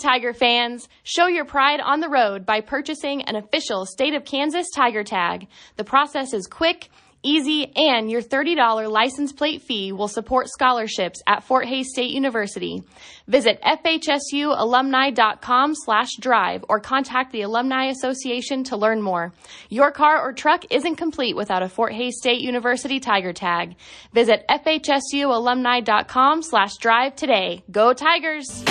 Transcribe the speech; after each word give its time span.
Tiger 0.00 0.32
fans, 0.32 0.88
show 1.02 1.26
your 1.26 1.44
pride 1.44 1.80
on 1.80 2.00
the 2.00 2.08
road 2.08 2.46
by 2.46 2.60
purchasing 2.60 3.22
an 3.22 3.36
official 3.36 3.86
State 3.86 4.14
of 4.14 4.24
Kansas 4.24 4.66
Tiger 4.74 5.04
tag. 5.04 5.48
The 5.76 5.84
process 5.84 6.32
is 6.32 6.46
quick, 6.46 6.88
easy, 7.22 7.70
and 7.76 8.10
your 8.10 8.22
$30 8.22 8.90
license 8.90 9.32
plate 9.32 9.62
fee 9.62 9.92
will 9.92 10.08
support 10.08 10.48
scholarships 10.48 11.22
at 11.26 11.44
Fort 11.44 11.66
Hays 11.66 11.88
State 11.92 12.10
University. 12.10 12.82
Visit 13.28 13.60
fhsualumni.com 13.62 15.74
slash 15.74 16.16
drive 16.18 16.64
or 16.68 16.80
contact 16.80 17.32
the 17.32 17.42
Alumni 17.42 17.86
Association 17.86 18.64
to 18.64 18.76
learn 18.76 19.02
more. 19.02 19.32
Your 19.68 19.90
car 19.90 20.20
or 20.20 20.32
truck 20.32 20.64
isn't 20.70 20.96
complete 20.96 21.36
without 21.36 21.62
a 21.62 21.68
Fort 21.68 21.92
Hays 21.92 22.16
State 22.18 22.40
University 22.40 23.00
Tiger 23.00 23.32
tag. 23.32 23.76
Visit 24.12 24.44
fhsualumni.com 24.48 26.42
slash 26.42 26.76
drive 26.78 27.16
today. 27.16 27.62
Go 27.70 27.92
Tigers! 27.92 28.64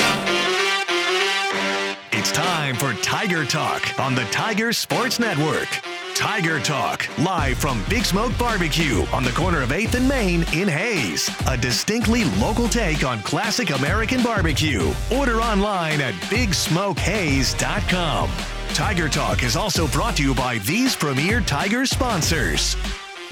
It's 2.20 2.34
time 2.34 2.76
for 2.76 2.92
Tiger 2.96 3.46
Talk 3.46 3.98
on 3.98 4.14
the 4.14 4.26
Tiger 4.26 4.74
Sports 4.74 5.22
Network. 5.22 5.70
Tiger 6.16 6.60
Talk, 6.60 7.08
live 7.18 7.58
from 7.58 7.82
Big 7.90 8.04
Smoke 8.04 8.38
Barbecue 8.38 9.06
on 9.14 9.24
the 9.24 9.32
corner 9.32 9.62
of 9.62 9.70
8th 9.70 9.94
and 9.94 10.06
Main 10.06 10.42
in 10.54 10.68
Hays. 10.68 11.32
A 11.48 11.56
distinctly 11.56 12.26
local 12.38 12.68
take 12.68 13.06
on 13.06 13.22
classic 13.22 13.70
American 13.70 14.22
barbecue. 14.22 14.92
Order 15.16 15.40
online 15.40 16.02
at 16.02 16.14
BigSmokeHays.com. 16.26 18.30
Tiger 18.74 19.08
Talk 19.08 19.42
is 19.42 19.56
also 19.56 19.88
brought 19.88 20.18
to 20.18 20.24
you 20.24 20.36
by 20.36 20.58
these 20.58 20.98
premier 20.98 21.40
Tiger 21.40 21.86
sponsors. 21.86 22.76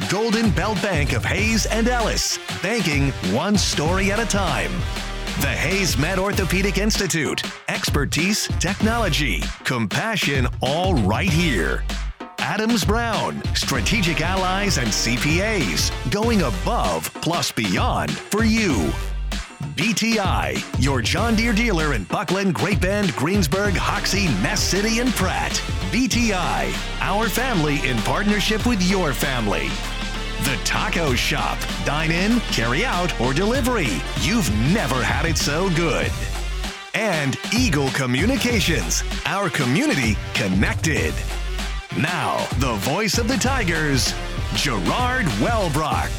Golden 0.09 0.49
Belt 0.51 0.81
Bank 0.81 1.12
of 1.12 1.26
Hays 1.26 1.65
and 1.65 1.90
Ellis, 1.90 2.40
banking 2.63 3.12
one 3.34 3.57
story 3.57 4.13
at 4.13 4.21
a 4.21 4.26
time. 4.26 4.71
The 5.41 5.48
Hays 5.50 6.00
Med 6.00 6.18
Orthopedic 6.18 6.80
Institute, 6.80 7.44
expertise, 7.68 8.48
technology, 8.59 9.44
compassion, 9.66 10.48
all 10.62 10.96
right 10.96 11.30
here. 11.30 11.84
Adams 12.40 12.84
Brown, 12.84 13.44
strategic 13.54 14.21
allies 14.21 14.79
and 14.79 14.88
CPAs, 14.88 15.91
going 16.10 16.41
above 16.41 17.13
plus 17.21 17.52
beyond 17.52 18.10
for 18.10 18.46
you. 18.46 18.91
BTI, 19.76 20.84
your 20.84 21.04
John 21.04 21.35
Deere 21.35 21.54
dealer 21.54 21.94
in 21.94 22.05
Buckland, 22.05 22.55
Great 22.55 22.82
Bend, 22.82 23.16
Greensburg, 23.16 23.76
Hoxie, 23.76 24.29
Ness 24.41 24.60
City, 24.60 24.98
and 24.98 25.12
Pratt. 25.12 25.51
BTI, 25.91 26.74
our 27.01 27.29
family 27.29 27.88
in 27.88 27.98
partnership 27.98 28.66
with 28.66 28.82
your 28.90 29.13
family. 29.13 29.70
The 30.48 30.55
Taco 30.63 31.13
Shop. 31.13 31.57
Dine 31.84 32.09
in, 32.09 32.40
carry 32.53 32.85
out, 32.85 33.20
or 33.20 33.34
delivery. 33.34 33.99
You've 34.21 34.49
never 34.73 35.04
had 35.04 35.26
it 35.26 35.37
so 35.37 35.70
good. 35.71 36.09
And 36.93 37.37
Eagle 37.54 37.89
Communications, 37.89 39.04
our 39.26 39.49
community 39.49 40.15
connected. 40.34 41.13
Now, 41.98 42.48
the 42.59 42.76
voice 42.76 43.17
of 43.17 43.27
the 43.27 43.35
Tigers, 43.35 44.13
Gerard 44.55 45.26
Wellbrock. 45.41 46.12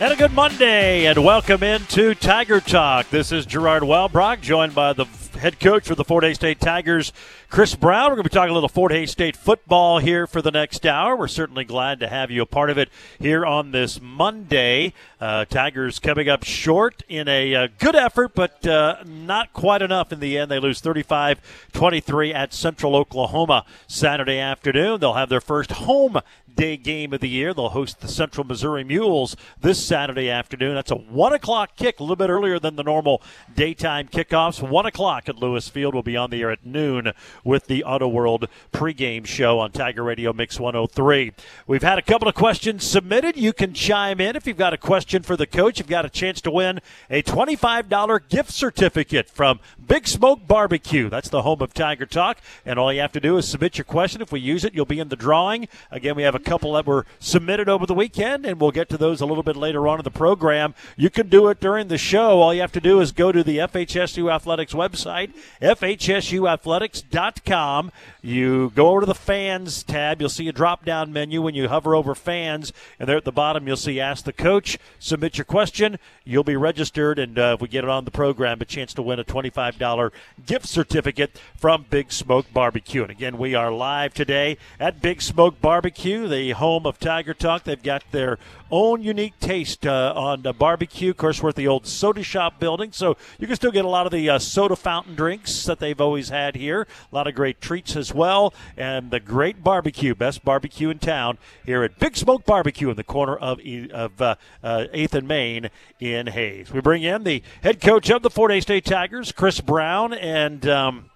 And 0.00 0.14
a 0.14 0.16
good 0.16 0.32
Monday, 0.32 1.04
and 1.04 1.22
welcome 1.22 1.62
into 1.62 2.14
Tiger 2.14 2.58
Talk. 2.58 3.10
This 3.10 3.32
is 3.32 3.44
Gerard 3.44 3.82
Wellbrock, 3.82 4.40
joined 4.40 4.74
by 4.74 4.94
the 4.94 5.04
head 5.40 5.58
coach 5.58 5.86
for 5.86 5.94
the 5.94 6.04
Fort 6.04 6.22
Hays 6.22 6.36
State 6.36 6.60
Tigers, 6.60 7.14
Chris 7.48 7.74
Brown. 7.74 8.10
We're 8.10 8.16
going 8.16 8.24
to 8.24 8.30
be 8.30 8.34
talking 8.34 8.50
a 8.50 8.54
little 8.54 8.68
Fort 8.68 8.92
Hays 8.92 9.10
State 9.10 9.36
football 9.36 9.98
here 9.98 10.26
for 10.26 10.42
the 10.42 10.50
next 10.50 10.84
hour. 10.84 11.16
We're 11.16 11.28
certainly 11.28 11.64
glad 11.64 11.98
to 12.00 12.08
have 12.08 12.30
you 12.30 12.42
a 12.42 12.46
part 12.46 12.68
of 12.68 12.76
it 12.76 12.90
here 13.18 13.46
on 13.46 13.70
this 13.70 14.02
Monday. 14.02 14.92
Uh, 15.18 15.46
Tigers 15.46 15.98
coming 15.98 16.28
up 16.28 16.44
short 16.44 17.02
in 17.08 17.26
a 17.26 17.54
uh, 17.54 17.68
good 17.78 17.96
effort, 17.96 18.34
but 18.34 18.66
uh, 18.66 19.02
not 19.06 19.54
quite 19.54 19.80
enough 19.80 20.12
in 20.12 20.20
the 20.20 20.36
end. 20.36 20.50
They 20.50 20.60
lose 20.60 20.80
35 20.80 21.40
23 21.72 22.34
at 22.34 22.52
Central 22.52 22.94
Oklahoma 22.94 23.64
Saturday 23.86 24.38
afternoon. 24.38 25.00
They'll 25.00 25.14
have 25.14 25.30
their 25.30 25.40
first 25.40 25.72
home 25.72 26.20
day 26.56 26.76
game 26.76 27.12
of 27.12 27.20
the 27.20 27.28
year. 27.28 27.54
They'll 27.54 27.70
host 27.70 28.00
the 28.00 28.08
Central 28.08 28.46
Missouri 28.46 28.84
Mules 28.84 29.36
this 29.60 29.84
Saturday 29.84 30.30
afternoon. 30.30 30.74
That's 30.74 30.90
a 30.90 30.96
1 30.96 31.32
o'clock 31.32 31.76
kick, 31.76 32.00
a 32.00 32.02
little 32.02 32.16
bit 32.16 32.30
earlier 32.30 32.58
than 32.58 32.76
the 32.76 32.82
normal 32.82 33.22
daytime 33.54 34.08
kickoffs. 34.08 34.66
1 34.66 34.86
o'clock 34.86 35.28
at 35.28 35.36
Lewis 35.36 35.68
Field. 35.68 35.94
We'll 35.94 36.02
be 36.02 36.16
on 36.16 36.30
the 36.30 36.42
air 36.42 36.50
at 36.50 36.64
noon 36.64 37.12
with 37.44 37.66
the 37.66 37.84
Auto 37.84 38.08
World 38.08 38.48
pregame 38.72 39.26
show 39.26 39.58
on 39.58 39.72
Tiger 39.72 40.02
Radio 40.02 40.32
Mix 40.32 40.58
103. 40.58 41.32
We've 41.66 41.82
had 41.82 41.98
a 41.98 42.02
couple 42.02 42.28
of 42.28 42.34
questions 42.34 42.84
submitted. 42.84 43.36
You 43.36 43.52
can 43.52 43.72
chime 43.72 44.20
in 44.20 44.36
if 44.36 44.46
you've 44.46 44.56
got 44.56 44.74
a 44.74 44.78
question 44.78 45.22
for 45.22 45.36
the 45.36 45.46
coach. 45.46 45.78
You've 45.78 45.88
got 45.88 46.04
a 46.04 46.10
chance 46.10 46.40
to 46.42 46.50
win 46.50 46.80
a 47.08 47.22
$25 47.22 48.28
gift 48.28 48.50
certificate 48.50 49.30
from 49.30 49.60
Big 49.86 50.08
Smoke 50.08 50.46
Barbecue. 50.46 51.08
That's 51.08 51.28
the 51.28 51.42
home 51.42 51.62
of 51.62 51.72
Tiger 51.74 52.06
Talk. 52.06 52.38
And 52.64 52.78
all 52.78 52.92
you 52.92 53.00
have 53.00 53.12
to 53.12 53.20
do 53.20 53.36
is 53.36 53.48
submit 53.48 53.78
your 53.78 53.84
question. 53.84 54.20
If 54.20 54.32
we 54.32 54.40
use 54.40 54.64
it, 54.64 54.74
you'll 54.74 54.84
be 54.84 55.00
in 55.00 55.08
the 55.08 55.16
drawing. 55.16 55.68
Again, 55.90 56.16
we 56.16 56.22
have 56.22 56.34
a 56.34 56.39
couple 56.40 56.72
that 56.74 56.86
were 56.86 57.06
submitted 57.18 57.68
over 57.68 57.86
the 57.86 57.94
weekend, 57.94 58.46
and 58.46 58.60
we'll 58.60 58.70
get 58.70 58.88
to 58.90 58.98
those 58.98 59.20
a 59.20 59.26
little 59.26 59.42
bit 59.42 59.56
later 59.56 59.86
on 59.86 59.98
in 59.98 60.04
the 60.04 60.10
program. 60.10 60.74
You 60.96 61.10
can 61.10 61.28
do 61.28 61.48
it 61.48 61.60
during 61.60 61.88
the 61.88 61.98
show. 61.98 62.40
All 62.40 62.54
you 62.54 62.60
have 62.60 62.72
to 62.72 62.80
do 62.80 63.00
is 63.00 63.12
go 63.12 63.32
to 63.32 63.42
the 63.42 63.58
FHSU 63.58 64.32
Athletics 64.32 64.72
website, 64.72 65.34
FHSUathletics.com. 65.60 67.92
You 68.22 68.70
go 68.74 68.88
over 68.88 69.00
to 69.00 69.06
the 69.06 69.14
fans 69.14 69.82
tab. 69.82 70.20
You'll 70.20 70.28
see 70.28 70.48
a 70.48 70.52
drop 70.52 70.84
down 70.84 71.12
menu 71.12 71.42
when 71.42 71.54
you 71.54 71.68
hover 71.68 71.94
over 71.94 72.14
fans, 72.14 72.72
and 72.98 73.08
there 73.08 73.16
at 73.16 73.24
the 73.24 73.32
bottom, 73.32 73.66
you'll 73.66 73.76
see 73.76 74.00
Ask 74.00 74.24
the 74.24 74.32
Coach. 74.32 74.78
Submit 74.98 75.38
your 75.38 75.44
question. 75.44 75.98
You'll 76.24 76.44
be 76.44 76.56
registered, 76.56 77.18
and 77.18 77.38
uh, 77.38 77.54
if 77.54 77.60
we 77.60 77.68
get 77.68 77.84
it 77.84 77.90
on 77.90 78.04
the 78.04 78.10
program, 78.10 78.60
a 78.60 78.64
chance 78.64 78.94
to 78.94 79.02
win 79.02 79.18
a 79.18 79.24
$25 79.24 80.10
gift 80.46 80.66
certificate 80.66 81.40
from 81.56 81.86
Big 81.90 82.12
Smoke 82.12 82.46
Barbecue. 82.52 83.02
And 83.02 83.10
again, 83.10 83.38
we 83.38 83.54
are 83.54 83.72
live 83.72 84.14
today 84.14 84.58
at 84.78 85.00
Big 85.00 85.22
Smoke 85.22 85.60
Barbecue, 85.60 86.28
the 86.30 86.50
home 86.52 86.86
of 86.86 86.98
Tiger 86.98 87.34
Talk. 87.34 87.64
They've 87.64 87.82
got 87.82 88.04
their 88.10 88.38
own 88.70 89.02
unique 89.02 89.38
taste 89.40 89.86
uh, 89.86 90.12
on 90.16 90.42
the 90.42 90.52
barbecue. 90.52 91.10
Of 91.10 91.16
course, 91.16 91.42
we're 91.42 91.50
at 91.50 91.56
the 91.56 91.68
old 91.68 91.86
soda 91.86 92.22
shop 92.22 92.58
building, 92.58 92.92
so 92.92 93.16
you 93.38 93.46
can 93.46 93.56
still 93.56 93.72
get 93.72 93.84
a 93.84 93.88
lot 93.88 94.06
of 94.06 94.12
the 94.12 94.30
uh, 94.30 94.38
soda 94.38 94.76
fountain 94.76 95.14
drinks 95.14 95.64
that 95.64 95.78
they've 95.78 96.00
always 96.00 96.28
had 96.28 96.56
here. 96.56 96.86
A 97.12 97.14
lot 97.14 97.26
of 97.26 97.34
great 97.34 97.60
treats 97.60 97.96
as 97.96 98.14
well, 98.14 98.54
and 98.76 99.10
the 99.10 99.20
great 99.20 99.62
barbecue, 99.62 100.14
best 100.14 100.44
barbecue 100.44 100.90
in 100.90 100.98
town 100.98 101.38
here 101.66 101.82
at 101.82 101.98
Big 101.98 102.16
Smoke 102.16 102.44
Barbecue 102.44 102.90
in 102.90 102.96
the 102.96 103.04
corner 103.04 103.36
of 103.36 103.60
of 103.92 104.22
uh, 104.22 104.36
uh, 104.62 104.86
Eighth 104.92 105.14
and 105.14 105.28
Main 105.28 105.70
in 105.98 106.28
Hays. 106.28 106.72
We 106.72 106.80
bring 106.80 107.02
in 107.02 107.24
the 107.24 107.42
head 107.62 107.80
coach 107.80 108.10
of 108.10 108.22
the 108.22 108.30
Fort 108.30 108.50
Hays 108.50 108.62
State 108.62 108.84
Tigers, 108.84 109.32
Chris 109.32 109.60
Brown, 109.60 110.14
and. 110.14 110.66
Um, 110.66 111.10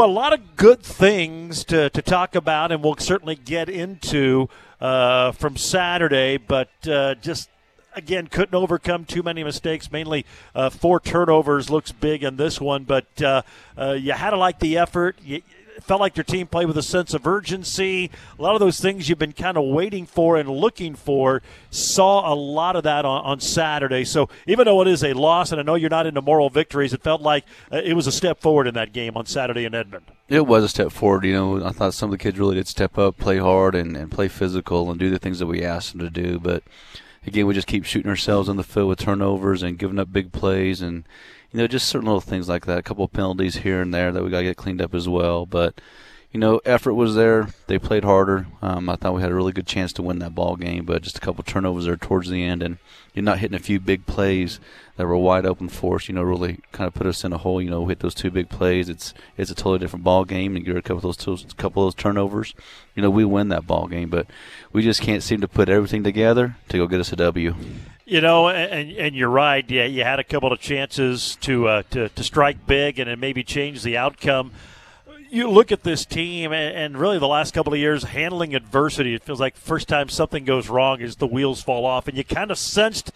well, 0.00 0.08
a 0.08 0.10
lot 0.10 0.32
of 0.32 0.56
good 0.56 0.82
things 0.82 1.62
to, 1.62 1.90
to 1.90 2.00
talk 2.00 2.34
about, 2.34 2.72
and 2.72 2.82
we'll 2.82 2.96
certainly 2.96 3.34
get 3.36 3.68
into 3.68 4.48
uh, 4.80 5.30
from 5.32 5.58
Saturday, 5.58 6.38
but 6.38 6.70
uh, 6.88 7.14
just 7.16 7.50
again 8.00 8.26
couldn't 8.26 8.54
overcome 8.54 9.04
too 9.04 9.22
many 9.22 9.44
mistakes. 9.44 9.92
Mainly 9.92 10.26
uh, 10.54 10.70
four 10.70 11.00
turnovers 11.00 11.70
looks 11.70 11.92
big 11.92 12.24
in 12.24 12.36
this 12.36 12.60
one, 12.60 12.84
but 12.84 13.22
uh, 13.22 13.42
uh, 13.78 13.92
you 13.92 14.12
had 14.12 14.30
to 14.30 14.36
like 14.36 14.58
the 14.58 14.78
effort. 14.78 15.16
You, 15.22 15.42
felt 15.80 16.00
like 16.00 16.16
your 16.16 16.24
team 16.24 16.46
played 16.46 16.66
with 16.66 16.76
a 16.78 16.82
sense 16.82 17.14
of 17.14 17.26
urgency. 17.26 18.10
A 18.38 18.42
lot 18.42 18.54
of 18.54 18.60
those 18.60 18.80
things 18.80 19.08
you've 19.08 19.18
been 19.18 19.32
kind 19.32 19.56
of 19.56 19.64
waiting 19.64 20.06
for 20.06 20.36
and 20.36 20.48
looking 20.48 20.94
for. 20.94 21.42
Saw 21.70 22.32
a 22.32 22.34
lot 22.34 22.76
of 22.76 22.84
that 22.84 23.04
on, 23.04 23.24
on 23.24 23.40
Saturday. 23.40 24.04
So 24.04 24.28
even 24.46 24.66
though 24.66 24.80
it 24.82 24.88
is 24.88 25.02
a 25.02 25.12
loss, 25.12 25.52
and 25.52 25.60
I 25.60 25.64
know 25.64 25.74
you're 25.74 25.90
not 25.90 26.06
into 26.06 26.22
moral 26.22 26.50
victories, 26.50 26.92
it 26.92 27.02
felt 27.02 27.22
like 27.22 27.44
uh, 27.72 27.80
it 27.82 27.94
was 27.94 28.06
a 28.06 28.12
step 28.12 28.40
forward 28.40 28.66
in 28.66 28.74
that 28.74 28.92
game 28.92 29.16
on 29.16 29.26
Saturday 29.26 29.64
in 29.64 29.74
Edmond. 29.74 30.04
It 30.28 30.46
was 30.46 30.64
a 30.64 30.68
step 30.68 30.92
forward. 30.92 31.24
You 31.24 31.32
know, 31.32 31.64
I 31.64 31.70
thought 31.70 31.94
some 31.94 32.08
of 32.08 32.12
the 32.12 32.22
kids 32.22 32.38
really 32.38 32.54
did 32.54 32.68
step 32.68 32.96
up, 32.98 33.16
play 33.18 33.38
hard, 33.38 33.74
and, 33.74 33.96
and 33.96 34.10
play 34.10 34.28
physical, 34.28 34.90
and 34.90 34.98
do 34.98 35.10
the 35.10 35.18
things 35.18 35.38
that 35.40 35.46
we 35.46 35.64
asked 35.64 35.92
them 35.92 36.00
to 36.00 36.10
do. 36.10 36.38
But 36.38 36.62
again, 37.26 37.46
we 37.46 37.54
just 37.54 37.66
keep 37.66 37.84
shooting 37.84 38.10
ourselves 38.10 38.48
in 38.48 38.56
the 38.56 38.62
foot 38.62 38.86
with 38.86 38.98
turnovers 38.98 39.62
and 39.62 39.78
giving 39.78 39.98
up 39.98 40.12
big 40.12 40.32
plays 40.32 40.80
and 40.80 41.04
you 41.52 41.58
know, 41.58 41.66
just 41.66 41.88
certain 41.88 42.06
little 42.06 42.20
things 42.20 42.48
like 42.48 42.66
that. 42.66 42.78
A 42.78 42.82
couple 42.82 43.04
of 43.04 43.12
penalties 43.12 43.56
here 43.56 43.82
and 43.82 43.92
there 43.92 44.12
that 44.12 44.22
we 44.22 44.30
got 44.30 44.38
to 44.38 44.44
get 44.44 44.56
cleaned 44.56 44.80
up 44.80 44.94
as 44.94 45.08
well. 45.08 45.46
But 45.46 45.80
you 46.32 46.38
know, 46.38 46.60
effort 46.64 46.94
was 46.94 47.16
there. 47.16 47.48
They 47.66 47.78
played 47.78 48.04
harder. 48.04 48.46
Um, 48.62 48.88
I 48.88 48.94
thought 48.94 49.14
we 49.14 49.22
had 49.22 49.32
a 49.32 49.34
really 49.34 49.52
good 49.52 49.66
chance 49.66 49.92
to 49.94 50.02
win 50.02 50.20
that 50.20 50.34
ball 50.34 50.54
game, 50.54 50.84
but 50.84 51.02
just 51.02 51.18
a 51.18 51.20
couple 51.20 51.42
turnovers 51.42 51.86
there 51.86 51.96
towards 51.96 52.30
the 52.30 52.44
end, 52.44 52.62
and 52.62 52.78
you're 53.12 53.24
not 53.24 53.40
hitting 53.40 53.56
a 53.56 53.60
few 53.60 53.80
big 53.80 54.06
plays 54.06 54.60
that 54.96 55.08
were 55.08 55.16
wide 55.16 55.44
open 55.44 55.68
for 55.68 55.96
us. 55.96 56.08
You 56.08 56.14
know, 56.14 56.22
really 56.22 56.60
kind 56.70 56.86
of 56.86 56.94
put 56.94 57.08
us 57.08 57.24
in 57.24 57.32
a 57.32 57.38
hole. 57.38 57.60
You 57.60 57.70
know, 57.70 57.86
hit 57.86 57.98
those 57.98 58.14
two 58.14 58.30
big 58.30 58.48
plays. 58.48 58.88
It's 58.88 59.12
it's 59.36 59.50
a 59.50 59.56
totally 59.56 59.80
different 59.80 60.04
ball 60.04 60.24
game, 60.24 60.54
and 60.54 60.64
you 60.64 60.72
get 60.72 60.78
a 60.78 60.82
couple 60.82 61.10
of 61.10 61.18
those 61.18 61.46
couple 61.56 61.82
of 61.82 61.86
those 61.86 62.00
turnovers. 62.00 62.54
You 62.94 63.02
know, 63.02 63.10
we 63.10 63.24
win 63.24 63.48
that 63.48 63.66
ball 63.66 63.88
game, 63.88 64.08
but 64.08 64.28
we 64.72 64.82
just 64.82 65.02
can't 65.02 65.24
seem 65.24 65.40
to 65.40 65.48
put 65.48 65.68
everything 65.68 66.04
together 66.04 66.56
to 66.68 66.78
go 66.78 66.86
get 66.86 67.00
us 67.00 67.12
a 67.12 67.16
W. 67.16 67.56
You 68.04 68.20
know, 68.20 68.48
and 68.48 68.92
and 68.92 69.16
you're 69.16 69.28
right. 69.28 69.68
Yeah, 69.68 69.86
you 69.86 70.04
had 70.04 70.20
a 70.20 70.24
couple 70.24 70.52
of 70.52 70.60
chances 70.60 71.36
to 71.40 71.66
uh, 71.66 71.82
to 71.90 72.08
to 72.08 72.22
strike 72.22 72.68
big 72.68 73.00
and 73.00 73.20
maybe 73.20 73.42
change 73.42 73.82
the 73.82 73.96
outcome 73.96 74.52
you 75.30 75.48
look 75.48 75.72
at 75.72 75.82
this 75.82 76.04
team 76.04 76.52
and, 76.52 76.98
really 76.98 77.18
the 77.18 77.28
last 77.28 77.54
couple 77.54 77.72
of 77.72 77.78
years 77.78 78.04
handling 78.04 78.54
adversity, 78.54 79.14
it 79.14 79.22
feels 79.22 79.40
like 79.40 79.56
first 79.56 79.88
time 79.88 80.08
something 80.08 80.44
goes 80.44 80.68
wrong 80.68 81.00
is 81.00 81.16
the 81.16 81.26
wheels 81.26 81.62
fall 81.62 81.86
off, 81.86 82.08
and 82.08 82.18
you 82.18 82.24
kind 82.24 82.50
of 82.50 82.58
sensed 82.58 83.12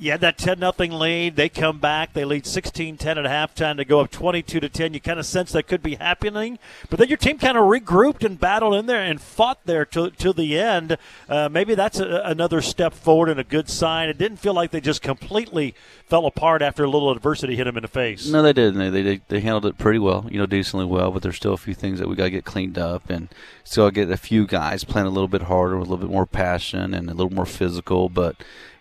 you 0.00 0.10
had 0.10 0.22
that 0.22 0.38
10 0.38 0.58
nothing 0.58 0.92
lead. 0.92 1.36
They 1.36 1.48
come 1.48 1.78
back. 1.78 2.14
They 2.14 2.24
lead 2.24 2.46
16 2.46 2.96
10 2.96 3.18
at 3.18 3.24
halftime 3.24 3.76
to 3.76 3.84
go 3.84 4.00
up 4.00 4.10
22 4.10 4.60
to 4.60 4.68
10. 4.68 4.94
You 4.94 5.00
kind 5.00 5.20
of 5.20 5.26
sense 5.26 5.52
that 5.52 5.66
could 5.66 5.82
be 5.82 5.96
happening. 5.96 6.58
But 6.88 6.98
then 6.98 7.08
your 7.08 7.18
team 7.18 7.38
kind 7.38 7.58
of 7.58 7.64
regrouped 7.64 8.24
and 8.24 8.40
battled 8.40 8.74
in 8.74 8.86
there 8.86 9.02
and 9.02 9.20
fought 9.20 9.58
there 9.66 9.84
to, 9.86 10.10
to 10.10 10.32
the 10.32 10.58
end. 10.58 10.96
Uh, 11.28 11.48
maybe 11.50 11.74
that's 11.74 12.00
a, 12.00 12.22
another 12.24 12.62
step 12.62 12.94
forward 12.94 13.28
and 13.28 13.38
a 13.38 13.44
good 13.44 13.68
sign. 13.68 14.08
It 14.08 14.16
didn't 14.16 14.38
feel 14.38 14.54
like 14.54 14.70
they 14.70 14.80
just 14.80 15.02
completely 15.02 15.74
fell 16.06 16.24
apart 16.24 16.62
after 16.62 16.82
a 16.84 16.90
little 16.90 17.12
adversity 17.12 17.56
hit 17.56 17.64
them 17.64 17.76
in 17.76 17.82
the 17.82 17.88
face. 17.88 18.26
No, 18.26 18.42
they 18.42 18.54
did. 18.54 18.74
They, 18.74 19.02
they, 19.02 19.20
they 19.28 19.40
handled 19.40 19.66
it 19.66 19.76
pretty 19.76 19.98
well, 19.98 20.26
you 20.30 20.38
know, 20.38 20.46
decently 20.46 20.86
well. 20.86 21.10
But 21.10 21.22
there's 21.22 21.36
still 21.36 21.52
a 21.52 21.58
few 21.58 21.74
things 21.74 21.98
that 21.98 22.08
we 22.08 22.16
got 22.16 22.24
to 22.24 22.30
get 22.30 22.44
cleaned 22.44 22.78
up 22.78 23.10
and 23.10 23.28
still 23.64 23.90
get 23.90 24.10
a 24.10 24.16
few 24.16 24.46
guys 24.46 24.82
playing 24.82 25.06
a 25.06 25.10
little 25.10 25.28
bit 25.28 25.42
harder 25.42 25.76
with 25.78 25.88
a 25.88 25.90
little 25.90 26.06
bit 26.08 26.12
more 26.12 26.26
passion 26.26 26.94
and 26.94 27.10
a 27.10 27.14
little 27.14 27.32
more 27.32 27.46
physical. 27.46 28.08
But 28.08 28.36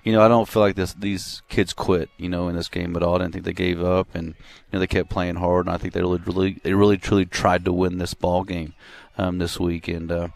you 0.10 0.16
know, 0.16 0.24
I 0.24 0.28
don't 0.28 0.50
feel 0.50 0.64
like 0.64 0.76
this 0.76 0.94
these 0.94 1.44
kids 1.50 1.72
quit, 1.72 2.10
you 2.18 2.30
know, 2.30 2.48
in 2.48 2.56
this 2.56 2.68
game 2.68 2.96
at 2.96 3.04
all. 3.04 3.14
I 3.14 3.18
didn't 3.20 3.34
think 3.34 3.46
they 3.46 3.54
gave 3.54 3.84
up, 3.84 4.08
and 4.16 4.30
you 4.30 4.34
know, 4.74 4.80
they 4.80 4.88
kept 4.88 5.08
playing 5.08 5.36
hard. 5.36 5.68
And 5.68 5.76
I 5.76 5.78
think 5.78 5.94
they 5.94 6.02
really, 6.02 6.18
really, 6.26 6.54
they 6.64 6.74
really, 6.74 6.98
truly 6.98 7.28
tried 7.28 7.64
to 7.66 7.72
win 7.72 8.00
this 8.00 8.16
ball 8.16 8.44
game 8.44 8.74
um, 9.20 9.38
this 9.38 9.60
week. 9.60 9.88
And 9.88 10.12
uh, 10.12 10.30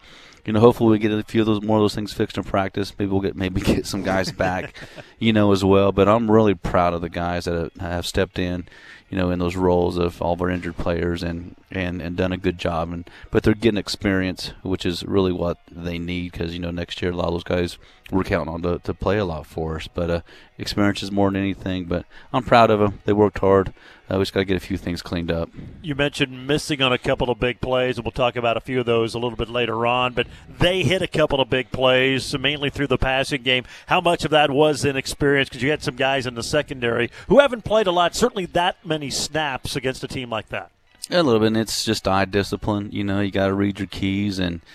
you 0.44 0.52
know, 0.52 0.60
hopefully 0.60 0.92
we 0.92 0.98
get 1.00 1.10
a 1.10 1.24
few 1.24 1.40
of 1.40 1.46
those 1.46 1.60
more 1.60 1.78
of 1.78 1.82
those 1.82 1.96
things 1.96 2.12
fixed 2.12 2.38
in 2.38 2.44
practice. 2.44 2.92
Maybe 2.96 3.10
we'll 3.10 3.20
get 3.20 3.34
maybe 3.34 3.60
get 3.62 3.84
some 3.84 4.04
guys 4.04 4.30
back, 4.30 4.74
you 5.18 5.32
know, 5.32 5.50
as 5.50 5.64
well. 5.64 5.90
But 5.90 6.08
I'm 6.08 6.30
really 6.30 6.54
proud 6.54 6.94
of 6.94 7.00
the 7.00 7.08
guys 7.08 7.46
that 7.46 7.72
have 7.80 8.06
stepped 8.06 8.38
in, 8.38 8.68
you 9.10 9.18
know, 9.18 9.30
in 9.30 9.40
those 9.40 9.56
roles 9.56 9.96
of 9.96 10.22
all 10.22 10.34
of 10.34 10.40
our 10.40 10.50
injured 10.50 10.76
players 10.76 11.24
and 11.24 11.56
and 11.72 12.00
and 12.00 12.16
done 12.16 12.30
a 12.30 12.36
good 12.36 12.58
job. 12.58 12.92
And 12.92 13.10
but 13.32 13.42
they're 13.42 13.54
getting 13.54 13.76
experience, 13.76 14.52
which 14.62 14.86
is 14.86 15.02
really 15.02 15.32
what 15.32 15.58
they 15.68 15.98
need 15.98 16.30
because 16.30 16.54
you 16.54 16.60
know 16.60 16.70
next 16.70 17.02
year 17.02 17.10
a 17.10 17.16
lot 17.16 17.26
of 17.26 17.34
those 17.34 17.42
guys 17.42 17.76
we're 18.10 18.24
counting 18.24 18.52
on 18.52 18.62
to, 18.62 18.78
to 18.80 18.92
play 18.92 19.18
a 19.18 19.24
lot 19.24 19.46
for 19.46 19.76
us. 19.76 19.88
But 19.88 20.10
uh, 20.10 20.20
experience 20.58 21.02
is 21.02 21.10
more 21.10 21.30
than 21.30 21.40
anything. 21.40 21.86
But 21.86 22.04
I'm 22.32 22.42
proud 22.42 22.70
of 22.70 22.80
them. 22.80 23.00
They 23.04 23.12
worked 23.12 23.38
hard. 23.38 23.72
Uh, 24.10 24.18
we 24.18 24.22
just 24.22 24.34
got 24.34 24.40
to 24.40 24.44
get 24.44 24.56
a 24.56 24.60
few 24.60 24.76
things 24.76 25.00
cleaned 25.00 25.32
up. 25.32 25.48
You 25.82 25.94
mentioned 25.94 26.46
missing 26.46 26.82
on 26.82 26.92
a 26.92 26.98
couple 26.98 27.30
of 27.30 27.40
big 27.40 27.60
plays, 27.62 27.96
and 27.96 28.04
we'll 28.04 28.12
talk 28.12 28.36
about 28.36 28.58
a 28.58 28.60
few 28.60 28.80
of 28.80 28.86
those 28.86 29.14
a 29.14 29.18
little 29.18 29.36
bit 29.36 29.48
later 29.48 29.86
on. 29.86 30.12
But 30.12 30.26
they 30.48 30.82
hit 30.82 31.00
a 31.00 31.06
couple 31.06 31.40
of 31.40 31.48
big 31.48 31.72
plays, 31.72 32.38
mainly 32.38 32.68
through 32.68 32.88
the 32.88 32.98
passing 32.98 33.42
game. 33.42 33.64
How 33.86 34.02
much 34.02 34.24
of 34.24 34.30
that 34.32 34.50
was 34.50 34.84
inexperience? 34.84 35.48
Because 35.48 35.62
you 35.62 35.70
had 35.70 35.82
some 35.82 35.96
guys 35.96 36.26
in 36.26 36.34
the 36.34 36.42
secondary 36.42 37.10
who 37.28 37.38
haven't 37.38 37.64
played 37.64 37.86
a 37.86 37.92
lot, 37.92 38.14
certainly 38.14 38.46
that 38.46 38.84
many 38.84 39.08
snaps 39.08 39.76
against 39.76 40.04
a 40.04 40.08
team 40.08 40.28
like 40.28 40.50
that. 40.50 40.70
A 41.10 41.22
little 41.22 41.40
bit. 41.40 41.48
And 41.48 41.56
it's 41.56 41.84
just 41.84 42.06
eye 42.06 42.26
discipline. 42.26 42.90
You 42.92 43.04
know, 43.04 43.20
you 43.20 43.30
got 43.30 43.46
to 43.46 43.54
read 43.54 43.78
your 43.78 43.88
keys 43.88 44.38
and– 44.38 44.60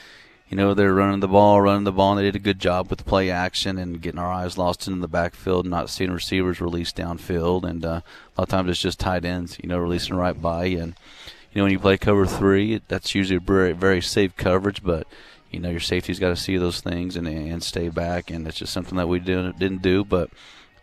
you 0.50 0.58
know, 0.58 0.74
they're 0.74 0.94
running 0.94 1.20
the 1.20 1.28
ball, 1.28 1.62
running 1.62 1.84
the 1.84 1.92
ball, 1.92 2.12
and 2.12 2.20
they 2.20 2.24
did 2.24 2.36
a 2.36 2.40
good 2.40 2.60
job 2.60 2.90
with 2.90 3.06
play 3.06 3.30
action 3.30 3.78
and 3.78 4.02
getting 4.02 4.20
our 4.20 4.32
eyes 4.32 4.58
lost 4.58 4.88
into 4.88 5.00
the 5.00 5.08
backfield, 5.08 5.68
not 5.68 5.92
seeing 5.92 6.12
receivers 6.12 6.60
release 6.60 6.92
downfield. 6.92 7.64
And 7.64 7.86
uh, 7.86 7.88
a 7.88 8.34
lot 8.36 8.44
of 8.44 8.50
times 8.50 8.70
it's 8.72 8.82
just 8.82 9.00
tight 9.00 9.26
ends, 9.26 9.60
you 9.62 9.70
know, 9.70 9.78
releasing 9.78 10.16
right 10.16 10.40
by 10.40 10.66
you. 10.66 10.80
And, 10.80 10.96
you 11.54 11.60
know, 11.60 11.66
when 11.66 11.72
you 11.72 11.80
play 11.80 12.00
cover 12.00 12.26
three, 12.26 12.82
that's 12.88 13.14
usually 13.14 13.38
a 13.38 13.40
very, 13.40 13.74
very 13.74 14.02
safe 14.02 14.36
coverage, 14.38 14.84
but, 14.84 15.06
you 15.52 15.60
know, 15.60 15.70
your 15.70 15.80
safety's 15.80 16.20
got 16.20 16.30
to 16.30 16.36
see 16.36 16.58
those 16.58 16.82
things 16.82 17.16
and, 17.16 17.28
and 17.28 17.62
stay 17.62 17.90
back. 17.90 18.32
And 18.32 18.48
it's 18.48 18.58
just 18.58 18.74
something 18.74 18.98
that 18.98 19.08
we 19.08 19.20
didn't, 19.20 19.60
didn't 19.60 19.84
do. 19.84 20.04
But 20.04 20.32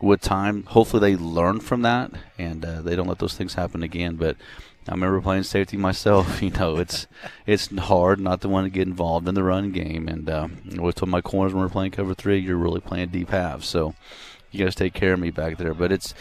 with 0.00 0.20
time, 0.20 0.62
hopefully 0.62 1.00
they 1.00 1.20
learn 1.20 1.58
from 1.58 1.82
that 1.82 2.12
and 2.38 2.64
uh, 2.64 2.82
they 2.82 2.94
don't 2.94 3.08
let 3.08 3.18
those 3.18 3.34
things 3.34 3.54
happen 3.54 3.82
again. 3.82 4.14
But 4.14 4.36
I 4.88 4.92
remember 4.92 5.20
playing 5.20 5.42
safety 5.42 5.76
myself. 5.76 6.42
You 6.46 6.50
know, 6.50 6.76
it's 6.76 7.06
it's 7.46 7.74
hard 7.76 8.20
not 8.20 8.40
to 8.42 8.48
want 8.48 8.66
to 8.66 8.70
get 8.70 8.86
involved 8.86 9.28
in 9.28 9.34
the 9.34 9.42
run 9.42 9.72
game. 9.72 10.08
And 10.08 10.28
uh, 10.28 10.48
I 10.72 10.78
always 10.78 10.94
told 10.94 11.10
my 11.10 11.20
corners 11.20 11.52
when 11.52 11.62
we're 11.62 11.68
playing 11.68 11.90
cover 11.92 12.14
three, 12.14 12.38
you're 12.38 12.56
really 12.56 12.80
playing 12.80 13.08
deep 13.08 13.30
halves. 13.30 13.66
So 13.66 13.94
you 14.50 14.64
guys 14.64 14.74
take 14.74 14.94
care 14.94 15.14
of 15.14 15.20
me 15.20 15.30
back 15.30 15.56
there. 15.56 15.74
But 15.74 15.92
it's 15.92 16.14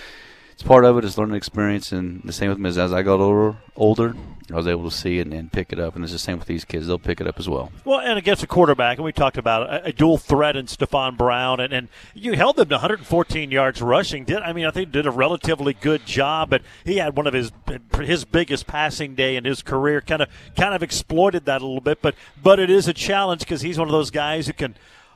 it's 0.54 0.64
part 0.64 0.86
of 0.86 0.98
it. 0.98 1.06
It's 1.06 1.18
learning 1.18 1.36
experience, 1.36 1.92
and 1.92 2.22
the 2.24 2.34
same 2.34 2.50
with 2.50 2.58
me. 2.58 2.70
As 2.70 2.78
I 2.78 3.04
got 3.04 3.20
older, 3.20 3.58
older, 3.76 4.16
I 4.52 4.56
was 4.56 4.68
able 4.68 4.84
to 4.90 4.96
see 4.96 5.18
it 5.18 5.22
and, 5.22 5.34
and, 5.34 5.52
pick 5.52 5.74
it 5.74 5.80
up. 5.80 5.96
And 5.96 6.04
it's 6.04 6.14
the 6.14 6.20
same 6.20 6.38
with 6.38 6.48
these 6.48 6.66
kids; 6.66 6.88
they'll 6.88 7.00
pick 7.00 7.20
it 7.20 7.28
up 7.28 7.40
as 7.40 7.50
well. 7.50 7.72
Well, 7.84 8.00
and 8.00 8.18
against 8.18 8.44
a 8.44 8.48
quarterback, 8.48 8.98
and 8.98 9.06
we 9.06 9.12
talked 9.12 9.38
about 9.38 9.70
a, 9.70 9.86
a 9.86 9.92
dual 9.92 10.18
threat 10.18 10.56
in 10.56 10.68
Stephon 10.68 11.18
Brown, 11.18 11.60
and, 11.60 11.74
and 11.74 11.90
you 12.14 12.34
held 12.34 12.58
them 12.58 12.70
to 12.70 12.76
114 12.76 13.52
yards 13.52 13.82
rushing. 13.82 14.24
Did 14.24 14.40
I 14.40 14.54
mean 14.54 14.66
I 14.66 14.72
think 14.72 14.92
did 14.92 15.08
a 15.08 15.12
relatively 15.12 15.74
good 15.74 16.06
job, 16.06 16.50
but 16.50 16.62
he 16.84 16.98
had 16.98 17.16
one 17.16 17.28
of 17.28 17.34
his 17.34 17.52
his 18.00 18.26
biggest 18.26 18.68
passing 18.68 19.16
day 19.16 19.36
in 19.36 19.46
his 19.46 19.62
career. 19.62 20.02
Kind 20.02 20.22
of 20.22 20.30
kind 20.56 20.76
of 20.76 20.84
exploited 20.84 21.46
that 21.46 21.62
a 21.62 21.66
little 21.66 21.82
bit, 21.82 22.02
but 22.02 22.16
but 22.42 22.60
it 22.60 22.70
is 22.70 22.88
a 22.88 22.94
challenge 22.94 23.40
because 23.40 23.62
he's 23.62 23.80
one 23.80 23.88
of 23.88 23.94
those 23.94 24.12
guys 24.12 24.48
who 24.48 24.54
can 24.54 24.76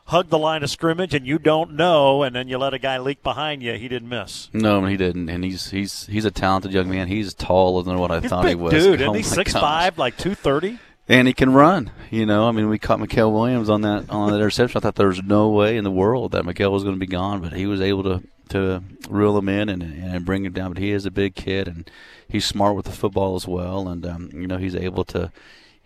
hug 0.09 0.29
the 0.29 0.38
line 0.38 0.63
of 0.63 0.69
scrimmage 0.69 1.13
and 1.13 1.25
you 1.25 1.39
don't 1.39 1.73
know, 1.73 2.23
and 2.23 2.35
then 2.35 2.47
you 2.47 2.57
let 2.57 2.73
a 2.73 2.79
guy 2.79 2.97
leak 2.97 3.21
behind 3.23 3.61
you. 3.61 3.73
He 3.73 3.88
didn't 3.88 4.09
miss. 4.09 4.50
No, 4.53 4.85
he 4.85 4.97
didn't, 4.97 5.29
and 5.29 5.44
he's 5.44 5.69
he's 5.69 6.07
he's 6.07 6.25
a 6.25 6.31
talented 6.31 6.73
young 6.73 6.89
man. 6.89 7.07
He's 7.07 7.33
taller 7.33 7.83
than 7.83 7.97
what 7.97 8.11
I 8.11 8.19
he's 8.19 8.29
thought 8.29 8.47
he 8.47 8.56
was. 8.56 8.73
Dude, 8.73 9.01
oh 9.01 9.13
isn't 9.13 9.15
he 9.15 9.23
six 9.23 9.53
five, 9.53 9.97
like 9.97 10.17
two 10.17 10.35
thirty? 10.35 10.79
And 11.07 11.27
he 11.27 11.33
can 11.33 11.53
run. 11.53 11.91
You 12.11 12.27
know, 12.27 12.47
I 12.47 12.51
mean, 12.51 12.69
we 12.69 12.77
caught 12.77 13.00
Mikael 13.00 13.31
Williams 13.31 13.69
on 13.69 13.81
that 13.81 14.09
on 14.09 14.31
that 14.31 14.38
interception. 14.38 14.77
I 14.77 14.81
thought 14.81 14.95
there 14.95 15.07
was 15.07 15.23
no 15.23 15.50
way 15.50 15.77
in 15.77 15.83
the 15.83 15.91
world 15.91 16.31
that 16.33 16.45
Mikael 16.45 16.71
was 16.71 16.83
going 16.83 16.95
to 16.95 17.00
be 17.00 17.07
gone, 17.07 17.41
but 17.41 17.53
he 17.53 17.65
was 17.65 17.81
able 17.81 18.03
to 18.03 18.23
to 18.50 18.83
reel 19.09 19.38
him 19.38 19.50
in 19.50 19.69
and 19.69 19.83
and 19.83 20.25
bring 20.25 20.45
him 20.45 20.53
down. 20.53 20.73
But 20.73 20.81
he 20.81 20.91
is 20.91 21.05
a 21.05 21.12
big 21.12 21.35
kid, 21.35 21.67
and 21.67 21.89
he's 22.27 22.45
smart 22.45 22.75
with 22.75 22.85
the 22.85 22.91
football 22.91 23.35
as 23.35 23.47
well. 23.47 23.88
And 23.88 24.05
um, 24.05 24.29
you 24.33 24.47
know, 24.47 24.57
he's 24.57 24.75
able 24.75 25.03
to 25.05 25.31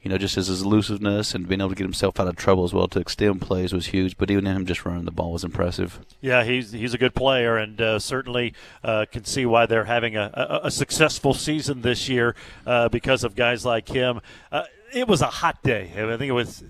you 0.03 0.09
know, 0.09 0.17
just 0.17 0.35
his 0.35 0.49
elusiveness 0.61 1.33
and 1.33 1.47
being 1.47 1.61
able 1.61 1.69
to 1.69 1.75
get 1.75 1.85
himself 1.85 2.19
out 2.19 2.27
of 2.27 2.35
trouble 2.35 2.65
as 2.65 2.73
well 2.73 2.87
to 2.89 2.99
extend 2.99 3.41
plays 3.41 3.73
was 3.73 3.87
huge. 3.87 4.17
But 4.17 4.29
even 4.29 4.45
him 4.45 4.65
just 4.65 4.85
running 4.85 5.05
the 5.05 5.11
ball 5.11 5.31
was 5.31 5.45
impressive. 5.45 5.99
Yeah, 6.21 6.43
he's 6.43 6.73
he's 6.73 6.93
a 6.93 6.97
good 6.97 7.15
player 7.15 7.57
and 7.57 7.79
uh, 7.79 7.99
certainly 7.99 8.53
uh, 8.83 9.05
can 9.11 9.23
see 9.23 9.45
why 9.45 9.65
they're 9.65 9.85
having 9.85 10.17
a, 10.17 10.29
a, 10.33 10.67
a 10.67 10.71
successful 10.71 11.33
season 11.33 11.81
this 11.81 12.09
year 12.09 12.35
uh, 12.67 12.89
because 12.89 13.23
of 13.23 13.35
guys 13.35 13.65
like 13.65 13.87
him. 13.87 14.19
Uh, 14.51 14.63
it 14.93 15.07
was 15.07 15.21
a 15.21 15.27
hot 15.27 15.63
day. 15.63 15.91
I 15.95 16.17
think 16.17 16.29
it 16.29 16.33
was 16.33 16.63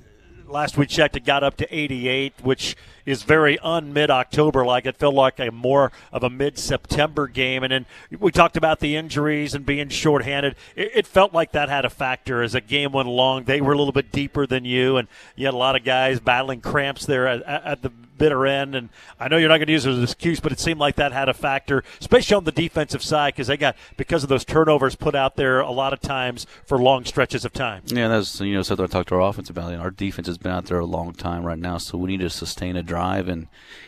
last 0.48 0.78
we 0.78 0.86
checked, 0.86 1.16
it 1.16 1.25
got 1.25 1.44
up 1.44 1.57
to 1.57 1.75
88, 1.75 2.34
which 2.44 2.75
is 3.06 3.24
very 3.24 3.60
un 3.60 3.94
mid 3.94 4.10
October 4.10 4.66
like. 4.66 4.86
It 4.86 4.98
felt 4.98 5.16
like 5.16 5.40
a 5.40 5.51
more 5.51 5.92
of 6.12 6.24
a 6.24 6.30
mid 6.30 6.57
September 6.57 7.28
game. 7.28 7.63
And 7.63 7.72
then 7.72 7.86
we 8.19 8.31
talked 8.31 8.57
about 8.57 8.80
the 8.80 8.95
injuries 8.95 9.54
and 9.54 9.66
being 9.66 9.90
shorthanded. 9.90 10.56
It, 10.75 10.92
it 10.95 11.07
felt 11.07 11.34
like 11.34 11.51
that 11.51 11.69
had 11.69 11.86
a 11.86 11.90
factor 11.90 12.42
as 12.42 12.54
the 12.54 12.62
game 12.62 12.92
went 12.92 13.07
along. 13.07 13.45
They 13.45 13.62
were 13.62 13.74
a 13.74 13.78
little 13.78 13.94
bit 13.94 14.12
deeper 14.12 14.45
than 14.45 14.66
you, 14.66 14.98
and 14.98 15.07
you 15.36 15.45
had 15.45 15.54
a 15.54 15.57
lot 15.57 15.75
of 15.75 15.84
guys 15.84 16.19
battling 16.19 16.62
cramps 16.62 17.06
there 17.06 17.28
at, 17.28 17.44
at 17.44 17.81
the 17.81 17.92
bitter 18.18 18.45
end. 18.45 18.75
And 18.75 18.89
I 19.19 19.27
know 19.27 19.38
you're 19.38 19.50
not 19.50 19.57
going 19.57 19.68
to 19.68 19.74
use 19.74 19.86
it 19.86 19.92
as 19.92 19.98
an 19.98 20.04
excuse, 20.04 20.39
but 20.39 20.51
it 20.51 20.60
seemed 20.60 20.80
like 20.80 20.95
that 20.95 21.12
had 21.12 21.30
a 21.30 21.33
factor, 21.33 21.83
especially 22.00 22.36
on 22.36 22.44
the 22.44 22.51
defensive 22.51 23.04
side, 23.04 23.33
because 23.33 23.48
they 23.48 23.57
got 23.57 23.75
because 23.98 24.24
of 24.24 24.30
those 24.30 24.45
turnovers 24.45 24.95
put 24.95 25.15
out 25.15 25.36
there 25.36 25.60
a 25.60 25.71
lot 25.71 25.94
of 25.94 26.01
times 26.01 26.45
for 26.65 26.77
long 26.77 27.06
stretches 27.06 27.45
of 27.45 27.54
time. 27.54 27.83
Yeah, 27.85 28.07
that's 28.07 28.40
you 28.40 28.54
know 28.54 28.61
something 28.61 28.85
I 28.85 28.87
talked 28.87 29.09
to 29.09 29.16
our 29.16 29.21
offense 29.21 29.49
about. 29.49 29.71
You 29.71 29.78
know, 29.78 29.83
our 29.83 29.92
defense 29.92 30.28
has 30.28 30.37
been 30.37 30.52
out 30.52 30.66
there 30.66 30.80
a 30.80 30.85
long 30.85 31.14
time 31.14 31.44
right 31.44 31.59
now, 31.59 31.78
so 31.78 31.97
we 31.97 32.11
need 32.11 32.21
to 32.21 32.30
sustain 32.30 32.76
a 32.76 32.83
drive 32.83 33.28
and 33.28 33.42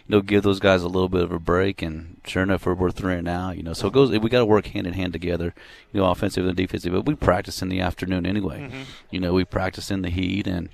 you 0.07 0.15
know 0.15 0.21
give 0.21 0.43
those 0.43 0.59
guys 0.59 0.83
a 0.83 0.87
little 0.87 1.09
bit 1.09 1.23
of 1.23 1.31
a 1.31 1.39
break. 1.39 1.81
And 1.81 2.19
sure 2.25 2.43
enough, 2.43 2.65
we're, 2.65 2.73
we're 2.73 2.91
three 2.91 3.15
and 3.15 3.27
out. 3.27 3.57
You 3.57 3.63
know, 3.63 3.73
so 3.73 3.87
it 3.87 3.93
goes. 3.93 4.11
We 4.11 4.29
got 4.29 4.39
to 4.39 4.45
work 4.45 4.67
hand 4.67 4.87
in 4.87 4.93
hand 4.93 5.13
together. 5.13 5.53
You 5.91 6.01
know, 6.01 6.09
offensive 6.09 6.45
and 6.45 6.55
defensive. 6.55 6.93
But 6.93 7.05
we 7.05 7.15
practice 7.15 7.61
in 7.61 7.69
the 7.69 7.81
afternoon 7.81 8.25
anyway. 8.25 8.61
Mm-hmm. 8.61 8.81
You 9.11 9.19
know, 9.19 9.33
we 9.33 9.45
practice 9.45 9.91
in 9.91 10.01
the 10.01 10.09
heat 10.09 10.47
and 10.47 10.69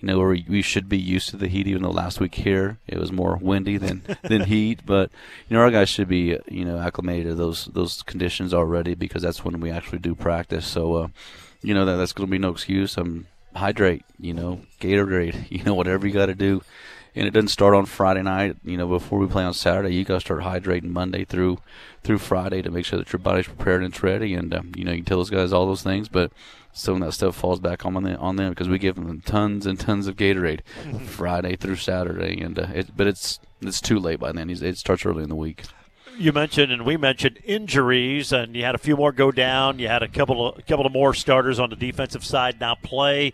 you 0.00 0.06
know, 0.06 0.18
where 0.18 0.36
we 0.48 0.62
should 0.62 0.88
be 0.88 0.98
used 0.98 1.28
to 1.30 1.36
the 1.36 1.48
heat. 1.48 1.66
Even 1.66 1.82
though 1.82 1.90
last 1.90 2.20
week 2.20 2.34
here 2.34 2.78
it 2.86 2.98
was 2.98 3.12
more 3.12 3.38
windy 3.40 3.76
than 3.76 4.02
than 4.22 4.44
heat, 4.46 4.80
but 4.84 5.10
you 5.48 5.56
know 5.56 5.62
our 5.62 5.70
guys 5.70 5.88
should 5.88 6.08
be 6.08 6.38
you 6.48 6.64
know 6.64 6.78
acclimated 6.78 7.26
to 7.28 7.34
those 7.34 7.66
those 7.66 8.02
conditions 8.02 8.52
already 8.52 8.94
because 8.94 9.22
that's 9.22 9.44
when 9.44 9.60
we 9.60 9.70
actually 9.70 9.98
do 9.98 10.14
practice. 10.14 10.66
So, 10.66 10.94
uh, 10.94 11.08
you 11.62 11.74
know 11.74 11.84
that 11.84 11.96
that's 11.96 12.12
going 12.12 12.28
to 12.28 12.30
be 12.30 12.38
no 12.38 12.50
excuse. 12.50 12.96
I'm 12.96 13.26
hydrate, 13.54 14.04
you 14.18 14.34
know, 14.34 14.60
Gatorade, 14.80 15.46
you 15.50 15.62
know, 15.64 15.74
whatever 15.74 16.06
you 16.06 16.12
got 16.12 16.26
to 16.26 16.34
do. 16.34 16.62
And 17.16 17.28
it 17.28 17.30
doesn't 17.30 17.48
start 17.48 17.74
on 17.74 17.86
Friday 17.86 18.22
night. 18.22 18.56
You 18.64 18.76
know, 18.76 18.88
before 18.88 19.20
we 19.20 19.28
play 19.28 19.44
on 19.44 19.54
Saturday, 19.54 19.94
you 19.94 20.04
got 20.04 20.14
to 20.14 20.20
start 20.20 20.40
hydrating 20.40 20.90
Monday 20.90 21.24
through 21.24 21.58
through 22.02 22.18
Friday 22.18 22.60
to 22.60 22.70
make 22.70 22.84
sure 22.84 22.98
that 22.98 23.12
your 23.12 23.20
body's 23.20 23.46
prepared 23.46 23.84
and 23.84 23.94
it's 23.94 24.02
ready. 24.02 24.34
And 24.34 24.52
um, 24.52 24.72
you 24.76 24.84
know, 24.84 24.90
you 24.90 24.98
can 24.98 25.04
tell 25.04 25.18
those 25.18 25.30
guys 25.30 25.52
all 25.52 25.66
those 25.66 25.82
things, 25.82 26.08
but 26.08 26.32
some 26.74 26.94
of 26.94 27.00
that 27.00 27.12
stuff 27.12 27.36
falls 27.36 27.60
back 27.60 27.86
on 27.86 27.94
them 27.94 28.16
on 28.18 28.36
them 28.36 28.50
because 28.50 28.68
we 28.68 28.78
give 28.78 28.96
them 28.96 29.22
tons 29.24 29.64
and 29.64 29.78
tons 29.80 30.06
of 30.06 30.16
Gatorade. 30.16 30.60
Friday 31.06 31.56
through 31.56 31.76
Saturday, 31.76 32.40
and 32.40 32.58
uh, 32.58 32.66
it, 32.74 32.96
but 32.96 33.06
it's 33.06 33.40
it's 33.62 33.80
too 33.80 33.98
late 33.98 34.20
by 34.20 34.32
then. 34.32 34.50
it 34.50 34.76
starts 34.76 35.06
early 35.06 35.22
in 35.22 35.28
the 35.28 35.36
week. 35.36 35.62
You 36.18 36.32
mentioned 36.32 36.70
and 36.70 36.84
we 36.84 36.96
mentioned 36.96 37.38
injuries, 37.44 38.32
and 38.32 38.54
you 38.54 38.64
had 38.64 38.74
a 38.74 38.78
few 38.78 38.96
more 38.96 39.12
go 39.12 39.32
down. 39.32 39.78
You 39.78 39.88
had 39.88 40.02
a 40.02 40.08
couple 40.08 40.48
of 40.48 40.58
a 40.58 40.62
couple 40.62 40.84
of 40.84 40.92
more 40.92 41.14
starters 41.14 41.58
on 41.58 41.70
the 41.70 41.76
defensive 41.76 42.24
side 42.24 42.60
now 42.60 42.74
play 42.74 43.32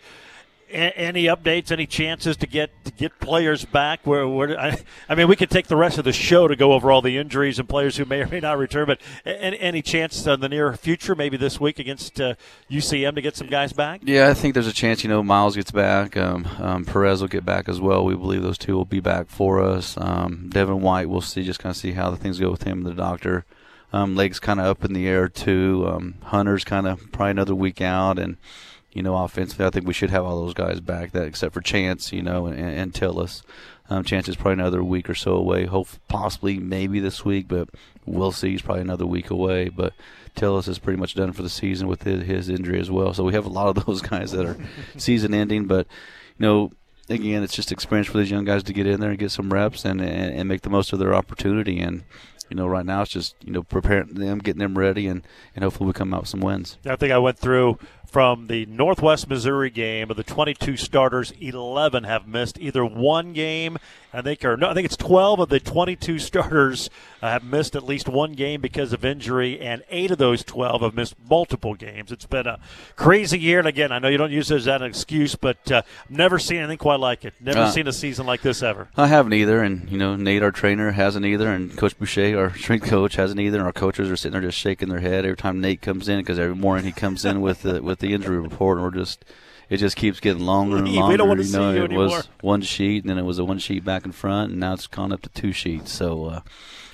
any 0.70 1.24
updates? 1.24 1.70
Any 1.70 1.86
chances 1.86 2.36
to 2.38 2.46
get 2.46 2.84
to 2.84 2.92
get 2.92 3.18
players 3.20 3.64
back? 3.64 4.00
Where, 4.04 4.26
where 4.26 4.58
I, 4.58 4.78
I, 5.08 5.14
mean, 5.14 5.28
we 5.28 5.36
could 5.36 5.50
take 5.50 5.66
the 5.66 5.76
rest 5.76 5.98
of 5.98 6.04
the 6.04 6.12
show 6.12 6.48
to 6.48 6.56
go 6.56 6.72
over 6.72 6.90
all 6.90 7.02
the 7.02 7.18
injuries 7.18 7.58
and 7.58 7.68
players 7.68 7.96
who 7.96 8.04
may 8.04 8.22
or 8.22 8.26
may 8.26 8.40
not 8.40 8.58
return. 8.58 8.86
But 8.86 9.00
any, 9.24 9.58
any 9.58 9.82
chance 9.82 10.26
in 10.26 10.40
the 10.40 10.48
near 10.48 10.72
future, 10.74 11.14
maybe 11.14 11.36
this 11.36 11.60
week 11.60 11.78
against 11.78 12.20
uh, 12.20 12.34
UCM, 12.70 13.14
to 13.14 13.20
get 13.20 13.36
some 13.36 13.48
guys 13.48 13.72
back? 13.72 14.00
Yeah, 14.04 14.28
I 14.28 14.34
think 14.34 14.54
there's 14.54 14.66
a 14.66 14.72
chance. 14.72 15.02
You 15.02 15.10
know, 15.10 15.22
Miles 15.22 15.56
gets 15.56 15.70
back. 15.70 16.16
Um, 16.16 16.46
um, 16.58 16.84
Perez 16.84 17.20
will 17.20 17.28
get 17.28 17.44
back 17.44 17.68
as 17.68 17.80
well. 17.80 18.04
We 18.04 18.14
believe 18.14 18.42
those 18.42 18.58
two 18.58 18.74
will 18.74 18.84
be 18.84 19.00
back 19.00 19.28
for 19.28 19.62
us. 19.62 19.96
Um, 19.98 20.48
Devin 20.50 20.80
White, 20.80 21.08
we'll 21.08 21.20
see. 21.20 21.42
Just 21.42 21.60
kind 21.60 21.70
of 21.70 21.76
see 21.76 21.92
how 21.92 22.10
the 22.10 22.16
things 22.16 22.38
go 22.38 22.50
with 22.50 22.62
him 22.62 22.78
and 22.78 22.86
the 22.86 22.94
doctor. 22.94 23.44
Um, 23.92 24.14
legs 24.14 24.38
kind 24.38 24.60
of 24.60 24.66
up 24.66 24.84
in 24.84 24.92
the 24.92 25.08
air 25.08 25.28
too. 25.28 25.84
Um, 25.88 26.14
Hunter's 26.24 26.64
kind 26.64 26.86
of 26.86 27.10
probably 27.10 27.32
another 27.32 27.54
week 27.54 27.80
out, 27.80 28.18
and 28.18 28.36
you 28.92 29.02
know, 29.02 29.16
offensively, 29.16 29.66
I 29.66 29.70
think 29.70 29.87
we 29.87 29.94
should 29.94 30.11
have 30.11 30.25
all 30.25 30.44
those 30.44 30.54
guys 30.54 30.80
back. 30.80 31.12
That 31.12 31.25
except 31.25 31.54
for 31.54 31.61
Chance, 31.61 32.12
you 32.12 32.23
know, 32.23 32.47
and, 32.47 32.59
and 32.59 32.92
Tillis. 32.92 33.42
Um, 33.88 34.04
Chance 34.04 34.28
is 34.28 34.37
probably 34.37 34.54
another 34.54 34.85
week 34.85 35.11
or 35.11 35.14
so 35.14 35.35
away. 35.35 35.66
Hope 35.66 35.88
possibly 36.09 36.59
maybe 36.59 37.00
this 37.00 37.25
week, 37.25 37.49
but 37.49 37.68
we'll 38.06 38.32
see. 38.32 38.50
He's 38.50 38.62
probably 38.62 38.82
another 38.82 39.06
week 39.06 39.30
away. 39.30 39.68
But 39.68 39.92
Tillis 40.37 40.68
is 40.68 40.78
pretty 40.78 40.99
much 40.99 41.14
done 41.14 41.32
for 41.32 41.42
the 41.42 41.49
season 41.49 41.88
with 41.88 42.04
his, 42.04 42.25
his 42.25 42.49
injury 42.49 42.80
as 42.80 42.90
well. 42.90 43.12
So 43.14 43.25
we 43.25 43.32
have 43.35 43.47
a 43.47 43.50
lot 43.50 43.76
of 43.76 43.85
those 43.87 44.00
guys 44.00 44.32
that 44.32 44.47
are 44.47 44.56
season 44.97 45.35
ending. 45.35 45.66
But 45.66 45.87
you 46.38 46.47
know, 46.47 46.73
again, 47.09 47.42
it's 47.42 47.54
just 47.54 47.73
experience 47.73 48.09
for 48.09 48.18
these 48.18 48.30
young 48.30 48.44
guys 48.44 48.62
to 48.64 48.73
get 48.73 48.87
in 48.87 49.00
there 49.00 49.11
and 49.11 49.18
get 49.18 49.32
some 49.32 49.52
reps 49.52 49.85
and, 49.85 50.00
and, 50.00 50.35
and 50.35 50.49
make 50.49 50.62
the 50.62 50.70
most 50.70 50.92
of 50.92 50.99
their 50.99 51.14
opportunity. 51.14 51.80
And 51.80 52.04
you 52.50 52.56
know, 52.56 52.66
right 52.66 52.85
now 52.85 53.02
it's 53.02 53.12
just 53.12 53.37
you 53.44 53.52
know 53.52 53.62
preparing 53.62 54.14
them, 54.14 54.38
getting 54.38 54.59
them 54.59 54.76
ready, 54.76 55.06
and 55.06 55.23
and 55.54 55.62
hopefully 55.62 55.87
we 55.87 55.92
come 55.92 56.12
out 56.12 56.23
with 56.23 56.28
some 56.28 56.40
wins. 56.40 56.78
I 56.85 56.97
think 56.97 57.12
I 57.12 57.18
went 57.18 57.38
through 57.38 57.78
from 58.11 58.49
the 58.49 58.67
Northwest 58.67 59.29
Missouri 59.29 59.71
game 59.71 60.11
of 60.11 60.17
the 60.17 60.25
22 60.25 60.76
starters, 60.76 61.33
11 61.40 62.05
have 62.05 62.26
missed 62.26 62.59
either 62.59 62.85
one 62.85 63.33
game. 63.33 63.79
I 64.12 64.23
think, 64.23 64.45
or 64.45 64.57
no, 64.57 64.69
I 64.69 64.75
think 64.75 64.87
it's 64.87 64.97
12 64.97 65.38
of 65.38 65.49
the 65.50 65.61
22 65.61 66.19
starters 66.19 66.90
uh, 67.23 67.31
have 67.31 67.45
missed 67.45 67.76
at 67.76 67.85
least 67.85 68.09
one 68.09 68.33
game 68.33 68.61
because 68.61 68.93
of 68.93 69.05
injury, 69.05 69.61
and 69.61 69.85
eight 69.88 70.11
of 70.11 70.19
those 70.19 70.43
12 70.43 70.83
have 70.83 70.95
missed 70.95 71.14
multiple 71.29 71.75
games. 71.75 72.11
It's 72.11 72.26
been 72.26 72.49
a 72.49 72.59
crazy 72.97 73.38
year, 73.38 73.61
and 73.61 73.69
again, 73.69 73.93
I 73.93 74.00
know 74.00 74.09
you 74.09 74.19
don't 74.19 74.33
use 74.33 74.50
it 74.50 74.57
as 74.57 74.67
an 74.67 74.83
excuse, 74.83 75.37
but 75.37 75.71
uh, 75.71 75.83
never 76.09 76.40
seen 76.40 76.59
anything 76.59 76.79
quite 76.79 76.99
like 76.99 77.25
it. 77.25 77.35
Never 77.40 77.61
uh, 77.61 77.71
seen 77.71 77.87
a 77.87 77.93
season 77.93 78.26
like 78.26 78.43
this 78.43 78.64
ever. 78.64 78.88
I 78.97 79.07
haven't 79.07 79.33
either, 79.33 79.62
and 79.62 79.88
you 79.88 79.99
know, 79.99 80.17
Nate, 80.17 80.43
our 80.43 80.50
trainer, 80.50 80.90
hasn't 80.90 81.25
either, 81.25 81.49
and 81.49 81.76
Coach 81.76 81.97
Boucher, 81.97 82.37
our 82.37 82.52
strength 82.57 82.88
coach, 82.88 83.14
hasn't 83.14 83.38
either, 83.38 83.59
and 83.59 83.67
our 83.67 83.73
coaches 83.73 84.11
are 84.11 84.17
sitting 84.17 84.33
there 84.33 84.40
just 84.40 84.59
shaking 84.59 84.88
their 84.88 84.99
head 84.99 85.25
every 85.25 85.37
time 85.37 85.61
Nate 85.61 85.83
comes 85.83 86.09
in 86.09 86.19
because 86.19 86.40
every 86.40 86.57
morning 86.57 86.85
he 86.85 86.93
comes 86.93 87.25
in 87.25 87.40
with 87.40 87.62
the 87.62 87.81
with 87.81 88.00
the 88.00 88.12
injury 88.12 88.38
report, 88.38 88.78
and 88.78 88.85
we're 88.85 88.99
just 88.99 89.25
it 89.69 89.76
just 89.76 89.97
keeps 89.97 90.19
getting 90.21 90.45
longer 90.45 90.76
and 90.78 90.88
longer. 90.88 91.09
We 91.12 91.16
don't 91.16 91.28
want 91.28 91.40
to 91.40 91.47
you 91.47 91.52
know, 91.52 91.71
see 91.73 91.78
you 91.78 91.85
it 91.85 91.92
anymore. 91.92 92.07
was 92.07 92.28
one 92.40 92.61
sheet, 92.62 93.04
and 93.04 93.11
then 93.11 93.19
it 93.19 93.25
was 93.25 93.38
a 93.38 93.45
one 93.45 93.59
sheet 93.59 93.85
back 93.85 94.04
in 94.04 94.12
front, 94.12 94.50
and 94.50 94.61
now 94.61 94.75
it's 94.75 94.87
gone 94.88 95.12
up 95.12 95.23
to 95.23 95.28
two 95.30 95.52
sheets. 95.52 95.92
So 95.92 96.25
uh, 96.26 96.40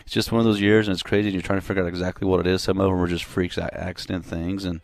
it's 0.01 0.13
just 0.13 0.31
one 0.31 0.41
of 0.41 0.45
those 0.45 0.61
years, 0.61 0.87
and 0.87 0.93
it's 0.93 1.03
crazy. 1.03 1.29
And 1.29 1.35
you're 1.35 1.43
trying 1.43 1.61
to 1.61 1.67
figure 1.67 1.83
out 1.83 1.89
exactly 1.89 2.29
what 2.29 2.41
it 2.41 2.47
is. 2.47 2.63
Some 2.63 2.79
of 2.79 2.91
them 2.91 3.01
are 3.01 3.07
just 3.07 3.25
freaks, 3.25 3.57
accident 3.59 4.27
things, 4.27 4.65
and 4.65 4.81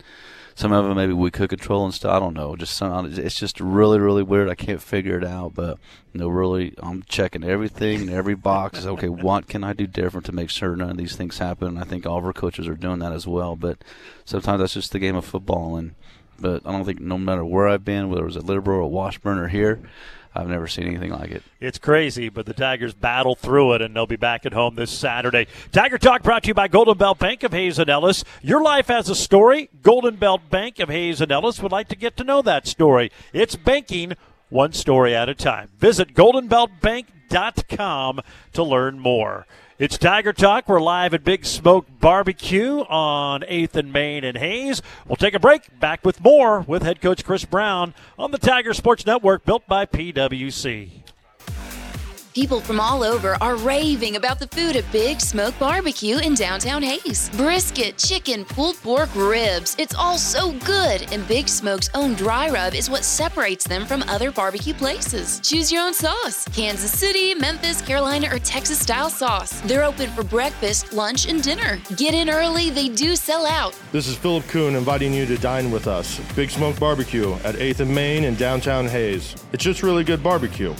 some 0.54 0.72
of 0.72 0.84
them 0.84 0.96
maybe 0.96 1.12
we 1.12 1.30
could 1.30 1.50
control 1.50 1.84
and 1.84 1.94
stuff. 1.94 2.12
I 2.12 2.18
don't 2.18 2.34
know. 2.34 2.56
Just 2.56 2.76
some, 2.76 3.06
it's 3.06 3.38
just 3.38 3.60
really, 3.60 3.98
really 3.98 4.22
weird. 4.22 4.48
I 4.48 4.54
can't 4.54 4.82
figure 4.82 5.16
it 5.18 5.24
out, 5.24 5.54
but 5.54 5.78
you 6.12 6.20
know, 6.20 6.28
really, 6.28 6.74
I'm 6.78 7.02
checking 7.04 7.44
everything, 7.44 8.02
and 8.02 8.10
every 8.10 8.34
box. 8.34 8.84
Okay, 8.84 9.08
what 9.08 9.48
can 9.48 9.64
I 9.64 9.72
do 9.72 9.86
different 9.86 10.26
to 10.26 10.32
make 10.32 10.50
sure 10.50 10.76
none 10.76 10.90
of 10.90 10.96
these 10.96 11.16
things 11.16 11.38
happen? 11.38 11.68
And 11.68 11.78
I 11.78 11.84
think 11.84 12.06
all 12.06 12.18
of 12.18 12.24
our 12.24 12.32
coaches 12.32 12.68
are 12.68 12.74
doing 12.74 12.98
that 12.98 13.12
as 13.12 13.26
well. 13.26 13.56
But 13.56 13.78
sometimes 14.24 14.60
that's 14.60 14.74
just 14.74 14.92
the 14.92 14.98
game 14.98 15.16
of 15.16 15.24
football, 15.24 15.76
and 15.76 15.94
but 16.38 16.66
I 16.66 16.72
don't 16.72 16.84
think 16.84 17.00
no 17.00 17.18
matter 17.18 17.44
where 17.44 17.68
I've 17.68 17.84
been, 17.84 18.08
whether 18.08 18.22
it 18.22 18.26
was 18.26 18.36
at 18.36 18.44
Littleboro 18.44 18.78
or 18.78 18.90
Washburn 18.90 19.38
or 19.38 19.48
here, 19.48 19.80
I've 20.34 20.48
never 20.48 20.66
seen 20.66 20.86
anything 20.86 21.10
like 21.10 21.30
it. 21.30 21.42
It's 21.60 21.78
crazy, 21.78 22.28
but 22.30 22.46
the 22.46 22.54
Tigers 22.54 22.94
battle 22.94 23.34
through 23.34 23.74
it, 23.74 23.82
and 23.82 23.94
they'll 23.94 24.06
be 24.06 24.16
back 24.16 24.46
at 24.46 24.54
home 24.54 24.76
this 24.76 24.90
Saturday. 24.90 25.46
Tiger 25.72 25.98
Talk 25.98 26.22
brought 26.22 26.44
to 26.44 26.48
you 26.48 26.54
by 26.54 26.68
Golden 26.68 26.96
Belt 26.96 27.18
Bank 27.18 27.42
of 27.42 27.52
Hays 27.52 27.78
and 27.78 27.90
Ellis. 27.90 28.24
Your 28.40 28.62
life 28.62 28.86
has 28.86 29.10
a 29.10 29.14
story. 29.14 29.68
Golden 29.82 30.16
Belt 30.16 30.48
Bank 30.48 30.78
of 30.78 30.88
Hays 30.88 31.20
and 31.20 31.30
Ellis 31.30 31.60
would 31.60 31.72
like 31.72 31.88
to 31.88 31.96
get 31.96 32.16
to 32.16 32.24
know 32.24 32.40
that 32.42 32.66
story. 32.66 33.10
It's 33.34 33.56
banking 33.56 34.14
one 34.52 34.72
story 34.72 35.16
at 35.16 35.30
a 35.30 35.34
time. 35.34 35.70
Visit 35.78 36.14
goldenbeltbank.com 36.14 38.20
to 38.52 38.62
learn 38.62 38.98
more. 38.98 39.46
It's 39.78 39.96
Tiger 39.98 40.32
Talk. 40.32 40.68
We're 40.68 40.80
live 40.80 41.14
at 41.14 41.24
Big 41.24 41.46
Smoke 41.46 41.86
Barbecue 41.98 42.82
on 42.82 43.40
8th 43.40 43.74
and 43.74 43.92
Main 43.92 44.22
and 44.22 44.36
Hays. 44.36 44.80
We'll 45.08 45.16
take 45.16 45.34
a 45.34 45.40
break. 45.40 45.80
Back 45.80 46.04
with 46.04 46.20
more 46.20 46.60
with 46.60 46.82
head 46.82 47.00
coach 47.00 47.24
Chris 47.24 47.44
Brown 47.44 47.94
on 48.18 48.30
the 48.30 48.38
Tiger 48.38 48.74
Sports 48.74 49.06
Network 49.06 49.44
built 49.44 49.66
by 49.66 49.86
PWC. 49.86 51.01
People 52.34 52.62
from 52.62 52.80
all 52.80 53.02
over 53.02 53.36
are 53.42 53.56
raving 53.56 54.16
about 54.16 54.38
the 54.38 54.46
food 54.46 54.74
at 54.74 54.90
Big 54.90 55.20
Smoke 55.20 55.54
Barbecue 55.58 56.16
in 56.16 56.32
downtown 56.34 56.82
Hays. 56.82 57.28
Brisket, 57.36 57.98
chicken, 57.98 58.46
pulled 58.46 58.76
pork, 58.76 59.10
ribs. 59.14 59.76
It's 59.78 59.94
all 59.94 60.16
so 60.16 60.52
good, 60.60 61.12
and 61.12 61.28
Big 61.28 61.46
Smoke's 61.46 61.90
own 61.94 62.14
dry 62.14 62.48
rub 62.48 62.74
is 62.74 62.88
what 62.88 63.04
separates 63.04 63.66
them 63.66 63.84
from 63.84 64.02
other 64.04 64.32
barbecue 64.32 64.72
places. 64.72 65.40
Choose 65.40 65.70
your 65.70 65.82
own 65.82 65.92
sauce 65.92 66.48
Kansas 66.54 66.90
City, 66.90 67.34
Memphis, 67.34 67.82
Carolina, 67.82 68.28
or 68.32 68.38
Texas 68.38 68.78
style 68.78 69.10
sauce. 69.10 69.60
They're 69.62 69.84
open 69.84 70.08
for 70.12 70.24
breakfast, 70.24 70.94
lunch, 70.94 71.28
and 71.28 71.42
dinner. 71.42 71.82
Get 71.96 72.14
in 72.14 72.30
early, 72.30 72.70
they 72.70 72.88
do 72.88 73.14
sell 73.14 73.44
out. 73.44 73.78
This 73.92 74.06
is 74.06 74.16
Philip 74.16 74.46
Kuhn 74.48 74.74
inviting 74.74 75.12
you 75.12 75.26
to 75.26 75.36
dine 75.36 75.70
with 75.70 75.86
us. 75.86 76.18
Big 76.34 76.50
Smoke 76.50 76.80
Barbecue 76.80 77.34
at 77.44 77.56
8th 77.56 77.80
and 77.80 77.94
Main 77.94 78.24
in 78.24 78.36
downtown 78.36 78.86
Hays. 78.86 79.36
It's 79.52 79.62
just 79.62 79.82
really 79.82 80.02
good 80.02 80.22
barbecue. 80.22 80.74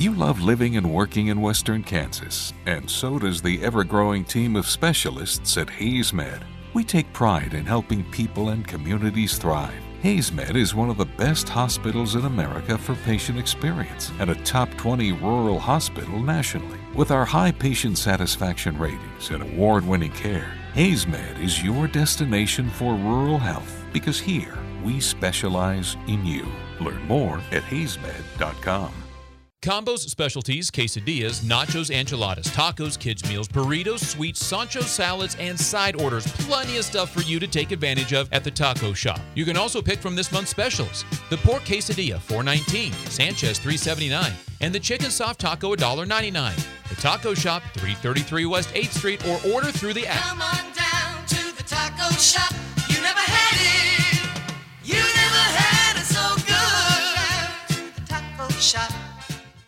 You 0.00 0.14
love 0.14 0.40
living 0.40 0.78
and 0.78 0.94
working 0.94 1.26
in 1.26 1.42
western 1.42 1.82
Kansas, 1.82 2.54
and 2.64 2.88
so 2.88 3.18
does 3.18 3.42
the 3.42 3.62
ever 3.62 3.84
growing 3.84 4.24
team 4.24 4.56
of 4.56 4.66
specialists 4.66 5.58
at 5.58 5.66
HaysMed. 5.66 6.42
We 6.72 6.84
take 6.84 7.12
pride 7.12 7.52
in 7.52 7.66
helping 7.66 8.10
people 8.10 8.48
and 8.48 8.66
communities 8.66 9.36
thrive. 9.36 9.82
HaysMed 10.02 10.56
is 10.56 10.74
one 10.74 10.88
of 10.88 10.96
the 10.96 11.04
best 11.04 11.50
hospitals 11.50 12.14
in 12.14 12.24
America 12.24 12.78
for 12.78 12.94
patient 13.04 13.38
experience 13.38 14.10
and 14.18 14.30
a 14.30 14.42
top 14.42 14.70
20 14.78 15.12
rural 15.12 15.58
hospital 15.58 16.18
nationally. 16.18 16.78
With 16.94 17.10
our 17.10 17.26
high 17.26 17.52
patient 17.52 17.98
satisfaction 17.98 18.78
ratings 18.78 19.28
and 19.28 19.42
award 19.42 19.86
winning 19.86 20.12
care, 20.12 20.54
HaysMed 20.72 21.44
is 21.44 21.62
your 21.62 21.86
destination 21.86 22.70
for 22.70 22.94
rural 22.94 23.36
health 23.36 23.84
because 23.92 24.18
here 24.18 24.56
we 24.82 24.98
specialize 24.98 25.98
in 26.06 26.24
you. 26.24 26.46
Learn 26.80 27.02
more 27.02 27.42
at 27.52 27.64
haysmed.com. 27.64 28.99
Combos, 29.62 30.08
specialties, 30.08 30.70
quesadillas, 30.70 31.40
nachos, 31.40 31.94
enchiladas, 31.94 32.46
tacos, 32.46 32.98
kids' 32.98 33.28
meals, 33.28 33.46
burritos, 33.46 34.02
sweets, 34.02 34.42
Sancho 34.42 34.80
salads, 34.80 35.36
and 35.38 35.60
side 35.60 36.00
orders. 36.00 36.26
Plenty 36.46 36.78
of 36.78 36.84
stuff 36.84 37.12
for 37.12 37.20
you 37.20 37.38
to 37.38 37.46
take 37.46 37.70
advantage 37.70 38.14
of 38.14 38.32
at 38.32 38.42
the 38.42 38.50
taco 38.50 38.94
shop. 38.94 39.20
You 39.34 39.44
can 39.44 39.58
also 39.58 39.82
pick 39.82 39.98
from 39.98 40.16
this 40.16 40.32
month's 40.32 40.50
specials. 40.50 41.04
The 41.28 41.36
pork 41.36 41.62
quesadilla, 41.64 42.20
$4.19, 42.20 42.94
Sanchez, 43.10 43.58
$3.79, 43.60 44.32
and 44.62 44.74
the 44.74 44.80
chicken 44.80 45.10
soft 45.10 45.40
taco, 45.40 45.76
$1.99. 45.76 46.88
The 46.88 46.94
taco 46.94 47.34
shop, 47.34 47.62
333 47.74 48.46
West 48.46 48.70
8th 48.70 48.96
Street, 48.96 49.28
or 49.28 49.38
order 49.52 49.70
through 49.70 49.92
the 49.92 50.06
app. 50.06 50.20
Come 50.20 50.40
on 50.40 50.72
down 50.72 51.26
to 51.26 51.56
the 51.56 51.62
taco 51.64 52.10
shop. 52.14 52.59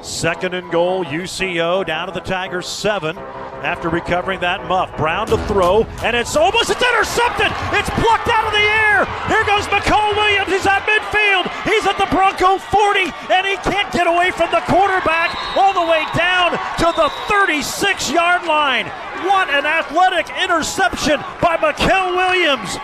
Second 0.00 0.54
and 0.54 0.70
goal, 0.70 1.04
UCO 1.04 1.84
down 1.84 2.06
to 2.06 2.14
the 2.14 2.20
Tigers 2.20 2.68
seven 2.68 3.18
after 3.66 3.88
recovering 3.88 4.38
that 4.40 4.64
muff. 4.68 4.96
Brown 4.96 5.26
to 5.26 5.38
throw, 5.46 5.82
and 6.06 6.14
it's 6.14 6.36
almost 6.36 6.70
it's 6.70 6.78
intercepted. 6.78 7.50
It's 7.74 7.90
plucked 7.98 8.30
out 8.30 8.46
of 8.46 8.54
the 8.54 8.62
air. 8.62 9.02
Here 9.26 9.42
goes 9.42 9.66
McCall 9.66 10.14
Williams. 10.14 10.54
He's 10.54 10.66
at 10.66 10.86
midfield. 10.86 11.50
He's 11.66 11.84
at 11.84 11.98
the 11.98 12.06
Bronco 12.14 12.58
40, 12.62 13.10
and 13.34 13.42
he 13.42 13.56
can't 13.66 13.90
get 13.92 14.06
away 14.06 14.30
from 14.30 14.50
the 14.54 14.62
quarterback 14.70 15.34
all 15.58 15.74
the 15.74 15.90
way 15.90 16.06
down 16.14 16.52
to 16.78 16.88
the 16.94 17.10
36 17.26 18.12
yard 18.12 18.46
line. 18.46 18.86
What 19.26 19.50
an 19.50 19.66
athletic 19.66 20.30
interception 20.42 21.18
by 21.42 21.56
McKell 21.58 22.14
Williams. 22.14 22.78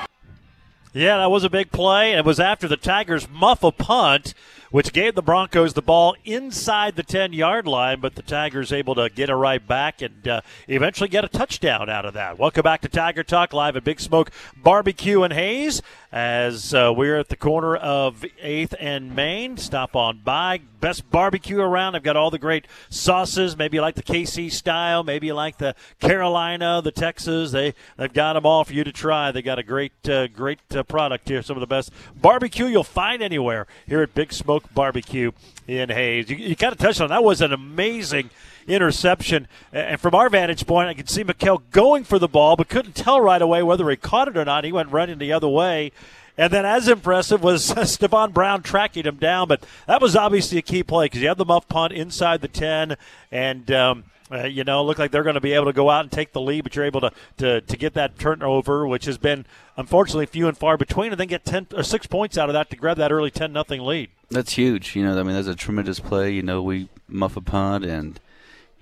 Yeah, 0.92 1.18
that 1.18 1.30
was 1.30 1.44
a 1.44 1.50
big 1.50 1.70
play. 1.70 2.12
It 2.12 2.24
was 2.24 2.38
after 2.40 2.66
the 2.66 2.76
Tigers 2.76 3.28
muff 3.28 3.62
a 3.64 3.72
punt, 3.72 4.34
which 4.74 4.92
gave 4.92 5.14
the 5.14 5.22
Broncos 5.22 5.74
the 5.74 5.82
ball 5.82 6.16
inside 6.24 6.96
the 6.96 7.04
10 7.04 7.32
yard 7.32 7.64
line, 7.64 8.00
but 8.00 8.16
the 8.16 8.22
Tigers 8.22 8.72
able 8.72 8.96
to 8.96 9.08
get 9.08 9.30
it 9.30 9.34
right 9.36 9.64
back 9.64 10.02
and 10.02 10.26
uh, 10.26 10.40
eventually 10.66 11.08
get 11.08 11.24
a 11.24 11.28
touchdown 11.28 11.88
out 11.88 12.04
of 12.04 12.12
that. 12.14 12.40
Welcome 12.40 12.64
back 12.64 12.80
to 12.80 12.88
Tiger 12.88 13.22
Talk 13.22 13.52
live 13.52 13.76
at 13.76 13.84
Big 13.84 14.00
Smoke 14.00 14.32
Barbecue 14.56 15.22
and 15.22 15.32
Hays 15.32 15.80
as 16.10 16.72
uh, 16.72 16.92
we're 16.96 17.18
at 17.18 17.28
the 17.28 17.36
corner 17.36 17.74
of 17.74 18.24
8th 18.40 18.74
and 18.78 19.16
Main. 19.16 19.56
Stop 19.56 19.96
on 19.96 20.20
by. 20.24 20.60
Best 20.80 21.10
barbecue 21.10 21.60
around. 21.60 21.96
I've 21.96 22.04
got 22.04 22.16
all 22.16 22.30
the 22.30 22.38
great 22.38 22.66
sauces. 22.88 23.56
Maybe 23.56 23.78
you 23.78 23.80
like 23.80 23.96
the 23.96 24.02
KC 24.02 24.52
style. 24.52 25.02
Maybe 25.02 25.28
you 25.28 25.34
like 25.34 25.58
the 25.58 25.74
Carolina, 25.98 26.80
the 26.82 26.92
Texas. 26.92 27.50
They, 27.50 27.74
they've 27.96 28.12
got 28.12 28.34
them 28.34 28.46
all 28.46 28.64
for 28.64 28.74
you 28.74 28.84
to 28.84 28.92
try. 28.92 29.32
They 29.32 29.42
got 29.42 29.58
a 29.58 29.64
great, 29.64 30.08
uh, 30.08 30.28
great 30.28 30.60
uh, 30.70 30.84
product 30.84 31.28
here. 31.28 31.42
Some 31.42 31.56
of 31.56 31.62
the 31.62 31.66
best 31.66 31.90
barbecue 32.14 32.66
you'll 32.66 32.84
find 32.84 33.20
anywhere 33.20 33.66
here 33.86 34.02
at 34.02 34.14
Big 34.14 34.32
Smoke 34.32 34.63
Barbecue 34.72 35.32
in 35.66 35.88
Hays. 35.88 36.30
You, 36.30 36.36
you 36.36 36.56
kind 36.56 36.72
of 36.72 36.78
touched 36.78 37.00
on 37.00 37.08
that 37.08 37.24
was 37.24 37.40
an 37.40 37.52
amazing 37.52 38.30
interception. 38.66 39.48
And 39.72 40.00
from 40.00 40.14
our 40.14 40.28
vantage 40.28 40.66
point, 40.66 40.88
I 40.88 40.94
could 40.94 41.10
see 41.10 41.24
McKell 41.24 41.62
going 41.70 42.04
for 42.04 42.18
the 42.18 42.28
ball, 42.28 42.56
but 42.56 42.68
couldn't 42.68 42.94
tell 42.94 43.20
right 43.20 43.42
away 43.42 43.62
whether 43.62 43.88
he 43.90 43.96
caught 43.96 44.28
it 44.28 44.36
or 44.36 44.44
not. 44.44 44.64
He 44.64 44.72
went 44.72 44.90
running 44.90 45.18
the 45.18 45.32
other 45.32 45.48
way. 45.48 45.92
And 46.36 46.52
then, 46.52 46.64
as 46.64 46.88
impressive 46.88 47.42
was 47.42 47.70
Stephon 47.72 48.32
Brown 48.32 48.62
tracking 48.62 49.04
him 49.04 49.16
down. 49.16 49.48
But 49.48 49.64
that 49.86 50.00
was 50.00 50.16
obviously 50.16 50.58
a 50.58 50.62
key 50.62 50.82
play 50.82 51.06
because 51.06 51.20
you 51.20 51.28
had 51.28 51.38
the 51.38 51.44
muff 51.44 51.68
punt 51.68 51.92
inside 51.92 52.40
the 52.40 52.48
10, 52.48 52.96
and. 53.30 53.70
Um, 53.70 54.04
uh, 54.32 54.44
you 54.44 54.64
know, 54.64 54.82
look 54.82 54.98
like 54.98 55.10
they're 55.10 55.22
going 55.22 55.34
to 55.34 55.40
be 55.40 55.52
able 55.52 55.66
to 55.66 55.72
go 55.72 55.90
out 55.90 56.00
and 56.00 56.10
take 56.10 56.32
the 56.32 56.40
lead, 56.40 56.62
but 56.62 56.74
you're 56.74 56.86
able 56.86 57.02
to, 57.02 57.12
to, 57.36 57.60
to 57.60 57.76
get 57.76 57.92
that 57.92 58.18
turnover, 58.18 58.86
which 58.86 59.04
has 59.04 59.18
been 59.18 59.44
unfortunately 59.76 60.24
few 60.24 60.48
and 60.48 60.56
far 60.56 60.78
between, 60.78 61.12
and 61.12 61.20
then 61.20 61.28
get 61.28 61.44
ten 61.44 61.66
or 61.76 61.82
six 61.82 62.06
points 62.06 62.38
out 62.38 62.48
of 62.48 62.54
that 62.54 62.70
to 62.70 62.76
grab 62.76 62.96
that 62.96 63.12
early 63.12 63.30
ten 63.30 63.52
nothing 63.52 63.82
lead. 63.82 64.08
That's 64.30 64.52
huge. 64.54 64.96
You 64.96 65.04
know, 65.04 65.18
I 65.18 65.22
mean, 65.22 65.34
that's 65.34 65.48
a 65.48 65.54
tremendous 65.54 66.00
play. 66.00 66.32
You 66.32 66.42
know, 66.42 66.62
we 66.62 66.88
muff 67.08 67.36
a 67.36 67.40
punt, 67.40 67.84
and 67.84 68.18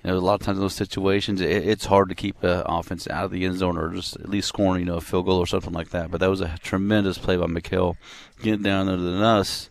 you 0.03 0.11
know, 0.11 0.17
a 0.17 0.21
lot 0.21 0.35
of 0.35 0.41
times 0.43 0.59
in 0.59 0.63
those 0.63 0.75
situations, 0.75 1.41
it, 1.41 1.51
it's 1.51 1.87
hard 1.87 2.09
to 2.09 2.15
keep 2.15 2.41
the 2.41 2.65
offense 2.67 3.09
out 3.09 3.25
of 3.27 3.31
the 3.31 3.45
end 3.45 3.59
zone 3.59 3.77
or 3.77 3.91
just 3.93 4.17
at 4.17 4.29
least 4.29 4.49
scoring, 4.49 4.81
you 4.81 4.87
know, 4.87 4.97
a 4.97 5.01
field 5.01 5.27
goal 5.27 5.39
or 5.39 5.47
something 5.47 5.73
like 5.73 5.91
that. 5.91 6.11
But 6.11 6.21
that 6.21 6.31
was 6.31 6.41
a 6.41 6.57
tremendous 6.63 7.19
play 7.19 7.37
by 7.37 7.47
McHale, 7.47 7.97
getting 8.43 8.63
down 8.63 8.87
there 8.87 8.97
than 8.97 9.23
us, 9.23 9.69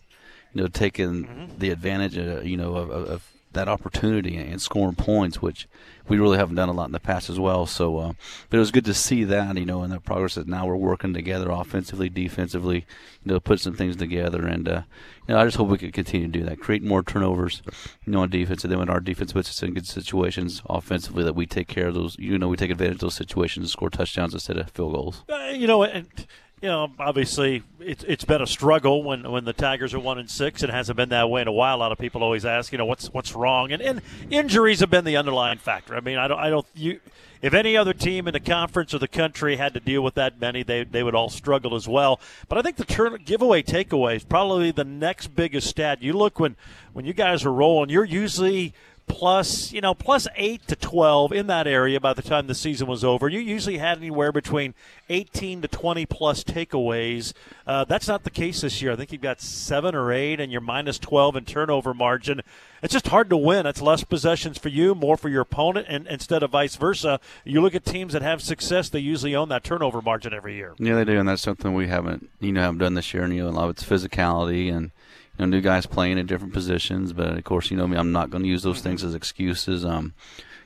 you 0.54 0.62
know, 0.62 0.68
taking 0.68 1.24
Mm-hmm. 1.24 1.58
the 1.58 1.70
advantage, 1.70 2.16
uh, 2.18 2.40
you 2.42 2.56
know, 2.56 2.74
of, 2.76 2.90
of, 2.90 3.08
of 3.08 3.31
that 3.52 3.68
opportunity 3.68 4.36
and 4.36 4.60
scoring 4.60 4.94
points, 4.94 5.40
which 5.40 5.66
we 6.08 6.18
really 6.18 6.36
haven't 6.38 6.56
done 6.56 6.68
a 6.68 6.72
lot 6.72 6.86
in 6.86 6.92
the 6.92 7.00
past 7.00 7.30
as 7.30 7.38
well. 7.38 7.66
So, 7.66 7.98
uh, 7.98 8.12
but 8.50 8.56
it 8.56 8.60
was 8.60 8.70
good 8.70 8.84
to 8.86 8.94
see 8.94 9.24
that, 9.24 9.56
you 9.56 9.64
know, 9.64 9.82
and 9.82 9.92
the 9.92 10.00
progress 10.00 10.34
that 10.34 10.48
now 10.48 10.66
we're 10.66 10.76
working 10.76 11.14
together 11.14 11.50
offensively, 11.50 12.08
defensively, 12.08 12.86
you 13.24 13.32
know, 13.32 13.40
put 13.40 13.60
some 13.60 13.74
things 13.74 13.96
together. 13.96 14.46
And, 14.46 14.68
uh, 14.68 14.82
you 15.28 15.34
know, 15.34 15.40
I 15.40 15.44
just 15.44 15.56
hope 15.56 15.68
we 15.68 15.78
can 15.78 15.92
continue 15.92 16.26
to 16.26 16.38
do 16.38 16.44
that, 16.44 16.60
create 16.60 16.82
more 16.82 17.02
turnovers, 17.02 17.62
you 18.04 18.12
know, 18.12 18.22
on 18.22 18.30
defense. 18.30 18.64
And 18.64 18.72
then 18.72 18.80
when 18.80 18.90
our 18.90 19.00
defense 19.00 19.32
puts 19.32 19.48
us 19.48 19.62
in 19.62 19.74
good 19.74 19.86
situations 19.86 20.60
offensively, 20.68 21.22
that 21.24 21.36
we 21.36 21.46
take 21.46 21.68
care 21.68 21.88
of 21.88 21.94
those, 21.94 22.16
you 22.18 22.36
know, 22.36 22.48
we 22.48 22.56
take 22.56 22.70
advantage 22.70 22.96
of 22.96 23.00
those 23.00 23.14
situations 23.14 23.64
and 23.64 23.70
score 23.70 23.90
touchdowns 23.90 24.34
instead 24.34 24.58
of 24.58 24.70
field 24.70 24.94
goals. 24.94 25.24
Uh, 25.28 25.52
you 25.54 25.66
know, 25.66 25.84
and 25.84 26.26
you 26.62 26.68
know, 26.68 26.92
obviously 27.00 27.64
it's 27.80 28.04
it's 28.04 28.24
been 28.24 28.40
a 28.40 28.46
struggle 28.46 29.02
when 29.02 29.28
when 29.30 29.44
the 29.44 29.52
Tigers 29.52 29.92
are 29.94 29.98
one 29.98 30.18
and 30.18 30.30
six. 30.30 30.62
It 30.62 30.70
hasn't 30.70 30.96
been 30.96 31.08
that 31.08 31.28
way 31.28 31.42
in 31.42 31.48
a 31.48 31.52
while. 31.52 31.76
A 31.76 31.78
lot 31.78 31.92
of 31.92 31.98
people 31.98 32.22
always 32.22 32.44
ask, 32.44 32.70
you 32.70 32.78
know, 32.78 32.86
what's 32.86 33.08
what's 33.08 33.34
wrong, 33.34 33.72
and 33.72 33.82
and 33.82 34.00
injuries 34.30 34.78
have 34.78 34.88
been 34.88 35.04
the 35.04 35.16
underlying 35.16 35.58
factor. 35.58 35.96
I 35.96 36.00
mean, 36.00 36.18
I 36.18 36.28
don't 36.28 36.38
I 36.38 36.50
don't 36.50 36.66
you. 36.74 37.00
If 37.42 37.54
any 37.54 37.76
other 37.76 37.92
team 37.92 38.28
in 38.28 38.34
the 38.34 38.40
conference 38.40 38.94
or 38.94 39.00
the 39.00 39.08
country 39.08 39.56
had 39.56 39.74
to 39.74 39.80
deal 39.80 40.02
with 40.02 40.14
that 40.14 40.40
many, 40.40 40.62
they, 40.62 40.84
they 40.84 41.02
would 41.02 41.16
all 41.16 41.28
struggle 41.28 41.74
as 41.74 41.88
well. 41.88 42.20
But 42.48 42.56
I 42.56 42.62
think 42.62 42.76
the 42.76 42.84
turn 42.84 43.20
giveaway 43.24 43.64
takeaway 43.64 44.14
is 44.14 44.22
probably 44.22 44.70
the 44.70 44.84
next 44.84 45.34
biggest 45.34 45.66
stat. 45.66 46.00
You 46.02 46.12
look 46.12 46.38
when 46.38 46.54
when 46.92 47.04
you 47.04 47.12
guys 47.12 47.44
are 47.44 47.52
rolling, 47.52 47.90
you're 47.90 48.04
usually 48.04 48.74
plus 49.06 49.72
you 49.72 49.80
know 49.80 49.94
plus 49.94 50.26
8 50.36 50.66
to 50.68 50.76
12 50.76 51.32
in 51.32 51.46
that 51.46 51.66
area 51.66 52.00
by 52.00 52.12
the 52.12 52.22
time 52.22 52.46
the 52.46 52.54
season 52.54 52.86
was 52.86 53.04
over. 53.04 53.28
You 53.28 53.40
usually 53.40 53.78
had 53.78 53.98
anywhere 53.98 54.32
between 54.32 54.74
18 55.08 55.62
to 55.62 55.68
20 55.68 56.06
plus 56.06 56.44
takeaways. 56.44 57.32
Uh, 57.66 57.84
that's 57.84 58.08
not 58.08 58.24
the 58.24 58.30
case 58.30 58.62
this 58.62 58.80
year. 58.82 58.92
I 58.92 58.96
think 58.96 59.12
you've 59.12 59.20
got 59.20 59.40
7 59.40 59.94
or 59.94 60.12
8 60.12 60.40
and 60.40 60.50
you're 60.50 60.60
minus 60.60 60.98
12 60.98 61.36
in 61.36 61.44
turnover 61.44 61.94
margin. 61.94 62.40
It's 62.82 62.92
just 62.92 63.08
hard 63.08 63.30
to 63.30 63.36
win. 63.36 63.66
It's 63.66 63.80
less 63.80 64.02
possessions 64.02 64.58
for 64.58 64.68
you 64.68 64.94
more 64.94 65.16
for 65.16 65.28
your 65.28 65.42
opponent 65.42 65.86
and 65.88 66.06
instead 66.08 66.42
of 66.42 66.50
vice 66.50 66.76
versa. 66.76 67.20
You 67.44 67.60
look 67.60 67.74
at 67.74 67.84
teams 67.84 68.12
that 68.12 68.22
have 68.22 68.42
success 68.42 68.88
they 68.88 68.98
usually 68.98 69.36
own 69.36 69.48
that 69.50 69.62
turnover 69.62 70.02
margin 70.02 70.34
every 70.34 70.56
year. 70.56 70.74
Yeah, 70.78 70.96
they 70.96 71.04
do, 71.04 71.18
and 71.18 71.28
that's 71.28 71.42
something 71.42 71.74
we 71.74 71.88
haven't, 71.88 72.28
you 72.40 72.52
know, 72.52 72.62
haven't 72.62 72.78
done 72.78 72.94
this 72.94 73.14
year. 73.14 73.22
And 73.22 73.34
you 73.34 73.44
know, 73.44 73.50
a 73.50 73.52
lot 73.52 73.64
of 73.64 73.70
it's 73.70 73.84
physicality 73.84 74.74
and 74.74 74.90
know, 75.38 75.46
new 75.46 75.60
guys 75.60 75.86
playing 75.86 76.18
in 76.18 76.26
different 76.26 76.52
positions. 76.52 77.12
But 77.12 77.36
of 77.36 77.44
course, 77.44 77.70
you 77.70 77.76
know 77.76 77.86
me, 77.86 77.96
I'm 77.96 78.12
not 78.12 78.30
going 78.30 78.42
to 78.42 78.48
use 78.48 78.62
those 78.62 78.80
things 78.80 79.04
as 79.04 79.14
excuses. 79.14 79.84
Um, 79.84 80.14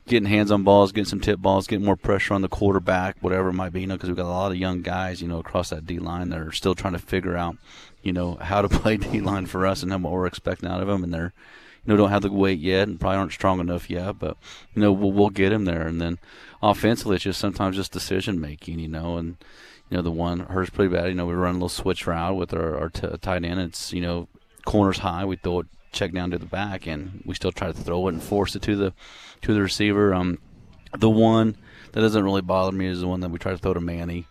getting 0.07 0.29
hands 0.29 0.51
on 0.51 0.63
balls, 0.63 0.93
getting 0.93 1.09
some 1.09 1.21
tip 1.21 1.41
balls, 1.41 1.67
getting 1.67 1.85
more 1.85 1.97
pressure 1.97 2.35
on 2.35 2.43
the 2.43 2.49
quarterback, 2.49 3.17
whatever 3.21 3.49
it 3.49 3.55
might 3.55 3.73
be. 3.73 3.81
You 3.81 3.87
know, 3.87 3.95
because 3.95 4.09
we've 4.09 4.17
got 4.17 4.27
a 4.27 4.29
lot 4.29 4.53
of 4.53 4.59
young 4.59 4.83
guys, 4.83 5.21
you 5.21 5.29
know, 5.29 5.39
across 5.39 5.71
that 5.71 5.87
D 5.87 5.99
line 5.99 6.31
that 6.31 6.39
are 6.39 6.53
still 6.53 6.75
trying 6.75 6.95
to 6.95 6.99
figure 6.99 7.37
out, 7.37 7.57
you 8.03 8.13
know, 8.13 8.37
how 8.37 8.63
to 8.63 8.69
play 8.81 8.97
D 8.97 9.21
line 9.21 9.47
for 9.47 9.67
us 9.67 9.83
and 9.83 9.93
what 10.03 10.13
we're 10.13 10.27
expecting 10.27 10.69
out 10.69 10.81
of 10.81 10.89
them, 10.89 11.05
and 11.05 11.13
they're 11.13 11.33
you 11.87 11.93
know, 11.93 11.97
don't 11.97 12.11
have 12.11 12.23
the 12.23 12.33
weight 12.33 12.59
yet 12.59 12.89
and 12.89 12.99
probably 12.99 13.19
aren't 13.19 13.33
strong 13.33 13.61
enough 13.61 13.89
yet, 13.89 14.19
but 14.19 14.37
you 14.75 14.83
know, 14.83 14.93
we'll, 14.93 15.13
we'll 15.13 15.31
get 15.31 15.53
him 15.53 15.67
there. 15.67 15.87
And 15.87 16.01
then 16.01 16.19
offensively, 16.61 17.15
it's 17.15 17.25
just 17.25 17.41
sometimes 17.41 17.77
just 17.77 17.93
decision 17.93 18.41
making, 18.41 18.81
you 18.81 18.89
know, 18.89 19.17
and 19.17 19.37
you 19.89 19.97
know 19.97 20.03
the 20.03 20.11
one 20.11 20.41
hurts 20.41 20.71
pretty 20.71 20.93
bad. 20.93 21.09
You 21.09 21.15
know, 21.15 21.27
we 21.27 21.35
run 21.35 21.51
a 21.51 21.59
little 21.59 21.69
switch 21.69 22.07
route 22.07 22.37
with 22.37 22.53
our, 22.53 22.77
our 22.77 22.89
t- 22.89 23.07
tight 23.21 23.45
end. 23.45 23.61
It's 23.61 23.93
you 23.93 24.01
know 24.01 24.27
corners 24.67 24.99
high. 24.99 25.25
We 25.25 25.37
throw 25.37 25.61
it 25.61 25.67
check 25.93 26.13
down 26.13 26.31
to 26.33 26.39
the 26.39 26.47
back, 26.47 26.87
and 26.87 27.23
we 27.25 27.35
still 27.35 27.53
try 27.53 27.69
to 27.69 27.73
throw 27.73 28.09
it 28.09 28.13
and 28.13 28.23
force 28.23 28.55
it 28.55 28.63
to 28.63 28.77
the 28.77 28.93
to 29.43 29.55
the 29.55 29.63
receiver. 29.63 30.13
Um, 30.13 30.39
the 30.97 31.11
one 31.11 31.57
that 31.93 32.03
doesn't 32.03 32.23
really 32.23 32.43
bother 32.43 32.73
me 32.73 32.87
is 32.87 33.01
the 33.01 33.09
one 33.09 33.21
that 33.21 33.31
we 33.31 33.39
try 33.39 33.53
to 33.53 33.59
throw 33.59 33.73
to 33.73 33.81
Manny. 33.81 34.27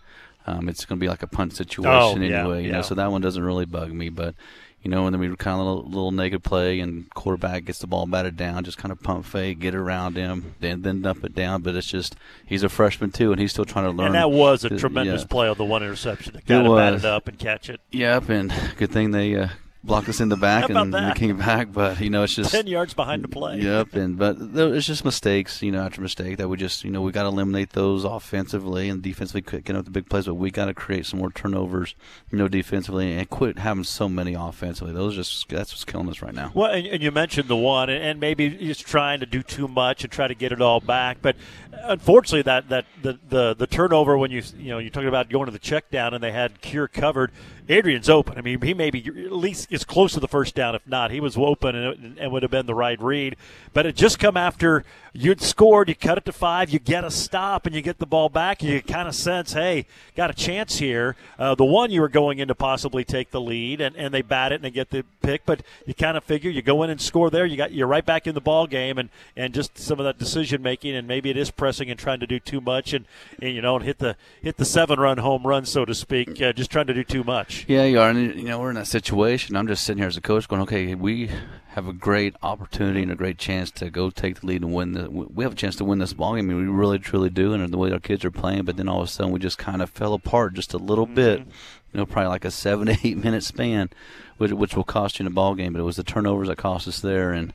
Um, 0.48 0.70
it's 0.70 0.86
going 0.86 1.00
to 1.00 1.04
be 1.04 1.10
like 1.10 1.24
a 1.24 1.28
punt 1.28 1.56
situation 1.56 1.92
Oh, 1.92 2.16
yeah, 2.18 2.42
anyway, 2.42 2.62
you 2.62 2.70
yeah. 2.70 2.76
know. 2.76 2.82
So 2.84 2.94
that 2.96 3.12
one 3.12 3.22
doesn't 3.22 3.44
really 3.44 3.66
bug 3.66 3.92
me, 3.92 4.10
but 4.10 4.36
you 4.84 4.92
know, 4.92 5.08
and 5.08 5.16
then 5.16 5.20
we 5.20 5.36
kind 5.36 5.60
of 5.60 5.66
little, 5.66 5.84
little 5.86 6.12
naked 6.12 6.44
play, 6.44 6.80
and 6.80 7.10
quarterback 7.16 7.66
gets 7.66 7.80
the 7.80 7.88
ball 7.88 8.06
batted 8.06 8.38
down, 8.38 8.64
just 8.64 8.78
kind 8.78 8.92
of 8.92 9.02
pump 9.02 9.26
fake, 9.26 9.58
get 9.58 9.74
around 9.74 10.16
him, 10.16 10.54
then 10.60 10.84
then 10.84 11.02
dump 11.02 11.24
it 11.24 11.34
down. 11.34 11.64
But 11.64 11.74
it's 11.74 11.88
just 11.88 12.16
he's 12.46 12.62
a 12.62 12.70
freshman 12.70 13.10
too, 13.10 13.32
and 13.32 13.42
he's 13.42 13.52
still 13.52 13.66
trying 13.66 13.86
to 13.86 13.92
learn. 13.92 14.08
and 14.08 14.16
that 14.16 14.30
was 14.30 14.64
a 14.64 14.78
tremendous 14.78 15.22
yeah. 15.22 15.28
play 15.28 15.48
on 15.48 15.58
the 15.58 15.66
one 15.66 15.82
interception 15.82 16.34
that 16.34 16.44
It 16.44 16.46
got 16.46 16.66
him 16.68 16.76
batted 16.76 17.06
up 17.06 17.28
and 17.28 17.40
catch 17.40 17.72
it 17.72 17.82
Yep, 17.90 18.30
and 18.30 18.54
good 18.78 18.92
thing 18.92 19.10
they 19.10 19.36
uh, 19.36 19.48
blocked 19.86 20.10
us 20.10 20.20
in 20.20 20.30
the 20.30 20.36
back 20.36 20.70
and 20.70 20.94
that? 20.94 21.14
we 21.14 21.20
came 21.20 21.38
back. 21.38 21.72
But 21.72 22.00
you 22.00 22.10
know, 22.10 22.24
it's 22.24 22.36
just 22.36 22.52
10 22.52 22.68
yards 22.68 22.94
behind 22.94 23.24
the 23.24 23.28
play 23.28 23.60
Yep, 23.60 23.94
and 23.94 24.18
but 24.18 24.38
it's 24.40 24.86
just 24.86 25.06
mistakes, 25.06 25.62
you 25.62 25.72
know, 25.72 25.84
after 25.84 26.02
mistake 26.02 26.38
that 26.38 26.48
we 26.48 26.58
just, 26.58 26.84
you 26.84 26.92
know, 26.92 27.02
we 27.02 27.12
got 27.12 27.24
to 27.24 27.30
eliminate 27.30 27.72
those 27.72 28.04
offensively 28.04 28.90
and 28.90 29.02
defensively, 29.02 29.42
getting 29.42 29.76
up 29.76 29.86
the 29.86 29.92
big 29.92 30.10
plays. 30.10 30.26
But 30.26 30.36
we 30.36 30.52
got 30.52 30.66
to 30.66 30.74
create 30.74 31.06
some 31.06 31.20
more 31.20 31.32
turnovers, 31.32 31.96
you 32.32 32.38
know, 32.38 32.48
defensively 32.48 33.14
and 33.14 33.30
quit 33.30 33.60
having 33.60 33.84
so 33.84 34.10
many 34.10 34.34
offensively. 34.34 34.94
Those 34.94 35.16
just 35.16 35.48
that's 35.50 35.72
what's 35.72 35.86
killing 35.86 36.10
us 36.10 36.22
right 36.22 36.34
now. 36.34 36.52
Well, 36.54 36.72
and, 36.72 36.86
and 36.88 37.04
you 37.04 37.12
mentioned 37.12 37.48
the 37.48 37.56
one, 37.56 37.90
and, 37.90 38.04
and 38.04 38.20
maybe 38.20 38.50
he's 38.50 38.80
trying 38.80 39.20
to 39.20 39.26
do 39.26 39.44
too 39.44 39.68
much 39.68 40.04
and 40.04 40.12
try 40.12 40.28
to 40.28 40.36
get 40.36 40.52
it 40.52 40.62
all 40.62 40.80
back. 40.80 41.18
But 41.22 41.36
unfortunately, 41.84 42.44
that 42.44 42.70
that 42.70 42.86
the 43.02 43.20
the, 43.30 43.56
the 43.56 43.68
turnover 43.68 44.18
when 44.18 44.32
you 44.32 44.42
you 44.58 44.70
know 44.70 44.80
you're 44.80 44.90
talking 44.90 45.10
about 45.10 45.30
going 45.30 45.46
to 45.46 45.52
the 45.52 45.60
check 45.60 45.90
down 45.90 46.14
and 46.14 46.24
they 46.24 46.32
had 46.32 46.62
Cure 46.62 46.88
covered. 46.88 47.32
Adrian's 47.68 48.10
open. 48.10 48.38
I 48.38 48.42
mean, 48.42 48.62
he 48.62 48.76
may 48.76 48.92
be 48.92 49.00
at 49.00 49.32
least 49.32 49.74
as 49.74 49.84
close 49.84 50.14
to 50.14 50.20
the 50.20 50.28
first 50.28 50.54
down, 50.54 50.76
if 50.76 50.86
not. 50.88 51.10
He 51.10 51.20
was 51.20 51.36
open 51.36 51.76
and, 51.76 52.20
and 52.20 52.32
would 52.32 52.44
have 52.44 52.52
been 52.52 52.68
the 52.68 52.76
right 52.76 53.02
read. 53.02 53.38
But 53.74 53.88
it 53.88 53.96
just 53.96 54.20
come 54.20 54.38
after 54.38 54.84
you'd 55.14 55.42
scored, 55.42 55.90
you 55.90 55.96
cut 55.96 56.18
it 56.18 56.26
to 56.26 56.32
five, 56.32 56.70
you 56.70 56.78
get 56.78 57.04
a 57.04 57.10
stop, 57.10 57.66
and 57.66 57.74
you 57.74 57.82
get 57.82 57.98
the 57.98 58.06
ball 58.06 58.30
back, 58.30 58.62
and 58.62 58.70
you 58.70 58.82
kind 58.82 59.08
of 59.08 59.16
sense, 59.16 59.54
hey, 59.54 59.86
got 60.16 60.30
a 60.30 60.34
chance 60.34 60.78
here. 60.78 61.16
Uh, 61.40 61.56
the 61.56 61.66
one 61.66 61.90
you 61.90 62.02
were 62.02 62.10
going 62.10 62.38
in 62.40 62.50
to 62.50 62.56
possibly 62.56 63.04
take 63.04 63.32
the 63.32 63.42
lead, 63.42 63.82
and, 63.82 63.96
and 63.96 64.14
they 64.14 64.22
bat 64.22 64.52
it 64.52 64.56
and 64.56 64.64
they 64.64 64.70
get 64.70 64.90
the 64.92 65.04
pick, 65.22 65.46
but 65.46 65.62
you 65.88 65.94
kind 65.94 66.18
of 66.18 66.24
figure 66.24 66.52
you 66.52 66.62
go 66.62 66.84
in 66.84 66.90
and 66.90 67.02
score 67.02 67.30
there, 67.30 67.46
you 67.46 67.58
got 67.58 67.72
you're 67.72 67.88
right 67.88 68.06
back 68.06 68.28
in 68.28 68.36
the 68.36 68.42
ball 68.42 68.68
game, 68.68 68.98
and, 68.98 69.10
and 69.36 69.54
just 69.54 69.78
some 69.78 70.00
of 70.00 70.06
that 70.06 70.20
decision 70.20 70.62
making, 70.62 70.96
and 70.96 71.08
maybe 71.08 71.30
it 71.30 71.38
is 71.38 71.50
pressing 71.66 71.90
and 71.90 72.00
trying 72.00 72.20
to 72.20 72.28
do 72.28 72.40
too 72.40 72.62
much, 72.62 72.94
and, 72.94 73.06
and 73.42 73.56
you 73.56 73.60
know, 73.60 73.76
and 73.76 73.84
hit 73.84 73.98
the 73.98 74.16
hit 74.40 74.58
the 74.58 74.66
seven 74.66 75.00
run 75.00 75.18
home 75.18 75.42
run, 75.48 75.66
so 75.66 75.84
to 75.84 75.96
speak, 75.96 76.40
uh, 76.40 76.54
just 76.54 76.70
trying 76.70 76.86
to 76.86 76.94
do 76.94 77.04
too 77.04 77.24
much. 77.24 77.66
Yeah, 77.68 77.86
you 77.86 78.00
are. 78.00 78.08
And, 78.08 78.36
you 78.36 78.44
know, 78.44 78.60
we're 78.60 78.70
in 78.70 78.76
that 78.76 78.86
situation. 78.86 79.56
I'm 79.56 79.66
just 79.66 79.84
sitting 79.84 79.98
here 79.98 80.08
as 80.08 80.16
a 80.16 80.22
coach 80.22 80.48
going, 80.48 80.62
okay, 80.62 80.94
we 80.94 81.32
have 81.70 81.88
a 81.88 81.94
great 81.94 82.36
opportunity 82.44 83.02
and 83.02 83.12
a 83.12 83.16
great 83.16 83.40
chance 83.40 83.72
to 83.72 83.90
go 83.90 84.12
take 84.12 84.42
the 84.42 84.46
lead 84.46 84.62
and 84.62 84.76
win 84.76 84.92
the. 84.92 85.10
We 85.10 85.44
have 85.44 85.54
a 85.54 85.56
chance 85.56 85.76
to 85.78 85.84
win 85.84 85.98
this 85.98 86.14
ball 86.14 86.36
game. 86.36 86.52
I 86.52 86.54
mean, 86.54 86.70
we 86.70 86.72
really, 86.72 87.00
truly 87.00 87.32
do. 87.32 87.54
And 87.54 87.74
the 87.74 87.80
way 87.80 87.92
our 87.92 88.00
kids 88.00 88.24
are 88.24 88.30
playing, 88.30 88.66
but 88.66 88.78
then 88.78 88.88
all 88.88 89.02
of 89.02 89.08
a 89.08 89.12
sudden 89.12 89.34
we 89.34 89.40
just 89.40 89.58
kind 89.58 89.82
of 89.82 89.90
fell 89.90 90.14
apart 90.14 90.54
just 90.54 90.76
a 90.76 90.78
little 90.78 91.08
bit. 91.08 91.40
You 91.40 92.00
know, 92.00 92.06
probably 92.06 92.30
like 92.30 92.46
a 92.46 92.52
seven 92.52 92.86
to 92.86 92.98
eight 93.04 93.18
minute 93.18 93.44
span, 93.44 93.90
which, 94.38 94.52
which 94.52 94.76
will 94.76 94.84
cost 94.84 95.18
you 95.18 95.24
in 95.24 95.32
a 95.32 95.34
ball 95.34 95.56
game. 95.56 95.74
But 95.74 95.80
it 95.80 95.86
was 95.86 95.96
the 95.96 96.04
turnovers 96.04 96.48
that 96.48 96.58
cost 96.58 96.88
us 96.88 97.00
there. 97.00 97.32
And 97.32 97.54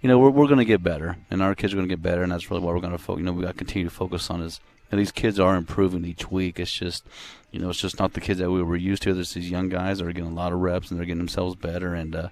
you 0.00 0.08
know, 0.08 0.18
we're 0.18 0.30
we're 0.30 0.46
going 0.46 0.58
to 0.58 0.64
get 0.64 0.82
better, 0.82 1.16
and 1.30 1.42
our 1.42 1.54
kids 1.54 1.72
are 1.72 1.76
going 1.76 1.88
to 1.88 1.94
get 1.94 2.02
better, 2.02 2.22
and 2.22 2.32
that's 2.32 2.50
really 2.50 2.62
what 2.62 2.74
we're 2.74 2.80
going 2.80 2.92
to 2.92 2.98
focus. 2.98 3.20
You 3.20 3.26
know, 3.26 3.32
we 3.32 3.42
got 3.42 3.52
to 3.52 3.58
continue 3.58 3.88
to 3.88 3.94
focus 3.94 4.30
on 4.30 4.42
is 4.42 4.60
and 4.90 5.00
these 5.00 5.12
kids 5.12 5.38
are 5.38 5.56
improving 5.56 6.04
each 6.04 6.30
week. 6.30 6.58
It's 6.58 6.72
just, 6.72 7.06
you 7.52 7.60
know, 7.60 7.70
it's 7.70 7.80
just 7.80 7.98
not 7.98 8.14
the 8.14 8.20
kids 8.20 8.40
that 8.40 8.50
we 8.50 8.62
were 8.62 8.76
used 8.76 9.02
to. 9.02 9.14
There's 9.14 9.34
these 9.34 9.50
young 9.50 9.68
guys 9.68 9.98
that 9.98 10.06
are 10.06 10.12
getting 10.12 10.30
a 10.30 10.34
lot 10.34 10.52
of 10.52 10.58
reps 10.58 10.90
and 10.90 10.98
they're 10.98 11.06
getting 11.06 11.18
themselves 11.18 11.54
better, 11.54 11.94
and 11.94 12.14
uh, 12.14 12.28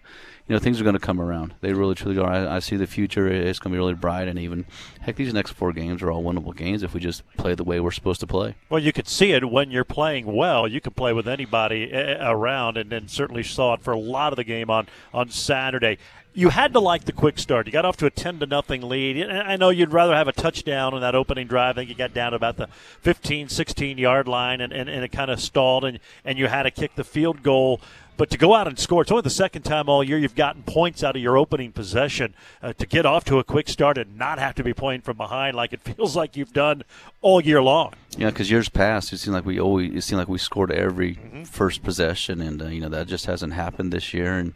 you 0.48 0.54
know, 0.54 0.58
things 0.58 0.80
are 0.80 0.84
going 0.84 0.94
to 0.94 1.00
come 1.00 1.20
around. 1.20 1.54
They 1.60 1.72
really 1.72 1.94
truly 1.94 2.18
are. 2.18 2.28
I, 2.28 2.56
I 2.56 2.58
see 2.58 2.76
the 2.76 2.86
future. 2.86 3.28
It's 3.28 3.58
going 3.58 3.70
to 3.70 3.76
be 3.76 3.78
really 3.78 3.94
bright, 3.94 4.28
and 4.28 4.38
even 4.38 4.64
heck, 5.00 5.16
these 5.16 5.34
next 5.34 5.52
four 5.52 5.72
games 5.72 6.02
are 6.02 6.10
all 6.10 6.22
winnable 6.22 6.56
games 6.56 6.82
if 6.82 6.94
we 6.94 7.00
just 7.00 7.22
play 7.36 7.54
the 7.54 7.64
way 7.64 7.78
we're 7.78 7.92
supposed 7.92 8.20
to 8.20 8.26
play. 8.26 8.56
Well, 8.68 8.80
you 8.80 8.92
could 8.92 9.08
see 9.08 9.32
it 9.32 9.48
when 9.50 9.70
you're 9.70 9.84
playing 9.84 10.26
well. 10.26 10.66
You 10.66 10.80
can 10.80 10.94
play 10.94 11.12
with 11.12 11.28
anybody 11.28 11.92
uh, 11.92 12.32
around, 12.32 12.76
and 12.76 12.90
then 12.90 13.08
certainly 13.08 13.44
saw 13.44 13.74
it 13.74 13.82
for 13.82 13.92
a 13.92 13.98
lot 13.98 14.32
of 14.32 14.36
the 14.36 14.44
game 14.44 14.68
on 14.70 14.88
on 15.12 15.30
Saturday. 15.30 15.98
You 16.38 16.50
had 16.50 16.72
to 16.74 16.78
like 16.78 17.04
the 17.04 17.10
quick 17.10 17.36
start. 17.36 17.66
You 17.66 17.72
got 17.72 17.84
off 17.84 17.96
to 17.96 18.06
a 18.06 18.10
ten 18.10 18.38
to 18.38 18.46
nothing 18.46 18.82
lead. 18.82 19.28
I 19.28 19.56
know 19.56 19.70
you'd 19.70 19.92
rather 19.92 20.14
have 20.14 20.28
a 20.28 20.32
touchdown 20.32 20.94
in 20.94 21.00
that 21.00 21.16
opening 21.16 21.48
drive. 21.48 21.76
I 21.76 21.80
think 21.80 21.88
you 21.90 21.96
got 21.96 22.14
down 22.14 22.30
to 22.30 22.36
about 22.36 22.58
the 22.58 22.68
15, 23.00 23.48
16 23.48 23.98
yard 23.98 24.28
line, 24.28 24.60
and, 24.60 24.72
and, 24.72 24.88
and 24.88 25.02
it 25.02 25.08
kind 25.08 25.32
of 25.32 25.40
stalled, 25.40 25.84
and 25.84 25.98
and 26.24 26.38
you 26.38 26.46
had 26.46 26.62
to 26.62 26.70
kick 26.70 26.94
the 26.94 27.02
field 27.02 27.42
goal. 27.42 27.80
But 28.16 28.30
to 28.30 28.38
go 28.38 28.54
out 28.54 28.68
and 28.68 28.78
score, 28.78 29.02
it's 29.02 29.10
only 29.10 29.22
the 29.22 29.30
second 29.30 29.62
time 29.62 29.88
all 29.88 30.04
year 30.04 30.16
you've 30.16 30.36
gotten 30.36 30.62
points 30.62 31.02
out 31.02 31.16
of 31.16 31.22
your 31.22 31.36
opening 31.36 31.72
possession. 31.72 32.34
Uh, 32.62 32.72
to 32.72 32.86
get 32.86 33.04
off 33.04 33.24
to 33.24 33.40
a 33.40 33.44
quick 33.44 33.68
start 33.68 33.98
and 33.98 34.16
not 34.16 34.38
have 34.38 34.54
to 34.54 34.62
be 34.62 34.72
playing 34.72 35.00
from 35.00 35.16
behind 35.16 35.56
like 35.56 35.72
it 35.72 35.80
feels 35.96 36.14
like 36.14 36.36
you've 36.36 36.52
done 36.52 36.84
all 37.20 37.40
year 37.40 37.60
long. 37.60 37.94
Yeah, 38.16 38.30
because 38.30 38.48
years 38.48 38.68
past, 38.68 39.12
it 39.12 39.18
seemed 39.18 39.34
like 39.34 39.44
we 39.44 39.58
always 39.58 39.92
it 39.92 40.02
seemed 40.02 40.20
like 40.20 40.28
we 40.28 40.38
scored 40.38 40.70
every 40.70 41.18
first 41.50 41.82
possession, 41.82 42.40
and 42.40 42.62
uh, 42.62 42.66
you 42.66 42.80
know 42.80 42.90
that 42.90 43.08
just 43.08 43.26
hasn't 43.26 43.54
happened 43.54 43.92
this 43.92 44.14
year. 44.14 44.38
And 44.38 44.54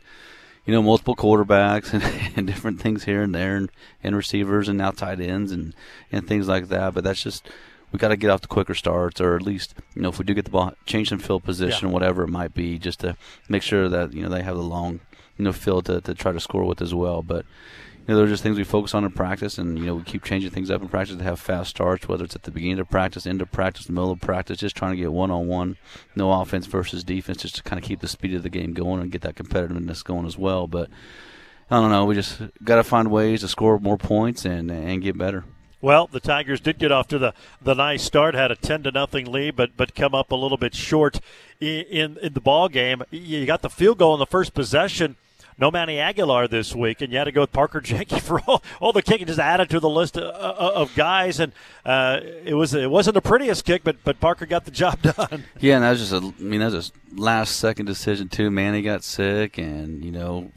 you 0.64 0.72
know, 0.72 0.83
multiple 0.83 1.16
quarterbacks 1.16 1.92
and, 1.92 2.33
and 2.37 2.46
different 2.46 2.81
things 2.81 3.05
here 3.05 3.22
and 3.22 3.35
there, 3.35 3.57
and, 3.57 3.70
and 4.03 4.16
receivers 4.16 4.68
and 4.68 4.79
now 4.79 4.90
tight 4.90 5.20
ends 5.20 5.53
and 5.53 5.75
and 6.11 6.27
things 6.27 6.48
like 6.48 6.68
that. 6.68 6.94
But 6.94 7.05
that's 7.05 7.22
just 7.22 7.48
we 7.90 7.98
got 7.98 8.09
to 8.09 8.16
get 8.16 8.31
off 8.31 8.40
the 8.40 8.48
quicker 8.48 8.75
starts, 8.75 9.20
or 9.20 9.37
at 9.37 9.42
least 9.42 9.75
you 9.94 10.03
know 10.03 10.09
if 10.09 10.18
we 10.18 10.25
do 10.25 10.35
get 10.35 10.44
the 10.44 10.51
ball, 10.51 10.72
change 10.87 11.09
some 11.09 11.18
field 11.18 11.44
position, 11.44 11.88
Yeah. 11.88 11.92
whatever 11.94 12.22
it 12.25 12.29
might 12.29 12.55
be, 12.55 12.79
just 12.79 13.01
to 13.01 13.16
make 13.48 13.62
sure 13.62 13.88
that 13.88 14.12
you 14.12 14.22
know 14.22 14.29
they 14.29 14.42
have 14.42 14.57
the 14.57 14.62
long 14.62 15.01
you 15.37 15.44
know 15.44 15.53
field 15.53 15.87
to, 15.87 16.01
to 16.01 16.14
try 16.14 16.33
to 16.33 16.40
score 16.40 16.64
with 16.64 16.81
as 16.81 16.94
well. 16.94 17.22
But 17.22 17.44
you 18.07 18.15
know, 18.15 18.17
those 18.17 18.29
are 18.29 18.33
just 18.33 18.43
things 18.43 18.57
we 18.57 18.65
focus 18.65 18.95
on 18.95 19.05
in 19.05 19.12
practice, 19.12 19.59
and 19.59 19.79
you 19.79 19.87
know, 19.87 19.95
we 19.95 20.03
keep 20.03 20.25
changing 20.25 20.51
things 20.51 20.73
up 20.73 20.83
in 20.83 20.88
practice 20.88 21.17
to 21.17 21.23
have 21.23 21.38
fast 21.38 21.71
starts, 21.71 22.09
whether 22.09 22.25
it's 22.25 22.35
at 22.35 22.43
the 22.43 22.51
beginning 22.51 22.81
of 22.81 22.91
practice, 22.91 23.27
end 23.29 23.41
of 23.41 23.53
practice, 23.53 23.88
middle 23.88 24.11
of 24.11 24.21
practice, 24.21 24.59
just 24.59 24.75
trying 24.75 24.91
to 24.91 24.97
get 24.97 25.12
one 25.12 25.31
on 25.31 25.47
one, 25.47 25.77
no 26.17 26.33
offense 26.33 26.67
versus 26.67 27.05
defense, 27.05 27.43
just 27.43 27.57
to 27.57 27.62
kind 27.62 27.81
of 27.81 27.87
keep 27.87 28.01
the 28.01 28.09
speed 28.09 28.35
of 28.35 28.43
the 28.43 28.51
game 28.51 28.73
going 28.73 29.01
and 29.01 29.12
get 29.12 29.21
that 29.21 29.37
competitiveness 29.37 30.03
going 30.03 30.27
as 30.27 30.37
well. 30.37 30.67
But 30.67 30.91
I 31.71 31.77
don't 31.77 31.91
know, 31.91 32.05
we 32.05 32.17
just 32.17 32.41
got 32.65 32.77
to 32.77 32.85
find 32.85 33.09
ways 33.09 33.43
to 33.43 33.49
score 33.49 33.79
more 33.79 33.99
points 33.99 34.45
and 34.45 34.69
and 34.69 35.01
get 35.01 35.17
better. 35.17 35.45
Well, 35.81 36.07
the 36.07 36.21
Tigers 36.21 36.61
did 36.61 36.79
get 36.79 36.93
off 36.93 37.09
to 37.09 37.19
the, 37.19 37.35
the 37.61 37.75
nice 37.75 38.05
start, 38.05 38.37
had 38.37 38.53
a 38.53 38.57
ten 38.57 38.85
to 38.85 38.93
nothing 38.93 39.31
lead, 39.31 39.57
but 39.57 39.77
but 39.77 39.95
come 39.95 40.15
up 40.15 40.33
a 40.33 40.37
little 40.37 40.59
bit 40.59 40.75
short 40.75 41.21
in 41.61 41.85
in, 41.85 42.19
in 42.19 42.33
the 42.33 42.41
ball 42.41 42.69
game. 42.69 43.05
You 43.12 43.47
got 43.47 43.62
the 43.62 43.71
field 43.71 43.99
goal 43.99 44.15
in 44.15 44.21
the 44.21 44.27
first 44.27 44.55
possession. 44.55 45.17
No 45.59 45.71
Manny 45.71 45.99
Aguilar 45.99 46.49
this 46.49 46.75
week, 46.75 47.01
and 47.01 47.12
you 47.12 47.19
had 47.19 47.25
to 47.25 47.33
go 47.33 47.43
with 47.43 47.53
Parker 47.53 47.81
Jenke 47.85 48.21
for 48.21 48.41
all, 48.47 48.62
all 48.81 48.93
the 48.93 49.03
kicking. 49.03 49.27
Just 49.27 49.38
added 49.38 49.71
to 49.71 49.81
the 49.81 49.88
list 49.88 50.17
of, 50.17 50.25
of 50.25 50.95
guys, 50.95 51.41
and 51.41 51.53
uh, 51.85 52.21
it 52.45 52.55
was 52.55 52.75
it 52.75 52.91
wasn't 52.91 53.15
the 53.15 53.23
prettiest 53.23 53.65
kick, 53.65 53.85
but 53.85 53.97
but 54.05 54.21
Parker 54.21 54.47
got 54.47 54.65
the 54.65 54.71
job 54.71 55.01
done. 55.03 55.45
Yeah, 55.61 55.77
and 55.77 55.85
that 55.85 55.91
was 55.91 56.01
just 56.01 56.12
a, 56.12 56.17
I 56.17 56.43
mean, 56.43 56.61
that 56.61 56.73
was 56.73 56.93
a 57.17 57.21
last 57.21 57.57
second 57.57 57.87
decision 57.87 58.29
too. 58.29 58.51
Manny 58.51 58.83
got 58.83 59.05
sick, 59.05 59.59
and 59.59 60.05
you 60.05 60.12
know, 60.12 60.51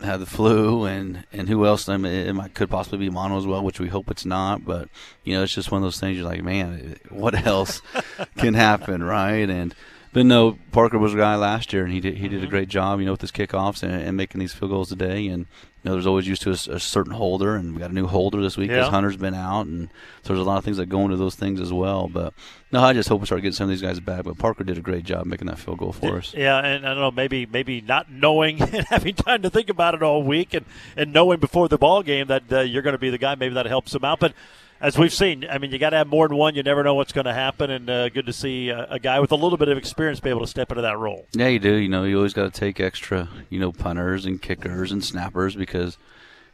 had 0.00 0.20
the 0.20 0.26
flu, 0.26 0.84
and 0.84 1.24
and 1.32 1.48
who 1.48 1.66
else? 1.66 1.88
I 1.88 1.96
mean, 1.96 2.12
it 2.12 2.32
might, 2.34 2.54
could 2.54 2.70
possibly 2.70 2.98
be 2.98 3.10
mono 3.10 3.38
as 3.38 3.46
well, 3.46 3.62
which 3.62 3.80
we 3.80 3.88
hope 3.88 4.10
it's 4.10 4.24
not. 4.26 4.64
But 4.64 4.88
you 5.24 5.34
know, 5.34 5.42
it's 5.42 5.54
just 5.54 5.70
one 5.70 5.82
of 5.82 5.86
those 5.86 5.98
things. 5.98 6.16
You're 6.16 6.26
like, 6.26 6.42
man, 6.42 6.96
what 7.08 7.46
else 7.46 7.82
can 8.36 8.54
happen, 8.54 9.02
right? 9.02 9.48
And 9.48 9.74
but 10.14 10.24
no, 10.24 10.56
Parker 10.72 10.98
was 10.98 11.12
a 11.12 11.18
guy 11.18 11.36
last 11.36 11.72
year, 11.74 11.84
and 11.84 11.92
he 11.92 12.00
did 12.00 12.16
he 12.16 12.28
did 12.28 12.42
a 12.42 12.46
great 12.46 12.68
job, 12.68 13.00
you 13.00 13.04
know, 13.04 13.12
with 13.12 13.20
his 13.20 13.30
kickoffs 13.32 13.82
and, 13.82 13.92
and 13.92 14.16
making 14.16 14.38
these 14.40 14.54
field 14.54 14.70
goals 14.70 14.88
today. 14.88 15.26
And 15.26 15.40
you 15.82 15.90
know, 15.90 15.92
there's 15.92 16.06
always 16.06 16.26
used 16.26 16.40
to 16.42 16.50
a, 16.50 16.76
a 16.76 16.80
certain 16.80 17.12
holder, 17.12 17.56
and 17.56 17.74
we 17.74 17.80
got 17.80 17.90
a 17.90 17.94
new 17.94 18.06
holder 18.06 18.40
this 18.40 18.56
week 18.56 18.70
because 18.70 18.86
Yeah. 18.86 18.90
Hunter's 18.90 19.18
been 19.18 19.34
out, 19.34 19.66
and 19.66 19.90
so 20.22 20.32
there's 20.32 20.38
a 20.46 20.48
lot 20.48 20.56
of 20.56 20.64
things 20.64 20.78
that 20.78 20.86
go 20.86 21.00
into 21.02 21.16
those 21.16 21.34
things 21.34 21.60
as 21.60 21.72
well. 21.72 22.08
But 22.08 22.32
no, 22.72 22.80
I 22.80 22.94
just 22.94 23.08
hope 23.08 23.20
we 23.20 23.26
start 23.26 23.42
getting 23.42 23.52
some 23.52 23.64
of 23.64 23.70
these 23.70 23.82
guys 23.82 24.00
back. 24.00 24.24
But 24.24 24.38
Parker 24.38 24.64
did 24.64 24.78
a 24.78 24.80
great 24.80 25.04
job 25.04 25.26
making 25.26 25.48
that 25.48 25.58
field 25.58 25.78
goal 25.78 25.92
for 25.92 26.16
us. 26.16 26.32
Yeah, 26.32 26.58
and 26.58 26.86
I 26.86 26.90
don't 26.94 27.00
know, 27.00 27.10
maybe 27.10 27.44
maybe 27.44 27.80
not 27.82 28.10
knowing 28.10 28.62
and 28.62 28.86
having 28.86 29.14
time 29.14 29.42
to 29.42 29.50
think 29.50 29.68
about 29.68 29.94
it 29.94 30.02
all 30.02 30.22
week, 30.22 30.54
and, 30.54 30.64
and 30.96 31.12
knowing 31.12 31.38
before 31.40 31.68
the 31.68 31.76
ball 31.78 32.02
game 32.02 32.28
that 32.28 32.44
uh, 32.52 32.60
you're 32.60 32.82
going 32.82 32.92
to 32.94 32.98
be 32.98 33.10
the 33.10 33.18
guy, 33.18 33.34
maybe 33.34 33.54
that 33.54 33.66
helps 33.66 33.94
him 33.94 34.04
out. 34.04 34.20
But 34.20 34.32
as 34.80 34.98
we've 34.98 35.12
seen, 35.12 35.46
I 35.50 35.58
mean, 35.58 35.70
you 35.72 35.78
got 35.78 35.90
to 35.90 35.96
have 35.96 36.06
more 36.08 36.28
than 36.28 36.36
one. 36.36 36.54
You 36.54 36.62
never 36.62 36.82
know 36.82 36.94
what's 36.94 37.12
going 37.12 37.24
to 37.26 37.32
happen, 37.34 37.70
and 37.70 37.88
uh, 37.88 38.08
good 38.10 38.26
to 38.26 38.32
see 38.32 38.70
uh, 38.70 38.86
a 38.90 38.98
guy 38.98 39.20
with 39.20 39.32
a 39.32 39.36
little 39.36 39.56
bit 39.58 39.68
of 39.68 39.78
experience 39.78 40.20
be 40.20 40.30
able 40.30 40.40
to 40.42 40.46
step 40.46 40.70
into 40.70 40.82
that 40.82 40.98
role. 40.98 41.26
Yeah, 41.32 41.48
you 41.48 41.58
do. 41.58 41.74
You 41.74 41.88
know, 41.88 42.04
you 42.04 42.16
always 42.16 42.34
got 42.34 42.52
to 42.52 42.60
take 42.60 42.80
extra, 42.80 43.28
you 43.50 43.58
know, 43.58 43.72
punters 43.72 44.26
and 44.26 44.40
kickers 44.42 44.92
and 44.92 45.02
snappers 45.02 45.56
because 45.56 45.96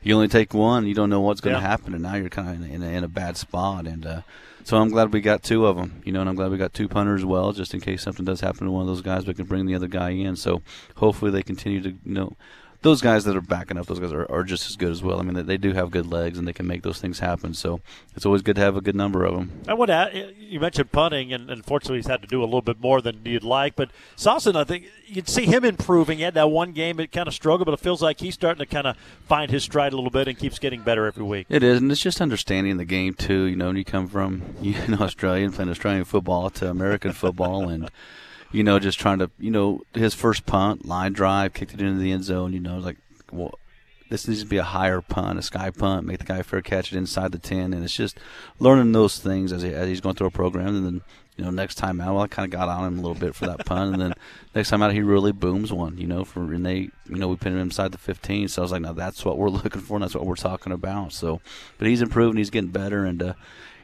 you 0.03 0.15
only 0.15 0.29
take 0.29 0.55
one. 0.55 0.87
You 0.87 0.95
don't 0.95 1.11
know 1.11 1.21
what's 1.21 1.41
going 1.41 1.55
to 1.57 1.61
Yeah. 1.63 1.69
happen, 1.69 1.93
and 1.95 2.03
now 2.03 2.15
you're 2.15 2.29
kind 2.29 2.65
of 2.65 2.71
in, 2.71 2.83
a- 2.83 2.87
in 2.91 3.05
a 3.05 3.09
bad 3.09 3.37
spot. 3.37 3.87
And 3.87 4.07
uh, 4.07 4.21
so 4.65 4.77
I'm 4.77 4.91
glad 4.91 5.13
we 5.13 5.21
got 5.21 5.43
two 5.43 5.67
of 5.67 5.77
them. 5.77 6.01
You 6.05 6.13
know, 6.13 6.21
and 6.21 6.29
I'm 6.29 6.37
glad 6.37 6.51
we 6.51 6.57
got 6.59 6.73
two 6.73 6.89
punters 6.89 7.23
as 7.23 7.27
well, 7.27 7.53
just 7.53 7.75
in 7.75 7.81
case 7.81 8.03
something 8.03 8.25
does 8.25 8.41
happen 8.41 8.67
to 8.67 8.71
one 8.73 8.83
of 8.83 8.89
those 8.89 9.03
guys, 9.03 9.27
we 9.27 9.35
can 9.35 9.47
bring 9.47 9.67
the 9.67 9.75
other 9.75 9.89
guy 9.89 10.11
in. 10.11 10.37
So 10.37 10.63
hopefully 10.97 11.31
they 11.31 11.43
continue 11.43 11.81
to, 11.83 11.91
you 11.91 11.99
know. 12.05 12.37
Those 12.83 13.03
guys 13.03 13.25
that 13.25 13.37
are 13.37 13.43
backing 13.43 13.77
up, 13.77 13.87
those 13.87 13.99
guys 13.99 14.13
are, 14.13 14.31
are 14.31 14.43
just 14.43 14.69
as 14.71 14.77
good 14.77 14.91
as 14.91 15.03
well. 15.03 15.21
I 15.21 15.23
mean, 15.23 15.35
they, 15.35 15.43
they 15.43 15.57
do 15.59 15.73
have 15.73 15.91
good 15.91 16.11
legs 16.11 16.39
and 16.39 16.49
they 16.49 16.53
can 16.53 16.67
make 16.67 16.83
those 16.83 16.99
things 16.99 17.19
happen. 17.19 17.53
So 17.53 17.81
it's 18.17 18.25
always 18.25 18.41
good 18.41 18.57
to 18.57 18.63
have 18.63 18.77
a 18.77 18.81
good 18.81 18.97
number 18.97 19.25
of 19.25 19.35
them. 19.35 19.51
I 19.69 19.75
would 19.75 19.87
to. 19.87 20.33
You 20.39 20.61
mentioned 20.61 20.91
punting, 20.91 21.33
and 21.33 21.51
unfortunately, 21.51 21.99
he's 21.99 22.07
had 22.07 22.23
to 22.23 22.29
do 22.29 22.43
a 22.43 22.45
little 22.45 22.63
bit 22.63 22.81
more 22.81 23.01
than 23.01 23.21
you'd 23.25 23.45
like. 23.45 23.77
But 23.77 23.91
Salson, 24.17 24.57
I 24.57 24.65
think 24.65 24.87
you'd 25.07 25.29
see 25.29 25.45
him 25.45 25.65
improving. 25.65 26.19
He 26.19 26.25
had 26.25 26.35
that 26.35 26.51
one 26.51 26.73
game 26.73 26.99
it 27.01 27.13
kind 27.13 27.29
of 27.29 27.35
struggled, 27.35 27.67
but 27.67 27.73
it 27.73 27.81
feels 27.81 28.01
like 28.03 28.21
he's 28.21 28.35
starting 28.35 28.65
to 28.65 28.67
kind 28.67 28.87
of 28.87 28.97
find 29.27 29.51
his 29.51 29.63
stride 29.65 29.93
a 29.93 29.97
little 29.97 30.11
bit 30.11 30.27
and 30.29 30.39
keeps 30.39 30.59
getting 30.59 30.83
better 30.83 31.07
every 31.07 31.25
week. 31.25 31.47
It 31.49 31.63
is, 31.63 31.79
and 31.81 31.93
it's 31.93 32.01
just 32.01 32.21
understanding 32.21 32.77
the 32.79 32.85
game 32.85 33.15
too. 33.15 33.45
You 33.45 33.57
know, 33.57 33.67
when 33.67 33.77
you 33.77 33.85
come 33.85 34.09
from 34.09 34.43
you 34.63 34.75
know 34.89 34.99
Australia 34.99 35.45
and 35.45 35.55
playing 35.55 35.71
Australian 35.71 36.05
football 36.05 36.51
to 36.51 36.71
American 36.71 37.13
football, 37.13 37.69
and 37.69 37.91
you 38.53 38.65
know, 38.65 38.79
just 38.79 38.99
trying 38.99 39.19
to 39.19 39.31
you 39.39 39.51
know 39.51 39.83
his 39.95 40.15
first 40.15 40.47
punt, 40.47 40.85
line 40.85 41.13
drive, 41.13 41.55
kicked 41.55 41.75
it 41.75 41.81
into 41.81 42.01
the 42.01 42.13
end 42.13 42.25
zone. 42.25 42.53
You 42.53 42.61
know, 42.61 42.79
like 42.79 42.97
well, 43.33 43.59
this 44.09 44.27
needs 44.27 44.43
to 44.43 44.47
be 44.47 44.59
a 44.59 44.65
higher 44.65 45.01
punt, 45.01 45.39
a 45.39 45.43
sky 45.43 45.71
punt, 45.71 46.07
make 46.07 46.19
the 46.19 46.25
guy 46.25 46.43
fair 46.43 46.61
catch 46.61 46.93
it 46.93 46.99
inside 46.99 47.33
the 47.33 47.39
ten, 47.39 47.73
and 47.73 47.85
it's 47.85 47.95
just 47.95 48.19
learning 48.59 48.93
those 48.93 49.19
things 49.19 49.53
as, 49.53 49.63
he, 49.63 49.73
as 49.73 49.89
he's 49.89 50.01
going 50.01 50.17
through 50.17 50.29
a 50.29 50.33
program, 50.33 50.77
and 50.77 50.87
then. 50.87 51.01
You 51.37 51.47
know, 51.47 51.53
next 51.53 51.77
time 51.77 52.03
out, 52.03 52.17
well, 52.17 52.25
I 52.25 52.29
kind 52.29 52.45
of 52.45 52.51
got 52.51 52.69
on 52.69 52.85
him 52.85 52.99
a 52.99 53.01
little 53.01 53.15
bit 53.15 53.35
for 53.35 53.47
that 53.47 53.65
punt, 53.65 53.95
and 53.95 54.03
then 54.03 54.15
next 54.55 54.69
time 54.69 54.83
out, 54.83 54.93
he 54.93 55.01
really 55.01 55.33
booms 55.33 55.73
one. 55.73 55.97
You 55.97 56.07
know, 56.07 56.23
for 56.23 56.53
and 56.53 56.67
they, 56.67 56.91
you 57.09 57.17
know, 57.17 57.29
we 57.29 57.37
put 57.37 57.53
him 57.53 57.57
inside 57.57 57.93
the 57.93 57.99
15. 57.99 58.49
So 58.49 58.61
I 58.61 58.65
was 58.65 58.73
like, 58.73 58.83
now 58.83 58.93
that's 58.93 59.25
what 59.25 59.39
we're 59.39 59.49
looking 59.49 59.81
for, 59.81 59.95
and 59.95 60.03
that's 60.03 60.15
what 60.15 60.27
we're 60.27 60.35
talking 60.35 60.71
about. 60.71 61.15
So, 61.15 61.41
but 61.79 61.89
he's 61.89 62.03
improving, 62.03 62.37
he's 62.37 62.51
getting 62.51 62.69
better, 62.69 63.07
and 63.07 63.23
uh, 63.23 63.33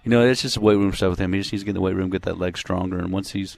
you 0.05 0.11
know, 0.11 0.26
it's 0.26 0.42
just 0.42 0.59
weight 0.59 0.76
room 0.76 0.92
stuff 0.92 1.11
with 1.11 1.18
him. 1.18 1.33
He 1.33 1.40
just 1.40 1.50
needs 1.50 1.62
to 1.62 1.66
get 1.66 1.70
in 1.70 1.74
the 1.76 1.81
weight 1.81 1.96
room, 1.96 2.11
get 2.11 2.22
that 2.22 2.38
leg 2.38 2.59
stronger, 2.59 2.98
and 2.98 3.11
once 3.11 3.33
he's 3.33 3.57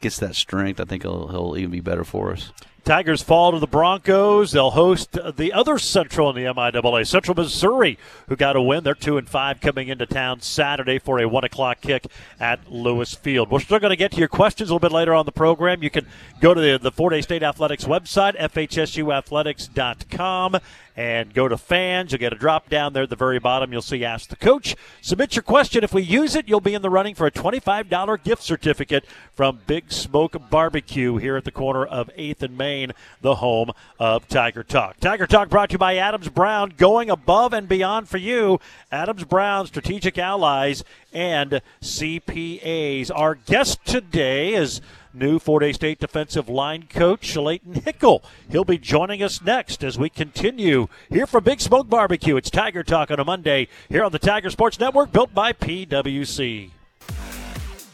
gets 0.00 0.18
that 0.18 0.34
strength, 0.34 0.80
I 0.80 0.84
think 0.84 1.02
he'll 1.02 1.28
he'll 1.28 1.56
even 1.56 1.70
be 1.70 1.80
better 1.80 2.04
for 2.04 2.32
us. 2.32 2.52
Tigers 2.86 3.20
fall 3.20 3.50
to 3.50 3.58
the 3.58 3.66
Broncos. 3.66 4.52
They'll 4.52 4.70
host 4.70 5.18
the 5.34 5.52
other 5.52 5.76
Central 5.76 6.30
in 6.30 6.36
the 6.36 6.44
MIAA, 6.44 7.04
Central 7.04 7.34
Missouri, 7.34 7.98
who 8.28 8.36
got 8.36 8.54
a 8.54 8.62
win. 8.62 8.84
They're 8.84 8.94
two 8.94 9.18
and 9.18 9.28
five 9.28 9.60
coming 9.60 9.88
into 9.88 10.06
town 10.06 10.40
Saturday 10.40 11.00
for 11.00 11.18
a 11.18 11.26
one 11.26 11.42
o'clock 11.42 11.80
kick 11.80 12.06
at 12.38 12.70
Lewis 12.70 13.12
Field. 13.12 13.50
We're 13.50 13.58
still 13.58 13.80
going 13.80 13.90
to 13.90 13.96
get 13.96 14.12
to 14.12 14.18
your 14.18 14.28
questions 14.28 14.70
a 14.70 14.72
little 14.72 14.88
bit 14.88 14.94
later 14.94 15.14
on 15.14 15.26
the 15.26 15.32
program. 15.32 15.82
You 15.82 15.90
can 15.90 16.06
go 16.40 16.54
to 16.54 16.60
the 16.60 16.78
the 16.78 16.92
Fort 16.92 17.12
Hays 17.12 17.24
State 17.24 17.42
Athletics 17.42 17.86
website, 17.86 18.38
fhsuathletics.com, 18.38 20.56
and 20.96 21.34
go 21.34 21.46
to 21.46 21.58
fans. 21.58 22.12
You'll 22.12 22.20
get 22.20 22.32
a 22.32 22.36
drop 22.36 22.68
down 22.68 22.92
there 22.92 23.02
at 23.02 23.10
the 23.10 23.16
very 23.16 23.38
bottom. 23.38 23.72
You'll 23.72 23.82
see 23.82 24.04
Ask 24.04 24.30
the 24.30 24.36
Coach. 24.36 24.74
Submit 25.02 25.36
your 25.36 25.42
question. 25.42 25.84
If 25.84 25.92
we 25.92 26.02
use 26.02 26.34
it, 26.34 26.48
you'll 26.48 26.60
be 26.60 26.74
in 26.74 26.82
the 26.82 26.90
running 26.90 27.14
for 27.14 27.26
a 27.26 27.30
$25 27.30 28.22
gift 28.24 28.42
certificate 28.42 29.04
from 29.34 29.60
Big 29.66 29.92
Smoke 29.92 30.36
Barbecue 30.50 31.16
here 31.16 31.36
at 31.36 31.44
the 31.44 31.50
corner 31.50 31.84
of 31.84 32.10
8th 32.16 32.42
and 32.42 32.56
Main, 32.56 32.92
the 33.20 33.36
home 33.36 33.70
of 33.98 34.26
Tiger 34.28 34.62
Talk. 34.62 34.98
Tiger 34.98 35.26
Talk 35.26 35.50
brought 35.50 35.70
to 35.70 35.74
you 35.74 35.78
by 35.78 35.96
Adams 35.96 36.28
Brown, 36.28 36.72
going 36.76 37.10
above 37.10 37.52
and 37.52 37.68
beyond 37.68 38.08
for 38.08 38.18
you. 38.18 38.58
Adams 38.90 39.24
Brown, 39.24 39.66
strategic 39.66 40.16
allies, 40.16 40.82
and 41.12 41.60
CPAs. 41.82 43.10
Our 43.14 43.34
guest 43.34 43.84
today 43.84 44.54
is 44.54 44.80
new 45.16 45.38
Fort 45.38 45.62
Hays 45.62 45.76
State 45.76 45.98
defensive 45.98 46.48
line 46.48 46.84
coach 46.88 47.34
Leighton 47.36 47.74
Hickel. 47.74 48.22
He'll 48.50 48.64
be 48.64 48.78
joining 48.78 49.22
us 49.22 49.42
next 49.42 49.82
as 49.82 49.98
we 49.98 50.08
continue 50.08 50.88
here 51.08 51.26
from 51.26 51.44
Big 51.44 51.60
Smoke 51.60 51.88
Barbecue. 51.88 52.36
It's 52.36 52.50
Tiger 52.50 52.82
Talk 52.82 53.10
on 53.10 53.18
a 53.18 53.24
Monday 53.24 53.68
here 53.88 54.04
on 54.04 54.12
the 54.12 54.18
Tiger 54.18 54.50
Sports 54.50 54.78
Network, 54.78 55.12
built 55.12 55.34
by 55.34 55.52
PWC. 55.52 56.70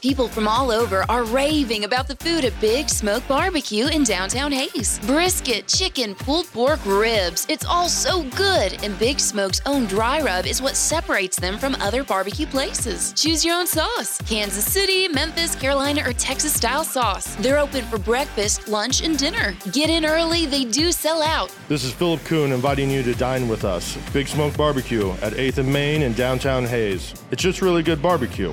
People 0.02 0.26
from 0.26 0.48
all 0.48 0.72
over 0.72 1.04
are 1.08 1.22
raving 1.22 1.84
about 1.84 2.08
the 2.08 2.16
food 2.16 2.44
at 2.44 2.60
Big 2.60 2.88
Smoke 2.88 3.22
Barbecue 3.28 3.86
in 3.86 4.02
downtown 4.02 4.50
Hays. 4.50 4.98
Brisket, 5.06 5.68
chicken, 5.68 6.16
pulled 6.16 6.46
pork, 6.48 6.80
ribs. 6.84 7.46
It's 7.48 7.64
all 7.64 7.88
so 7.88 8.24
good, 8.30 8.82
and 8.82 8.98
Big 8.98 9.20
Smoke's 9.20 9.60
own 9.64 9.86
dry 9.86 10.20
rub 10.20 10.44
is 10.44 10.60
what 10.60 10.74
separates 10.74 11.38
them 11.38 11.56
from 11.56 11.76
other 11.76 12.02
barbecue 12.02 12.46
places. 12.46 13.12
Choose 13.12 13.44
your 13.44 13.54
own 13.54 13.68
sauce 13.68 14.20
Kansas 14.22 14.64
City, 14.64 15.06
Memphis, 15.06 15.54
Carolina, 15.54 16.02
or 16.04 16.12
Texas 16.14 16.52
style 16.52 16.82
sauce. 16.82 17.36
They're 17.36 17.60
open 17.60 17.84
for 17.84 17.98
breakfast, 17.98 18.66
lunch, 18.66 19.04
and 19.04 19.16
dinner. 19.16 19.54
Get 19.70 19.88
in 19.88 20.04
early, 20.04 20.46
they 20.46 20.64
do 20.64 20.90
sell 20.90 21.22
out. 21.22 21.54
This 21.68 21.84
is 21.84 21.92
Philip 21.92 22.24
Kuhn 22.24 22.50
inviting 22.50 22.90
you 22.90 23.04
to 23.04 23.14
dine 23.14 23.46
with 23.46 23.64
us. 23.64 23.96
Big 24.12 24.26
Smoke 24.26 24.56
Barbecue 24.56 25.12
at 25.22 25.34
8th 25.34 25.58
and 25.58 25.72
Main 25.72 26.02
in 26.02 26.12
downtown 26.14 26.64
Hays. 26.64 27.14
It's 27.30 27.40
just 27.44 27.62
really 27.62 27.84
good 27.84 28.02
barbecue. 28.02 28.52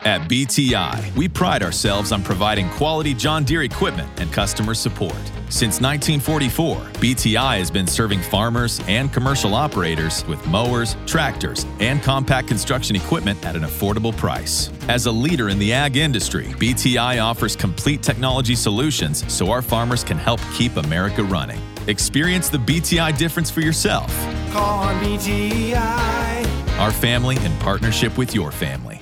At 0.00 0.28
BTI, 0.28 1.16
we 1.16 1.26
pride 1.26 1.62
ourselves 1.62 2.12
on 2.12 2.22
providing 2.22 2.68
quality 2.70 3.14
John 3.14 3.44
Deere 3.44 3.62
equipment 3.62 4.08
and 4.20 4.30
customer 4.32 4.74
support. 4.74 5.16
Since 5.48 5.80
1944, 5.80 6.76
BTI 7.00 7.58
has 7.58 7.70
been 7.70 7.86
serving 7.86 8.20
farmers 8.20 8.80
and 8.88 9.12
commercial 9.12 9.54
operators 9.54 10.24
with 10.26 10.44
mowers, 10.46 10.96
tractors, 11.06 11.64
and 11.80 12.02
compact 12.02 12.46
construction 12.46 12.94
equipment 12.94 13.44
at 13.44 13.56
an 13.56 13.62
affordable 13.62 14.16
price. 14.16 14.70
As 14.88 15.06
a 15.06 15.12
leader 15.12 15.48
in 15.48 15.58
the 15.58 15.72
ag 15.72 15.96
industry, 15.96 16.46
BTI 16.46 17.22
offers 17.22 17.56
complete 17.56 18.02
technology 18.02 18.54
solutions 18.54 19.24
so 19.32 19.50
our 19.50 19.62
farmers 19.62 20.04
can 20.04 20.18
help 20.18 20.40
keep 20.52 20.76
America 20.76 21.24
running. 21.24 21.60
Experience 21.86 22.48
the 22.48 22.58
BTI 22.58 23.16
difference 23.16 23.50
for 23.50 23.60
yourself. 23.60 24.12
Call 24.52 24.80
on 24.80 25.02
BTI. 25.02 26.78
Our 26.78 26.92
family 26.92 27.36
in 27.44 27.56
partnership 27.58 28.18
with 28.18 28.34
your 28.34 28.52
family. 28.52 28.95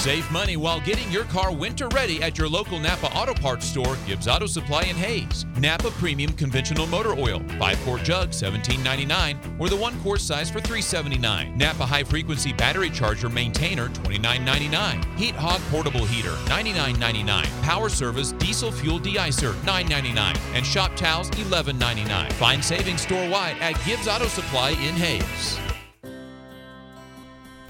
Save 0.00 0.30
money 0.32 0.56
while 0.56 0.80
getting 0.80 1.12
your 1.12 1.24
car 1.24 1.52
winter 1.52 1.86
ready 1.88 2.22
at 2.22 2.38
your 2.38 2.48
local 2.48 2.78
Napa 2.78 3.14
Auto 3.14 3.34
Parts 3.34 3.66
store, 3.66 3.98
Gibbs 4.06 4.26
Auto 4.26 4.46
Supply 4.46 4.84
in 4.84 4.96
Hays. 4.96 5.44
Napa 5.58 5.90
Premium 5.90 6.32
Conventional 6.32 6.86
Motor 6.86 7.12
Oil, 7.18 7.42
5 7.58 7.78
quart 7.80 8.02
jug, 8.02 8.30
$17.99, 8.30 9.60
or 9.60 9.68
the 9.68 9.76
1 9.76 10.00
quart 10.00 10.22
size 10.22 10.50
for 10.50 10.58
$3.79. 10.58 11.54
Napa 11.54 11.84
High 11.84 12.02
Frequency 12.02 12.54
Battery 12.54 12.88
Charger 12.88 13.28
Maintainer, 13.28 13.90
$29.99. 13.90 15.18
Heat 15.18 15.34
Hog 15.34 15.60
Portable 15.70 16.06
Heater, 16.06 16.32
$99.99. 16.46 17.62
Power 17.62 17.90
Service 17.90 18.32
Diesel 18.32 18.72
Fuel 18.72 19.00
Deicer, 19.00 19.52
$9.99. 19.66 20.34
And 20.54 20.64
Shop 20.64 20.96
Towels, 20.96 21.28
$11.99. 21.32 22.32
Find 22.32 22.64
savings 22.64 23.02
store 23.02 23.28
wide 23.28 23.58
at 23.60 23.74
Gibbs 23.84 24.08
Auto 24.08 24.28
Supply 24.28 24.70
in 24.70 24.94
Hays. 24.94 25.58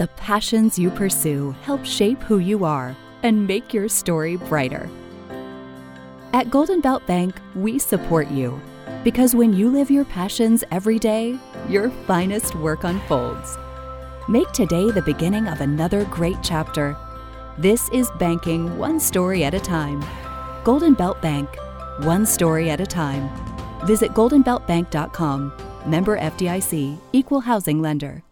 The 0.00 0.08
passions 0.16 0.78
you 0.78 0.88
pursue 0.88 1.54
help 1.60 1.84
shape 1.84 2.22
who 2.22 2.38
you 2.38 2.64
are 2.64 2.96
and 3.22 3.46
make 3.46 3.74
your 3.74 3.86
story 3.86 4.36
brighter. 4.36 4.88
At 6.32 6.48
Golden 6.48 6.80
Belt 6.80 7.06
Bank, 7.06 7.38
we 7.54 7.78
support 7.78 8.30
you 8.30 8.58
because 9.04 9.34
when 9.34 9.52
you 9.52 9.68
live 9.68 9.90
your 9.90 10.06
passions 10.06 10.64
every 10.70 10.98
day, 10.98 11.38
your 11.68 11.90
finest 12.06 12.54
work 12.54 12.84
unfolds. 12.84 13.58
Make 14.26 14.50
today 14.52 14.90
the 14.90 15.02
beginning 15.02 15.48
of 15.48 15.60
another 15.60 16.06
great 16.06 16.38
chapter. 16.42 16.96
This 17.58 17.90
is 17.90 18.10
banking 18.18 18.78
one 18.78 18.98
story 19.00 19.44
at 19.44 19.52
a 19.52 19.60
time. 19.60 20.02
Golden 20.64 20.94
Belt 20.94 21.20
Bank, 21.20 21.46
one 22.04 22.24
story 22.24 22.70
at 22.70 22.80
a 22.80 22.86
time. 22.86 23.28
Visit 23.84 24.12
goldenbeltbank.com. 24.12 25.52
Member 25.84 26.18
FDIC, 26.18 26.98
equal 27.12 27.40
housing 27.40 27.82
lender. 27.82 28.22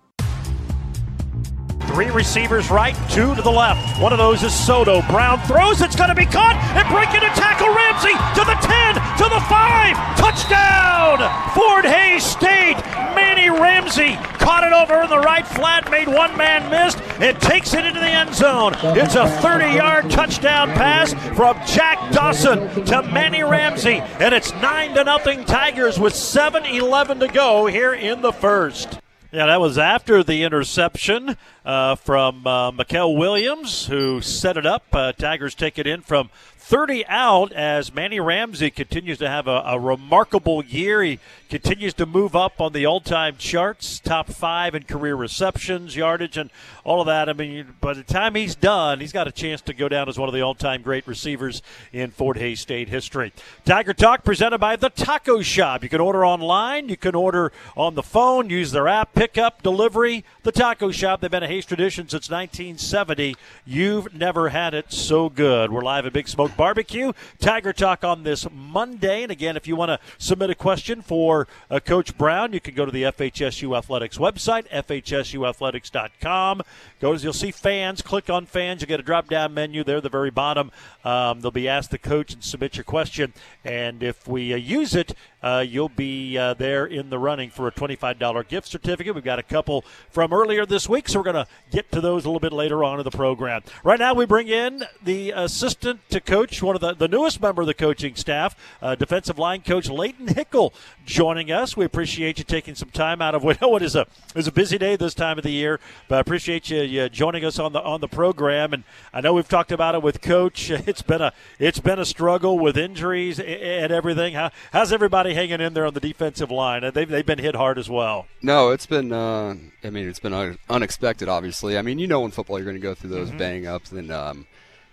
Three 1.99 2.11
receivers 2.11 2.71
right, 2.71 2.95
two 3.11 3.35
to 3.35 3.43
the 3.43 3.51
left. 3.51 4.01
One 4.01 4.13
of 4.13 4.19
those 4.19 4.45
is 4.45 4.55
Soto. 4.55 5.03
Brown 5.11 5.41
throws. 5.49 5.81
It's 5.81 5.97
going 5.97 6.11
to 6.11 6.15
be 6.15 6.27
caught 6.27 6.55
and 6.79 6.87
breaking 6.95 7.27
a 7.27 7.35
tackle. 7.35 7.75
Ramsey 7.75 8.15
to 8.39 8.47
the 8.47 8.55
10, 8.55 8.95
to 9.19 9.27
the 9.27 9.43
5. 9.51 10.17
Touchdown! 10.17 11.19
Fort 11.57 11.85
Hays 11.85 12.23
State. 12.23 12.77
Manny 13.19 13.51
Ramsey 13.51 14.15
caught 14.39 14.63
it 14.63 14.73
over 14.73 15.03
in 15.03 15.11
the 15.11 15.19
right 15.19 15.45
flat, 15.45 15.91
made 15.91 16.07
one 16.07 16.37
man 16.37 16.71
missed, 16.71 17.01
and 17.21 17.37
takes 17.41 17.75
it 17.75 17.85
into 17.85 17.99
the 17.99 18.07
end 18.07 18.33
zone. 18.33 18.77
It's 18.97 19.17
a 19.17 19.27
30 19.27 19.75
yard 19.75 20.09
touchdown 20.09 20.69
pass 20.75 21.15
from 21.35 21.59
Jack 21.67 22.13
Dawson 22.13 22.85
to 22.85 23.03
Manny 23.03 23.43
Ramsey, 23.43 23.99
and 24.21 24.33
it's 24.33 24.53
9 24.53 24.95
to 24.95 25.03
nothing 25.03 25.45
Tigers 25.45 25.99
with 25.99 26.15
7 26.15 26.65
11 26.65 27.19
to 27.19 27.27
go 27.27 27.67
here 27.67 27.93
in 27.93 28.23
the 28.23 28.33
first. 28.33 29.01
Yeah, 29.31 29.45
that 29.45 29.61
was 29.61 29.77
after 29.77 30.23
the 30.23 30.43
interception 30.43 31.37
uh, 31.63 31.97
from 31.97 32.47
uh, 32.47 32.71
Williams, 33.15 33.85
who 33.85 34.23
set 34.23 34.57
it 34.57 34.65
up. 34.65 34.85
Uh, 34.91 35.13
Tigers 35.13 35.55
take 35.55 35.79
it 35.79 35.87
in 35.87 36.01
from 36.01 36.31
30 36.69 37.07
out 37.07 37.51
as 37.53 37.95
Manny 37.95 38.21
Ramsey 38.21 38.69
continues 38.69 39.17
to 39.17 39.27
have 39.27 39.47
a, 39.47 39.63
a 39.65 39.81
remarkable 39.81 40.63
year. 40.63 41.03
He 41.03 41.19
continues 41.49 41.95
to 41.95 42.05
move 42.05 42.37
up 42.37 42.61
on 42.61 42.75
the 42.75 42.85
all 42.85 43.01
time 43.01 43.37
charts, 43.39 43.99
top 43.99 44.29
five 44.29 44.75
in 44.75 44.83
career 44.83 45.15
receptions, 45.15 45.97
yardage, 45.97 46.37
and 46.37 46.51
all 46.85 47.01
of 47.01 47.07
that. 47.07 47.31
I 47.31 47.33
mean, 47.33 47.75
by 47.81 47.95
the 47.95 48.03
time 48.03 48.35
he's 48.35 48.55
done, 48.55 49.01
he's 49.01 49.13
got 49.13 49.27
a 49.27 49.33
chance 49.33 49.63
to 49.63 49.73
go 49.73 49.89
down 49.89 50.11
as 50.11 50.19
one 50.19 50.29
of 50.29 50.35
the 50.35 50.43
all 50.43 50.55
time 50.55 50.83
great 50.83 51.07
receivers 51.07 51.63
in 51.91 52.11
Fort 52.11 52.37
Hays 52.37 52.61
State 52.61 52.91
history. 52.91 53.33
Tiger 53.65 53.95
Talk 53.95 54.23
presented 54.23 54.59
by 54.59 54.77
The 54.77 54.91
Taco 54.91 55.41
Shop. 55.41 55.83
You 55.83 55.89
can 55.89 56.03
order 56.03 56.23
online, 56.23 56.91
you 56.91 56.99
can 56.99 57.15
order 57.15 57.51
on 57.79 57.95
the 57.95 58.03
phone, 58.03 58.51
use 58.51 58.73
their 58.73 58.89
app, 58.89 59.15
pickup, 59.15 59.63
delivery. 59.63 60.23
The 60.43 60.53
Taco 60.53 60.91
Shop, 60.91 61.23
they've 61.23 61.31
been 61.31 61.43
a 61.43 61.49
Hays 61.49 61.65
tradition 61.65 62.11
since 62.11 62.29
1970. 62.29 63.37
You've 63.65 64.13
never 64.13 64.51
had 64.51 64.75
it 64.75 64.93
so 64.93 65.31
good. 65.31 65.73
We're 65.73 65.81
live 65.81 66.05
at 66.05 66.13
Big 66.13 66.29
Smoke 66.29 66.58
Barbecue. 66.59 67.13
Tiger 67.39 67.73
Talk 67.73 68.03
on 68.03 68.25
this 68.25 68.47
Monday. 68.53 69.23
And 69.23 69.31
again, 69.31 69.57
if 69.57 69.69
you 69.69 69.77
want 69.77 69.91
to 69.91 70.01
submit 70.19 70.51
a 70.51 70.57
question 70.57 71.03
for 71.03 71.47
uh, 71.71 71.79
Coach 71.79 72.19
Brown, 72.19 72.53
you 72.53 72.61
can 72.61 72.75
go 72.75 72.85
to 72.85 72.91
the 72.91 73.05
FHSU 73.05 73.79
Athletics 73.79 74.19
website, 74.19 74.69
FHSUathletics.com. 74.69 76.63
Go 77.01 77.17
to, 77.17 77.23
you'll 77.23 77.33
see 77.33 77.53
fans. 77.53 78.03
Click 78.03 78.29
on 78.29 78.45
fans. 78.45 78.83
You'll 78.83 78.89
get 78.89 78.99
a 78.99 79.05
drop 79.05 79.29
down 79.29 79.55
menu 79.55 79.85
there 79.85 79.99
at 79.99 80.03
the 80.03 80.09
very 80.09 80.31
bottom. 80.31 80.73
Um, 81.05 81.41
they'll 81.41 81.53
be 81.53 81.69
asked 81.69 81.93
the 81.93 81.99
coach 81.99 82.35
and 82.35 82.43
submit 82.43 82.77
your 82.77 82.85
question. 82.85 83.33
And 83.65 84.03
if 84.03 84.27
we 84.27 84.53
uh, 84.53 84.57
use 84.57 84.97
it, 84.97 85.15
uh, 85.43 85.65
you'll 85.67 85.89
be 85.89 86.37
uh, 86.37 86.55
there 86.55 86.85
in 86.85 87.11
the 87.11 87.19
running 87.19 87.51
for 87.51 87.69
a 87.69 87.73
$25 87.73 88.49
gift 88.49 88.67
certificate. 88.67 89.15
We've 89.15 89.23
got 89.23 89.39
a 89.39 89.45
couple 89.45 89.85
from 90.11 90.33
earlier 90.33 90.67
this 90.67 90.89
week, 90.89 91.09
so 91.09 91.21
we're 91.21 91.33
going 91.33 91.47
to 91.47 91.47
get 91.71 91.93
to 91.93 92.01
those 92.01 92.25
a 92.25 92.29
little 92.29 92.41
bit 92.41 92.53
later 92.53 92.83
on 92.83 92.99
in 92.99 93.05
the 93.05 93.11
program. 93.11 93.63
Right 93.85 93.99
now, 93.99 94.15
we 94.15 94.27
bring 94.27 94.49
in 94.49 94.85
the 95.03 95.31
assistant 95.31 96.01
to 96.11 96.21
coach, 96.21 96.48
one 96.63 96.75
of 96.75 96.81
the, 96.81 96.95
the 96.95 97.09
newest 97.09 97.41
member 97.41 97.63
of 97.63 97.67
the 97.67 97.75
coaching 97.75 98.15
staff, 98.15 98.57
uh, 98.83 98.95
defensive 98.95 99.39
line 99.39 99.61
coach 99.63 99.89
Leighton 99.89 100.27
Hickel, 100.29 100.73
joining 101.05 101.51
us. 101.53 101.77
We 101.77 101.85
appreciate 101.85 102.39
you 102.39 102.45
taking 102.45 102.75
some 102.75 102.91
time 102.91 103.21
out 103.23 103.35
of 103.35 103.43
what, 103.45 103.61
what 103.61 103.83
is 103.83 103.95
a 103.95 104.07
is 104.35 104.47
a 104.47 104.53
busy 104.53 104.79
day 104.79 104.97
this 104.97 105.15
time 105.15 105.39
of 105.39 105.45
the 105.45 105.51
year, 105.51 105.79
but 106.09 106.17
I 106.17 106.21
appreciate 106.21 106.71
you, 106.71 106.81
you 106.83 107.09
joining 107.09 107.45
us 107.45 107.59
on 107.59 107.73
the 107.73 107.83
on 107.83 108.01
the 108.01 108.09
program. 108.09 108.73
And 108.73 108.85
I 109.13 109.21
know 109.21 109.33
we've 109.35 109.49
talked 109.49 109.73
about 109.73 109.95
it 109.95 110.03
with 110.03 110.21
Coach. 110.21 110.71
It's 110.89 111.03
been 111.03 111.21
a 111.21 111.33
it's 111.59 111.81
been 111.81 111.99
a 111.99 112.05
struggle 112.05 112.59
with 112.59 112.77
injuries 112.79 113.39
and 113.39 113.93
everything. 113.93 114.33
How, 114.35 114.51
how's 114.73 114.93
everybody 114.93 115.35
hanging 115.35 115.61
in 115.61 115.75
there 115.75 115.85
on 115.87 115.93
the 115.95 116.01
defensive 116.01 116.51
line? 116.51 116.91
They've 116.95 117.09
they've 117.09 117.27
been 117.27 117.39
hit 117.39 117.55
hard 117.55 117.79
as 117.79 117.91
well. 117.91 118.27
No, 118.43 118.71
it's 118.71 118.87
been. 118.87 119.13
Uh, 119.13 119.57
I 119.85 119.91
mean, 119.91 120.09
it's 120.09 120.19
been 120.21 120.57
unexpected. 120.71 121.29
Obviously, 121.29 121.77
I 121.77 121.83
mean, 121.83 121.99
you 121.99 122.07
know, 122.07 122.25
in 122.25 122.31
football, 122.31 122.59
you're 122.59 122.65
going 122.65 122.77
to 122.77 122.81
go 122.83 122.95
through 122.95 123.11
those 123.11 123.31
Mhm. 123.31 123.39
bang 123.39 123.67
ups 123.67 123.93
and 123.93 124.11
um, 124.11 124.47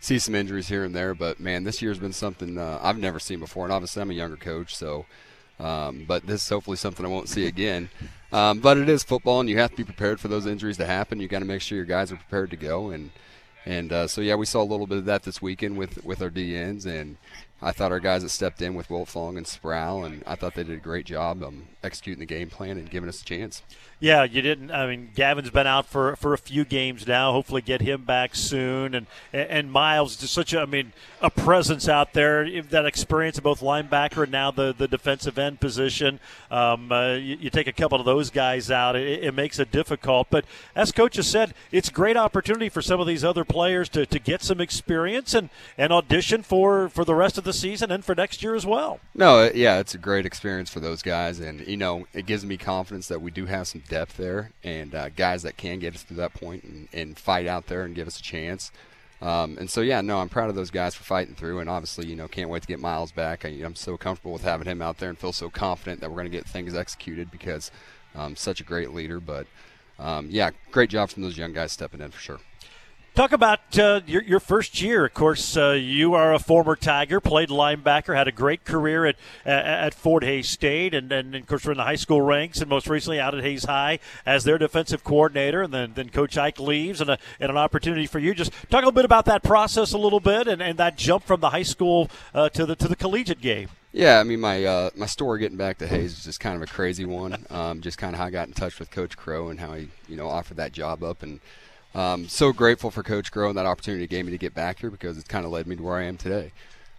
see 0.05 0.19
some 0.19 0.35
injuries 0.35 0.67
here 0.67 0.83
and 0.83 0.95
there. 0.95 1.13
But 1.13 1.39
man, 1.39 1.63
this 1.63 1.81
year's 1.81 1.99
been 1.99 2.13
something 2.13 2.57
uh, 2.57 2.79
I've 2.81 2.97
never 2.97 3.19
seen 3.19 3.39
before. 3.39 3.65
And 3.65 3.73
obviously, 3.73 4.01
I'm 4.01 4.11
a 4.11 4.13
younger 4.13 4.37
coach, 4.37 4.75
so. 4.75 5.05
Um, 5.57 6.03
but 6.05 6.27
this 6.27 6.43
is 6.43 6.49
hopefully 6.49 6.77
something 6.77 7.05
I 7.05 7.09
won't 7.09 7.29
see 7.29 7.47
again. 7.47 7.89
Um, 8.31 8.59
but 8.59 8.77
it 8.77 8.89
is 8.89 9.03
football, 9.03 9.39
and 9.39 9.49
you 9.49 9.57
have 9.57 9.71
to 9.71 9.77
be 9.77 9.83
prepared 9.85 10.19
for 10.19 10.27
those 10.27 10.45
injuries 10.45 10.77
to 10.77 10.85
happen. 10.85 11.21
You 11.21 11.29
got 11.29 11.39
to 11.39 11.45
make 11.45 11.61
sure 11.61 11.77
your 11.77 11.85
guys 11.85 12.11
are 12.11 12.17
prepared 12.17 12.49
to 12.51 12.57
go, 12.57 12.89
and 12.89 13.11
and 13.65 13.93
uh, 13.93 14.07
so 14.07 14.19
yeah, 14.21 14.35
we 14.35 14.45
saw 14.45 14.61
a 14.61 14.65
little 14.65 14.87
bit 14.87 14.97
of 14.97 15.05
that 15.05 15.23
this 15.23 15.41
weekend 15.41 15.77
with 15.77 16.03
with 16.03 16.21
our 16.21 16.29
DNs, 16.29 16.85
and 16.85 17.15
I 17.61 17.71
thought 17.71 17.91
our 17.91 17.99
guys 17.99 18.21
that 18.21 18.29
stepped 18.29 18.61
in 18.61 18.75
with 18.75 18.89
Wiltfong 18.89 19.37
and 19.37 19.47
Sproul, 19.47 20.03
and 20.03 20.23
I 20.27 20.35
thought 20.35 20.55
they 20.55 20.63
did 20.63 20.77
a 20.77 20.81
great 20.81 21.05
job 21.05 21.41
um, 21.41 21.67
executing 21.83 22.19
the 22.19 22.25
game 22.25 22.49
plan 22.49 22.77
and 22.77 22.89
giving 22.89 23.07
us 23.07 23.21
a 23.21 23.25
chance. 23.25 23.63
Yeah, 24.01 24.23
you 24.23 24.41
didn't. 24.41 24.71
I 24.71 24.87
mean, 24.87 25.11
Gavin's 25.15 25.49
been 25.51 25.65
out 25.65 25.85
for 25.85 26.17
for 26.17 26.33
a 26.33 26.37
few 26.37 26.65
games 26.65 27.07
now. 27.07 27.31
Hopefully, 27.31 27.61
get 27.61 27.79
him 27.81 28.03
back 28.03 28.35
soon. 28.35 28.93
And 28.93 29.07
and 29.31 29.71
Miles 29.71 30.17
just 30.17 30.33
such 30.33 30.53
a, 30.53 30.59
I 30.59 30.65
mean, 30.65 30.91
a 31.21 31.29
presence 31.29 31.87
out 31.87 32.11
there. 32.11 32.61
That 32.61 32.85
experience 32.85 33.37
of 33.37 33.45
both 33.45 33.61
linebacker 33.61 34.23
and 34.23 34.33
now 34.33 34.51
the 34.51 34.75
the 34.77 34.89
defensive 34.89 35.39
end 35.39 35.61
position. 35.61 36.19
Um, 36.51 36.91
uh, 36.91 37.13
you, 37.13 37.37
you 37.39 37.49
take 37.49 37.67
a 37.67 37.73
couple 37.73 37.97
of 37.97 38.05
those 38.05 38.29
guys 38.29 38.69
out, 38.69 38.97
it, 38.97 39.23
it 39.23 39.33
makes 39.33 39.59
it 39.59 39.71
difficult. 39.71 40.27
But 40.29 40.43
as 40.75 40.91
coach 40.91 41.15
has 41.15 41.27
said, 41.27 41.53
it's 41.71 41.89
great 41.89 42.17
opportunity 42.17 42.67
for 42.67 42.81
some 42.81 42.99
of 42.99 43.07
these 43.07 43.23
other 43.23 43.45
players 43.45 43.87
to, 43.89 44.05
to 44.05 44.19
get 44.19 44.43
some 44.43 44.59
experience 44.59 45.33
and 45.33 45.49
and 45.77 45.93
audition 45.93 46.43
for 46.43 46.89
for 46.89 47.05
the 47.05 47.15
rest 47.15 47.37
of 47.37 47.44
the 47.45 47.53
season 47.53 47.91
and 47.91 48.03
for 48.03 48.13
next 48.13 48.43
year 48.43 48.55
as 48.55 48.65
well. 48.65 48.99
No, 49.13 49.49
yeah, 49.53 49.79
it's 49.79 49.95
a 49.95 49.97
great 49.97 50.25
experience 50.25 50.69
for 50.69 50.81
those 50.81 51.01
guys, 51.01 51.39
and 51.39 51.65
you 51.65 51.77
know, 51.77 52.05
it 52.13 52.25
gives 52.25 52.45
me 52.45 52.57
confidence 52.57 53.07
that 53.07 53.21
we 53.21 53.31
do 53.31 53.45
have 53.45 53.67
some 53.67 53.83
depth 53.87 54.17
there, 54.17 54.51
and 54.63 54.93
uh, 54.93 55.09
guys 55.09 55.43
that 55.43 55.55
can 55.55 55.79
get 55.79 55.95
us 55.95 56.03
to 56.03 56.13
that 56.15 56.33
point 56.33 56.63
and, 56.63 56.89
and 56.91 57.17
fight 57.17 57.47
out 57.47 57.67
there 57.67 57.83
and 57.83 57.95
give 57.95 58.07
us 58.07 58.19
a 58.19 58.23
chance. 58.23 58.71
Um, 59.21 59.57
and 59.57 59.69
so, 59.69 59.81
yeah, 59.81 60.01
no, 60.01 60.19
I'm 60.19 60.29
proud 60.29 60.49
of 60.49 60.55
those 60.55 60.71
guys 60.71 60.93
for 60.93 61.03
fighting 61.03 61.35
through, 61.35 61.59
and 61.59 61.69
obviously, 61.69 62.07
you 62.07 62.15
know, 62.15 62.27
can't 62.27 62.49
wait 62.49 62.63
to 62.63 62.67
get 62.67 62.79
Miles 62.79 63.11
back. 63.11 63.45
I, 63.45 63.49
I'm 63.49 63.75
so 63.75 63.95
comfortable 63.97 64.33
with 64.33 64.43
having 64.43 64.67
him 64.67 64.81
out 64.81 64.97
there 64.97 65.09
and 65.09 65.17
feel 65.17 65.31
so 65.31 65.49
confident 65.49 66.01
that 66.01 66.09
we're 66.09 66.17
going 66.17 66.31
to 66.31 66.37
get 66.37 66.45
things 66.45 66.75
executed 66.75 67.31
because 67.31 67.71
um, 68.13 68.35
such 68.35 68.59
a 68.59 68.63
great 68.63 68.93
leader. 68.93 69.19
But 69.19 69.47
um, 69.97 70.27
yeah, 70.29 70.51
great 70.71 70.89
job 70.89 71.09
from 71.09 71.23
those 71.23 71.37
young 71.37 71.53
guys 71.53 71.71
stepping 71.71 72.01
in 72.01 72.11
for 72.11 72.19
sure. 72.19 72.39
Talk 73.15 73.31
about 73.31 73.79
uh, 73.79 74.01
your, 74.05 74.21
your 74.23 74.39
first 74.41 74.81
year. 74.81 75.05
Of 75.05 75.13
course, 75.13 75.55
uh, 75.55 75.71
you 75.71 76.15
are 76.15 76.33
a 76.33 76.39
former 76.39 76.75
Tiger, 76.75 77.21
played 77.21 77.47
linebacker, 77.47 78.13
had 78.13 78.27
a 78.27 78.31
great 78.31 78.65
career 78.65 79.05
at 79.05 79.15
at, 79.45 79.93
Fort 79.93 80.21
Hays 80.21 80.49
State, 80.49 80.93
and 80.93 81.07
then 81.07 81.33
of 81.33 81.47
course 81.47 81.63
we're 81.65 81.71
in 81.71 81.77
the 81.77 81.85
high 81.85 81.95
school 81.95 82.21
ranks, 82.21 82.59
and 82.59 82.69
most 82.69 82.89
recently 82.89 83.17
out 83.17 83.33
at 83.33 83.41
Hays 83.41 83.63
High 83.63 83.99
as 84.25 84.43
their 84.43 84.57
defensive 84.57 85.05
coordinator. 85.05 85.61
And 85.61 85.73
then, 85.73 85.93
then 85.95 86.09
Coach 86.09 86.37
Ike 86.37 86.59
leaves, 86.59 86.99
and, 86.99 87.09
a, 87.09 87.17
and 87.39 87.49
an 87.49 87.55
opportunity 87.55 88.05
for 88.05 88.19
you. 88.19 88.33
Just 88.33 88.51
talk 88.69 88.83
a 88.83 88.85
little 88.85 88.91
bit 88.91 89.05
about 89.05 89.23
that 89.25 89.43
process 89.43 89.93
a 89.93 89.97
little 89.97 90.19
bit, 90.19 90.49
and, 90.49 90.61
and 90.61 90.77
that 90.77 90.97
jump 90.97 91.23
from 91.23 91.39
the 91.39 91.51
high 91.51 91.63
school 91.63 92.09
uh, 92.33 92.49
to 92.49 92.65
the 92.65 92.75
to 92.75 92.89
the 92.89 92.97
collegiate 92.97 93.39
game. 93.39 93.69
Yeah, 93.93 94.19
I 94.19 94.23
mean 94.23 94.41
my 94.41 94.65
uh, 94.65 94.89
my 94.93 95.05
story 95.05 95.39
getting 95.39 95.57
back 95.57 95.77
to 95.77 95.87
Hays 95.87 96.17
is 96.17 96.25
just 96.25 96.41
kind 96.41 96.57
of 96.57 96.61
a 96.63 96.67
crazy 96.67 97.05
one. 97.05 97.45
Um, 97.49 97.79
just 97.79 97.97
kind 97.97 98.13
of 98.13 98.19
how 98.19 98.25
I 98.25 98.29
got 98.29 98.49
in 98.49 98.53
touch 98.53 98.77
with 98.77 98.91
Coach 98.91 99.15
Crow 99.15 99.47
and 99.47 99.61
how 99.61 99.71
he 99.71 99.87
you 100.09 100.17
know 100.17 100.27
offered 100.27 100.57
that 100.57 100.73
job 100.73 101.01
up, 101.01 101.23
and 101.23 101.39
um, 101.95 102.27
so 102.27 102.51
grateful 102.51 102.91
for 102.91 103.03
Coach 103.03 103.31
Crow 103.31 103.49
and 103.49 103.57
that 103.57 103.65
opportunity 103.65 104.03
he 104.03 104.07
gave 104.07 104.25
me 104.25 104.31
to 104.31 104.37
get 104.37 104.53
back 104.53 104.79
here 104.79 104.91
because 104.91 105.17
it's 105.17 105.27
kind 105.27 105.45
of 105.45 105.51
led 105.51 105.65
me 105.65 105.75
to 105.75 105.81
where 105.83 105.95
I 105.95 106.03
am 106.03 106.17
today. 106.17 106.51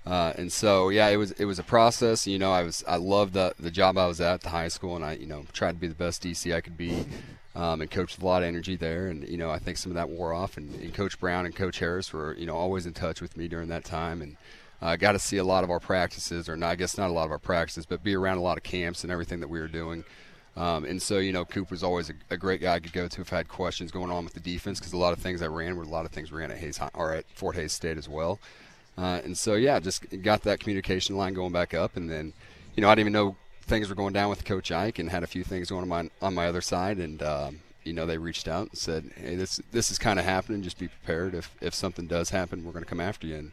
Uh, 0.06 0.32
and 0.36 0.52
so 0.52 0.88
yeah, 0.88 1.08
it 1.08 1.16
was 1.16 1.32
it 1.32 1.44
was 1.44 1.58
a 1.58 1.64
process. 1.64 2.26
You 2.26 2.38
know, 2.38 2.52
I 2.52 2.62
was 2.62 2.82
I 2.86 2.96
loved 2.96 3.34
the 3.34 3.54
the 3.58 3.70
job 3.70 3.98
I 3.98 4.06
was 4.06 4.20
at 4.20 4.40
the 4.40 4.50
high 4.50 4.68
school, 4.68 4.96
and 4.96 5.04
I 5.04 5.14
you 5.14 5.26
know 5.26 5.44
tried 5.52 5.72
to 5.72 5.78
be 5.78 5.88
the 5.88 5.94
best 5.94 6.22
DC 6.22 6.54
I 6.54 6.60
could 6.60 6.76
be. 6.76 7.04
Um, 7.54 7.80
and 7.80 7.90
coached 7.90 8.18
with 8.18 8.22
a 8.22 8.26
lot 8.26 8.42
of 8.42 8.48
energy 8.48 8.76
there, 8.76 9.06
and 9.06 9.26
you 9.26 9.38
know 9.38 9.50
I 9.50 9.58
think 9.58 9.78
some 9.78 9.90
of 9.90 9.96
that 9.96 10.10
wore 10.10 10.34
off. 10.34 10.58
And, 10.58 10.74
and 10.74 10.92
Coach 10.92 11.18
Brown 11.18 11.46
and 11.46 11.56
Coach 11.56 11.78
Harris 11.78 12.12
were 12.12 12.34
you 12.34 12.44
know 12.44 12.54
always 12.54 12.84
in 12.84 12.92
touch 12.92 13.22
with 13.22 13.34
me 13.34 13.48
during 13.48 13.68
that 13.68 13.82
time, 13.82 14.20
and 14.20 14.36
uh, 14.82 14.96
got 14.96 15.12
to 15.12 15.18
see 15.18 15.38
a 15.38 15.44
lot 15.44 15.64
of 15.64 15.70
our 15.70 15.80
practices, 15.80 16.48
or 16.48 16.56
not, 16.56 16.70
I 16.70 16.76
guess 16.76 16.98
not 16.98 17.08
a 17.08 17.14
lot 17.14 17.24
of 17.24 17.30
our 17.30 17.38
practices, 17.38 17.86
but 17.86 18.02
be 18.02 18.14
around 18.14 18.36
a 18.36 18.42
lot 18.42 18.58
of 18.58 18.62
camps 18.62 19.04
and 19.04 19.10
everything 19.10 19.40
that 19.40 19.48
we 19.48 19.58
were 19.58 19.68
doing. 19.68 20.04
Um, 20.56 20.84
and 20.84 21.00
so, 21.02 21.18
you 21.18 21.32
know, 21.32 21.44
Coop 21.44 21.70
was 21.70 21.82
always 21.82 22.08
a, 22.08 22.14
a 22.30 22.36
great 22.36 22.62
guy 22.62 22.74
I 22.74 22.80
could 22.80 22.92
go 22.92 23.08
to 23.08 23.20
if 23.20 23.32
I 23.32 23.36
had 23.36 23.48
questions 23.48 23.90
going 23.90 24.10
on 24.10 24.24
with 24.24 24.32
the 24.32 24.40
defense 24.40 24.78
because 24.78 24.94
a 24.94 24.96
lot 24.96 25.12
of 25.12 25.18
things 25.18 25.42
I 25.42 25.46
ran 25.48 25.76
were 25.76 25.82
a 25.82 25.88
lot 25.88 26.06
of 26.06 26.12
things 26.12 26.32
ran 26.32 26.50
at 26.50 26.56
Hays 26.58 26.80
or 26.94 27.12
at 27.12 27.26
Fort 27.34 27.56
Hays 27.56 27.72
State 27.72 27.98
as 27.98 28.08
well. 28.08 28.38
Uh, 28.96 29.20
and 29.22 29.36
so, 29.36 29.54
yeah, 29.54 29.78
just 29.78 30.04
got 30.22 30.42
that 30.42 30.60
communication 30.60 31.16
line 31.16 31.34
going 31.34 31.52
back 31.52 31.74
up, 31.74 31.96
and 31.98 32.08
then, 32.08 32.32
you 32.74 32.80
know, 32.80 32.88
I 32.88 32.94
didn't 32.94 33.00
even 33.00 33.12
know 33.12 33.36
things 33.66 33.88
were 33.88 33.94
going 33.94 34.12
down 34.12 34.30
with 34.30 34.44
Coach 34.44 34.72
Ike, 34.72 34.98
and 34.98 35.10
had 35.10 35.22
a 35.22 35.26
few 35.26 35.44
things 35.44 35.68
going 35.68 35.82
on 35.82 35.88
my 35.88 36.10
on 36.22 36.34
my 36.34 36.46
other 36.46 36.60
side, 36.62 36.98
and 36.98 37.22
um, 37.22 37.60
you 37.84 37.92
know, 37.92 38.06
they 38.06 38.18
reached 38.18 38.48
out 38.48 38.68
and 38.68 38.78
said, 38.78 39.10
"Hey, 39.16 39.34
this 39.36 39.60
this 39.72 39.90
is 39.90 39.98
kind 39.98 40.18
of 40.18 40.24
happening. 40.24 40.62
Just 40.62 40.78
be 40.78 40.88
prepared. 40.88 41.34
If 41.34 41.54
if 41.60 41.74
something 41.74 42.06
does 42.06 42.30
happen, 42.30 42.64
we're 42.64 42.72
going 42.72 42.84
to 42.84 42.88
come 42.88 43.00
after 43.00 43.26
you." 43.26 43.36
And 43.36 43.52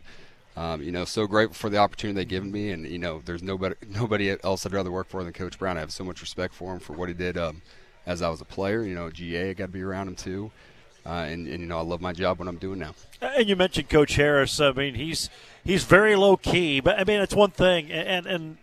um, 0.55 0.83
you 0.83 0.91
know, 0.91 1.05
so 1.05 1.25
grateful 1.25 1.55
for 1.55 1.69
the 1.69 1.77
opportunity 1.77 2.17
they've 2.17 2.27
given 2.27 2.51
me, 2.51 2.71
and 2.71 2.87
you 2.87 2.99
know, 2.99 3.21
there's 3.25 3.41
nobody 3.41 3.75
nobody 3.89 4.35
else 4.43 4.65
I'd 4.65 4.73
rather 4.73 4.91
work 4.91 5.07
for 5.07 5.23
than 5.23 5.33
Coach 5.33 5.57
Brown. 5.57 5.77
I 5.77 5.81
have 5.81 5.91
so 5.91 6.03
much 6.03 6.21
respect 6.21 6.53
for 6.53 6.73
him 6.73 6.79
for 6.79 6.93
what 6.93 7.09
he 7.09 7.15
did 7.15 7.37
um, 7.37 7.61
as 8.05 8.21
I 8.21 8.29
was 8.29 8.41
a 8.41 8.45
player. 8.45 8.83
You 8.83 8.95
know, 8.95 9.09
GA, 9.09 9.49
I 9.49 9.53
got 9.53 9.65
to 9.65 9.71
be 9.71 9.81
around 9.81 10.09
him 10.09 10.15
too, 10.15 10.51
uh, 11.05 11.09
and, 11.09 11.47
and 11.47 11.59
you 11.59 11.65
know, 11.65 11.79
I 11.79 11.81
love 11.81 12.01
my 12.01 12.13
job 12.13 12.39
what 12.39 12.47
I'm 12.47 12.57
doing 12.57 12.79
now. 12.79 12.93
And 13.21 13.49
you 13.49 13.55
mentioned 13.55 13.89
Coach 13.89 14.15
Harris. 14.15 14.59
I 14.59 14.71
mean, 14.71 14.95
he's 14.95 15.29
he's 15.63 15.85
very 15.85 16.15
low 16.15 16.37
key, 16.37 16.79
but 16.79 16.99
I 16.99 17.03
mean, 17.03 17.19
it's 17.19 17.35
one 17.35 17.51
thing, 17.51 17.91
and 17.91 18.27
and 18.27 18.57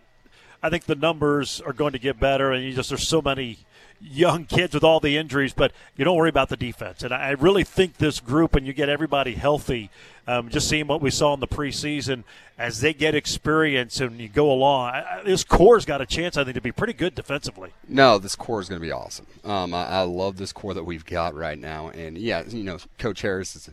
I 0.63 0.71
think 0.71 0.85
the 0.85 0.95
numbers 0.95 1.61
are 1.61 1.73
going 1.73 1.93
to 1.93 1.99
get 1.99 2.21
better, 2.21 2.53
and 2.53 2.65
you 2.65 2.73
just 2.73 2.91
there's 2.91 3.09
so 3.09 3.21
many 3.21 3.59
young 4.01 4.47
kids 4.47 4.75
with 4.75 4.85
all 4.85 5.01
the 5.01 5.17
injuries, 5.17 5.53
but 5.53 5.73
you 5.97 6.05
don't 6.05 6.17
worry 6.17 6.29
about 6.29 6.49
the 6.49 6.57
defense. 6.57 7.03
And 7.03 7.13
I 7.13 7.31
really 7.31 7.65
think 7.65 7.99
this 7.99 8.21
group, 8.21 8.55
and 8.55 8.67
you 8.67 8.73
get 8.73 8.89
everybody 8.89 9.35
healthy, 9.35 9.91
um, 10.31 10.49
just 10.49 10.69
seeing 10.69 10.87
what 10.87 11.01
we 11.03 11.11
saw 11.11 11.35
in 11.35 11.41
the 11.41 11.49
preseason, 11.49 12.25
as 12.59 12.81
they 12.81 12.93
get 12.93 13.15
experience 13.15 14.01
and 14.01 14.21
you 14.21 14.29
go 14.29 14.53
along, 14.53 14.91
I, 14.91 15.19
I- 15.19 15.23
this 15.25 15.45
core's 15.45 15.85
got 15.85 16.01
a 16.01 16.07
chance, 16.07 16.37
I 16.37 16.45
think, 16.45 16.55
to 16.55 16.61
be 16.61 16.73
pretty 16.73 16.93
good 16.93 17.15
defensively. 17.15 17.71
No, 17.89 18.19
this 18.19 18.37
core 18.37 18.61
is 18.61 18.69
going 18.69 18.81
to 18.81 18.87
be 18.87 18.93
awesome. 18.93 19.27
Um, 19.45 19.73
I, 19.75 19.87
I 19.87 20.01
love 20.03 20.37
this 20.37 20.53
core 20.53 20.75
that 20.75 20.85
we've 20.85 21.05
got 21.05 21.35
right 21.35 21.59
now, 21.59 21.89
and 21.89 22.17
yeah, 22.19 22.43
you 22.47 22.63
know, 22.63 22.79
Coach 22.99 23.23
Harris 23.23 23.57
is, 23.57 23.71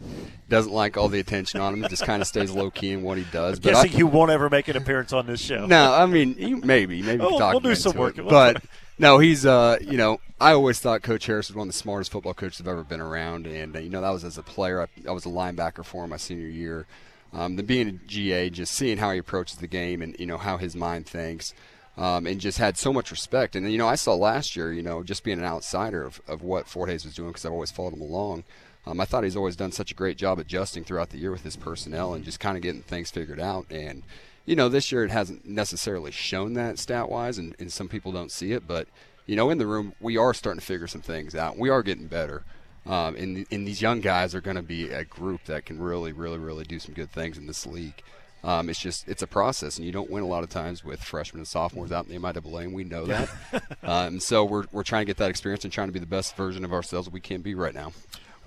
doesn't 0.50 0.72
like 0.72 0.98
all 0.98 1.10
the 1.10 1.20
attention 1.20 1.60
on 1.60 1.74
him. 1.74 1.84
He 1.84 1.90
just 1.90 2.06
kind 2.06 2.22
of 2.22 2.28
stays 2.28 2.52
low 2.52 2.72
key 2.72 2.92
in 2.92 3.02
what 3.04 3.18
he 3.18 3.26
does. 3.32 3.60
But 3.60 3.76
I- 3.76 3.84
Guessing 3.84 4.00
you 4.00 4.08
won't 4.08 4.32
ever 4.32 4.50
make 4.50 4.68
an 4.68 4.78
appearance 4.78 5.14
on 5.14 5.28
this 5.28 5.42
show. 5.42 5.66
No, 5.66 5.94
I 5.94 6.06
mean 6.06 6.36
you- 6.40 6.58
maybe 6.58 7.02
maybe 7.02 7.22
Oh, 7.24 7.38
talk 7.38 7.52
we'll 7.54 7.60
do 7.60 7.76
some 7.76 7.96
work. 7.98 8.18
it. 8.18 8.28
But 8.28 8.64
no, 8.98 9.20
he's 9.20 9.46
uh 9.46 9.78
you 9.82 9.98
know 9.98 10.20
I 10.40 10.54
always 10.54 10.80
thought 10.80 11.02
Coach 11.02 11.26
Harris 11.26 11.50
was 11.50 11.56
one 11.56 11.68
of 11.68 11.74
the 11.74 11.78
smartest 11.78 12.12
football 12.12 12.36
coaches 12.36 12.62
I've 12.62 12.68
ever 12.68 12.84
been 12.84 13.02
around, 13.02 13.48
and 13.48 13.76
uh, 13.76 13.80
you 13.80 13.90
know 13.90 14.02
that 14.02 14.12
was 14.12 14.24
as 14.24 14.38
a 14.38 14.44
player. 14.44 14.82
I, 14.82 14.88
I 15.10 15.12
was 15.12 15.26
a 15.26 15.30
linebacker 15.30 15.84
for 15.84 16.04
him 16.04 16.12
my 16.12 16.18
senior 16.18 16.48
year. 16.48 16.86
Um, 17.34 17.56
then 17.56 17.66
being 17.66 17.88
a 17.88 17.92
GA, 17.92 18.50
just 18.50 18.74
seeing 18.74 18.98
how 18.98 19.12
he 19.12 19.18
approaches 19.18 19.58
the 19.58 19.68
game 19.68 20.02
and 20.02 20.16
you 20.20 20.26
know 20.26 20.38
how 20.38 20.58
his 20.58 20.76
mind 20.76 21.08
thinks. 21.08 21.54
Um, 21.98 22.28
and 22.28 22.40
just 22.40 22.60
had 22.60 22.78
so 22.78 22.94
much 22.94 23.10
respect. 23.10 23.56
And 23.56 23.72
you 23.72 23.80
know, 23.80 23.88
I 23.88 23.96
saw 23.96 24.14
last 24.14 24.56
year, 24.56 24.72
you 24.72 24.84
know, 24.84 25.02
just 25.02 25.24
being 25.24 25.40
an 25.40 25.46
outsider 25.46 26.04
of, 26.04 26.22
of 26.28 26.44
what 26.44 26.68
Fort 26.68 26.90
Hays 26.90 27.04
was 27.04 27.16
doing 27.16 27.30
because 27.30 27.44
I've 27.44 27.52
always 27.52 27.72
followed 27.72 27.94
him 27.94 28.02
along. 28.02 28.44
Um, 28.86 29.02
I 29.02 29.06
thought 29.06 29.24
he's 29.24 29.36
always 29.36 29.56
done 29.56 29.72
such 29.72 29.92
a 29.92 29.96
great 29.96 30.16
job 30.16 30.38
adjusting 30.38 30.84
throughout 30.84 31.10
the 31.10 31.18
year 31.18 31.32
with 31.32 31.44
his 31.44 31.56
personnel 31.56 32.14
and 32.14 32.24
just 32.24 32.40
kind 32.40 32.56
of 32.56 32.62
getting 32.62 32.84
things 32.84 33.10
figured 33.10 33.40
out. 33.40 33.66
And 33.72 34.04
you 34.48 34.56
know, 34.56 34.70
this 34.70 34.92
year 34.92 35.04
it 35.04 35.12
hasn't 35.12 35.46
necessarily 35.46 36.10
shown 36.10 36.54
that 36.54 36.80
stat 36.80 37.10
wise, 37.10 37.38
and, 37.38 37.56
and 37.60 37.72
some 37.72 37.88
people 37.88 38.12
don't 38.12 38.32
see 38.32 38.54
it. 38.54 38.66
But 38.66 38.88
you 39.28 39.36
know, 39.36 39.52
in 39.52 39.60
the 39.60 39.68
room, 39.68 39.94
we 40.00 40.18
are 40.18 40.34
starting 40.34 40.60
to 40.60 40.66
figure 40.66 40.88
some 40.88 41.02
things 41.02 41.36
out. 41.36 41.60
We 41.60 41.70
are 41.70 41.84
getting 41.84 42.08
better. 42.08 42.44
Um, 42.86 43.18
and, 43.18 43.46
and 43.52 43.68
these 43.68 43.82
young 43.82 44.00
guys 44.00 44.34
are 44.34 44.40
going 44.40 44.56
to 44.56 44.64
be 44.64 44.90
a 44.90 45.04
group 45.04 45.44
that 45.46 45.66
can 45.66 45.78
really, 45.78 46.14
really, 46.14 46.38
really 46.38 46.64
do 46.64 46.80
some 46.80 46.94
good 46.94 47.12
things 47.12 47.38
in 47.38 47.46
this 47.46 47.66
league. 47.66 48.02
Um, 48.46 48.70
it's 48.70 48.80
just 48.80 49.10
it's 49.10 49.22
a 49.22 49.28
process, 49.28 49.76
and 49.76 49.86
you 49.86 49.92
don't 49.92 50.10
win 50.10 50.24
a 50.24 50.28
lot 50.28 50.44
of 50.44 50.50
times 50.50 50.82
with 50.82 51.04
freshmen 51.04 51.42
and 51.42 51.48
sophomores 51.48 51.92
out 51.92 52.08
in 52.08 52.14
the 52.14 52.20
MIAA, 52.20 52.64
and 52.64 52.74
we 52.74 52.86
know 52.86 53.06
that. 53.06 53.30
um, 53.84 54.22
so 54.22 54.46
we're, 54.46 54.64
we're 54.72 54.84
trying 54.84 55.02
to 55.02 55.06
get 55.06 55.18
that 55.18 55.30
experience 55.30 55.66
and 55.66 55.74
trying 55.74 55.90
to 55.90 55.94
be 55.94 56.00
the 56.00 56.06
best 56.06 56.38
version 56.38 56.64
of 56.64 56.72
ourselves 56.72 57.10
we 57.10 57.20
can 57.20 57.42
be 57.42 57.56
right 57.56 57.74
now. 57.74 57.92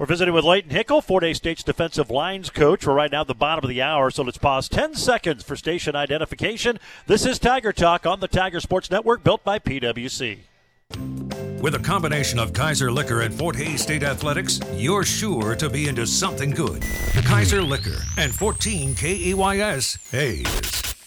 We're 0.01 0.07
visiting 0.07 0.33
with 0.33 0.47
Leighton 0.47 0.71
Hickle, 0.71 1.03
Fort 1.03 1.23
Hays 1.25 1.37
State's 1.37 1.63
defensive 1.63 2.11
lines 2.11 2.49
coach. 2.49 2.87
We're 2.87 2.95
right 2.95 3.13
now 3.13 3.21
at 3.21 3.27
the 3.27 3.35
bottom 3.35 3.63
of 3.63 3.69
the 3.69 3.83
hour, 3.83 4.11
so 4.11 4.23
let's 4.23 4.39
pause 4.39 4.67
10 4.67 4.95
seconds 4.95 5.43
for 5.43 5.57
station 5.57 5.95
identification. 5.95 6.81
This 7.07 7.27
is 7.27 7.39
Tiger 7.39 7.71
Talk 7.71 8.07
on 8.07 8.21
the 8.21 8.27
Tiger 8.27 8.61
Sports 8.61 8.91
Network, 8.91 9.23
built 9.23 9.45
by 9.45 9.59
PWC. 9.59 10.39
With 11.61 11.75
a 11.75 11.79
combination 11.79 12.39
of 12.39 12.55
Kaiser 12.55 12.91
Liquor 12.91 13.21
and 13.21 13.35
Fort 13.35 13.57
Hays 13.57 13.83
State 13.83 14.03
Athletics, 14.03 14.59
you're 14.75 15.05
sure 15.05 15.55
to 15.57 15.69
be 15.69 15.87
into 15.87 16.07
something 16.07 16.53
good. 16.53 16.81
Kaiser 17.27 17.61
Liquor 17.61 17.99
and 18.17 18.35
14 18.35 18.95
KAYS 18.95 19.99
Hays. 20.11 21.00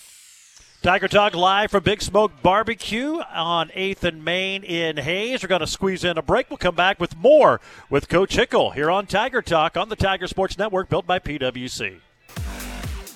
Tiger 0.83 1.07
Talk 1.07 1.33
live 1.33 1.71
from 1.71 1.81
Big 1.81 2.01
Smoke 2.01 2.33
Barbecue 2.41 3.21
on 3.33 3.69
8th 3.69 4.03
and 4.03 4.25
Main 4.25 4.65
in 4.65 4.97
Hays. 4.97 5.41
We're 5.41 5.47
going 5.47 5.61
to 5.61 5.67
squeeze 5.67 6.03
in 6.03 6.17
a 6.17 6.21
break. 6.21 6.49
We'll 6.49 6.57
come 6.57 6.75
back 6.75 6.99
with 6.99 7.15
more 7.15 7.61
with 7.89 8.09
Coach 8.09 8.35
Hickle 8.35 8.71
here 8.71 8.91
on 8.91 9.05
Tiger 9.07 9.41
Talk 9.41 9.77
on 9.77 9.87
the 9.87 9.95
Tiger 9.95 10.27
Sports 10.27 10.57
Network, 10.57 10.89
built 10.89 11.07
by 11.07 11.19
PWC. 11.19 12.01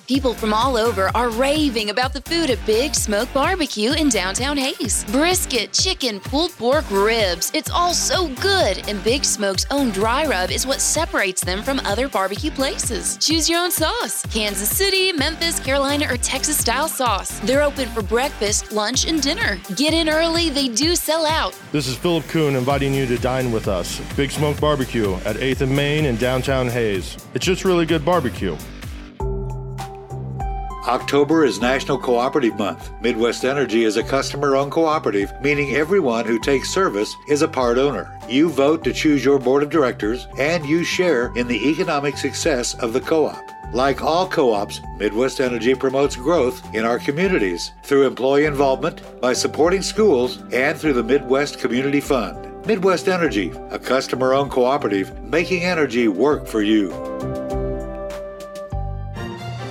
People 0.07 0.33
from 0.33 0.53
all 0.53 0.77
over 0.77 1.11
are 1.15 1.29
raving 1.31 1.89
about 1.89 2.13
the 2.13 2.21
food 2.21 2.49
at 2.49 2.65
Big 2.65 2.95
Smoke 2.95 3.27
Barbecue 3.33 3.91
in 3.91 4.07
downtown 4.07 4.55
Hays. 4.55 5.03
Brisket, 5.11 5.73
chicken, 5.73 6.21
pulled 6.21 6.51
pork, 6.51 6.85
ribs. 6.89 7.51
It's 7.53 7.69
all 7.69 7.93
so 7.93 8.29
good, 8.35 8.87
and 8.87 9.03
Big 9.03 9.25
Smoke's 9.25 9.65
own 9.69 9.89
dry 9.89 10.25
rub 10.25 10.49
is 10.49 10.65
what 10.65 10.79
separates 10.79 11.43
them 11.43 11.61
from 11.61 11.81
other 11.81 12.07
barbecue 12.07 12.51
places. 12.51 13.17
Choose 13.17 13.49
your 13.49 13.59
own 13.59 13.69
sauce 13.69 14.25
Kansas 14.27 14.69
City, 14.69 15.11
Memphis, 15.11 15.59
Carolina, 15.59 16.05
or 16.09 16.15
Texas 16.15 16.57
style 16.57 16.87
sauce. 16.87 17.39
They're 17.41 17.63
open 17.63 17.89
for 17.89 18.01
breakfast, 18.01 18.71
lunch, 18.71 19.05
and 19.05 19.21
dinner. 19.21 19.59
Get 19.75 19.93
in 19.93 20.07
early, 20.07 20.49
they 20.49 20.69
do 20.69 20.95
sell 20.95 21.25
out. 21.25 21.53
This 21.73 21.85
is 21.85 21.97
Philip 21.97 22.25
Kuhn 22.29 22.55
inviting 22.55 22.93
you 22.93 23.07
to 23.07 23.17
dine 23.17 23.51
with 23.51 23.67
us. 23.67 23.99
Big 24.15 24.31
Smoke 24.31 24.57
Barbecue 24.61 25.15
at 25.25 25.35
8th 25.35 25.59
and 25.59 25.75
Main 25.75 26.05
in 26.05 26.15
downtown 26.15 26.69
Hays. 26.69 27.17
It's 27.33 27.45
just 27.45 27.65
really 27.65 27.85
good 27.85 28.05
barbecue. 28.05 28.55
October 30.87 31.43
is 31.43 31.59
National 31.59 31.97
Cooperative 31.97 32.57
Month. 32.57 32.93
Midwest 33.01 33.43
Energy 33.43 33.83
is 33.83 33.97
a 33.97 34.03
customer 34.03 34.55
owned 34.55 34.71
cooperative, 34.71 35.33
meaning 35.41 35.75
everyone 35.75 36.25
who 36.25 36.39
takes 36.39 36.69
service 36.69 37.13
is 37.27 37.41
a 37.41 37.47
part 37.47 37.77
owner. 37.77 38.17
You 38.29 38.49
vote 38.49 38.85
to 38.85 38.93
choose 38.93 39.25
your 39.25 39.37
board 39.37 39.63
of 39.63 39.69
directors, 39.69 40.29
and 40.39 40.65
you 40.65 40.85
share 40.85 41.33
in 41.35 41.45
the 41.45 41.69
economic 41.69 42.15
success 42.15 42.73
of 42.75 42.93
the 42.93 43.01
co 43.01 43.25
op. 43.25 43.43
Like 43.73 44.01
all 44.01 44.29
co 44.29 44.53
ops, 44.53 44.79
Midwest 44.97 45.41
Energy 45.41 45.75
promotes 45.75 46.15
growth 46.15 46.63
in 46.73 46.85
our 46.85 46.99
communities 46.99 47.73
through 47.83 48.07
employee 48.07 48.45
involvement, 48.45 49.01
by 49.19 49.33
supporting 49.33 49.81
schools, 49.81 50.41
and 50.53 50.77
through 50.77 50.93
the 50.93 51.03
Midwest 51.03 51.59
Community 51.59 51.99
Fund. 51.99 52.65
Midwest 52.65 53.09
Energy, 53.09 53.51
a 53.71 53.79
customer 53.79 54.33
owned 54.33 54.51
cooperative, 54.51 55.21
making 55.21 55.63
energy 55.63 56.07
work 56.07 56.47
for 56.47 56.61
you. 56.61 56.93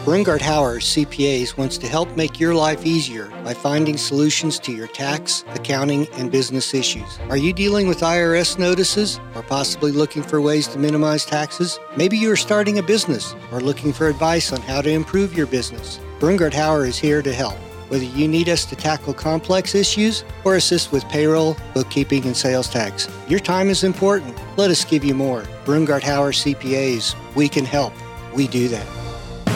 Brungard 0.06 0.40
Howard 0.40 0.82
CPAs 0.82 1.56
wants 1.56 1.76
to 1.78 1.88
help 1.88 2.16
make 2.16 2.38
your 2.38 2.54
life 2.54 2.86
easier 2.86 3.26
by 3.42 3.52
finding 3.52 3.96
solutions 3.96 4.60
to 4.60 4.70
your 4.70 4.86
tax, 4.86 5.44
accounting, 5.48 6.06
and 6.12 6.30
business 6.30 6.74
issues. 6.74 7.18
Are 7.28 7.36
you 7.36 7.52
dealing 7.52 7.88
with 7.88 8.02
IRS 8.02 8.56
notices 8.56 9.18
or 9.34 9.42
possibly 9.42 9.90
looking 9.90 10.22
for 10.22 10.40
ways 10.40 10.68
to 10.68 10.78
minimize 10.78 11.24
taxes? 11.26 11.80
Maybe 11.96 12.16
you 12.16 12.30
are 12.30 12.36
starting 12.36 12.78
a 12.78 12.84
business 12.84 13.34
or 13.50 13.60
looking 13.60 13.92
for 13.92 14.06
advice 14.06 14.52
on 14.52 14.60
how 14.60 14.80
to 14.80 14.88
improve 14.88 15.36
your 15.36 15.48
business. 15.48 15.98
Brungard 16.20 16.54
Howard 16.54 16.88
is 16.88 16.98
here 16.98 17.20
to 17.20 17.34
help. 17.34 17.56
Whether 17.88 18.04
you 18.04 18.28
need 18.28 18.48
us 18.48 18.64
to 18.66 18.76
tackle 18.76 19.12
complex 19.12 19.74
issues 19.74 20.22
or 20.44 20.54
assist 20.54 20.92
with 20.92 21.02
payroll, 21.08 21.56
bookkeeping, 21.74 22.26
and 22.26 22.36
sales 22.36 22.68
tax, 22.68 23.08
your 23.26 23.40
time 23.40 23.70
is 23.70 23.82
important. 23.82 24.38
Let 24.56 24.70
us 24.70 24.84
give 24.84 25.04
you 25.04 25.14
more. 25.14 25.42
Brungard 25.64 26.04
Howard 26.04 26.34
CPAs, 26.34 27.16
we 27.34 27.48
can 27.48 27.64
help. 27.64 27.92
We 28.32 28.46
do 28.46 28.68
that. 28.68 29.05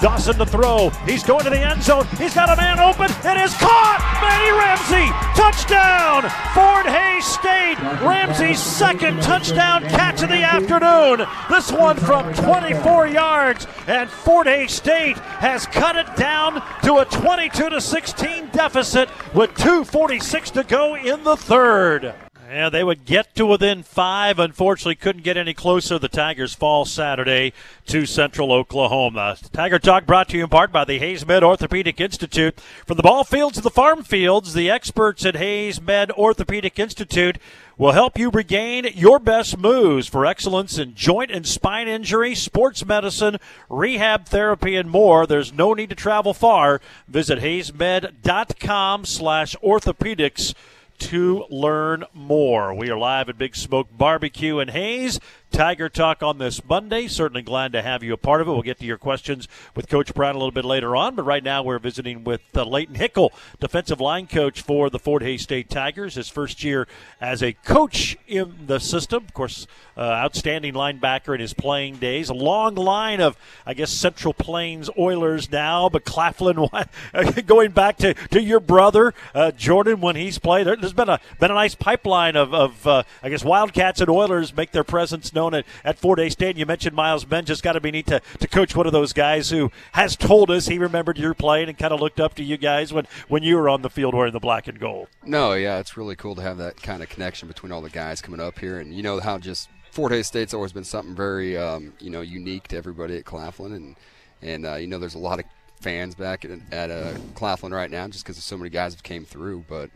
Dawson 0.00 0.36
to 0.38 0.46
throw. 0.46 0.90
He's 1.06 1.24
going 1.24 1.44
to 1.44 1.50
the 1.50 1.60
end 1.60 1.82
zone. 1.82 2.06
He's 2.18 2.34
got 2.34 2.48
a 2.48 2.56
man 2.56 2.78
open. 2.78 3.10
It 3.24 3.40
is 3.40 3.54
caught. 3.54 4.00
Manny 4.22 4.52
Ramsey. 4.52 5.10
Touchdown. 5.34 6.22
Fort 6.54 6.86
Hays 6.86 7.24
State. 7.26 7.78
Ramsey's 8.06 8.62
second 8.62 9.20
touchdown 9.22 9.82
catch 9.82 10.22
of 10.22 10.28
the 10.28 10.42
afternoon. 10.42 11.26
This 11.50 11.72
one 11.72 11.96
from 11.96 12.32
24 12.34 13.08
yards. 13.08 13.66
And 13.86 14.08
Fort 14.08 14.46
Hays 14.46 14.72
State 14.72 15.16
has 15.16 15.66
cut 15.66 15.96
it 15.96 16.14
down 16.16 16.62
to 16.82 16.98
a 16.98 17.04
22 17.04 17.70
to 17.70 17.80
16 17.80 18.48
deficit 18.52 19.08
with 19.34 19.50
2.46 19.54 20.52
to 20.52 20.64
go 20.64 20.94
in 20.94 21.24
the 21.24 21.36
third. 21.36 22.14
Yeah, 22.50 22.70
they 22.70 22.82
would 22.82 23.04
get 23.04 23.34
to 23.34 23.44
within 23.44 23.82
five. 23.82 24.38
Unfortunately, 24.38 24.94
couldn't 24.94 25.22
get 25.22 25.36
any 25.36 25.52
closer. 25.52 25.98
The 25.98 26.08
Tigers 26.08 26.54
fall 26.54 26.86
Saturday 26.86 27.52
to 27.88 28.06
Central 28.06 28.52
Oklahoma. 28.52 29.36
Tiger 29.52 29.78
Talk 29.78 30.06
brought 30.06 30.30
to 30.30 30.38
you 30.38 30.44
in 30.44 30.48
part 30.48 30.72
by 30.72 30.86
the 30.86 30.98
HaysMed 30.98 31.42
Orthopedic 31.42 32.00
Institute. 32.00 32.58
From 32.86 32.96
the 32.96 33.02
ball 33.02 33.22
fields 33.22 33.58
to 33.58 33.62
the 33.62 33.68
farm 33.68 34.02
fields, 34.02 34.54
the 34.54 34.70
experts 34.70 35.26
at 35.26 35.34
HaysMed 35.34 36.10
Orthopedic 36.12 36.78
Institute 36.78 37.36
will 37.76 37.92
help 37.92 38.18
you 38.18 38.30
regain 38.30 38.86
your 38.94 39.18
best 39.18 39.58
moves 39.58 40.08
for 40.08 40.24
excellence 40.24 40.78
in 40.78 40.94
joint 40.94 41.30
and 41.30 41.46
spine 41.46 41.86
injury, 41.86 42.34
sports 42.34 42.82
medicine, 42.86 43.36
rehab 43.68 44.24
therapy, 44.24 44.74
and 44.74 44.88
more. 44.88 45.26
There's 45.26 45.52
no 45.52 45.74
need 45.74 45.90
to 45.90 45.94
travel 45.94 46.32
far. 46.32 46.80
Visit 47.06 47.40
haysmed.com 47.40 49.04
slash 49.04 49.54
orthopedics 49.62 50.54
to 50.98 51.46
learn 51.50 52.04
more. 52.12 52.74
We 52.74 52.90
are 52.90 52.98
live 52.98 53.28
at 53.28 53.38
Big 53.38 53.56
Smoke 53.56 53.88
Barbecue 53.96 54.58
in 54.58 54.68
Hays. 54.68 55.20
Tiger 55.50 55.88
Talk 55.88 56.22
on 56.22 56.38
this 56.38 56.64
Monday. 56.64 57.08
Certainly 57.08 57.42
glad 57.42 57.72
to 57.72 57.82
have 57.82 58.02
you 58.02 58.12
a 58.12 58.16
part 58.16 58.40
of 58.40 58.48
it. 58.48 58.52
We'll 58.52 58.62
get 58.62 58.78
to 58.78 58.86
your 58.86 58.98
questions 58.98 59.48
with 59.74 59.88
Coach 59.88 60.14
Brown 60.14 60.34
a 60.34 60.38
little 60.38 60.52
bit 60.52 60.64
later 60.64 60.94
on, 60.94 61.16
but 61.16 61.24
right 61.24 61.42
now 61.42 61.64
we're 61.64 61.80
visiting 61.80 62.22
with 62.22 62.42
uh, 62.54 62.64
Leighton 62.64 62.94
Hickel, 62.94 63.30
defensive 63.58 64.00
line 64.00 64.28
coach 64.28 64.62
for 64.62 64.88
the 64.88 65.00
Fort 65.00 65.22
Hays 65.22 65.42
State 65.42 65.68
Tigers. 65.68 66.14
His 66.14 66.28
first 66.28 66.62
year 66.62 66.86
as 67.20 67.42
a 67.42 67.54
coach 67.54 68.16
in 68.28 68.54
the 68.66 68.78
system. 68.78 69.24
Of 69.24 69.34
course, 69.34 69.66
uh, 69.96 70.02
outstanding 70.02 70.74
linebacker 70.74 71.34
in 71.34 71.40
his 71.40 71.54
playing 71.54 71.96
days. 71.96 72.28
A 72.28 72.34
long 72.34 72.76
line 72.76 73.20
of, 73.20 73.36
I 73.66 73.74
guess, 73.74 73.90
Central 73.90 74.34
Plains 74.34 74.88
Oilers 74.96 75.50
now, 75.50 75.88
but 75.88 76.04
Claflin 76.04 76.56
going 77.46 77.72
back 77.72 77.96
to, 77.96 78.14
to 78.14 78.40
your 78.40 78.60
brother 78.60 79.12
uh, 79.34 79.50
Jordan 79.50 80.00
when 80.00 80.14
he's 80.14 80.38
played. 80.38 80.68
There's 80.68 80.92
been 80.92 81.08
a 81.08 81.20
been 81.40 81.50
a 81.50 81.54
nice 81.54 81.74
pipeline 81.74 82.36
of, 82.36 82.54
of 82.54 82.86
uh, 82.86 83.02
I 83.24 83.28
guess, 83.28 83.44
Wildcats 83.44 84.00
and 84.00 84.08
Oilers 84.08 84.56
make 84.56 84.70
their 84.70 84.84
presence 84.84 85.32
known 85.32 85.37
at, 85.38 85.64
at 85.84 85.98
Fort 85.98 86.18
Hays 86.18 86.32
State. 86.32 86.56
You 86.56 86.66
mentioned 86.66 86.94
Miles 86.94 87.24
Ben. 87.24 87.44
Just 87.44 87.62
got 87.62 87.72
to 87.72 87.80
be 87.80 87.90
neat 87.90 88.06
to, 88.06 88.20
to 88.40 88.48
coach 88.48 88.74
one 88.74 88.86
of 88.86 88.92
those 88.92 89.12
guys 89.12 89.50
who 89.50 89.70
has 89.92 90.16
told 90.16 90.50
us 90.50 90.66
he 90.66 90.78
remembered 90.78 91.18
your 91.18 91.34
playing 91.34 91.68
and 91.68 91.78
kind 91.78 91.92
of 91.92 92.00
looked 92.00 92.20
up 92.20 92.34
to 92.34 92.42
you 92.42 92.56
guys 92.56 92.92
when, 92.92 93.06
when 93.28 93.42
you 93.42 93.56
were 93.56 93.68
on 93.68 93.82
the 93.82 93.90
field 93.90 94.14
wearing 94.14 94.32
the 94.32 94.40
black 94.40 94.66
and 94.68 94.78
gold. 94.78 95.08
No, 95.24 95.52
yeah, 95.54 95.78
it's 95.78 95.96
really 95.96 96.16
cool 96.16 96.34
to 96.34 96.42
have 96.42 96.58
that 96.58 96.82
kind 96.82 97.02
of 97.02 97.08
connection 97.08 97.48
between 97.48 97.72
all 97.72 97.80
the 97.80 97.90
guys 97.90 98.20
coming 98.20 98.40
up 98.40 98.58
here, 98.58 98.80
and 98.80 98.92
you 98.92 99.02
know 99.02 99.20
how 99.20 99.38
just 99.38 99.68
Fort 99.90 100.12
Hays 100.12 100.26
State's 100.26 100.54
always 100.54 100.72
been 100.72 100.84
something 100.84 101.14
very 101.14 101.56
um, 101.56 101.92
you 102.00 102.10
know 102.10 102.20
unique 102.20 102.68
to 102.68 102.76
everybody 102.76 103.16
at 103.16 103.24
Claflin, 103.24 103.72
and 103.72 103.96
and 104.42 104.66
uh, 104.66 104.74
you 104.74 104.86
know 104.86 104.98
there's 104.98 105.14
a 105.14 105.18
lot 105.18 105.38
of 105.38 105.44
fans 105.80 106.14
back 106.14 106.44
at, 106.44 106.50
at 106.72 106.90
uh, 106.90 107.14
Claflin 107.34 107.72
right 107.72 107.90
now 107.90 108.06
just 108.08 108.24
because 108.24 108.42
so 108.42 108.56
many 108.56 108.70
guys 108.70 108.94
have 108.94 109.02
came 109.02 109.24
through, 109.24 109.64
but. 109.68 109.90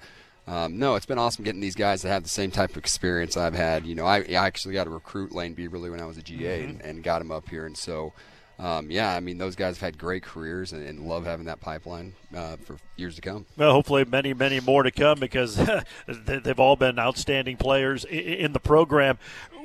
Um, 0.47 0.79
no, 0.79 0.97
it's 0.97 1.07
been 1.07 1.19
awesome 1.19 1.45
getting 1.45 1.61
these 1.61 1.77
guys 1.77 2.03
that 2.03 2.09
have 2.09 2.25
the 2.25 2.29
same 2.29 2.51
type 2.51 2.71
of 2.71 2.77
experience 2.79 3.37
I've 3.37 3.55
had. 3.55 3.87
You 3.87 3.95
know, 3.95 4.05
I, 4.07 4.19
I 4.19 4.33
actually 4.47 4.75
got 4.75 4.85
to 4.85 4.91
recruit 4.91 5.33
Lane 5.33 5.55
Beaverly 5.55 5.91
when 5.91 6.01
I 6.01 6.05
was 6.07 6.19
a 6.19 6.23
GA 6.23 6.61
Mm-hmm. 6.63 6.71
and, 6.71 6.81
and 6.83 7.03
got 7.05 7.23
him 7.23 7.31
up 7.31 7.49
here, 7.49 7.65
and 7.67 7.77
so 7.77 8.13
um, 8.59 8.91
yeah, 8.91 9.15
I 9.15 9.21
mean 9.21 9.39
those 9.39 9.55
guys 9.57 9.77
have 9.79 9.81
had 9.93 9.99
great 9.99 10.23
careers 10.23 10.73
and, 10.73 10.87
and 10.87 11.01
love 11.09 11.25
having 11.27 11.47
that 11.47 11.61
pipeline 11.61 12.15
uh, 12.37 12.57
for 12.57 12.77
years 12.97 13.15
to 13.17 13.21
come. 13.23 13.47
Well, 13.57 13.73
hopefully, 13.73 14.05
many, 14.05 14.35
many 14.35 14.59
more 14.61 14.83
to 14.83 14.91
come 14.91 15.19
because 15.21 15.57
they- 16.07 16.39
they've 16.39 16.61
all 16.61 16.77
been 16.77 16.99
outstanding 16.99 17.57
players 17.57 18.05
in 18.05 18.53
the 18.53 18.61
program. 18.61 19.19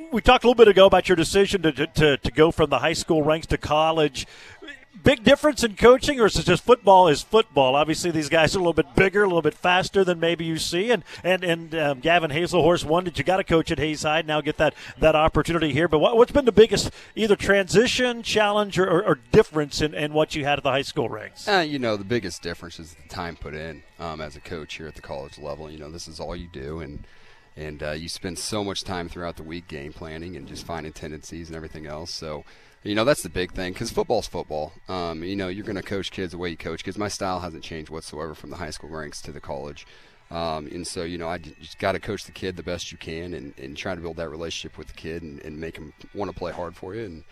We 0.09 0.21
talked 0.21 0.45
a 0.45 0.47
little 0.47 0.55
bit 0.55 0.69
ago 0.69 0.85
about 0.85 1.09
your 1.09 1.17
decision 1.17 1.63
to, 1.63 1.71
to, 1.85 2.15
to 2.17 2.31
go 2.31 2.49
from 2.51 2.69
the 2.69 2.79
high 2.79 2.93
school 2.93 3.23
ranks 3.23 3.45
to 3.47 3.57
college. 3.57 4.25
Big 5.03 5.23
difference 5.23 5.63
in 5.63 5.75
coaching, 5.75 6.19
or 6.19 6.25
is 6.25 6.37
it 6.37 6.45
just 6.45 6.63
football 6.63 7.07
is 7.07 7.21
football? 7.21 7.75
Obviously, 7.75 8.11
these 8.11 8.29
guys 8.29 8.55
are 8.55 8.59
a 8.59 8.61
little 8.61 8.73
bit 8.73 8.93
bigger, 8.95 9.23
a 9.23 9.27
little 9.27 9.41
bit 9.41 9.53
faster 9.53 10.03
than 10.03 10.19
maybe 10.19 10.45
you 10.45 10.57
see. 10.57 10.91
And 10.91 11.03
and 11.23 11.43
and 11.43 11.75
um, 11.75 11.99
Gavin 11.99 12.31
Hazelhorse 12.31 12.83
won 12.83 13.05
that 13.05 13.17
you 13.17 13.23
got 13.23 13.37
to 13.37 13.43
coach 13.43 13.71
at 13.71 13.79
Hays 13.79 14.03
High 14.03 14.21
now 14.21 14.41
get 14.41 14.57
that 14.57 14.73
that 14.99 15.15
opportunity 15.15 15.73
here. 15.73 15.87
But 15.87 15.99
what, 15.99 16.17
what's 16.17 16.31
been 16.31 16.45
the 16.45 16.51
biggest 16.51 16.91
either 17.15 17.35
transition, 17.35 18.23
challenge, 18.23 18.77
or, 18.77 18.89
or, 18.89 19.03
or 19.03 19.19
difference 19.31 19.81
in, 19.81 19.93
in 19.93 20.13
what 20.13 20.35
you 20.35 20.43
had 20.43 20.57
at 20.57 20.63
the 20.63 20.71
high 20.71 20.81
school 20.81 21.09
ranks? 21.09 21.47
Uh, 21.47 21.65
you 21.67 21.79
know, 21.79 21.97
the 21.97 22.03
biggest 22.03 22.41
difference 22.41 22.79
is 22.79 22.93
the 22.93 23.09
time 23.09 23.35
put 23.35 23.53
in 23.53 23.83
um, 23.99 24.21
as 24.21 24.35
a 24.35 24.41
coach 24.41 24.75
here 24.75 24.87
at 24.87 24.95
the 24.95 25.01
college 25.01 25.37
level. 25.37 25.69
You 25.71 25.79
know, 25.79 25.89
this 25.91 26.07
is 26.07 26.19
all 26.19 26.35
you 26.35 26.47
do, 26.47 26.79
and 26.79 27.05
and 27.55 27.81
uh, 27.81 27.91
you 27.91 28.07
spend 28.07 28.37
so 28.37 28.63
much 28.63 28.83
time 28.83 29.09
throughout 29.09 29.35
the 29.35 29.43
week 29.43 29.67
game 29.67 29.91
planning 29.91 30.35
and 30.35 30.47
just 30.47 30.65
finding 30.65 30.93
tendencies 30.93 31.47
and 31.47 31.55
everything 31.55 31.87
else. 31.87 32.11
So, 32.11 32.45
you 32.83 32.95
know, 32.95 33.03
that's 33.03 33.23
the 33.23 33.29
big 33.29 33.53
thing 33.53 33.73
because 33.73 33.91
football's 33.91 34.27
football. 34.27 34.73
Um, 34.87 35.23
you 35.23 35.35
know, 35.35 35.47
you're 35.47 35.65
going 35.65 35.75
to 35.75 35.83
coach 35.83 36.11
kids 36.11 36.31
the 36.31 36.37
way 36.37 36.49
you 36.49 36.57
coach 36.57 36.83
kids. 36.83 36.97
My 36.97 37.07
style 37.07 37.39
hasn't 37.39 37.63
changed 37.63 37.89
whatsoever 37.89 38.33
from 38.33 38.49
the 38.49 38.57
high 38.57 38.69
school 38.69 38.89
ranks 38.89 39.21
to 39.23 39.31
the 39.31 39.41
college. 39.41 39.85
Um, 40.29 40.67
and 40.67 40.85
so, 40.85 41.03
you 41.03 41.17
know, 41.17 41.29
I 41.29 41.37
just 41.37 41.79
got 41.79 41.93
to 41.93 41.99
coach 41.99 42.25
the 42.25 42.33
kid 42.33 42.57
the 42.57 42.63
best 42.63 42.91
you 42.91 42.97
can 42.97 43.33
and, 43.33 43.53
and 43.57 43.77
try 43.77 43.95
to 43.95 44.01
build 44.01 44.17
that 44.17 44.29
relationship 44.29 44.77
with 44.77 44.87
the 44.87 44.93
kid 44.93 45.23
and, 45.23 45.39
and 45.41 45.57
make 45.57 45.77
him 45.77 45.93
want 46.13 46.29
to 46.29 46.37
play 46.37 46.51
hard 46.51 46.75
for 46.75 46.95
you. 46.95 47.05
And 47.05 47.23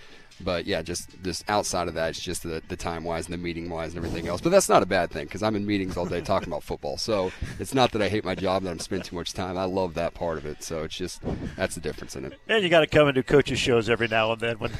but 0.41 0.65
yeah, 0.65 0.81
just 0.81 1.09
just 1.23 1.49
outside 1.49 1.87
of 1.87 1.93
that, 1.93 2.09
it's 2.09 2.19
just 2.19 2.43
the, 2.43 2.61
the 2.67 2.75
time 2.75 3.03
wise 3.03 3.25
and 3.25 3.33
the 3.33 3.37
meeting 3.37 3.69
wise 3.69 3.93
and 3.93 3.97
everything 3.97 4.27
else. 4.27 4.41
But 4.41 4.49
that's 4.49 4.69
not 4.69 4.83
a 4.83 4.85
bad 4.85 5.11
thing 5.11 5.25
because 5.25 5.43
I'm 5.43 5.55
in 5.55 5.65
meetings 5.65 5.97
all 5.97 6.05
day 6.05 6.21
talking 6.21 6.49
about 6.49 6.63
football. 6.63 6.97
So 6.97 7.31
it's 7.59 7.73
not 7.73 7.91
that 7.93 8.01
I 8.01 8.09
hate 8.09 8.25
my 8.25 8.35
job 8.35 8.63
that 8.63 8.71
I'm 8.71 8.79
spending 8.79 9.05
too 9.05 9.15
much 9.15 9.33
time. 9.33 9.57
I 9.57 9.65
love 9.65 9.93
that 9.95 10.13
part 10.13 10.37
of 10.37 10.45
it. 10.45 10.63
So 10.63 10.83
it's 10.83 10.95
just 10.95 11.21
that's 11.55 11.75
the 11.75 11.81
difference 11.81 12.15
in 12.15 12.25
it. 12.25 12.39
And 12.47 12.63
you 12.63 12.69
got 12.69 12.81
to 12.81 12.87
come 12.87 13.07
and 13.07 13.15
do 13.15 13.23
coaches 13.23 13.59
shows 13.59 13.89
every 13.89 14.07
now 14.07 14.31
and 14.31 14.41
then 14.41 14.55
when 14.59 14.71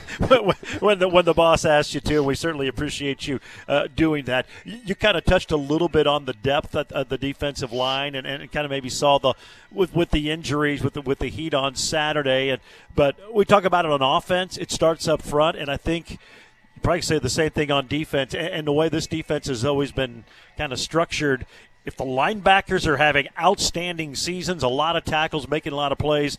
when, 0.80 1.00
the 1.00 1.08
when 1.08 1.26
the 1.26 1.34
boss 1.34 1.66
asks 1.66 1.94
you 1.94 2.02
to. 2.02 2.16
And 2.18 2.26
we 2.26 2.36
certainly 2.36 2.68
appreciate 2.68 3.28
you 3.28 3.40
uh, 3.68 3.88
doing 3.96 4.26
that. 4.26 4.46
You, 4.64 4.96
kind 4.96 5.18
of 5.18 5.26
touched 5.26 5.52
a 5.52 5.58
little 5.58 5.90
bit 5.90 6.08
on 6.08 6.24
the 6.24 6.34
depth 6.34 6.74
of, 6.74 6.90
of 6.94 7.10
the 7.10 7.18
defensive 7.18 7.74
line, 7.74 8.16
and, 8.16 8.26
and 8.26 8.50
kind 8.52 8.64
of 8.64 8.72
maybe 8.72 8.90
saw 8.90 9.18
the 9.18 9.34
with 9.72 9.94
with 9.94 10.12
the 10.12 10.32
injuries 10.32 10.84
with 10.84 10.94
the, 10.94 11.02
with 11.02 11.20
the 11.20 11.28
heat 11.28 11.54
on 11.54 11.76
Saturday. 11.76 12.50
And 12.50 12.62
but 12.96 13.16
we 13.34 13.46
talk 13.46 13.66
about 13.66 13.86
it 13.86 13.92
on 13.92 14.02
offense. 14.02 14.58
It 14.58 14.72
starts 14.72 15.08
up 15.08 15.22
front, 15.22 15.45
and 15.54 15.70
I 15.70 15.78
think 15.78 16.12
you 16.12 16.82
probably 16.82 17.02
say 17.02 17.20
the 17.20 17.30
same 17.30 17.52
thing 17.52 17.70
on 17.72 17.88
defense. 17.88 18.34
And, 18.34 18.48
and 18.48 18.68
the 18.68 18.72
way 18.72 18.90
this 18.90 19.06
defense 19.06 19.48
has 19.48 19.64
always 19.64 19.92
been 19.92 20.24
kind 20.58 20.74
of 20.74 20.80
structured. 20.80 21.46
If 21.86 21.96
the 21.98 22.06
linebackers 22.06 22.88
are 22.88 22.98
having 22.98 23.28
outstanding 23.40 24.16
seasons, 24.16 24.64
a 24.64 24.68
lot 24.68 24.96
of 24.96 25.06
tackles, 25.06 25.48
making 25.48 25.74
a 25.74 25.76
lot 25.76 25.92
of 25.92 26.00
plays, 26.00 26.38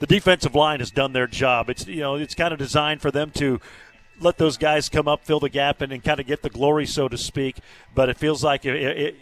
the 0.00 0.06
defensive 0.06 0.54
line 0.54 0.80
has 0.80 0.90
done 0.90 1.12
their 1.12 1.26
job. 1.26 1.70
It's 1.70 1.86
you 1.86 2.00
know 2.00 2.14
it's 2.16 2.34
kind 2.34 2.52
of 2.52 2.58
designed 2.58 3.00
for 3.00 3.10
them 3.10 3.30
to 3.32 3.60
let 4.20 4.38
those 4.38 4.56
guys 4.56 4.88
come 4.88 5.06
up, 5.06 5.24
fill 5.24 5.40
the 5.40 5.48
gap, 5.48 5.80
and, 5.80 5.92
and 5.92 6.02
kind 6.02 6.18
of 6.18 6.26
get 6.26 6.42
the 6.42 6.50
glory, 6.50 6.86
so 6.86 7.08
to 7.08 7.16
speak. 7.16 7.58
But 7.94 8.08
it 8.08 8.16
feels 8.16 8.42
like 8.42 8.64
if, 8.64 8.74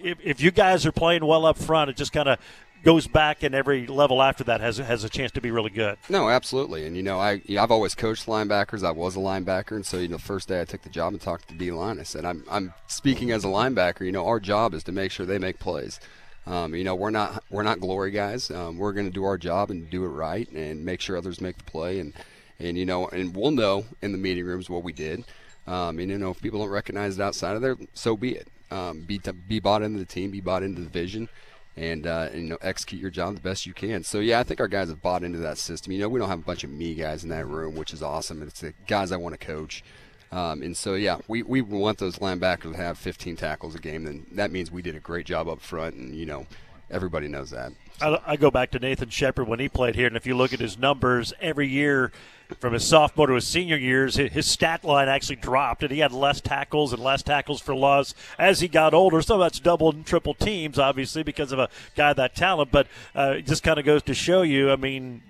if, 0.03 0.19
if 0.23 0.41
you 0.41 0.51
guys 0.51 0.87
are 0.87 0.93
playing 0.93 1.25
well 1.25 1.45
up 1.45 1.59
front, 1.59 1.91
it 1.91 1.97
just 1.97 2.13
kind 2.13 2.29
of 2.29 2.39
goes 2.87 3.09
back 3.09 3.43
and 3.43 3.53
every 3.53 3.85
level 3.89 4.23
after 4.23 4.45
that 4.45 4.61
has 4.61 4.79
has 4.79 5.03
a 5.03 5.09
chance 5.09 5.33
to 5.33 5.41
be 5.41 5.51
really 5.51 5.71
good. 5.71 5.99
No, 6.09 6.31
absolutely. 6.31 6.87
And 6.87 6.97
you 6.97 7.03
know, 7.03 7.19
I 7.19 7.43
I've 7.59 7.73
always 7.73 7.97
coached 7.97 8.27
linebackers. 8.27 8.87
I 8.87 8.93
was 8.93 9.17
a 9.17 9.19
linebacker, 9.19 9.73
and 9.73 9.85
so 9.85 9.99
you 9.99 10.07
know, 10.07 10.17
the 10.17 10.23
first 10.23 10.47
day 10.47 10.61
I 10.61 10.65
took 10.65 10.83
the 10.83 10.89
job 10.89 11.13
and 11.13 11.21
talked 11.21 11.49
to 11.49 11.55
D 11.55 11.73
line, 11.73 11.99
I 11.99 12.05
said, 12.05 12.25
"I'm 12.25 12.45
I'm 12.49 12.73
speaking 12.87 13.33
as 13.33 13.45
a 13.45 13.49
linebacker. 13.49 14.07
You 14.07 14.13
know, 14.13 14.25
our 14.27 14.39
job 14.39 14.73
is 14.73 14.85
to 14.85 14.93
make 14.93 15.11
sure 15.11 15.27
they 15.27 15.39
make 15.39 15.59
plays. 15.59 15.99
Um, 16.47 16.77
you 16.77 16.85
know, 16.85 16.95
we're 16.95 17.11
not 17.11 17.43
we're 17.51 17.65
not 17.65 17.81
glory 17.81 18.13
guys. 18.13 18.53
Um, 18.53 18.79
we're 18.79 18.93
going 18.93 19.07
to 19.07 19.13
do 19.13 19.25
our 19.25 19.37
job 19.37 19.73
and 19.73 19.91
do 19.91 20.05
it 20.05 20.09
right 20.09 20.49
and 20.53 20.85
make 20.85 21.01
sure 21.01 21.17
others 21.17 21.41
make 21.41 21.59
the 21.59 21.65
play. 21.65 21.99
And 21.99 22.13
and 22.61 22.79
you 22.79 22.87
know, 22.87 23.09
and 23.09 23.35
we'll 23.35 23.51
know 23.51 23.85
in 24.01 24.13
the 24.13 24.19
meeting 24.19 24.45
rooms 24.45 24.71
what 24.71 24.85
we 24.85 24.93
did. 24.93 25.25
Um, 25.67 25.99
and 25.99 26.09
you 26.09 26.19
know, 26.19 26.31
if 26.31 26.41
people 26.41 26.61
don't 26.61 26.69
recognize 26.69 27.19
it 27.19 27.23
outside 27.23 27.57
of 27.57 27.63
there, 27.63 27.77
so 27.95 28.17
be 28.17 28.37
it. 28.37 28.47
Um, 28.71 29.01
be 29.01 29.21
be 29.49 29.59
bought 29.59 29.83
into 29.83 29.99
the 29.99 30.05
team, 30.05 30.31
be 30.31 30.41
bought 30.41 30.63
into 30.63 30.83
the 30.83 30.89
vision 30.89 31.29
and, 31.77 32.07
uh, 32.07 32.29
and, 32.33 32.43
you 32.43 32.49
know 32.49 32.59
execute 32.63 33.01
your 33.01 33.11
job 33.11 33.35
the 33.35 33.41
best 33.41 33.67
you 33.67 33.75
can. 33.75 34.03
So 34.03 34.21
yeah, 34.21 34.41
I 34.41 34.43
think 34.43 34.61
our 34.61 34.69
guys 34.69 34.89
have 34.89 35.03
bought 35.03 35.23
into 35.23 35.39
that 35.39 35.59
system. 35.59 35.93
You 35.93 36.01
know, 36.01 36.09
we 36.09 36.19
don't 36.19 36.29
have 36.29 36.39
a 36.39 36.43
bunch 36.43 36.65
of 36.65 36.71
me 36.71 36.95
guys 36.95 37.23
in 37.23 37.31
that 37.31 37.47
room, 37.47 37.75
which 37.75 37.93
is 37.93 38.03
awesome. 38.03 38.43
It's 38.43 38.61
the 38.61 38.73
guys 38.87 39.13
I 39.13 39.17
want 39.17 39.39
to 39.39 39.47
coach. 39.47 39.85
Um, 40.33 40.63
and 40.63 40.77
so 40.77 40.95
yeah, 40.95 41.19
we, 41.29 41.43
we 41.43 41.61
want 41.61 41.99
those 41.99 42.19
linebackers 42.19 42.73
to 42.73 42.77
have 42.77 42.99
15 42.99 43.37
tackles 43.37 43.75
a 43.75 43.79
game. 43.79 44.05
Then 44.05 44.27
that 44.33 44.51
means 44.51 44.71
we 44.71 44.83
did 44.83 44.97
a 44.97 45.01
great 45.01 45.27
job 45.27 45.49
up 45.49 45.61
front, 45.61 45.95
and 45.95 46.15
you 46.15 46.27
know 46.27 46.47
everybody 46.91 47.29
knows 47.29 47.51
that. 47.51 47.73
I, 48.01 48.19
I 48.27 48.37
go 48.37 48.51
back 48.51 48.71
to 48.73 48.79
Nathan 48.79 49.09
Shepard 49.09 49.49
when 49.49 49.61
he 49.61 49.69
played 49.69 49.95
here, 49.95 50.07
and 50.07 50.17
if 50.17 50.27
you 50.27 50.37
look 50.37 50.53
at 50.53 50.61
his 50.61 50.79
numbers 50.79 51.33
every 51.41 51.69
year 51.69 52.13
from 52.59 52.73
his 52.73 52.87
sophomore 52.87 53.27
to 53.27 53.35
his 53.35 53.47
senior 53.47 53.77
years, 53.77 54.17
his 54.17 54.47
stat 54.47 54.85
line 54.85 55.09
actually 55.09 55.37
dropped, 55.37 55.83
and 55.83 55.91
he 55.91 55.99
had 55.99 56.13
less 56.13 56.41
tackles 56.41 56.93
and 56.93 57.03
less 57.03 57.23
tackles 57.23 57.61
for 57.61 57.75
loss 57.75 58.15
as 58.39 58.61
he 58.61 58.69
got 58.69 58.95
older. 58.95 59.21
So 59.23 59.39
that's 59.39 59.59
double 59.61 59.91
and 59.91 60.07
triple 60.07 60.35
teams, 60.35 60.79
obviously, 60.79 61.23
because 61.23 61.53
of 61.53 61.59
a 61.59 61.69
guy 61.95 62.13
that 62.13 62.35
talent. 62.35 62.71
But 62.71 62.87
uh, 63.15 63.35
it 63.39 63.47
just 63.47 63.63
kind 63.63 63.79
of 63.79 63.85
goes 63.85 64.03
to 64.05 64.15
show 64.15 64.43
you, 64.43 64.71
I 64.71 64.77
mean, 64.77 65.23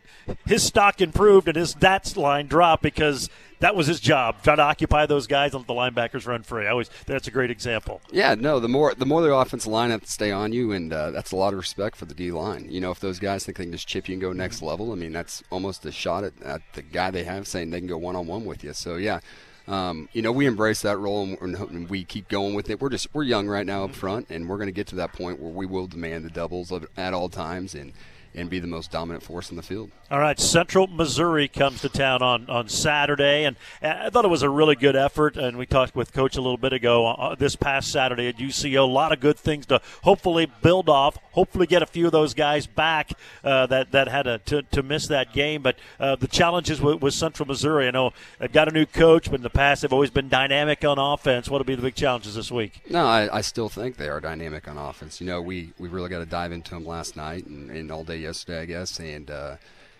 his 0.47 0.63
stock 0.63 1.01
improved 1.01 1.49
and 1.49 1.57
his 1.57 1.75
stats 1.75 2.17
line 2.17 2.47
dropped 2.47 2.83
because 2.83 3.31
that 3.61 3.75
was 3.75 3.87
his 3.87 4.01
job, 4.01 4.43
try 4.43 4.57
to 4.57 4.63
occupy 4.63 5.07
those 5.07 5.27
guys 5.27 5.55
and 5.55 5.61
let 5.61 5.67
the 5.67 5.75
linebackers 5.75 6.27
run 6.27 6.43
free. 6.43 6.67
I 6.67 6.71
always 6.71 6.91
that's 7.07 7.29
a 7.29 7.31
great 7.31 7.51
example. 7.51 8.01
Yeah, 8.11 8.35
no, 8.35 8.61
the 8.61 8.69
more 8.69 8.95
the 8.95 9.07
more 9.07 9.23
the 9.23 9.35
offensive 9.35 9.71
line 9.71 9.91
have 9.91 10.03
to 10.03 10.11
stay 10.11 10.31
on 10.31 10.53
you, 10.53 10.73
and 10.73 10.93
uh, 10.93 11.11
that's 11.11 11.33
a 11.33 11.37
lot 11.37 11.53
of 11.53 11.59
respect 11.59 11.97
for 11.97 12.05
the 12.05 12.15
D 12.15 12.31
line. 12.31 12.67
You 12.71 12.81
know, 12.81 12.91
if 12.91 13.01
those 13.01 13.19
guys 13.19 13.45
think 13.45 13.59
they 13.59 13.65
can 13.65 13.73
just 13.73 13.89
chip 13.89 14.09
you 14.09 14.15
and 14.15 14.23
go 14.23 14.33
next 14.33 14.63
level, 14.63 14.93
I 14.93 14.95
mean, 14.95 15.13
that's 15.13 15.43
almost 15.51 15.85
a 15.87 15.93
shot 15.93 16.25
at, 16.25 16.41
at 16.43 16.63
the 16.75 16.83
guy 16.83 17.11
they 17.11 17.25
have 17.25 17.47
saying 17.47 17.71
they 17.71 17.79
can 17.79 17.89
go 17.89 17.99
one 17.99 18.17
on 18.17 18.27
one 18.27 18.45
with 18.45 18.65
you. 18.65 18.73
So 18.73 18.97
yeah. 18.97 19.21
Um, 19.69 20.09
you 20.13 20.23
know, 20.23 20.31
we 20.31 20.47
embrace 20.47 20.83
that 20.83 20.97
role 20.97 21.25
and, 21.25 21.57
and 21.57 21.91
we 21.91 22.05
keep 22.05 22.29
going 22.29 22.55
with 22.55 22.71
it. 22.71 22.81
We're 22.81 22.89
just 22.89 23.13
we're 23.13 23.25
young 23.25 23.49
right 23.49 23.67
now 23.67 23.83
up 23.83 23.97
front, 23.97 24.31
and 24.31 24.49
we're 24.49 24.59
going 24.59 24.69
to 24.69 24.73
get 24.73 24.87
to 24.89 24.95
that 24.95 25.13
point 25.13 25.41
where 25.41 25.51
we 25.51 25.67
will 25.67 25.89
demand 25.89 26.25
the 26.25 26.31
doubles 26.31 26.73
at 26.97 27.13
all 27.13 27.29
times, 27.29 27.75
and 27.75 27.93
and 28.37 28.51
be 28.51 28.59
the 28.59 28.67
most 28.67 28.91
dominant 28.91 29.25
force 29.25 29.51
in 29.51 29.57
the 29.57 29.63
field. 29.63 29.91
All 30.09 30.21
right, 30.21 30.39
Central 30.39 30.87
Missouri 30.87 31.49
comes 31.49 31.81
to 31.81 31.89
town 31.89 32.23
on, 32.23 32.49
on 32.49 32.69
Saturday, 32.69 33.45
and 33.45 33.57
I 33.83 34.09
thought 34.11 34.25
it 34.25 34.29
was 34.29 34.43
a 34.43 34.51
really 34.51 34.77
good 34.77 34.95
effort. 34.95 35.37
And 35.37 35.57
we 35.57 35.67
talked 35.67 35.97
with 35.97 36.13
Coach 36.13 36.37
a 36.37 36.41
little 36.41 36.59
bit 36.59 36.73
ago 36.73 37.09
uh, 37.09 37.35
this 37.35 37.57
past 37.57 37.91
Saturday 37.91 38.29
at 38.29 38.37
UCO. 38.37 38.83
A 38.83 38.83
lot 38.83 39.11
of 39.11 39.19
good 39.19 39.37
things 39.37 39.67
to 39.67 39.81
hopefully 40.05 40.47
build 40.63 40.89
off. 40.89 41.19
Hopefully, 41.33 41.67
get 41.67 41.83
a 41.83 41.87
few 41.87 42.07
of 42.07 42.13
those 42.13 42.35
guys 42.35 42.69
back 42.69 43.15
uh, 43.43 43.67
that 43.67 43.91
that 43.93 44.07
had 44.07 44.29
a, 44.29 44.39
to, 44.39 44.63
to 44.63 44.83
miss 44.83 45.09
that 45.09 45.33
game. 45.33 45.63
But 45.63 45.77
uh, 45.99 46.15
the 46.15 46.29
challenges 46.29 46.81
with, 46.81 47.03
with, 47.03 47.15
Central 47.15 47.49
Missouri, 47.49 47.89
I 47.89 47.91
know 47.91 48.13
they've 48.39 48.53
got 48.53 48.69
a 48.69 48.73
new 48.73 48.87
coach, 48.87 49.31
but 49.31 49.37
in 49.37 49.43
the 49.43 49.51
past 49.51 49.83
they've 49.83 49.93
always 49.93 50.11
been 50.11 50.29
dynamic 50.29 50.85
on 50.85 50.99
offense. 50.99 51.49
What 51.49 51.59
will 51.59 51.65
be 51.65 51.75
the 51.75 51.83
big 51.83 51.95
challenges 51.95 52.35
this 52.35 52.53
week? 52.53 52.83
No, 52.91 53.07
I, 53.07 53.39
I, 53.39 53.41
still 53.41 53.69
think 53.69 53.97
they 53.97 54.09
are 54.09 54.21
dynamic 54.21 54.69
on 54.69 54.77
offense. 54.77 55.21
You 55.21 55.27
know, 55.27 55.41
we 55.41 55.73
we 55.79 55.89
really 55.89 56.11
got 56.11 56.19
to 56.19 56.27
dive 56.27 56.53
into 56.53 56.71
them 56.71 56.85
last 56.85 57.17
night 57.17 57.47
and, 57.47 57.71
and 57.71 57.91
all 57.91 58.05
day 58.05 58.26
yesterday, 58.27 58.61
I 58.61 58.65
guess. 58.67 58.99
And, 59.01 59.31
uh, 59.31 59.57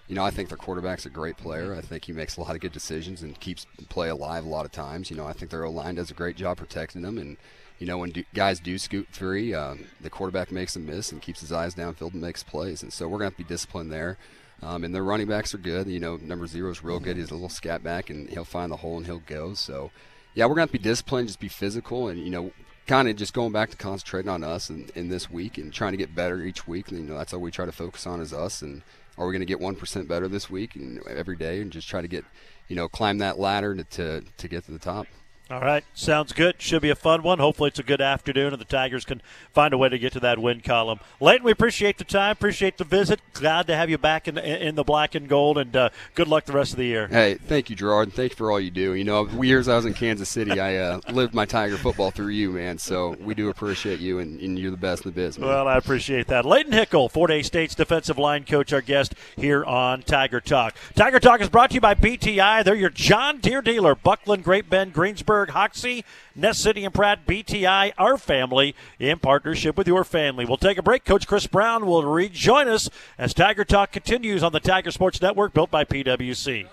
you 0.09 0.15
know, 0.15 0.25
I 0.25 0.31
think 0.31 0.49
their 0.49 0.59
quarterback's 0.59 1.07
a 1.07 1.11
great 1.11 1.37
player. 1.37 1.75
I 1.75 1.81
think 1.81 2.05
he 2.05 2.13
makes 2.13 2.37
a 2.37 2.41
lot 2.41 2.55
of 2.55 2.61
good 2.61 2.73
decisions 2.73 3.23
and 3.23 3.39
keeps 3.41 3.67
play 3.89 4.09
alive 4.09 4.45
a 4.45 4.49
lot 4.49 4.65
of 4.65 4.73
times. 4.73 5.11
You 5.11 5.17
know, 5.17 5.27
I 5.27 5.33
think 5.33 5.51
their 5.51 5.65
O 5.65 5.71
line 5.71 5.97
does 5.97 6.11
a 6.11 6.15
great 6.15 6.37
job 6.37 6.59
protecting 6.59 7.03
them. 7.03 7.19
And, 7.19 7.37
you 7.79 7.87
know, 7.87 7.99
when 7.99 8.11
do, 8.11 8.25
guys 8.33 8.61
do 8.61 8.79
scoot 8.79 9.09
free, 9.11 9.53
um, 9.53 9.87
the 10.01 10.11
quarterback 10.11 10.53
makes 10.53 10.77
a 10.77 10.81
miss 10.81 11.11
and 11.11 11.21
keeps 11.21 11.41
his 11.41 11.53
eyes 11.53 11.75
downfield 11.75 12.13
and 12.13 12.23
makes 12.23 12.43
plays. 12.43 12.83
And 12.83 12.93
so 12.93 13.07
we're 13.07 13.19
going 13.19 13.31
to 13.31 13.37
have 13.37 13.39
to 13.39 13.45
be 13.45 13.55
disciplined 13.55 13.91
there. 13.91 14.17
Um, 14.63 14.85
and 14.85 14.95
their 14.95 15.05
running 15.05 15.27
backs 15.27 15.55
are 15.55 15.59
good. 15.59 15.87
You 15.87 16.01
know, 16.01 16.17
number 16.17 16.47
zero 16.47 16.71
is 16.71 16.83
real 16.83 17.01
good. 17.01 17.17
He's 17.17 17.31
a 17.31 17.35
little 17.35 17.49
scat 17.49 17.83
back 17.83 18.09
and 18.09 18.31
he'll 18.31 18.45
find 18.45 18.71
the 18.73 18.77
hole 18.77 18.97
and 18.97 19.07
he'll 19.07 19.23
go. 19.27 19.55
So, 19.55 19.91
yeah, 20.35 20.47
we're 20.47 20.55
to 20.55 20.61
have 20.61 20.71
to 20.71 20.79
be 20.79 20.79
disciplined, 20.79 21.29
just 21.29 21.41
be 21.41 21.49
physical. 21.49 22.09
And, 22.09 22.21
you 22.21 22.31
know, 22.31 22.53
kind 22.87 23.09
of 23.09 23.17
just 23.17 23.35
going 23.35 23.53
back 23.53 23.71
to 23.71 23.77
concentrating 23.77 24.29
on 24.31 24.45
us 24.45 24.71
in, 24.71 24.89
in 24.95 25.09
this 25.09 25.31
week 25.31 25.59
and 25.59 25.73
trying 25.73 25.93
to 25.93 25.97
get 25.97 26.15
better 26.15 26.43
each 26.43 26.67
week. 26.69 26.91
And, 26.91 27.01
you 27.01 27.07
know, 27.07 27.19
that's 27.19 27.33
all 27.33 27.41
we 27.41 27.51
try 27.51 27.67
to 27.67 27.73
focus 27.73 28.07
on 28.07 28.21
is 28.21 28.33
us. 28.33 28.63
And 28.63 28.83
are 29.19 29.27
we 29.27 29.33
going 29.33 29.41
to 29.41 29.47
get 29.47 29.61
one 29.61 29.75
percent 29.75 30.09
better 30.09 30.29
this 30.29 30.49
week 30.51 30.77
and 30.77 31.07
every 31.09 31.37
day, 31.37 31.61
and 31.61 31.73
just 31.73 31.89
try 31.89 32.01
to 32.01 32.09
get, 32.09 32.25
you 32.69 32.77
know, 32.77 32.89
climb 32.89 33.19
that 33.19 33.39
ladder 33.39 33.75
to 33.75 33.85
to, 33.85 34.23
to 34.37 34.49
get 34.49 34.65
to 34.67 34.73
the 34.73 34.79
top. 34.79 35.07
All 35.49 35.61
right, 35.61 35.85
sounds 35.95 36.33
good. 36.33 36.61
Should 36.61 36.83
be 36.83 36.91
a 36.91 36.97
fun 36.97 37.23
one. 37.23 37.39
Hopefully, 37.39 37.69
it's 37.69 37.79
a 37.79 37.85
good 37.85 38.01
afternoon, 38.01 38.53
and 38.53 38.61
the 38.61 38.65
Tigers 38.65 39.05
can 39.05 39.23
find 39.53 39.73
a 39.73 39.79
way 39.79 39.89
to 39.89 39.97
get 39.97 40.13
to 40.15 40.21
that 40.21 40.41
win 40.41 40.61
column. 40.61 40.99
Leighton, 41.21 41.45
we 41.45 41.53
appreciate 41.53 41.99
the 41.99 42.05
time, 42.05 42.33
appreciate 42.33 42.79
the 42.79 42.85
visit. 42.85 43.21
Glad 43.33 43.69
to 43.69 43.77
have 43.77 43.89
you 43.89 43.97
back 43.97 44.27
in 44.27 44.39
in 44.39 44.75
the 44.75 44.83
black 44.83 45.15
and 45.15 45.29
gold, 45.29 45.57
and 45.57 45.77
uh, 45.77 45.91
good 46.17 46.27
luck 46.27 46.47
the 46.47 46.53
rest 46.53 46.73
of 46.73 46.79
the 46.79 46.87
year. 46.87 47.07
Hey, 47.07 47.35
thank 47.35 47.71
you, 47.71 47.77
Gerard, 47.77 48.09
and 48.09 48.13
thank 48.13 48.33
you 48.33 48.37
for 48.37 48.51
all 48.51 48.59
you 48.59 48.73
do. 48.73 48.95
You 48.95 49.05
know, 49.05 49.29
years 49.41 49.69
I 49.69 49.77
was 49.77 49.85
in 49.85 49.95
Kansas 49.95 50.29
City, 50.29 50.59
I 50.59 50.79
uh, 50.79 51.01
lived 51.13 51.33
my 51.33 51.45
Tiger 51.45 51.77
football 51.77 52.11
through 52.11 52.29
you, 52.29 52.51
man. 52.51 52.77
So 52.79 53.11
we 53.21 53.35
do 53.35 53.49
appreciate 53.49 54.01
you, 54.01 54.19
and, 54.19 54.41
and 54.41 54.59
you're 54.59 54.73
the 54.73 54.77
best 54.77 55.05
in 55.05 55.13
the 55.13 55.15
business. 55.15 55.47
Well, 55.47 55.69
I 55.69 55.77
appreciate 55.77 56.27
that. 56.27 56.45
Leighton 56.45 56.73
Hickle, 56.73 57.09
Fort 57.09 57.31
Hays 57.31 57.47
State's 57.47 57.77
defensive 57.77 58.19
line 58.19 58.43
coach, 58.43 58.73
our 58.73 58.81
guest 58.81 59.15
here 59.37 59.65
on 59.65 60.03
Tiger 60.03 60.41
Talk. 60.41 60.75
Tiger 60.97 61.21
Talk 61.21 61.41
is 61.41 61.49
brought 61.49 61.71
to 61.71 61.75
you 61.75 61.81
by 61.81 61.95
BTI. 61.95 62.65
They're 62.65 62.75
your 62.75 62.91
John 62.91 63.39
Deere 63.39 63.63
dealer. 63.63 63.95
Buckland, 63.95 64.43
Great 64.43 64.69
Bend, 64.69 64.93
Greensburg, 65.37 65.51
Hoxie. 65.51 66.05
Ness 66.35 66.59
City 66.59 66.85
and 66.85 66.95
Pratt, 66.95 67.27
BTI, 67.27 67.93
our 67.99 68.17
family, 68.17 68.75
in 68.99 69.19
partnership 69.19 69.77
with 69.77 69.87
your 69.87 70.05
family. 70.05 70.45
We'll 70.45 70.57
take 70.57 70.79
a 70.79 70.83
break. 70.83 71.05
Coach 71.05 71.27
Chris 71.27 71.47
Brown 71.47 71.87
will 71.87 72.05
rejoin 72.05 72.69
us 72.69 72.89
as 73.19 73.35
Tiger 73.35 73.65
Talk 73.65 73.93
continues 73.93 74.43
on 74.43 74.53
the 74.53 74.61
Tiger 74.61 74.91
Sports 74.91 75.21
Network, 75.21 75.53
built 75.53 75.71
by 75.71 75.85
PWC. 75.85 76.69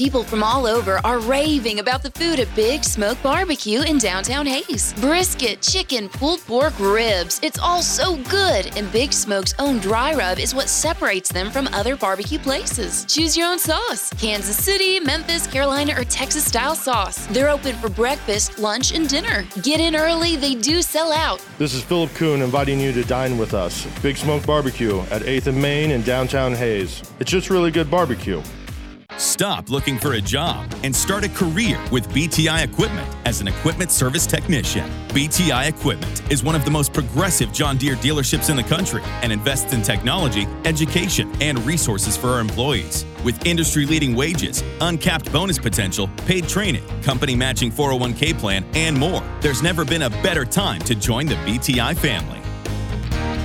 People 0.00 0.24
from 0.24 0.42
all 0.42 0.66
over 0.66 0.98
are 1.04 1.18
raving 1.18 1.78
about 1.78 2.02
the 2.02 2.10
food 2.12 2.40
at 2.40 2.48
Big 2.56 2.84
Smoke 2.84 3.18
Barbecue 3.22 3.82
in 3.82 3.98
downtown 3.98 4.46
Hays. 4.46 4.94
Brisket, 4.94 5.60
chicken, 5.60 6.08
pulled 6.08 6.40
pork, 6.46 6.72
ribs. 6.80 7.38
It's 7.42 7.58
all 7.58 7.82
so 7.82 8.16
good, 8.30 8.74
and 8.78 8.90
Big 8.92 9.12
Smoke's 9.12 9.52
own 9.58 9.78
dry 9.78 10.14
rub 10.14 10.38
is 10.38 10.54
what 10.54 10.70
separates 10.70 11.28
them 11.28 11.50
from 11.50 11.68
other 11.74 11.96
barbecue 11.96 12.38
places. 12.38 13.04
Choose 13.04 13.36
your 13.36 13.48
own 13.48 13.58
sauce 13.58 14.10
Kansas 14.14 14.56
City, 14.56 15.00
Memphis, 15.00 15.46
Carolina, 15.46 15.92
or 15.94 16.04
Texas 16.04 16.46
style 16.46 16.74
sauce. 16.74 17.26
They're 17.26 17.50
open 17.50 17.76
for 17.76 17.90
breakfast, 17.90 18.58
lunch, 18.58 18.94
and 18.94 19.06
dinner. 19.06 19.44
Get 19.60 19.80
in 19.80 19.94
early, 19.94 20.34
they 20.34 20.54
do 20.54 20.80
sell 20.80 21.12
out. 21.12 21.44
This 21.58 21.74
is 21.74 21.84
Philip 21.84 22.14
Kuhn 22.14 22.40
inviting 22.40 22.80
you 22.80 22.92
to 22.92 23.04
dine 23.04 23.36
with 23.36 23.52
us. 23.52 23.86
Big 24.00 24.16
Smoke 24.16 24.46
Barbecue 24.46 25.00
at 25.10 25.20
8th 25.20 25.48
and 25.48 25.60
Main 25.60 25.90
in 25.90 26.00
downtown 26.00 26.54
Hays. 26.54 27.02
It's 27.20 27.30
just 27.30 27.50
really 27.50 27.70
good 27.70 27.90
barbecue. 27.90 28.42
Stop 29.20 29.68
looking 29.68 29.98
for 29.98 30.14
a 30.14 30.20
job 30.20 30.66
and 30.82 30.96
start 30.96 31.24
a 31.24 31.28
career 31.28 31.78
with 31.92 32.08
BTI 32.08 32.64
Equipment 32.64 33.06
as 33.26 33.42
an 33.42 33.48
equipment 33.48 33.90
service 33.90 34.26
technician. 34.26 34.88
BTI 35.08 35.68
Equipment 35.68 36.32
is 36.32 36.42
one 36.42 36.54
of 36.54 36.64
the 36.64 36.70
most 36.70 36.94
progressive 36.94 37.52
John 37.52 37.76
Deere 37.76 37.96
dealerships 37.96 38.48
in 38.48 38.56
the 38.56 38.62
country 38.62 39.02
and 39.20 39.30
invests 39.30 39.74
in 39.74 39.82
technology, 39.82 40.46
education, 40.64 41.30
and 41.42 41.58
resources 41.66 42.16
for 42.16 42.28
our 42.28 42.40
employees. 42.40 43.04
With 43.22 43.44
industry 43.44 43.84
leading 43.84 44.16
wages, 44.16 44.64
uncapped 44.80 45.30
bonus 45.30 45.58
potential, 45.58 46.08
paid 46.24 46.48
training, 46.48 46.86
company 47.02 47.36
matching 47.36 47.70
401k 47.70 48.38
plan, 48.38 48.64
and 48.72 48.98
more, 48.98 49.22
there's 49.42 49.62
never 49.62 49.84
been 49.84 50.02
a 50.02 50.10
better 50.22 50.46
time 50.46 50.80
to 50.80 50.94
join 50.94 51.26
the 51.26 51.36
BTI 51.44 51.94
family. 51.94 52.40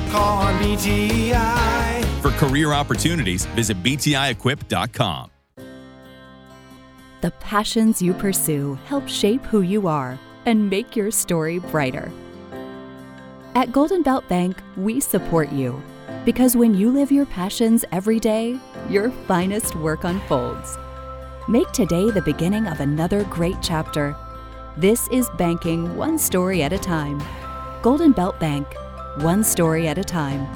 Call 0.09 0.37
on 0.37 0.53
BTI. 0.63 2.05
For 2.21 2.31
career 2.31 2.71
opportunities, 2.71 3.45
visit 3.47 3.83
BTIEquip.com. 3.83 5.31
The 7.21 7.31
passions 7.31 8.01
you 8.01 8.13
pursue 8.13 8.77
help 8.85 9.07
shape 9.07 9.43
who 9.45 9.61
you 9.61 9.87
are 9.87 10.19
and 10.45 10.69
make 10.69 10.95
your 10.95 11.11
story 11.11 11.59
brighter. 11.59 12.11
At 13.55 13.71
Golden 13.71 14.03
Belt 14.03 14.27
Bank, 14.27 14.57
we 14.75 14.99
support 14.99 15.51
you 15.51 15.81
because 16.25 16.57
when 16.57 16.73
you 16.73 16.91
live 16.91 17.11
your 17.11 17.25
passions 17.25 17.85
every 17.91 18.19
day, 18.19 18.59
your 18.89 19.11
finest 19.27 19.75
work 19.75 20.03
unfolds. 20.03 20.77
Make 21.47 21.71
today 21.71 22.09
the 22.11 22.21
beginning 22.21 22.67
of 22.67 22.79
another 22.79 23.23
great 23.25 23.57
chapter. 23.61 24.15
This 24.77 25.07
is 25.09 25.29
banking 25.37 25.95
one 25.95 26.17
story 26.17 26.63
at 26.63 26.73
a 26.73 26.77
time. 26.77 27.23
Golden 27.81 28.11
Belt 28.11 28.39
Bank, 28.39 28.67
one 29.17 29.43
story 29.43 29.87
at 29.87 29.97
a 29.97 30.03
time. 30.03 30.47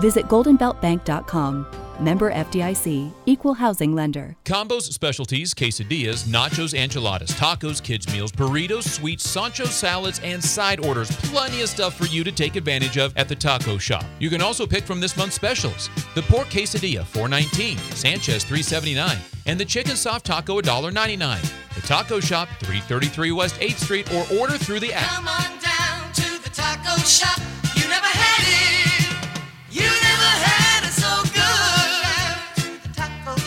Visit 0.00 0.26
goldenbeltbank.com 0.26 1.81
Member 2.02 2.32
FDIC, 2.32 3.12
Equal 3.26 3.54
Housing 3.54 3.94
Lender. 3.94 4.36
Combos, 4.44 4.92
specialties, 4.92 5.54
quesadillas, 5.54 6.24
nachos, 6.24 6.74
enchiladas, 6.74 7.30
tacos, 7.32 7.80
kids' 7.80 8.12
meals, 8.12 8.32
burritos, 8.32 8.88
sweets, 8.88 9.28
Sancho 9.28 9.64
salads, 9.64 10.20
and 10.24 10.42
side 10.42 10.84
orders. 10.84 11.14
Plenty 11.28 11.62
of 11.62 11.68
stuff 11.68 11.94
for 11.94 12.06
you 12.06 12.24
to 12.24 12.32
take 12.32 12.56
advantage 12.56 12.98
of 12.98 13.16
at 13.16 13.28
the 13.28 13.36
taco 13.36 13.78
shop. 13.78 14.04
You 14.18 14.30
can 14.30 14.42
also 14.42 14.66
pick 14.66 14.84
from 14.84 14.98
this 14.98 15.16
month's 15.16 15.36
specials. 15.36 15.88
The 16.16 16.22
pork 16.22 16.48
quesadilla, 16.48 17.04
$4.19, 17.04 17.78
Sanchez, 17.94 18.44
$3.79, 18.44 19.18
and 19.46 19.58
the 19.58 19.64
chicken 19.64 19.94
soft 19.94 20.26
taco, 20.26 20.60
$1.99. 20.60 21.74
The 21.74 21.80
taco 21.82 22.18
shop, 22.18 22.48
333 22.60 23.30
West 23.30 23.54
8th 23.60 23.78
Street, 23.78 24.12
or 24.12 24.26
order 24.38 24.58
through 24.58 24.80
the 24.80 24.92
app. 24.92 25.08
Come 25.08 25.28
on 25.28 25.58
down 25.60 26.12
to 26.14 26.42
the 26.42 26.50
taco 26.50 27.00
shop. 27.02 27.41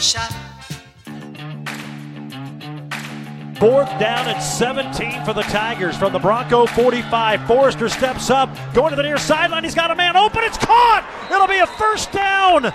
Shop. 0.06 0.32
Fourth 3.60 3.89
down 3.99 4.28
at 4.28 4.39
17 4.39 5.26
for 5.26 5.34
the 5.34 5.41
Tigers 5.43 5.97
from 5.97 6.14
the 6.14 6.20
Bronco 6.20 6.66
45. 6.68 7.47
Forrester 7.47 7.89
steps 7.89 8.30
up, 8.30 8.56
going 8.74 8.91
to 8.91 8.95
the 8.95 9.03
near 9.03 9.18
sideline. 9.18 9.64
He's 9.64 9.74
got 9.74 9.91
a 9.91 9.95
man 9.95 10.16
open. 10.16 10.43
It's 10.43 10.58
caught. 10.58 11.08
It'll 11.32 11.47
be 11.47 11.58
a 11.58 11.66
first 11.66 12.12
down. 12.12 12.74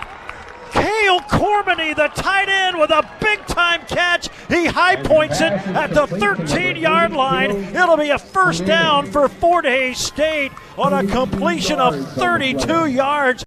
Cale 0.72 1.20
Cormany, 1.20 1.94
the 1.94 2.08
tight 2.14 2.48
end, 2.48 2.78
with 2.78 2.90
a 2.90 3.08
big 3.20 3.44
time 3.46 3.82
catch. 3.86 4.28
He 4.48 4.66
high 4.66 4.96
points 4.96 5.40
it 5.40 5.52
at 5.52 5.92
the 5.92 6.06
13 6.06 6.76
yard 6.76 7.12
line. 7.12 7.50
It'll 7.50 7.96
be 7.96 8.10
a 8.10 8.18
first 8.18 8.64
down 8.64 9.06
for 9.06 9.28
Fort 9.28 9.66
Hays 9.66 9.98
State 9.98 10.52
on 10.78 10.92
a 10.92 11.06
completion 11.06 11.78
of 11.78 11.94
32 12.14 12.86
yards. 12.86 13.44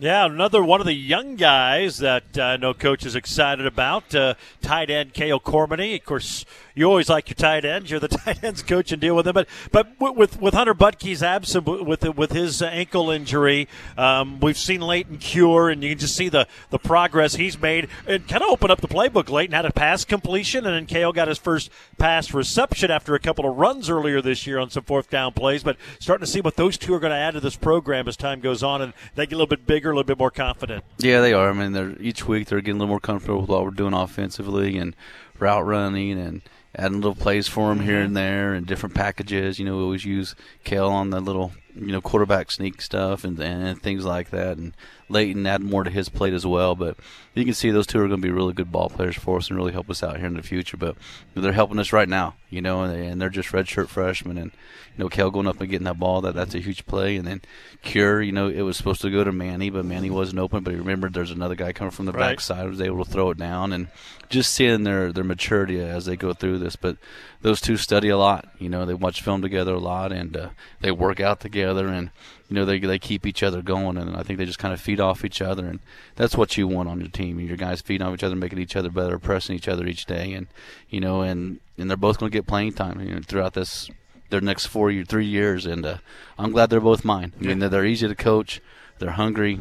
Yeah, 0.00 0.26
another 0.26 0.62
one 0.62 0.78
of 0.78 0.86
the 0.86 0.94
young 0.94 1.34
guys 1.34 1.98
that 1.98 2.38
uh, 2.38 2.42
I 2.42 2.56
know 2.56 2.72
coach 2.72 3.04
is 3.04 3.16
excited 3.16 3.66
about. 3.66 4.14
Uh, 4.14 4.34
tight 4.62 4.90
end 4.90 5.12
Cale 5.12 5.40
Cormany. 5.40 5.96
Of 5.96 6.04
course, 6.04 6.44
you 6.76 6.84
always 6.84 7.08
like 7.08 7.28
your 7.28 7.34
tight 7.34 7.64
ends. 7.64 7.90
You're 7.90 7.98
the 7.98 8.06
tight 8.24 8.44
ends 8.44 8.62
coach 8.62 8.92
and 8.92 9.00
deal 9.00 9.16
with 9.16 9.24
them. 9.24 9.34
But 9.34 9.48
but 9.72 9.98
with 9.98 10.40
with 10.40 10.54
Hunter 10.54 10.74
Butke's 10.74 11.20
absent 11.20 11.66
with 11.66 12.04
with 12.16 12.30
his 12.30 12.62
ankle 12.62 13.10
injury, 13.10 13.66
um, 13.96 14.38
we've 14.38 14.56
seen 14.56 14.82
Leighton 14.82 15.18
cure, 15.18 15.68
and 15.68 15.82
you 15.82 15.90
can 15.90 15.98
just 15.98 16.14
see 16.14 16.28
the 16.28 16.46
the 16.70 16.78
progress 16.78 17.34
he's 17.34 17.60
made. 17.60 17.88
And 18.06 18.28
kind 18.28 18.44
of 18.44 18.50
opened 18.50 18.70
up 18.70 18.80
the 18.80 18.86
playbook. 18.86 19.28
Leighton 19.28 19.56
had 19.56 19.64
a 19.64 19.72
pass 19.72 20.04
completion, 20.04 20.64
and 20.64 20.76
then 20.76 20.86
Cale 20.86 21.12
got 21.12 21.26
his 21.26 21.38
first 21.38 21.70
pass 21.98 22.32
reception 22.32 22.92
after 22.92 23.16
a 23.16 23.18
couple 23.18 23.50
of 23.50 23.56
runs 23.56 23.90
earlier 23.90 24.22
this 24.22 24.46
year 24.46 24.60
on 24.60 24.70
some 24.70 24.84
fourth 24.84 25.10
down 25.10 25.32
plays. 25.32 25.64
But 25.64 25.76
starting 25.98 26.24
to 26.24 26.30
see 26.30 26.40
what 26.40 26.54
those 26.54 26.78
two 26.78 26.94
are 26.94 27.00
going 27.00 27.10
to 27.10 27.16
add 27.16 27.34
to 27.34 27.40
this 27.40 27.56
program 27.56 28.06
as 28.06 28.16
time 28.16 28.38
goes 28.38 28.62
on, 28.62 28.80
and 28.80 28.92
they 29.16 29.26
get 29.26 29.34
a 29.34 29.38
little 29.38 29.48
bit 29.48 29.66
bigger, 29.66 29.87
a 29.90 29.94
little 29.94 30.06
bit 30.06 30.18
more 30.18 30.30
confident. 30.30 30.84
Yeah, 30.98 31.20
they 31.20 31.32
are. 31.32 31.50
I 31.50 31.52
mean, 31.52 31.72
they're 31.72 31.96
each 32.00 32.26
week 32.26 32.48
they're 32.48 32.60
getting 32.60 32.76
a 32.76 32.80
little 32.80 32.92
more 32.92 33.00
comfortable 33.00 33.40
with 33.40 33.50
what 33.50 33.64
we're 33.64 33.70
doing 33.70 33.94
offensively 33.94 34.78
and 34.78 34.94
route 35.38 35.64
running 35.64 36.18
and 36.18 36.42
adding 36.74 37.00
little 37.00 37.14
plays 37.14 37.48
for 37.48 37.68
them 37.68 37.80
here 37.80 37.96
mm-hmm. 37.96 38.06
and 38.06 38.16
there 38.16 38.54
and 38.54 38.66
different 38.66 38.94
packages. 38.94 39.58
You 39.58 39.64
know, 39.64 39.76
we 39.76 39.82
always 39.82 40.04
use 40.04 40.34
Kale 40.64 40.88
on 40.88 41.10
the 41.10 41.20
little 41.20 41.52
you 41.74 41.92
know 41.92 42.00
quarterback 42.00 42.50
sneak 42.50 42.82
stuff 42.82 43.24
and, 43.24 43.38
and 43.38 43.80
things 43.80 44.04
like 44.04 44.30
that. 44.30 44.58
And 44.58 44.74
Leighton 45.08 45.46
add 45.46 45.62
more 45.62 45.84
to 45.84 45.90
his 45.90 46.08
plate 46.08 46.34
as 46.34 46.46
well. 46.46 46.74
But 46.74 46.96
you 47.34 47.44
can 47.44 47.54
see 47.54 47.70
those 47.70 47.86
two 47.86 47.98
are 47.98 48.08
going 48.08 48.20
to 48.20 48.26
be 48.26 48.32
really 48.32 48.52
good 48.52 48.70
ball 48.72 48.88
players 48.90 49.16
for 49.16 49.38
us 49.38 49.48
and 49.48 49.56
really 49.56 49.72
help 49.72 49.88
us 49.90 50.02
out 50.02 50.16
here 50.18 50.26
in 50.26 50.34
the 50.34 50.42
future. 50.42 50.76
But 50.76 50.96
they're 51.34 51.52
helping 51.52 51.78
us 51.78 51.92
right 51.92 52.08
now, 52.08 52.34
you 52.50 52.60
know, 52.60 52.82
and, 52.82 52.94
and 52.94 53.20
they're 53.20 53.28
just 53.30 53.50
redshirt 53.50 53.88
freshmen. 53.88 54.36
And 54.38 54.50
you 54.96 55.04
know, 55.04 55.08
Kel 55.08 55.30
going 55.30 55.46
up 55.46 55.60
and 55.60 55.70
getting 55.70 55.84
that 55.84 55.98
ball 55.98 56.20
that 56.22 56.34
that's 56.34 56.54
a 56.54 56.58
huge 56.60 56.84
play. 56.86 57.16
And 57.16 57.26
then 57.26 57.40
Cure, 57.82 58.20
you 58.20 58.32
know, 58.32 58.48
it 58.48 58.62
was 58.62 58.76
supposed 58.76 59.00
to 59.02 59.10
go 59.10 59.22
to 59.24 59.32
Manny, 59.32 59.70
but 59.70 59.84
Manny 59.84 60.10
wasn't 60.10 60.40
open. 60.40 60.62
But 60.64 60.72
he 60.72 60.78
remembered 60.78 61.14
there's 61.14 61.30
another 61.30 61.54
guy 61.54 61.72
coming 61.72 61.92
from 61.92 62.06
the 62.06 62.12
Right. 62.12 62.30
backside 62.30 62.68
was 62.68 62.80
able 62.80 63.04
to 63.04 63.10
throw 63.10 63.30
it 63.30 63.38
down 63.38 63.72
and 63.72 63.88
just 64.28 64.52
seeing 64.52 64.82
their 64.82 65.12
their 65.12 65.24
maturity 65.24 65.80
as 65.80 66.04
they 66.06 66.16
go 66.16 66.32
through 66.32 66.58
this. 66.58 66.76
But 66.76 66.96
those 67.42 67.60
two 67.60 67.76
study 67.76 68.08
a 68.08 68.18
lot. 68.18 68.48
You 68.58 68.68
know, 68.68 68.84
they 68.84 68.94
watch 68.94 69.22
film 69.22 69.40
together 69.42 69.74
a 69.74 69.78
lot 69.78 70.10
and 70.12 70.36
uh, 70.36 70.48
they 70.80 70.90
work 70.90 71.20
out 71.20 71.38
together 71.40 71.86
and 71.86 72.10
you 72.48 72.54
know 72.54 72.64
they 72.64 72.78
they 72.78 72.98
keep 72.98 73.26
each 73.26 73.42
other 73.42 73.62
going 73.62 73.96
and 73.98 74.16
I 74.16 74.22
think 74.22 74.38
they 74.38 74.46
just 74.46 74.58
kind 74.58 74.72
of 74.72 74.80
feed 74.80 75.00
off 75.00 75.24
each 75.24 75.42
other 75.42 75.66
and 75.66 75.80
that's 76.16 76.36
what 76.36 76.56
you 76.56 76.66
want 76.66 76.88
on 76.88 77.00
your 77.00 77.10
team. 77.10 77.38
Your 77.40 77.56
guys 77.56 77.80
feeding 77.80 78.06
off 78.06 78.14
each 78.14 78.24
other, 78.24 78.36
making 78.36 78.58
each 78.58 78.76
other 78.76 78.90
better, 78.90 79.18
pressing 79.18 79.54
each 79.56 79.68
other 79.68 79.86
each 79.86 80.06
day 80.06 80.32
and 80.32 80.46
you 80.88 81.00
know 81.00 81.22
and 81.22 81.60
and 81.76 81.90
they're 81.90 81.96
both 81.96 82.18
going 82.18 82.30
to 82.30 82.36
get 82.36 82.46
playing 82.46 82.72
time 82.72 83.00
you 83.00 83.14
know, 83.14 83.20
throughout 83.20 83.54
this 83.54 83.90
their 84.30 84.40
next 84.40 84.66
four 84.66 84.90
year, 84.90 85.04
three 85.04 85.26
years 85.26 85.66
and 85.66 85.84
uh, 85.84 85.98
I'm 86.38 86.52
glad 86.52 86.70
they're 86.70 86.80
both 86.80 87.04
mine. 87.04 87.32
I 87.38 87.44
mean 87.44 87.58
they're, 87.58 87.68
they're 87.68 87.84
easy 87.84 88.08
to 88.08 88.14
coach, 88.14 88.60
they're 88.98 89.10
hungry, 89.10 89.60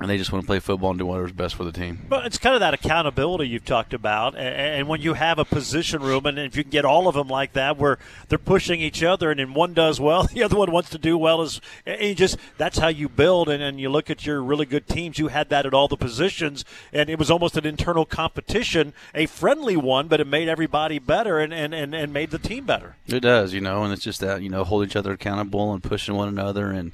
and 0.00 0.10
they 0.10 0.18
just 0.18 0.32
want 0.32 0.42
to 0.42 0.46
play 0.46 0.58
football 0.58 0.90
and 0.90 0.98
do 0.98 1.06
whatever's 1.06 1.32
best 1.32 1.54
for 1.54 1.64
the 1.64 1.72
team. 1.72 2.06
But 2.08 2.26
it's 2.26 2.38
kind 2.38 2.54
of 2.54 2.60
that 2.60 2.74
accountability 2.74 3.48
you've 3.48 3.64
talked 3.64 3.94
about, 3.94 4.36
and 4.36 4.88
when 4.88 5.00
you 5.00 5.14
have 5.14 5.38
a 5.38 5.44
position 5.44 6.02
room, 6.02 6.26
and 6.26 6.38
if 6.38 6.56
you 6.56 6.64
can 6.64 6.70
get 6.70 6.84
all 6.84 7.08
of 7.08 7.14
them 7.14 7.28
like 7.28 7.52
that, 7.54 7.76
where 7.76 7.98
they're 8.28 8.38
pushing 8.38 8.80
each 8.80 9.02
other, 9.02 9.30
and 9.30 9.40
then 9.40 9.54
one 9.54 9.74
does 9.74 10.00
well, 10.00 10.24
the 10.32 10.42
other 10.42 10.56
one 10.56 10.70
wants 10.70 10.90
to 10.90 10.98
do 10.98 11.16
well, 11.18 11.42
is 11.42 11.60
and 11.86 12.16
just 12.16 12.36
that's 12.58 12.78
how 12.78 12.88
you 12.88 13.08
build. 13.08 13.48
And, 13.48 13.62
and 13.62 13.80
you 13.80 13.88
look 13.88 14.10
at 14.10 14.26
your 14.26 14.42
really 14.42 14.66
good 14.66 14.88
teams, 14.88 15.18
you 15.18 15.28
had 15.28 15.48
that 15.48 15.66
at 15.66 15.74
all 15.74 15.88
the 15.88 15.96
positions, 15.96 16.64
and 16.92 17.08
it 17.08 17.18
was 17.18 17.30
almost 17.30 17.56
an 17.56 17.66
internal 17.66 18.04
competition, 18.04 18.92
a 19.14 19.26
friendly 19.26 19.76
one, 19.76 20.08
but 20.08 20.20
it 20.20 20.26
made 20.26 20.48
everybody 20.48 20.98
better 20.98 21.38
and, 21.38 21.52
and, 21.52 21.74
and, 21.74 21.94
and 21.94 22.12
made 22.12 22.30
the 22.30 22.38
team 22.38 22.64
better. 22.66 22.96
It 23.06 23.20
does, 23.20 23.52
you 23.52 23.60
know, 23.60 23.82
and 23.84 23.92
it's 23.92 24.02
just 24.02 24.20
that 24.20 24.42
you 24.42 24.48
know, 24.48 24.64
hold 24.64 24.86
each 24.86 24.96
other 24.96 25.12
accountable 25.12 25.72
and 25.72 25.82
pushing 25.82 26.14
one 26.14 26.28
another. 26.28 26.70
And 26.70 26.92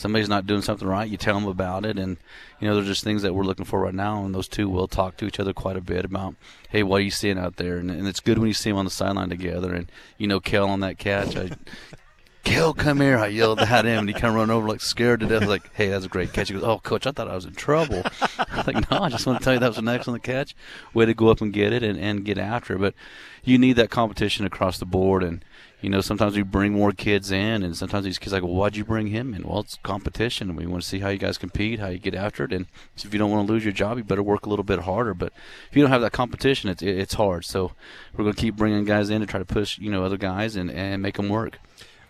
somebody's 0.00 0.28
not 0.28 0.46
doing 0.46 0.62
something 0.62 0.88
right, 0.88 1.08
you 1.08 1.16
tell 1.16 1.34
them 1.34 1.46
about 1.46 1.84
it. 1.84 1.98
And 1.98 2.16
you 2.60 2.68
know, 2.68 2.74
there's 2.74 2.86
just 2.86 3.04
things 3.04 3.22
that 3.22 3.34
we're 3.34 3.44
looking 3.44 3.64
for 3.64 3.80
right 3.80 3.94
now, 3.94 4.24
and 4.24 4.34
those 4.34 4.48
two 4.48 4.68
will 4.68 4.88
talk 4.88 5.16
to 5.18 5.26
each 5.26 5.38
other 5.38 5.52
quite 5.52 5.76
a 5.76 5.80
bit 5.80 6.04
about, 6.04 6.34
hey, 6.70 6.82
what 6.82 7.00
are 7.00 7.04
you 7.04 7.10
seeing 7.10 7.38
out 7.38 7.56
there? 7.56 7.76
And, 7.76 7.90
and 7.90 8.08
it's 8.08 8.20
good 8.20 8.38
when 8.38 8.48
you 8.48 8.54
see 8.54 8.70
them 8.70 8.78
on 8.78 8.84
the 8.84 8.90
sideline 8.90 9.28
together. 9.28 9.74
And 9.74 9.90
you 10.18 10.26
know, 10.26 10.40
Kel 10.40 10.68
on 10.68 10.80
that 10.80 10.98
catch, 10.98 11.36
I. 11.36 11.50
Kel, 12.42 12.72
come 12.72 13.02
here! 13.02 13.18
I 13.18 13.26
yelled 13.26 13.60
at 13.60 13.84
him, 13.84 13.98
and 13.98 14.08
he 14.08 14.14
kind 14.14 14.28
of 14.28 14.34
run 14.34 14.50
over 14.50 14.66
like 14.66 14.80
scared 14.80 15.20
to 15.20 15.26
death. 15.26 15.46
Like, 15.46 15.72
hey, 15.74 15.88
that's 15.88 16.06
a 16.06 16.08
great 16.08 16.32
catch. 16.32 16.48
He 16.48 16.54
goes, 16.54 16.64
oh, 16.64 16.78
coach, 16.78 17.06
I 17.06 17.10
thought 17.10 17.28
I 17.28 17.34
was 17.34 17.44
in 17.44 17.54
trouble. 17.54 18.02
I'm 18.38 18.64
like, 18.66 18.90
no, 18.90 18.98
I 18.98 19.10
just 19.10 19.26
want 19.26 19.38
to 19.38 19.44
tell 19.44 19.52
you 19.52 19.60
that 19.60 19.68
was 19.68 19.76
an 19.76 19.88
excellent 19.88 20.22
catch. 20.22 20.56
Way 20.94 21.04
to 21.04 21.12
go 21.12 21.28
up 21.28 21.42
and 21.42 21.52
get 21.52 21.74
it 21.74 21.82
and, 21.82 21.98
and 21.98 22.24
get 22.24 22.38
after 22.38 22.74
it. 22.74 22.78
But 22.78 22.94
you 23.44 23.58
need 23.58 23.74
that 23.74 23.90
competition 23.90 24.46
across 24.46 24.78
the 24.78 24.86
board, 24.86 25.22
and 25.22 25.44
you 25.80 25.90
know, 25.90 26.00
sometimes 26.00 26.36
we 26.36 26.42
bring 26.42 26.72
more 26.72 26.92
kids 26.92 27.30
in, 27.30 27.62
and 27.62 27.76
sometimes 27.76 28.04
these 28.04 28.18
kids 28.18 28.32
are 28.32 28.36
like, 28.36 28.42
well, 28.42 28.54
why'd 28.54 28.76
you 28.76 28.84
bring 28.84 29.08
him 29.08 29.34
in? 29.34 29.42
Well, 29.42 29.60
it's 29.60 29.78
competition, 29.82 30.54
we 30.56 30.66
want 30.66 30.82
to 30.82 30.88
see 30.88 31.00
how 31.00 31.08
you 31.08 31.18
guys 31.18 31.38
compete, 31.38 31.80
how 31.80 31.88
you 31.88 31.98
get 31.98 32.14
after 32.14 32.44
it, 32.44 32.52
and 32.52 32.66
if 32.96 33.12
you 33.12 33.18
don't 33.18 33.30
want 33.30 33.46
to 33.46 33.52
lose 33.52 33.64
your 33.64 33.72
job, 33.72 33.98
you 33.98 34.04
better 34.04 34.22
work 34.22 34.46
a 34.46 34.50
little 34.50 34.64
bit 34.64 34.80
harder. 34.80 35.14
But 35.14 35.32
if 35.70 35.76
you 35.76 35.82
don't 35.82 35.90
have 35.90 36.02
that 36.02 36.12
competition, 36.12 36.70
it's 36.70 36.82
it's 36.82 37.14
hard. 37.14 37.44
So 37.44 37.72
we're 38.14 38.24
going 38.24 38.34
to 38.34 38.40
keep 38.40 38.56
bringing 38.56 38.84
guys 38.84 39.10
in 39.10 39.20
to 39.20 39.26
try 39.26 39.38
to 39.38 39.44
push, 39.44 39.78
you 39.78 39.90
know, 39.90 40.04
other 40.04 40.18
guys 40.18 40.56
and 40.56 40.70
and 40.70 41.02
make 41.02 41.16
them 41.16 41.28
work. 41.28 41.58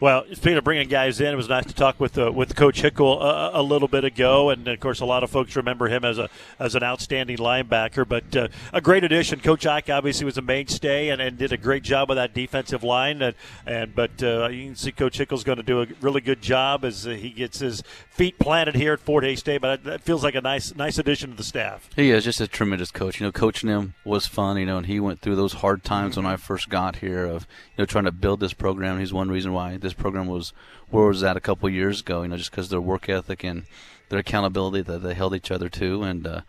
Well, 0.01 0.24
speaking 0.32 0.57
of 0.57 0.64
bringing 0.64 0.88
guys 0.88 1.20
in, 1.20 1.26
it 1.26 1.36
was 1.36 1.51
nice 1.51 1.66
to 1.66 1.74
talk 1.74 2.01
with 2.01 2.16
uh, 2.16 2.32
with 2.32 2.57
Coach 2.57 2.80
Hickle 2.80 3.22
uh, 3.22 3.51
a 3.53 3.62
little 3.62 3.86
bit 3.86 4.03
ago, 4.03 4.48
and 4.48 4.66
of 4.66 4.80
course, 4.80 5.01
a 5.01 5.05
lot 5.05 5.22
of 5.22 5.30
folks 5.30 5.55
remember 5.57 5.88
him 5.88 6.07
as 6.07 6.16
a 6.16 6.30
as 6.59 6.74
an 6.74 6.82
outstanding 6.82 7.36
linebacker. 7.36 8.09
But 8.09 8.34
uh, 8.34 8.48
a 8.72 8.80
great 8.80 9.05
addition. 9.05 9.40
Coach 9.40 9.66
Ike 9.66 9.90
obviously 9.90 10.24
was 10.24 10.38
a 10.38 10.42
mainstay 10.42 11.11
and, 11.11 11.20
and 11.20 11.36
did 11.36 11.53
a 11.53 11.59
great 11.59 11.82
job 11.82 12.09
with 12.09 12.16
that 12.16 12.32
defensive 12.32 12.82
line. 12.82 13.20
And, 13.20 13.34
and 13.66 13.94
but 13.94 14.22
uh, 14.22 14.48
you 14.48 14.68
can 14.68 14.74
see 14.74 14.90
Coach 14.90 15.18
Hickle's 15.18 15.44
going 15.44 15.59
to 15.59 15.62
do 15.62 15.82
a 15.82 15.86
really 16.01 16.22
good 16.22 16.40
job 16.40 16.86
as 16.86 17.07
uh, 17.07 17.11
he 17.11 17.28
gets 17.28 17.59
his 17.59 17.82
feet 18.09 18.38
planted 18.38 18.76
here 18.76 18.94
at 18.94 19.01
Fort 19.01 19.22
Hays 19.22 19.40
State. 19.40 19.61
But 19.61 19.84
that 19.84 20.01
feels 20.01 20.24
like 20.24 20.34
a 20.34 20.40
nice 20.40 20.74
nice 20.74 20.96
addition 20.96 21.32
to 21.32 21.36
the 21.36 21.44
staff. 21.44 21.90
He 21.94 22.11
is 22.11 22.24
just 22.24 22.40
a 22.40 22.48
tremendous 22.48 22.90
coach. 22.90 23.20
You 23.20 23.26
know, 23.26 23.32
coaching 23.32 23.68
him 23.68 23.92
was 24.07 24.26
fun. 24.26 24.57
You 24.57 24.64
know, 24.64 24.78
and 24.78 24.86
he 24.86 24.98
went 24.98 25.20
through 25.20 25.36
those 25.36 25.53
hard 25.53 25.84
times 25.84 26.16
when 26.16 26.24
I 26.24 26.36
first 26.36 26.70
got 26.70 26.96
here 26.96 27.26
of 27.26 27.46
you 27.76 27.82
know 27.82 27.84
trying 27.84 28.05
to 28.05 28.12
build 28.12 28.40
this 28.40 28.55
program. 28.55 28.98
He's 28.98 29.12
one 29.12 29.28
reason 29.28 29.53
why 29.53 29.76
this 29.76 29.89
program 29.95 30.26
was 30.26 30.53
where 30.91 31.07
was 31.07 31.22
at 31.22 31.36
a 31.36 31.41
couple 31.41 31.68
years 31.68 32.01
ago. 32.01 32.22
You 32.22 32.28
know, 32.28 32.36
just 32.36 32.51
because 32.51 32.68
their 32.68 32.80
work 32.80 33.09
ethic 33.09 33.45
and 33.45 33.64
their 34.09 34.18
accountability 34.18 34.82
that 34.82 34.99
they 34.99 35.14
held 35.14 35.34
each 35.34 35.51
other 35.51 35.68
to, 35.68 36.03
and 36.03 36.26
uh, 36.26 36.41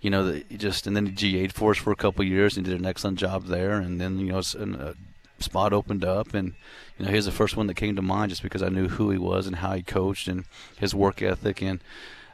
you 0.00 0.10
know, 0.10 0.30
the, 0.30 0.44
just 0.56 0.86
and 0.86 0.96
then 0.96 1.06
he 1.06 1.46
GA'd 1.46 1.52
for 1.52 1.72
a 1.72 1.96
couple 1.96 2.24
years 2.24 2.56
and 2.56 2.64
did 2.64 2.78
an 2.78 2.86
excellent 2.86 3.18
job 3.18 3.46
there. 3.46 3.72
And 3.72 4.00
then 4.00 4.18
you 4.18 4.32
know, 4.32 4.38
a 4.38 4.94
spot 5.42 5.72
opened 5.72 6.04
up, 6.04 6.34
and 6.34 6.54
you 6.98 7.04
know, 7.04 7.10
he 7.10 7.16
was 7.16 7.26
the 7.26 7.32
first 7.32 7.56
one 7.56 7.66
that 7.66 7.74
came 7.74 7.96
to 7.96 8.02
mind 8.02 8.30
just 8.30 8.42
because 8.42 8.62
I 8.62 8.68
knew 8.68 8.88
who 8.88 9.10
he 9.10 9.18
was 9.18 9.46
and 9.46 9.56
how 9.56 9.74
he 9.74 9.82
coached 9.82 10.28
and 10.28 10.44
his 10.78 10.94
work 10.94 11.22
ethic 11.22 11.62
and. 11.62 11.80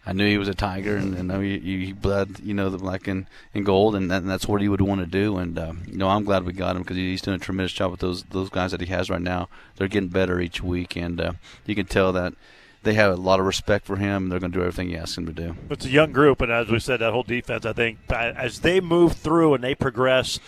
I 0.06 0.12
knew 0.12 0.26
he 0.26 0.36
was 0.36 0.48
a 0.48 0.54
tiger, 0.54 0.96
and, 0.96 1.14
and 1.14 1.32
I 1.32 1.36
know 1.36 1.40
he, 1.40 1.58
he 1.58 1.92
bled, 1.92 2.40
you 2.42 2.52
know, 2.52 2.68
the 2.68 2.76
black 2.76 3.08
and, 3.08 3.26
and 3.54 3.64
gold, 3.64 3.96
and, 3.96 4.10
that, 4.10 4.22
and 4.22 4.30
that's 4.30 4.46
what 4.46 4.60
he 4.60 4.68
would 4.68 4.82
want 4.82 5.00
to 5.00 5.06
do. 5.06 5.38
And 5.38 5.58
uh, 5.58 5.72
you 5.86 5.96
know, 5.96 6.08
I'm 6.08 6.24
glad 6.24 6.44
we 6.44 6.52
got 6.52 6.76
him 6.76 6.82
because 6.82 6.96
he's 6.96 7.22
doing 7.22 7.36
a 7.36 7.40
tremendous 7.40 7.72
job 7.72 7.90
with 7.90 8.00
those 8.00 8.22
those 8.24 8.50
guys 8.50 8.70
that 8.72 8.80
he 8.80 8.86
has 8.88 9.08
right 9.08 9.22
now. 9.22 9.48
They're 9.76 9.88
getting 9.88 10.10
better 10.10 10.40
each 10.40 10.62
week, 10.62 10.96
and 10.96 11.20
uh, 11.20 11.32
you 11.64 11.74
can 11.74 11.86
tell 11.86 12.12
that 12.12 12.34
they 12.82 12.94
have 12.94 13.12
a 13.12 13.16
lot 13.16 13.40
of 13.40 13.46
respect 13.46 13.86
for 13.86 13.96
him. 13.96 14.24
and 14.24 14.32
They're 14.32 14.40
going 14.40 14.52
to 14.52 14.58
do 14.58 14.62
everything 14.62 14.90
he 14.90 14.96
asks 14.96 15.14
them 15.14 15.24
to 15.24 15.32
do. 15.32 15.56
It's 15.70 15.86
a 15.86 15.90
young 15.90 16.12
group, 16.12 16.42
and 16.42 16.52
as 16.52 16.68
we 16.68 16.80
said, 16.80 17.00
that 17.00 17.12
whole 17.12 17.22
defense. 17.22 17.64
I 17.64 17.72
think 17.72 17.98
as 18.10 18.60
they 18.60 18.80
move 18.80 19.14
through 19.14 19.54
and 19.54 19.64
they 19.64 19.74
progress, 19.74 20.38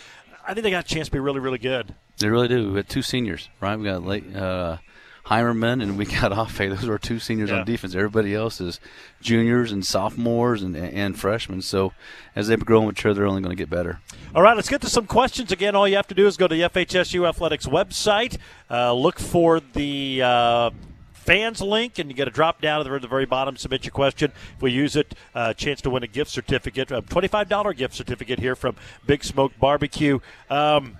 I 0.46 0.52
think 0.52 0.64
they 0.64 0.70
got 0.70 0.84
a 0.84 0.88
chance 0.88 1.09
to 1.09 1.12
be 1.12 1.18
really 1.18 1.40
really 1.40 1.59
good. 1.59 1.94
They 2.18 2.28
really 2.28 2.48
do. 2.48 2.70
We 2.72 2.76
had 2.76 2.88
two 2.88 3.02
seniors, 3.02 3.48
right? 3.61 3.76
We 3.78 3.84
got 3.84 4.02
late, 4.04 4.34
uh, 4.34 4.78
Heimerman, 5.26 5.82
and 5.82 5.98
we 5.98 6.04
got 6.20 6.32
off. 6.32 6.56
Hey, 6.56 6.68
those 6.68 6.86
were 6.86 6.98
two 6.98 7.18
seniors 7.18 7.50
Yeah. 7.50 7.60
on 7.60 7.64
defense. 7.66 7.94
Everybody 7.94 8.34
else 8.34 8.60
is 8.60 8.80
juniors 9.20 9.72
and 9.72 9.84
sophomores 9.84 10.62
and, 10.62 10.76
and 10.76 11.18
freshmen. 11.18 11.62
So 11.62 11.92
as 12.34 12.48
they 12.48 12.56
grow 12.56 12.78
and 12.78 12.86
mature, 12.88 13.12
they're 13.14 13.26
only 13.26 13.42
going 13.42 13.56
to 13.56 13.60
get 13.60 13.68
better. 13.70 14.00
All 14.34 14.42
right, 14.42 14.54
let's 14.56 14.68
get 14.68 14.80
to 14.82 14.90
some 14.90 15.06
questions. 15.06 15.50
Again, 15.52 15.74
all 15.74 15.88
you 15.88 15.96
have 15.96 16.06
to 16.08 16.14
do 16.14 16.26
is 16.26 16.36
go 16.36 16.46
to 16.46 16.54
the 16.54 16.62
FHSU 16.62 17.28
Athletics 17.28 17.66
website, 17.66 18.38
uh, 18.70 18.92
look 18.92 19.18
for 19.18 19.60
the 19.60 20.22
uh, 20.22 20.70
fans 21.12 21.60
link, 21.60 21.98
and 21.98 22.08
you 22.08 22.14
get 22.16 22.28
a 22.28 22.30
drop 22.30 22.60
down 22.60 22.86
at 22.86 23.02
the, 23.02 23.08
very 23.08 23.26
bottom. 23.26 23.56
Submit 23.56 23.84
your 23.84 23.92
question. 23.92 24.30
If 24.56 24.62
we 24.62 24.70
use 24.72 24.94
it, 24.94 25.14
uh, 25.34 25.54
chance 25.54 25.80
to 25.82 25.90
win 25.90 26.02
a 26.02 26.06
gift 26.06 26.30
certificate, 26.30 26.90
a 26.92 27.02
twenty-five 27.02 27.48
dollar 27.48 27.72
gift 27.72 27.94
certificate 27.94 28.38
here 28.38 28.54
from 28.54 28.76
Big 29.06 29.24
Smoke 29.24 29.52
Barbecue. 29.58 30.20
Um, 30.50 30.98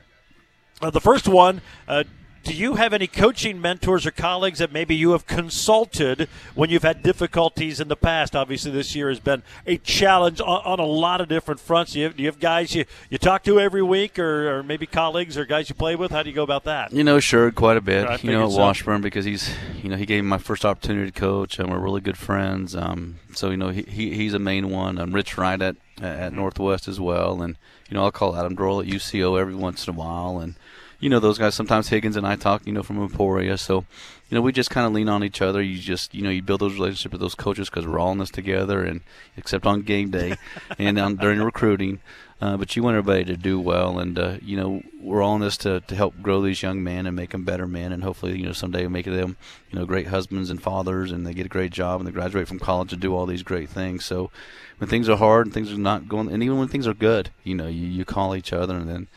uh, 0.83 0.91
the 0.91 1.01
first 1.01 1.29
one. 1.29 1.61
Uh, 1.87 2.05
do 2.47 2.55
you 2.55 2.77
have 2.77 2.93
any 2.93 3.09
coaching 3.09 3.61
mentors 3.61 4.07
or 4.07 4.13
colleagues 4.13 4.61
that 4.61 4.73
maybe 4.73 4.95
you 4.95 5.11
have 5.11 5.27
consulted 5.27 6.29
when 6.55 6.71
you've 6.71 6.85
had 6.85 7.03
difficulties 7.03 7.81
in 7.81 7.89
the 7.89 7.97
past? 7.97 8.37
Obviously, 8.37 8.71
this 8.71 8.95
year 8.95 9.09
has 9.09 9.19
been 9.19 9.43
a 9.67 9.79
challenge 9.79 10.41
on, 10.41 10.63
on 10.65 10.79
a 10.79 10.87
lot 10.87 11.21
of 11.21 11.29
different 11.29 11.59
fronts. 11.59 11.93
Do 11.93 11.99
you 11.99 12.05
have, 12.05 12.17
do 12.17 12.23
you 12.23 12.29
have 12.29 12.39
guys 12.39 12.73
you, 12.73 12.85
you 13.11 13.19
talk 13.19 13.43
to 13.45 13.59
every 13.59 13.83
week, 13.83 14.17
or, 14.17 14.59
or 14.59 14.63
maybe 14.63 14.87
colleagues 14.87 15.37
or 15.37 15.45
guys 15.45 15.69
you 15.69 15.75
play 15.75 15.97
with? 15.97 16.13
How 16.13 16.23
do 16.23 16.31
you 16.31 16.37
go 16.37 16.45
about 16.45 16.63
that? 16.65 16.93
You 16.93 17.03
know, 17.03 17.19
sure, 17.19 17.51
quite 17.51 17.79
a 17.79 17.81
bit. 17.81 18.07
I 18.07 18.17
you 18.23 18.31
know, 18.31 18.47
at 18.47 18.53
so. 18.53 18.59
Washburn 18.59 19.01
because 19.01 19.25
he's, 19.25 19.51
you 19.83 19.89
know, 19.89 19.97
he 19.97 20.07
gave 20.07 20.23
me 20.23 20.29
my 20.29 20.39
first 20.39 20.65
opportunity 20.65 21.11
to 21.11 21.21
coach, 21.21 21.59
and 21.59 21.69
we're 21.69 21.81
really 21.81 22.01
good 22.01 22.17
friends. 22.17 22.77
Um, 22.77 23.19
so 23.35 23.51
you 23.51 23.57
know, 23.57 23.71
he, 23.71 23.83
he 23.83 24.15
he's 24.15 24.35
a 24.35 24.39
main 24.39 24.71
one. 24.71 24.99
I'm 24.99 25.13
Rich 25.13 25.37
Wright 25.37 25.61
at 25.61 25.77
at 26.01 26.33
Northwest 26.33 26.87
as 26.87 27.01
well, 27.01 27.43
and 27.43 27.57
you 27.89 27.97
know, 27.97 28.05
I'll 28.05 28.13
call 28.13 28.37
Adam 28.37 28.55
Dorrel 28.55 28.81
at 28.81 28.87
UCO 28.87 29.39
every 29.41 29.55
once 29.55 29.87
in 29.87 29.95
a 29.95 29.97
while, 29.97 30.39
and 30.39 30.55
you 30.99 31.11
know, 31.11 31.21
those 31.21 31.39
guys. 31.39 31.55
Sometimes 31.55 31.89
Higgins 31.89 32.17
and 32.17 32.27
I 32.27 32.37
talk, 32.37 32.67
you 32.67 32.73
know, 32.73 32.83
from 32.83 33.01
Emporia. 33.01 33.59
So, 33.59 33.85
you 34.29 34.35
know, 34.35 34.41
we 34.41 34.53
just 34.53 34.71
kind 34.71 34.87
of 34.87 34.93
lean 34.93 35.09
on 35.09 35.23
each 35.23 35.43
other. 35.43 35.63
You 35.63 35.79
just, 35.79 36.15
you 36.15 36.23
know, 36.23 36.31
you 36.31 36.43
build 36.43 36.61
those 36.61 36.75
relationships 36.75 37.13
with 37.13 37.21
those 37.21 37.35
coaches 37.35 37.69
because 37.69 37.87
we're 37.87 37.99
all 37.99 38.13
in 38.13 38.19
this 38.19 38.31
together, 38.31 38.83
and 38.83 39.01
except 39.37 39.67
on 39.67 39.83
game 39.83 40.11
day 40.11 40.37
and 40.79 40.99
um, 40.99 41.17
during 41.17 41.43
recruiting. 41.43 42.01
Uh, 42.39 42.55
but 42.57 42.77
you 42.77 42.83
want 42.83 42.97
everybody 42.97 43.25
to 43.25 43.37
do 43.37 43.59
well, 43.59 43.99
and 43.99 44.19
uh, 44.19 44.37
you 44.43 44.59
know 44.59 44.83
we're 45.01 45.23
all 45.23 45.37
in 45.37 45.41
this 45.41 45.57
to, 45.57 45.81
to 45.81 45.95
help 45.95 46.21
grow 46.21 46.43
these 46.43 46.63
young 46.63 46.85
men 46.85 47.07
and 47.07 47.17
make 47.17 47.31
them 47.31 47.45
better 47.45 47.67
men, 47.67 47.93
and 47.93 48.05
hopefully 48.05 48.37
you 48.39 48.45
know 48.45 48.53
someday 48.53 48.87
make 48.87 49.07
them 49.07 49.39
you 49.71 49.79
know 49.79 49.87
great 49.87 50.09
husbands 50.09 50.51
and 50.51 50.63
fathers, 50.63 51.13
and 51.13 51.27
they 51.27 51.33
get 51.33 51.47
a 51.47 51.51
great 51.51 51.73
job 51.73 51.99
and 51.99 52.07
they 52.07 52.13
graduate 52.13 52.47
from 52.47 52.59
college 52.59 52.93
and 52.93 53.01
do 53.01 53.15
all 53.15 53.25
these 53.25 53.43
great 53.43 53.71
things. 53.71 54.05
So 54.05 54.31
when 54.77 54.91
things 54.91 55.09
are 55.09 55.17
hard 55.17 55.47
and 55.47 55.55
things 55.55 55.73
are 55.73 55.79
not 55.79 56.11
going, 56.11 56.31
and 56.31 56.43
even 56.43 56.59
when 56.59 56.69
things 56.69 56.87
are 56.87 56.93
good, 56.93 57.31
you 57.43 57.55
know 57.55 57.69
you, 57.69 57.87
you 57.87 58.05
call 58.05 58.37
each 58.37 58.53
other, 58.53 58.77
and 58.77 58.87
then 58.87 59.09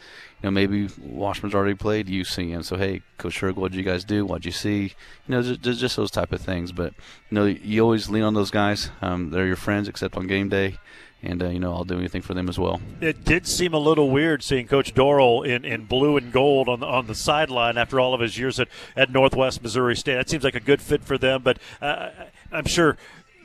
know 0.44 0.52
maybe 0.52 0.90
Washburn's 1.02 1.56
already 1.56 1.76
played 1.76 2.08
UC, 2.08 2.54
and 2.54 2.66
so 2.66 2.78
hey, 2.78 3.02
Coach 3.18 3.40
Schurig, 3.40 3.56
what 3.56 3.72
did 3.72 3.78
you 3.78 3.84
guys 3.84 4.04
do? 4.04 4.26
What'd 4.26 4.46
you 4.46 4.52
see? 4.52 4.94
You 5.28 5.36
know, 5.36 5.42
just, 5.42 5.62
just 5.62 5.80
just 5.80 5.96
those 5.96 6.12
type 6.12 6.32
of 6.32 6.42
things. 6.42 6.72
But 6.72 6.94
you 7.30 7.36
know, 7.36 7.46
you 7.46 7.82
always 7.82 8.10
lean 8.10 8.24
on 8.24 8.34
those 8.34 8.52
guys. 8.52 8.92
Um, 9.02 9.32
they're 9.32 9.48
your 9.48 9.56
friends, 9.56 9.88
except 9.88 10.16
on 10.16 10.28
game 10.28 10.50
day. 10.50 10.78
And 11.22 11.44
uh, 11.44 11.50
you 11.50 11.60
know 11.60 11.74
I'll 11.74 11.84
do 11.84 11.98
anything 11.98 12.22
for 12.22 12.34
them 12.34 12.48
as 12.48 12.58
well. 12.58 12.80
It 13.02 13.26
did 13.26 13.46
seem 13.46 13.74
a 13.74 13.78
little 13.78 14.10
weird 14.10 14.42
seeing 14.42 14.68
Coach 14.68 14.94
Dorrel 14.94 15.44
in, 15.44 15.66
in 15.66 15.84
blue 15.84 16.16
and 16.16 16.32
gold 16.32 16.70
on 16.70 16.80
the, 16.80 16.86
on 16.86 17.08
the 17.08 17.16
sideline 17.16 17.78
after 17.78 18.00
all 18.00 18.14
of 18.14 18.22
his 18.22 18.38
years 18.38 18.58
at, 18.58 18.70
at 18.96 19.10
Northwest 19.10 19.62
Missouri 19.62 19.98
State. 19.98 20.16
That 20.16 20.30
seems 20.30 20.46
like 20.46 20.56
a 20.56 20.62
good 20.62 20.82
fit 20.82 21.04
for 21.04 21.18
them, 21.18 21.42
but 21.44 21.60
uh, 21.82 22.12
I'm 22.54 22.66
sure 22.66 22.96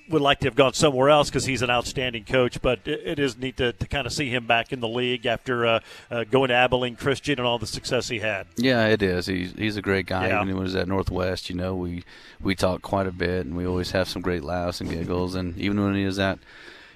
would 0.08 0.22
like 0.22 0.40
to 0.40 0.46
have 0.46 0.54
gone 0.54 0.74
somewhere 0.74 1.08
else 1.08 1.30
because 1.30 1.46
he's 1.46 1.62
an 1.62 1.70
outstanding 1.70 2.24
coach. 2.24 2.60
But 2.60 2.80
it, 2.86 3.18
is 3.18 3.36
neat 3.38 3.56
to, 3.58 3.72
to 3.72 3.86
kind 3.86 4.06
of 4.06 4.12
see 4.12 4.28
him 4.28 4.46
back 4.46 4.72
in 4.72 4.80
the 4.80 4.88
league 4.88 5.26
after 5.26 5.66
uh, 5.66 5.80
uh, 6.10 6.24
going 6.24 6.48
to 6.48 6.54
Abilene 6.54 6.96
Christian 6.96 7.38
and 7.38 7.46
all 7.46 7.58
the 7.58 7.66
success 7.66 8.08
he 8.08 8.18
had. 8.18 8.46
Yeah, 8.56 8.86
it 8.86 9.02
is. 9.02 9.26
He's 9.26 9.52
he's 9.52 9.76
a 9.76 9.82
great 9.82 10.06
guy. 10.06 10.28
Yeah. 10.28 10.36
Even 10.36 10.48
when 10.48 10.56
he 10.56 10.62
was 10.62 10.74
at 10.74 10.88
Northwest, 10.88 11.48
you 11.48 11.56
know, 11.56 11.74
we 11.74 12.04
we 12.40 12.54
talk 12.54 12.82
quite 12.82 13.06
a 13.06 13.12
bit, 13.12 13.46
and 13.46 13.56
we 13.56 13.66
always 13.66 13.92
have 13.92 14.08
some 14.08 14.22
great 14.22 14.44
laughs 14.44 14.80
and 14.80 14.90
giggles. 14.90 15.34
And 15.34 15.56
even 15.58 15.82
when 15.82 15.94
he 15.94 16.04
was 16.04 16.18
at, 16.18 16.38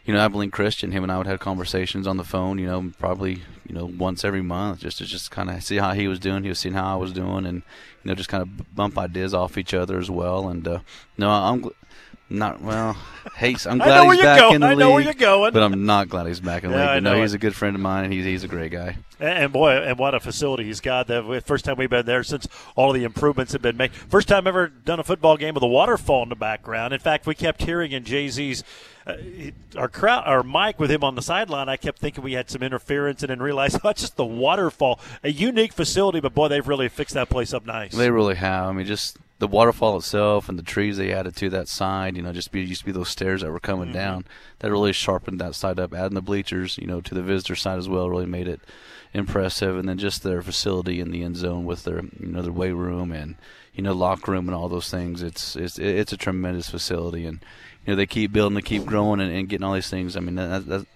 you 0.04 0.14
know, 0.14 0.20
Abilene 0.20 0.50
Christian, 0.50 0.92
him 0.92 1.02
and 1.02 1.12
I 1.12 1.18
would 1.18 1.26
have 1.26 1.40
conversations 1.40 2.06
on 2.06 2.16
the 2.16 2.24
phone. 2.24 2.58
You 2.58 2.66
know, 2.66 2.92
probably 2.98 3.42
you 3.66 3.74
know 3.74 3.86
once 3.86 4.24
every 4.24 4.42
month, 4.42 4.80
just 4.80 4.98
to 4.98 5.04
just 5.04 5.30
kind 5.30 5.50
of 5.50 5.62
see 5.62 5.76
how 5.76 5.92
he 5.92 6.08
was 6.08 6.18
doing. 6.18 6.42
He 6.42 6.48
was 6.48 6.58
seeing 6.58 6.74
how 6.74 6.94
I 6.94 6.96
was 6.96 7.12
doing, 7.12 7.46
and 7.46 7.62
you 8.02 8.08
know, 8.08 8.14
just 8.14 8.28
kind 8.28 8.42
of 8.42 8.74
bump 8.74 8.98
ideas 8.98 9.34
off 9.34 9.58
each 9.58 9.74
other 9.74 9.98
as 9.98 10.10
well. 10.10 10.48
And 10.48 10.66
uh, 10.66 10.80
no, 11.16 11.30
I'm. 11.30 11.70
Not 12.30 12.60
well. 12.60 12.94
Hates. 13.36 13.66
I'm 13.66 13.78
glad 13.78 14.04
he's 14.10 14.20
back 14.22 14.40
going. 14.40 14.54
in 14.56 14.60
the 14.60 14.66
I 14.66 14.70
league. 14.70 14.78
know 14.78 14.90
where 14.92 15.00
you're 15.02 15.14
going. 15.14 15.52
But 15.52 15.62
I'm 15.62 15.86
not 15.86 16.08
glad 16.08 16.26
he's 16.26 16.40
back 16.40 16.62
in 16.64 16.70
the 16.70 16.76
Yeah, 16.76 16.82
league. 16.82 16.90
I 16.90 16.96
But 16.96 17.02
no, 17.04 17.14
know 17.14 17.22
he's 17.22 17.32
a 17.32 17.38
good 17.38 17.54
friend 17.54 17.74
of 17.74 17.80
mine, 17.80 18.04
and 18.04 18.12
he's 18.12 18.24
he's 18.24 18.44
a 18.44 18.48
great 18.48 18.70
guy. 18.72 18.96
And 19.20 19.52
boy, 19.52 19.70
and 19.72 19.98
what 19.98 20.14
a 20.14 20.20
facility 20.20 20.64
he's 20.64 20.80
got. 20.80 21.06
The 21.06 21.42
first 21.44 21.64
time 21.64 21.76
we've 21.76 21.88
been 21.90 22.04
there 22.06 22.22
since 22.22 22.46
all 22.76 22.90
of 22.90 22.94
the 22.94 23.04
improvements 23.04 23.52
have 23.52 23.62
been 23.62 23.76
made. 23.76 23.92
First 23.92 24.28
time 24.28 24.46
ever 24.46 24.68
done 24.68 25.00
a 25.00 25.04
football 25.04 25.36
game 25.36 25.54
with 25.54 25.62
a 25.62 25.66
waterfall 25.68 26.22
in 26.22 26.28
the 26.28 26.36
background. 26.36 26.92
In 26.94 27.00
fact, 27.00 27.26
we 27.26 27.34
kept 27.34 27.62
hearing 27.62 27.92
in 27.92 28.04
Jay 28.04 28.28
Z's 28.28 28.62
uh, 29.06 29.16
our 29.76 29.88
crowd, 29.88 30.24
our 30.26 30.42
mic 30.42 30.78
with 30.78 30.90
him 30.90 31.02
on 31.02 31.14
the 31.14 31.22
sideline. 31.22 31.68
I 31.70 31.76
kept 31.78 31.98
thinking 31.98 32.22
we 32.22 32.34
had 32.34 32.50
some 32.50 32.62
interference, 32.62 33.22
and 33.22 33.30
then 33.30 33.40
realized 33.40 33.78
oh, 33.82 33.88
it's 33.88 34.00
just 34.02 34.16
the 34.16 34.24
waterfall. 34.26 35.00
A 35.24 35.30
unique 35.30 35.72
facility, 35.72 36.20
but 36.20 36.34
boy, 36.34 36.48
they've 36.48 36.66
really 36.68 36.88
fixed 36.88 37.14
that 37.14 37.30
place 37.30 37.54
up 37.54 37.64
nice. 37.64 37.92
They 37.92 38.10
really 38.10 38.34
have. 38.36 38.68
I 38.68 38.72
mean, 38.72 38.86
just 38.86 39.16
the 39.38 39.46
waterfall 39.48 39.96
itself 39.96 40.48
and 40.48 40.58
the 40.58 40.62
trees 40.64 40.96
they 40.96 41.12
added 41.12 41.36
to 41.36 41.48
that 41.50 41.68
side. 41.68 42.16
You 42.16 42.22
know, 42.22 42.32
just 42.32 42.50
be 42.52 42.60
used 42.62 42.80
to 42.80 42.86
be 42.86 42.92
those 42.92 43.08
stairs 43.08 43.42
that 43.42 43.52
were 43.52 43.60
coming 43.60 43.90
Mhm. 43.90 43.94
down. 43.94 44.24
That 44.58 44.70
really 44.70 44.92
sharpened 44.92 45.40
that 45.40 45.54
side 45.54 45.78
up. 45.78 45.94
Adding 45.94 46.14
the 46.14 46.22
bleachers, 46.22 46.76
you 46.78 46.86
know, 46.86 47.00
to 47.00 47.14
the 47.14 47.22
visitor 47.22 47.54
side 47.54 47.78
as 47.78 47.88
well, 47.88 48.10
really 48.10 48.26
made 48.26 48.48
it 48.48 48.60
impressive. 49.14 49.76
And 49.76 49.88
then 49.88 49.98
just 49.98 50.22
their 50.22 50.42
facility 50.42 51.00
in 51.00 51.10
the 51.10 51.22
end 51.22 51.36
zone 51.36 51.64
with 51.64 51.84
their 51.84 52.02
you 52.20 52.26
know 52.28 52.42
their 52.42 52.52
weight 52.52 52.72
room 52.72 53.12
and 53.12 53.36
you 53.74 53.82
know 53.82 53.92
locker 53.92 54.32
room 54.32 54.48
and 54.48 54.54
all 54.56 54.68
those 54.68 54.90
things. 54.90 55.22
It's 55.22 55.56
it's 55.56 55.78
it's 55.78 56.12
a 56.12 56.16
tremendous 56.16 56.68
facility, 56.68 57.24
and 57.24 57.38
you 57.86 57.92
know 57.92 57.96
they 57.96 58.06
keep 58.06 58.32
building, 58.32 58.54
they 58.56 58.62
keep 58.62 58.84
growing, 58.84 59.20
and, 59.20 59.32
and 59.32 59.48
getting 59.48 59.64
all 59.64 59.74
these 59.74 59.88
things. 59.90 60.16
I 60.16 60.20
mean, 60.20 60.34
that, 60.34 60.66
that, 60.66 60.86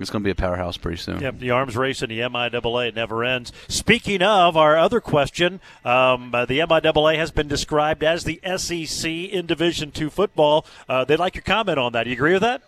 it's 0.00 0.10
going 0.10 0.22
to 0.22 0.26
be 0.26 0.30
a 0.30 0.34
powerhouse 0.34 0.76
pretty 0.76 0.98
soon. 0.98 1.20
Yep, 1.20 1.38
the 1.38 1.50
arms 1.50 1.76
race 1.76 2.02
and 2.02 2.10
the 2.10 2.20
MIAA 2.20 2.94
never 2.94 3.24
ends. 3.24 3.52
Speaking 3.68 4.22
of 4.22 4.56
our 4.56 4.76
other 4.76 5.00
question, 5.00 5.60
um, 5.84 6.34
uh, 6.34 6.46
the 6.46 6.58
MIAA 6.60 7.16
has 7.16 7.30
been 7.30 7.48
described 7.48 8.02
as 8.02 8.24
the 8.24 8.40
SEC 8.56 9.10
in 9.10 9.46
Division 9.46 9.90
Two 9.90 10.10
football. 10.10 10.66
Uh, 10.88 11.04
they'd 11.04 11.18
like 11.18 11.34
your 11.34 11.42
comment 11.42 11.78
on 11.78 11.92
that. 11.92 12.04
Do 12.04 12.10
you 12.10 12.16
agree 12.16 12.32
with 12.32 12.42
that? 12.42 12.62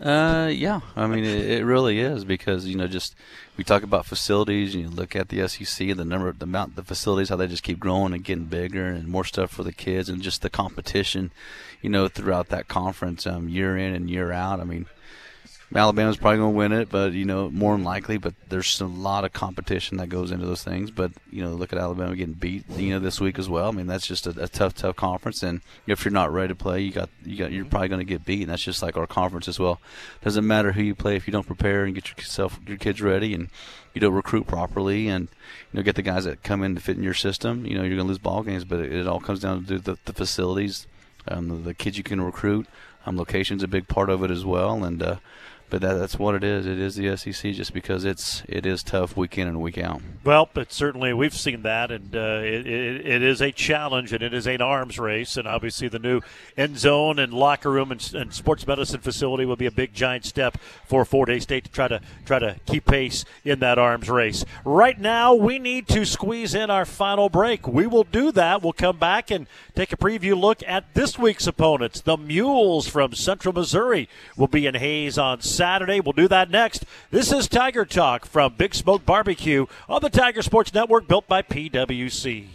Uh, 0.00 0.48
yeah. 0.52 0.80
I 0.96 1.06
mean, 1.06 1.24
it, 1.24 1.50
it 1.50 1.64
really 1.64 2.00
is 2.00 2.24
because 2.24 2.66
you 2.66 2.76
know, 2.76 2.86
just 2.86 3.14
we 3.56 3.64
talk 3.64 3.82
about 3.82 4.06
facilities, 4.06 4.74
and 4.74 4.82
you 4.82 4.90
look 4.90 5.14
at 5.14 5.28
the 5.28 5.46
SEC 5.48 5.88
and 5.88 5.98
the 5.98 6.04
number, 6.04 6.28
of 6.28 6.38
the 6.38 6.44
amount, 6.44 6.76
the 6.76 6.82
facilities, 6.82 7.28
how 7.28 7.36
they 7.36 7.46
just 7.46 7.62
keep 7.62 7.78
growing 7.78 8.12
and 8.12 8.24
getting 8.24 8.44
bigger, 8.44 8.86
and 8.86 9.08
more 9.08 9.24
stuff 9.24 9.50
for 9.50 9.62
the 9.62 9.72
kids, 9.72 10.08
and 10.08 10.20
just 10.20 10.42
the 10.42 10.50
competition, 10.50 11.30
you 11.80 11.88
know, 11.88 12.08
throughout 12.08 12.48
that 12.48 12.68
conference, 12.68 13.26
um, 13.26 13.48
year 13.48 13.76
in 13.76 13.94
and 13.94 14.10
year 14.10 14.32
out. 14.32 14.60
I 14.60 14.64
mean. 14.64 14.86
Alabama's 15.74 16.16
probably 16.16 16.38
going 16.38 16.52
to 16.52 16.56
win 16.56 16.72
it, 16.72 16.88
but 16.88 17.14
you 17.14 17.24
know 17.24 17.50
more 17.50 17.74
than 17.74 17.82
likely. 17.82 18.16
But 18.16 18.34
there's 18.48 18.80
a 18.80 18.86
lot 18.86 19.24
of 19.24 19.32
competition 19.32 19.96
that 19.96 20.08
goes 20.08 20.30
into 20.30 20.46
those 20.46 20.62
things. 20.62 20.92
But 20.92 21.10
you 21.32 21.42
know, 21.42 21.50
look 21.50 21.72
at 21.72 21.80
Alabama 21.80 22.14
getting 22.14 22.34
beat, 22.34 22.64
you 22.70 22.90
know, 22.90 23.00
this 23.00 23.20
week 23.20 23.40
as 23.40 23.48
well. 23.48 23.68
I 23.68 23.72
mean, 23.72 23.88
that's 23.88 24.06
just 24.06 24.28
a, 24.28 24.44
a 24.44 24.46
tough, 24.46 24.74
tough 24.74 24.94
conference. 24.94 25.42
And 25.42 25.62
if 25.88 26.04
you're 26.04 26.12
not 26.12 26.32
ready 26.32 26.48
to 26.48 26.54
play, 26.54 26.80
you 26.82 26.92
got, 26.92 27.10
you 27.24 27.36
got, 27.36 27.50
you're 27.50 27.64
probably 27.64 27.88
going 27.88 27.98
to 27.98 28.04
get 28.04 28.24
beat. 28.24 28.42
And 28.42 28.50
that's 28.50 28.62
just 28.62 28.82
like 28.82 28.96
our 28.96 29.08
conference 29.08 29.48
as 29.48 29.58
well. 29.58 29.80
Doesn't 30.22 30.46
matter 30.46 30.72
who 30.72 30.82
you 30.82 30.94
play 30.94 31.16
if 31.16 31.26
you 31.26 31.32
don't 31.32 31.46
prepare 31.46 31.84
and 31.84 31.94
get 31.94 32.16
yourself, 32.16 32.60
your 32.68 32.76
kids 32.76 33.02
ready, 33.02 33.34
and 33.34 33.48
you 33.94 34.00
don't 34.00 34.14
recruit 34.14 34.46
properly, 34.46 35.08
and 35.08 35.28
you 35.72 35.78
know, 35.78 35.82
get 35.82 35.96
the 35.96 36.02
guys 36.02 36.24
that 36.24 36.44
come 36.44 36.62
in 36.62 36.76
to 36.76 36.80
fit 36.80 36.96
in 36.96 37.02
your 37.02 37.14
system. 37.14 37.66
You 37.66 37.76
know, 37.76 37.82
you're 37.82 37.96
going 37.96 38.06
to 38.06 38.08
lose 38.08 38.18
ball 38.18 38.44
games. 38.44 38.64
But 38.64 38.78
it, 38.78 38.92
it 38.92 39.08
all 39.08 39.20
comes 39.20 39.40
down 39.40 39.64
to 39.64 39.80
the, 39.80 39.98
the 40.04 40.12
facilities, 40.12 40.86
um, 41.26 41.48
the, 41.48 41.54
the 41.56 41.74
kids 41.74 41.98
you 41.98 42.04
can 42.04 42.20
recruit. 42.20 42.68
Um, 43.06 43.16
location's 43.16 43.64
a 43.64 43.68
big 43.68 43.88
part 43.88 44.08
of 44.08 44.22
it 44.22 44.30
as 44.30 44.44
well, 44.44 44.84
and. 44.84 45.02
Uh, 45.02 45.16
but 45.70 45.80
that, 45.80 45.94
that's 45.94 46.18
what 46.18 46.36
it 46.36 46.44
is. 46.44 46.66
It 46.66 46.78
is 46.78 46.94
the 46.94 47.16
SEC, 47.16 47.52
just 47.52 47.72
because 47.72 48.04
it's 48.04 48.42
it 48.48 48.64
is 48.64 48.82
tough 48.82 49.16
week 49.16 49.36
in 49.36 49.48
and 49.48 49.60
week 49.60 49.76
out. 49.76 50.00
Well, 50.22 50.48
but 50.54 50.72
certainly 50.72 51.12
we've 51.12 51.34
seen 51.34 51.62
that, 51.62 51.90
and 51.90 52.14
uh, 52.14 52.40
it, 52.44 52.64
it, 52.66 53.06
it 53.06 53.22
is 53.22 53.42
a 53.42 53.50
challenge, 53.50 54.12
and 54.12 54.22
it 54.22 54.32
is 54.32 54.46
an 54.46 54.62
arms 54.62 54.98
race, 54.98 55.36
and 55.36 55.48
obviously 55.48 55.88
the 55.88 55.98
new 55.98 56.20
end 56.56 56.78
zone 56.78 57.18
and 57.18 57.34
locker 57.34 57.70
room 57.70 57.90
and, 57.90 58.14
and 58.14 58.32
sports 58.32 58.64
medicine 58.66 59.00
facility 59.00 59.44
will 59.44 59.56
be 59.56 59.66
a 59.66 59.72
big 59.72 59.94
giant 59.94 60.24
step 60.24 60.58
for 60.86 61.04
Fort 61.04 61.28
Hays 61.28 61.42
State 61.42 61.64
to 61.64 61.70
try 61.72 61.88
to 61.88 62.00
try 62.24 62.38
to 62.38 62.56
keep 62.66 62.86
pace 62.86 63.24
in 63.44 63.58
that 63.58 63.76
arms 63.76 64.08
race. 64.08 64.44
Right 64.64 65.00
now, 65.00 65.34
we 65.34 65.58
need 65.58 65.88
to 65.88 66.04
squeeze 66.04 66.54
in 66.54 66.70
our 66.70 66.84
final 66.84 67.28
break. 67.28 67.66
We 67.66 67.88
will 67.88 68.04
do 68.04 68.30
that. 68.32 68.62
We'll 68.62 68.72
come 68.72 68.98
back 68.98 69.30
and 69.32 69.48
take 69.74 69.92
a 69.92 69.96
preview 69.96 70.40
look 70.40 70.62
at 70.66 70.94
this 70.94 71.18
week's 71.18 71.48
opponents. 71.48 72.00
The 72.00 72.16
Mules 72.16 72.86
from 72.86 73.12
Central 73.14 73.52
Missouri 73.52 74.08
will 74.36 74.46
be 74.46 74.66
in 74.66 74.76
Hays 74.76 75.18
on 75.18 75.40
Saturday. 75.40 75.63
We'll 75.64 76.12
do 76.12 76.28
that 76.28 76.50
next. 76.50 76.84
This 77.10 77.32
is 77.32 77.48
Tiger 77.48 77.86
Talk 77.86 78.26
from 78.26 78.54
Big 78.58 78.74
Smoke 78.74 79.06
Barbecue 79.06 79.64
on 79.88 80.02
the 80.02 80.10
Tiger 80.10 80.42
Sports 80.42 80.74
Network, 80.74 81.08
built 81.08 81.26
by 81.26 81.40
PWC. 81.40 82.48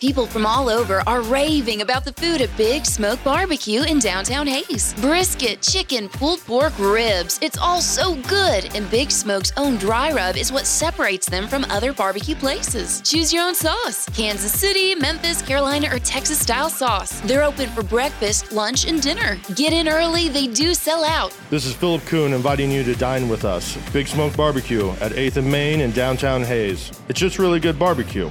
People 0.00 0.24
from 0.24 0.46
all 0.46 0.70
over 0.70 1.02
are 1.06 1.20
raving 1.20 1.82
about 1.82 2.06
the 2.06 2.12
food 2.14 2.40
at 2.40 2.56
Big 2.56 2.86
Smoke 2.86 3.22
Barbecue 3.22 3.82
in 3.82 3.98
downtown 3.98 4.46
Hays. 4.46 4.94
Brisket, 4.94 5.60
chicken, 5.60 6.08
pulled 6.08 6.40
pork, 6.46 6.72
ribs. 6.78 7.38
It's 7.42 7.58
all 7.58 7.82
so 7.82 8.14
good, 8.22 8.74
and 8.74 8.90
Big 8.90 9.10
Smoke's 9.10 9.52
own 9.58 9.76
dry 9.76 10.10
rub 10.10 10.38
is 10.38 10.50
what 10.50 10.66
separates 10.66 11.28
them 11.28 11.46
from 11.46 11.64
other 11.64 11.92
barbecue 11.92 12.34
places. 12.34 13.02
Choose 13.02 13.30
your 13.30 13.44
own 13.44 13.54
sauce 13.54 14.08
Kansas 14.14 14.58
City, 14.58 14.94
Memphis, 14.94 15.42
Carolina, 15.42 15.94
or 15.94 15.98
Texas 15.98 16.38
style 16.38 16.70
sauce. 16.70 17.20
They're 17.26 17.44
open 17.44 17.68
for 17.68 17.82
breakfast, 17.82 18.52
lunch, 18.52 18.86
and 18.86 19.02
dinner. 19.02 19.38
Get 19.54 19.74
in 19.74 19.86
early, 19.86 20.30
they 20.30 20.46
do 20.46 20.72
sell 20.72 21.04
out. 21.04 21.36
This 21.50 21.66
is 21.66 21.74
Philip 21.74 22.02
Kuhn 22.06 22.32
inviting 22.32 22.70
you 22.70 22.82
to 22.84 22.94
dine 22.94 23.28
with 23.28 23.44
us. 23.44 23.76
Big 23.92 24.08
Smoke 24.08 24.34
Barbecue 24.34 24.92
at 25.02 25.12
8th 25.12 25.36
and 25.36 25.52
Main 25.52 25.82
in 25.82 25.90
downtown 25.90 26.42
Hays. 26.42 26.90
It's 27.10 27.20
just 27.20 27.38
really 27.38 27.60
good 27.60 27.78
barbecue. 27.78 28.30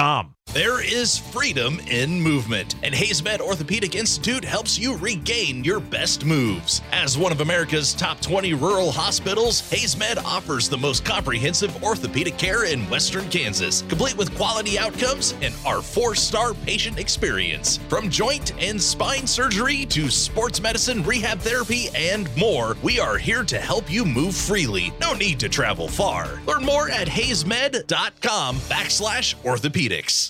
com. 0.01 0.40
There 0.53 0.83
is 0.83 1.17
freedom 1.17 1.79
in 1.87 2.19
movement, 2.19 2.75
and 2.83 2.93
HaysMed 2.93 3.39
Orthopedic 3.39 3.95
Institute 3.95 4.43
helps 4.43 4.77
you 4.77 4.97
regain 4.97 5.63
your 5.63 5.79
best 5.79 6.25
moves. 6.25 6.81
As 6.91 7.17
one 7.17 7.31
of 7.31 7.39
America's 7.39 7.93
top 7.93 8.19
20 8.19 8.55
rural 8.55 8.91
hospitals, 8.91 9.61
HaysMed 9.71 10.21
offers 10.25 10.67
the 10.67 10.77
most 10.77 11.05
comprehensive 11.05 11.81
orthopedic 11.81 12.37
care 12.37 12.65
in 12.65 12.81
western 12.89 13.29
Kansas, 13.29 13.83
complete 13.83 14.17
with 14.17 14.35
quality 14.35 14.77
outcomes 14.77 15.35
and 15.41 15.53
our 15.65 15.81
four 15.81 16.15
star 16.15 16.53
patient 16.53 16.99
experience. 16.99 17.77
From 17.87 18.09
joint 18.09 18.51
and 18.61 18.81
spine 18.81 19.27
surgery 19.27 19.85
to 19.85 20.09
sports 20.09 20.61
medicine, 20.61 21.01
rehab 21.03 21.39
therapy, 21.39 21.87
and 21.95 22.29
more, 22.35 22.75
we 22.83 22.99
are 22.99 23.17
here 23.17 23.45
to 23.45 23.57
help 23.57 23.89
you 23.89 24.03
move 24.03 24.35
freely. 24.35 24.91
No 24.99 25.13
need 25.13 25.39
to 25.39 25.47
travel 25.47 25.87
far. 25.87 26.41
Learn 26.45 26.65
more 26.65 26.89
at 26.89 27.07
haysmed.com 27.07 28.57
backslash 28.57 29.35
orthopedics. 29.43 30.29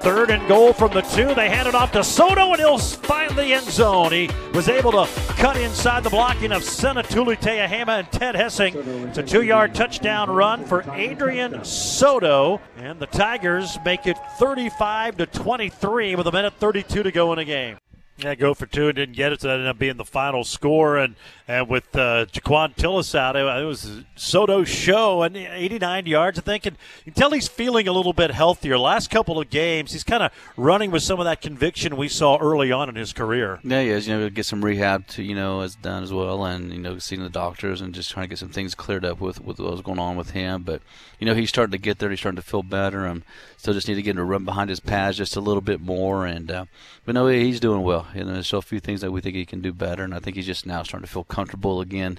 Third 0.00 0.30
and 0.30 0.48
goal 0.48 0.72
from 0.72 0.94
the 0.94 1.02
two. 1.02 1.34
They 1.34 1.50
hand 1.50 1.68
it 1.68 1.74
off 1.74 1.92
to 1.92 2.02
Soto, 2.02 2.52
and 2.52 2.58
he'll 2.58 2.78
find 2.78 3.36
the 3.36 3.44
end 3.44 3.66
zone. 3.66 4.12
He 4.12 4.30
was 4.54 4.66
able 4.66 4.92
to 4.92 5.06
cut 5.34 5.58
inside 5.58 6.04
the 6.04 6.10
blocking 6.10 6.52
of 6.52 6.62
Senatuli 6.62 7.38
Teahama 7.38 8.00
and 8.00 8.10
Ted 8.10 8.34
Hessing. 8.34 8.74
It's 9.08 9.18
a 9.18 9.22
two 9.22 9.42
yard 9.42 9.74
touchdown 9.74 10.30
run 10.30 10.64
for 10.64 10.90
Adrian 10.92 11.62
Soto. 11.64 12.62
And 12.78 12.98
the 12.98 13.08
Tigers 13.08 13.76
make 13.84 14.06
it 14.06 14.16
35 14.38 15.18
to 15.18 15.26
23 15.26 16.14
with 16.14 16.26
a 16.26 16.32
minute 16.32 16.54
32 16.54 17.02
to 17.02 17.12
go 17.12 17.32
in 17.34 17.38
the 17.38 17.44
game. 17.44 17.76
Yeah, 18.16 18.34
go 18.34 18.54
for 18.54 18.66
two 18.66 18.88
and 18.88 18.96
didn't 18.96 19.16
get 19.16 19.32
it. 19.32 19.42
So 19.42 19.48
that 19.48 19.54
ended 19.54 19.68
up 19.68 19.78
being 19.78 19.96
the 19.98 20.04
final 20.04 20.44
score. 20.44 20.96
And 20.96 21.14
and 21.50 21.68
with 21.68 21.96
uh, 21.96 22.26
Jaquan 22.26 22.76
Tillis 22.76 23.12
out, 23.16 23.34
it, 23.34 23.64
was 23.64 24.04
Soto's 24.14 24.68
show 24.68 25.22
and 25.22 25.36
89 25.36 26.06
yards. 26.06 26.38
I 26.38 26.42
think, 26.42 26.64
and 26.64 26.76
you 27.04 27.10
can 27.10 27.20
tell 27.20 27.32
he's 27.32 27.48
feeling 27.48 27.88
a 27.88 27.92
little 27.92 28.12
bit 28.12 28.30
healthier. 28.30 28.78
Last 28.78 29.10
couple 29.10 29.40
of 29.40 29.50
games, 29.50 29.90
he's 29.90 30.04
kind 30.04 30.22
of 30.22 30.30
running 30.56 30.92
with 30.92 31.02
some 31.02 31.18
of 31.18 31.24
that 31.24 31.40
conviction 31.40 31.96
we 31.96 32.06
saw 32.06 32.38
early 32.38 32.70
on 32.70 32.88
in 32.88 32.94
his 32.94 33.12
career. 33.12 33.58
Yeah, 33.64 33.82
he 33.82 33.88
is. 33.88 34.06
You 34.06 34.16
know, 34.16 34.30
get 34.30 34.46
some 34.46 34.64
rehab 34.64 35.08
to 35.08 35.24
you 35.24 35.34
know 35.34 35.62
has 35.62 35.74
done 35.74 36.04
as 36.04 36.12
well, 36.12 36.44
and 36.44 36.72
you 36.72 36.78
know, 36.78 36.98
seeing 36.98 37.20
the 37.20 37.28
doctors 37.28 37.80
and 37.80 37.92
just 37.92 38.12
trying 38.12 38.26
to 38.26 38.28
get 38.28 38.38
some 38.38 38.50
things 38.50 38.76
cleared 38.76 39.04
up 39.04 39.20
with 39.20 39.40
with 39.40 39.58
what 39.58 39.72
was 39.72 39.82
going 39.82 39.98
on 39.98 40.16
with 40.16 40.30
him. 40.30 40.62
But 40.62 40.82
you 41.18 41.26
know, 41.26 41.34
he's 41.34 41.48
starting 41.48 41.72
to 41.72 41.78
get 41.78 41.98
there. 41.98 42.10
He's 42.10 42.20
starting 42.20 42.40
to 42.40 42.42
feel 42.42 42.62
better. 42.62 43.04
and 43.06 43.24
still 43.56 43.74
just 43.74 43.88
need 43.88 43.96
to 43.96 44.02
get 44.02 44.12
him 44.12 44.18
to 44.18 44.24
run 44.24 44.44
behind 44.44 44.70
his 44.70 44.80
pads 44.80 45.18
just 45.18 45.36
a 45.36 45.40
little 45.40 45.60
bit 45.60 45.80
more. 45.80 46.26
And 46.26 46.48
uh, 46.48 46.66
but 47.04 47.16
no, 47.16 47.26
he's 47.26 47.58
doing 47.58 47.82
well. 47.82 48.06
And 48.14 48.28
there's 48.28 48.46
still 48.46 48.60
a 48.60 48.62
few 48.62 48.78
things 48.78 49.00
that 49.00 49.10
we 49.10 49.20
think 49.20 49.34
he 49.34 49.44
can 49.44 49.60
do 49.60 49.72
better. 49.72 50.04
And 50.04 50.14
I 50.14 50.20
think 50.20 50.36
he's 50.36 50.46
just 50.46 50.64
now 50.64 50.84
starting 50.84 51.06
to 51.06 51.12
feel 51.12 51.24
comfortable 51.24 51.39
again. 51.80 52.18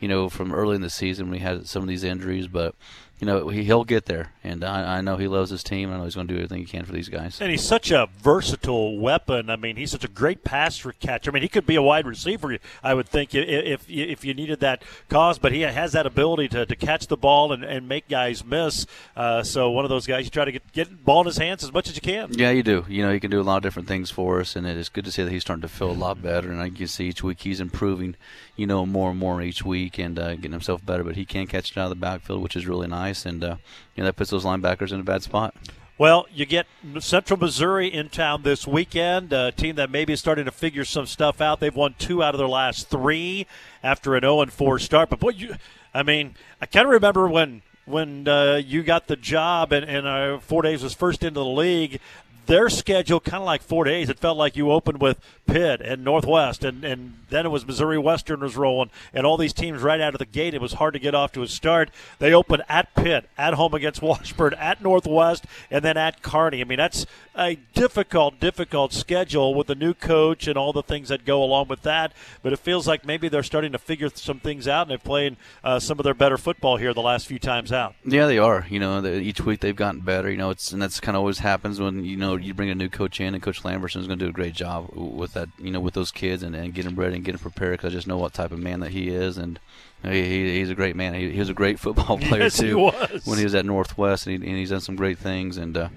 You 0.00 0.06
know, 0.06 0.28
from 0.28 0.52
early 0.52 0.76
in 0.76 0.82
the 0.82 0.90
season 0.90 1.30
we 1.30 1.40
had 1.40 1.66
some 1.66 1.82
of 1.82 1.88
these 1.88 2.04
injuries, 2.04 2.46
but 2.46 2.74
you 3.18 3.26
know 3.26 3.48
he, 3.48 3.64
he'll 3.64 3.84
get 3.84 4.06
there. 4.06 4.32
And 4.44 4.64
I, 4.64 4.98
I 4.98 5.00
know 5.02 5.16
he 5.16 5.28
loves 5.28 5.50
his 5.50 5.62
team. 5.62 5.92
I 5.92 5.98
know 5.98 6.04
he's 6.04 6.14
going 6.14 6.26
to 6.26 6.32
do 6.32 6.38
everything 6.38 6.60
he 6.60 6.64
can 6.64 6.84
for 6.84 6.92
these 6.92 7.08
guys. 7.08 7.38
And 7.40 7.50
he's 7.50 7.66
such 7.66 7.90
a 7.90 8.08
versatile 8.18 8.98
weapon. 8.98 9.50
I 9.50 9.56
mean, 9.56 9.76
he's 9.76 9.90
such 9.90 10.04
a 10.04 10.08
great 10.08 10.42
pass 10.44 10.84
catcher. 11.00 11.30
I 11.30 11.34
mean, 11.34 11.42
he 11.42 11.48
could 11.48 11.66
be 11.66 11.74
a 11.74 11.82
wide 11.82 12.06
receiver, 12.06 12.56
I 12.82 12.94
would 12.94 13.08
think, 13.08 13.34
if 13.34 13.48
if, 13.48 13.90
if 13.90 14.24
you 14.24 14.34
needed 14.34 14.60
that 14.60 14.82
cause. 15.08 15.38
But 15.38 15.52
he 15.52 15.60
has 15.62 15.92
that 15.92 16.06
ability 16.06 16.48
to, 16.48 16.66
to 16.66 16.76
catch 16.76 17.08
the 17.08 17.16
ball 17.16 17.52
and, 17.52 17.64
and 17.64 17.88
make 17.88 18.08
guys 18.08 18.44
miss. 18.44 18.86
Uh, 19.16 19.42
so 19.42 19.70
one 19.70 19.84
of 19.84 19.88
those 19.88 20.06
guys 20.06 20.24
you 20.24 20.30
try 20.30 20.44
to 20.44 20.52
get 20.52 20.72
get 20.72 21.04
ball 21.04 21.20
in 21.20 21.26
his 21.26 21.38
hands 21.38 21.64
as 21.64 21.72
much 21.72 21.88
as 21.88 21.94
you 21.94 22.02
can. 22.02 22.32
Yeah, 22.32 22.50
you 22.50 22.62
do. 22.62 22.84
You 22.88 23.02
know, 23.02 23.12
he 23.12 23.20
can 23.20 23.30
do 23.30 23.40
a 23.40 23.42
lot 23.42 23.56
of 23.58 23.62
different 23.62 23.88
things 23.88 24.10
for 24.10 24.40
us, 24.40 24.56
and 24.56 24.66
it 24.66 24.76
is 24.76 24.88
good 24.88 25.04
to 25.04 25.12
see 25.12 25.22
that 25.22 25.30
he's 25.30 25.42
starting 25.42 25.62
to 25.62 25.68
feel 25.68 25.90
a 25.90 25.92
lot 25.92 26.22
better. 26.22 26.50
And 26.50 26.60
I 26.60 26.70
can 26.70 26.86
see 26.86 27.08
each 27.08 27.22
week 27.22 27.40
he's 27.40 27.60
improving, 27.60 28.16
you 28.56 28.66
know, 28.66 28.86
more 28.86 29.10
and 29.10 29.18
more 29.18 29.42
each 29.42 29.64
week 29.64 29.98
and 29.98 30.18
uh, 30.18 30.34
getting 30.36 30.52
himself 30.52 30.84
better. 30.84 31.04
But 31.04 31.16
he 31.16 31.24
can 31.24 31.46
catch 31.46 31.72
it 31.72 31.78
out 31.78 31.84
of 31.84 31.90
the 31.90 31.96
backfield, 31.96 32.42
which 32.42 32.56
is 32.56 32.66
really 32.66 32.88
nice, 32.88 33.07
and 33.26 33.42
uh, 33.42 33.56
you 33.94 34.02
know 34.02 34.06
that 34.06 34.16
puts 34.16 34.30
those 34.30 34.44
linebackers 34.44 34.92
in 34.92 35.00
a 35.00 35.04
bad 35.04 35.22
spot. 35.22 35.54
Well, 35.98 36.26
you 36.32 36.46
get 36.46 36.66
Central 37.00 37.40
Missouri 37.40 37.92
in 37.92 38.08
town 38.08 38.42
this 38.44 38.68
weekend, 38.68 39.32
a 39.32 39.50
team 39.50 39.74
that 39.76 39.90
maybe 39.90 40.12
is 40.12 40.20
starting 40.20 40.44
to 40.44 40.52
figure 40.52 40.84
some 40.84 41.06
stuff 41.06 41.40
out. 41.40 41.58
They've 41.58 41.74
won 41.74 41.96
two 41.98 42.22
out 42.22 42.34
of 42.34 42.38
their 42.38 42.48
last 42.48 42.88
three 42.88 43.48
after 43.82 44.14
an 44.14 44.20
0 44.20 44.46
4 44.46 44.78
start. 44.78 45.10
But 45.10 45.18
boy, 45.18 45.30
you, 45.30 45.56
I 45.92 46.04
mean, 46.04 46.36
I 46.60 46.66
kind 46.66 46.86
of 46.86 46.92
remember 46.92 47.28
when 47.28 47.62
when 47.84 48.28
uh, 48.28 48.60
you 48.64 48.84
got 48.84 49.08
the 49.08 49.16
job 49.16 49.72
and, 49.72 49.84
and 49.84 50.06
uh, 50.06 50.38
Fort 50.38 50.66
Hays 50.66 50.84
was 50.84 50.94
first 50.94 51.24
into 51.24 51.40
the 51.40 51.44
league. 51.44 52.00
Their 52.46 52.68
schedule 52.68 53.18
kind 53.18 53.42
of 53.42 53.46
like 53.46 53.62
four 53.62 53.84
days. 53.84 54.08
It 54.08 54.18
felt 54.18 54.38
like 54.38 54.56
you 54.56 54.70
opened 54.70 55.00
with 55.00 55.18
Pitt 55.48 55.80
and 55.80 56.04
Northwest, 56.04 56.62
and, 56.62 56.84
and 56.84 57.14
then 57.30 57.46
it 57.46 57.48
was 57.48 57.66
Missouri 57.66 57.98
Western 57.98 58.40
was 58.40 58.56
rolling, 58.56 58.90
and 59.12 59.26
all 59.26 59.36
these 59.36 59.54
teams 59.54 59.82
right 59.82 60.00
out 60.00 60.14
of 60.14 60.18
the 60.18 60.26
gate. 60.26 60.54
It 60.54 60.60
was 60.60 60.74
hard 60.74 60.92
to 60.92 61.00
get 61.00 61.14
off 61.14 61.32
to 61.32 61.42
a 61.42 61.48
start. 61.48 61.90
They 62.18 62.32
opened 62.32 62.62
at 62.68 62.94
Pitt, 62.94 63.28
at 63.36 63.54
home 63.54 63.74
against 63.74 64.02
Washburn, 64.08 64.54
at 64.54 64.82
Northwest, 64.82 65.46
and 65.70 65.84
then 65.84 65.96
at 65.96 66.22
Kearney. 66.22 66.60
I 66.60 66.64
mean, 66.64 66.78
that's 66.78 67.06
a 67.34 67.56
difficult, 67.74 68.38
difficult 68.38 68.92
schedule 68.92 69.54
with 69.54 69.68
the 69.68 69.74
new 69.74 69.94
coach 69.94 70.46
and 70.46 70.58
all 70.58 70.72
the 70.72 70.82
things 70.82 71.08
that 71.08 71.24
go 71.24 71.42
along 71.42 71.68
with 71.68 71.82
that. 71.82 72.12
But 72.42 72.52
it 72.52 72.58
feels 72.58 72.86
like 72.86 73.06
maybe 73.06 73.28
they're 73.28 73.42
starting 73.42 73.72
to 73.72 73.78
figure 73.78 74.10
some 74.14 74.40
things 74.40 74.68
out, 74.68 74.82
and 74.82 74.90
they're 74.90 74.98
playing 74.98 75.38
uh, 75.64 75.78
some 75.80 75.98
of 75.98 76.04
their 76.04 76.14
better 76.14 76.36
football 76.36 76.76
here 76.76 76.92
the 76.92 77.00
last 77.00 77.26
few 77.26 77.38
times 77.38 77.72
out. 77.72 77.94
Yeah, 78.04 78.26
they 78.26 78.38
are. 78.38 78.66
You 78.68 78.80
know, 78.80 79.00
they, 79.00 79.20
each 79.20 79.40
week 79.40 79.60
they've 79.60 79.74
gotten 79.74 80.00
better. 80.00 80.30
You 80.30 80.36
know, 80.36 80.50
it's 80.50 80.72
and 80.72 80.82
that's 80.82 81.00
kind 81.00 81.16
of 81.16 81.20
always 81.20 81.38
happens 81.38 81.80
when 81.80 82.04
you 82.04 82.16
know 82.16 82.36
you 82.36 82.52
bring 82.52 82.68
a 82.68 82.74
new 82.74 82.90
coach 82.90 83.18
in, 83.18 83.34
and 83.34 83.42
Coach 83.42 83.62
Lamberson 83.62 84.00
is 84.00 84.06
going 84.06 84.18
to 84.18 84.26
do 84.26 84.28
a 84.28 84.32
great 84.32 84.54
job 84.54 84.90
with 84.92 85.37
that. 85.38 85.48
You 85.58 85.70
know, 85.70 85.80
with 85.80 85.94
those 85.94 86.10
kids 86.10 86.42
and, 86.42 86.54
and 86.54 86.74
get 86.74 86.84
them 86.84 86.96
ready 86.96 87.16
and 87.16 87.24
get 87.24 87.32
them 87.32 87.40
prepared 87.40 87.78
because 87.78 87.92
I 87.92 87.96
just 87.96 88.06
know 88.06 88.18
what 88.18 88.34
type 88.34 88.52
of 88.52 88.58
man 88.58 88.80
that 88.80 88.90
he 88.90 89.08
is 89.08 89.38
and. 89.38 89.58
He, 90.00 90.10
he, 90.22 90.58
he's 90.60 90.70
a 90.70 90.76
great 90.76 90.94
man. 90.94 91.12
He, 91.14 91.32
he 91.32 91.40
was 91.40 91.48
a 91.48 91.54
great 91.54 91.78
football 91.84 92.18
player 92.18 92.42
Yes, 92.44 92.60
he 92.60 92.68
too 92.68 92.78
was. 92.78 93.26
when 93.26 93.36
he 93.36 93.42
was 93.42 93.56
at 93.56 93.64
Northwest, 93.66 94.28
and, 94.28 94.44
he, 94.44 94.48
and 94.48 94.56
he's 94.56 94.70
done 94.70 94.80
some 94.80 94.94
great 94.94 95.18
things. 95.18 95.56
And 95.56 95.76
uh, 95.76 95.88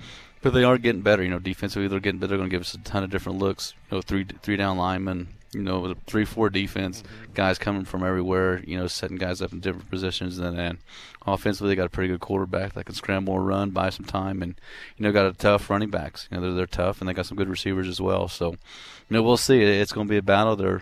but 0.42 0.54
they 0.54 0.64
are 0.64 0.80
getting 0.80 1.02
better. 1.04 1.22
You 1.22 1.30
know, 1.30 1.38
defensively 1.38 1.88
they're 1.88 2.00
getting 2.00 2.20
better. 2.20 2.30
They're 2.30 2.40
going 2.40 2.50
to 2.50 2.54
give 2.56 2.62
us 2.64 2.74
a 2.74 2.80
ton 2.80 3.04
of 3.04 3.12
different 3.12 3.38
looks. 3.38 3.76
You 3.92 3.98
know, 3.98 4.02
three 4.02 4.26
three 4.42 4.58
down 4.58 4.78
linemen. 4.78 5.28
You 5.54 5.62
know, 5.62 5.94
three 6.08 6.26
four 6.26 6.50
defense, 6.50 7.04
guys 7.36 7.60
coming 7.60 7.86
from 7.86 8.04
everywhere. 8.04 8.64
You 8.66 8.80
know, 8.80 8.88
setting 8.88 9.18
guys 9.18 9.40
up 9.40 9.52
in 9.54 9.60
different 9.60 9.92
positions. 9.92 10.40
And 10.40 10.58
then 10.58 10.78
offensively, 11.28 11.70
they 11.70 11.76
got 11.76 11.86
a 11.86 11.90
pretty 11.90 12.08
good 12.10 12.22
quarterback 12.22 12.74
that 12.74 12.86
can 12.86 12.96
scramble 12.96 13.36
and 13.36 13.46
run, 13.48 13.70
buy 13.70 13.92
some 13.92 14.06
time, 14.06 14.42
and 14.42 14.56
you 14.98 15.04
know, 15.04 15.12
got 15.12 15.28
a 15.28 15.34
tough 15.34 15.70
running 15.70 15.92
backs. 15.92 16.28
You 16.32 16.38
know, 16.38 16.42
they're 16.44 16.54
they're 16.54 16.66
tough, 16.66 17.02
and 17.02 17.08
they 17.08 17.14
got 17.14 17.28
some 17.28 17.38
good 17.38 17.50
receivers 17.50 17.88
as 17.88 18.02
well. 18.02 18.28
So, 18.30 18.56
you 19.12 19.18
know, 19.18 19.24
we'll 19.24 19.36
see. 19.38 19.62
It's 19.62 19.92
going 19.92 20.08
to 20.08 20.12
be 20.12 20.18
a 20.18 20.22
battle. 20.24 20.56
They're 20.56 20.82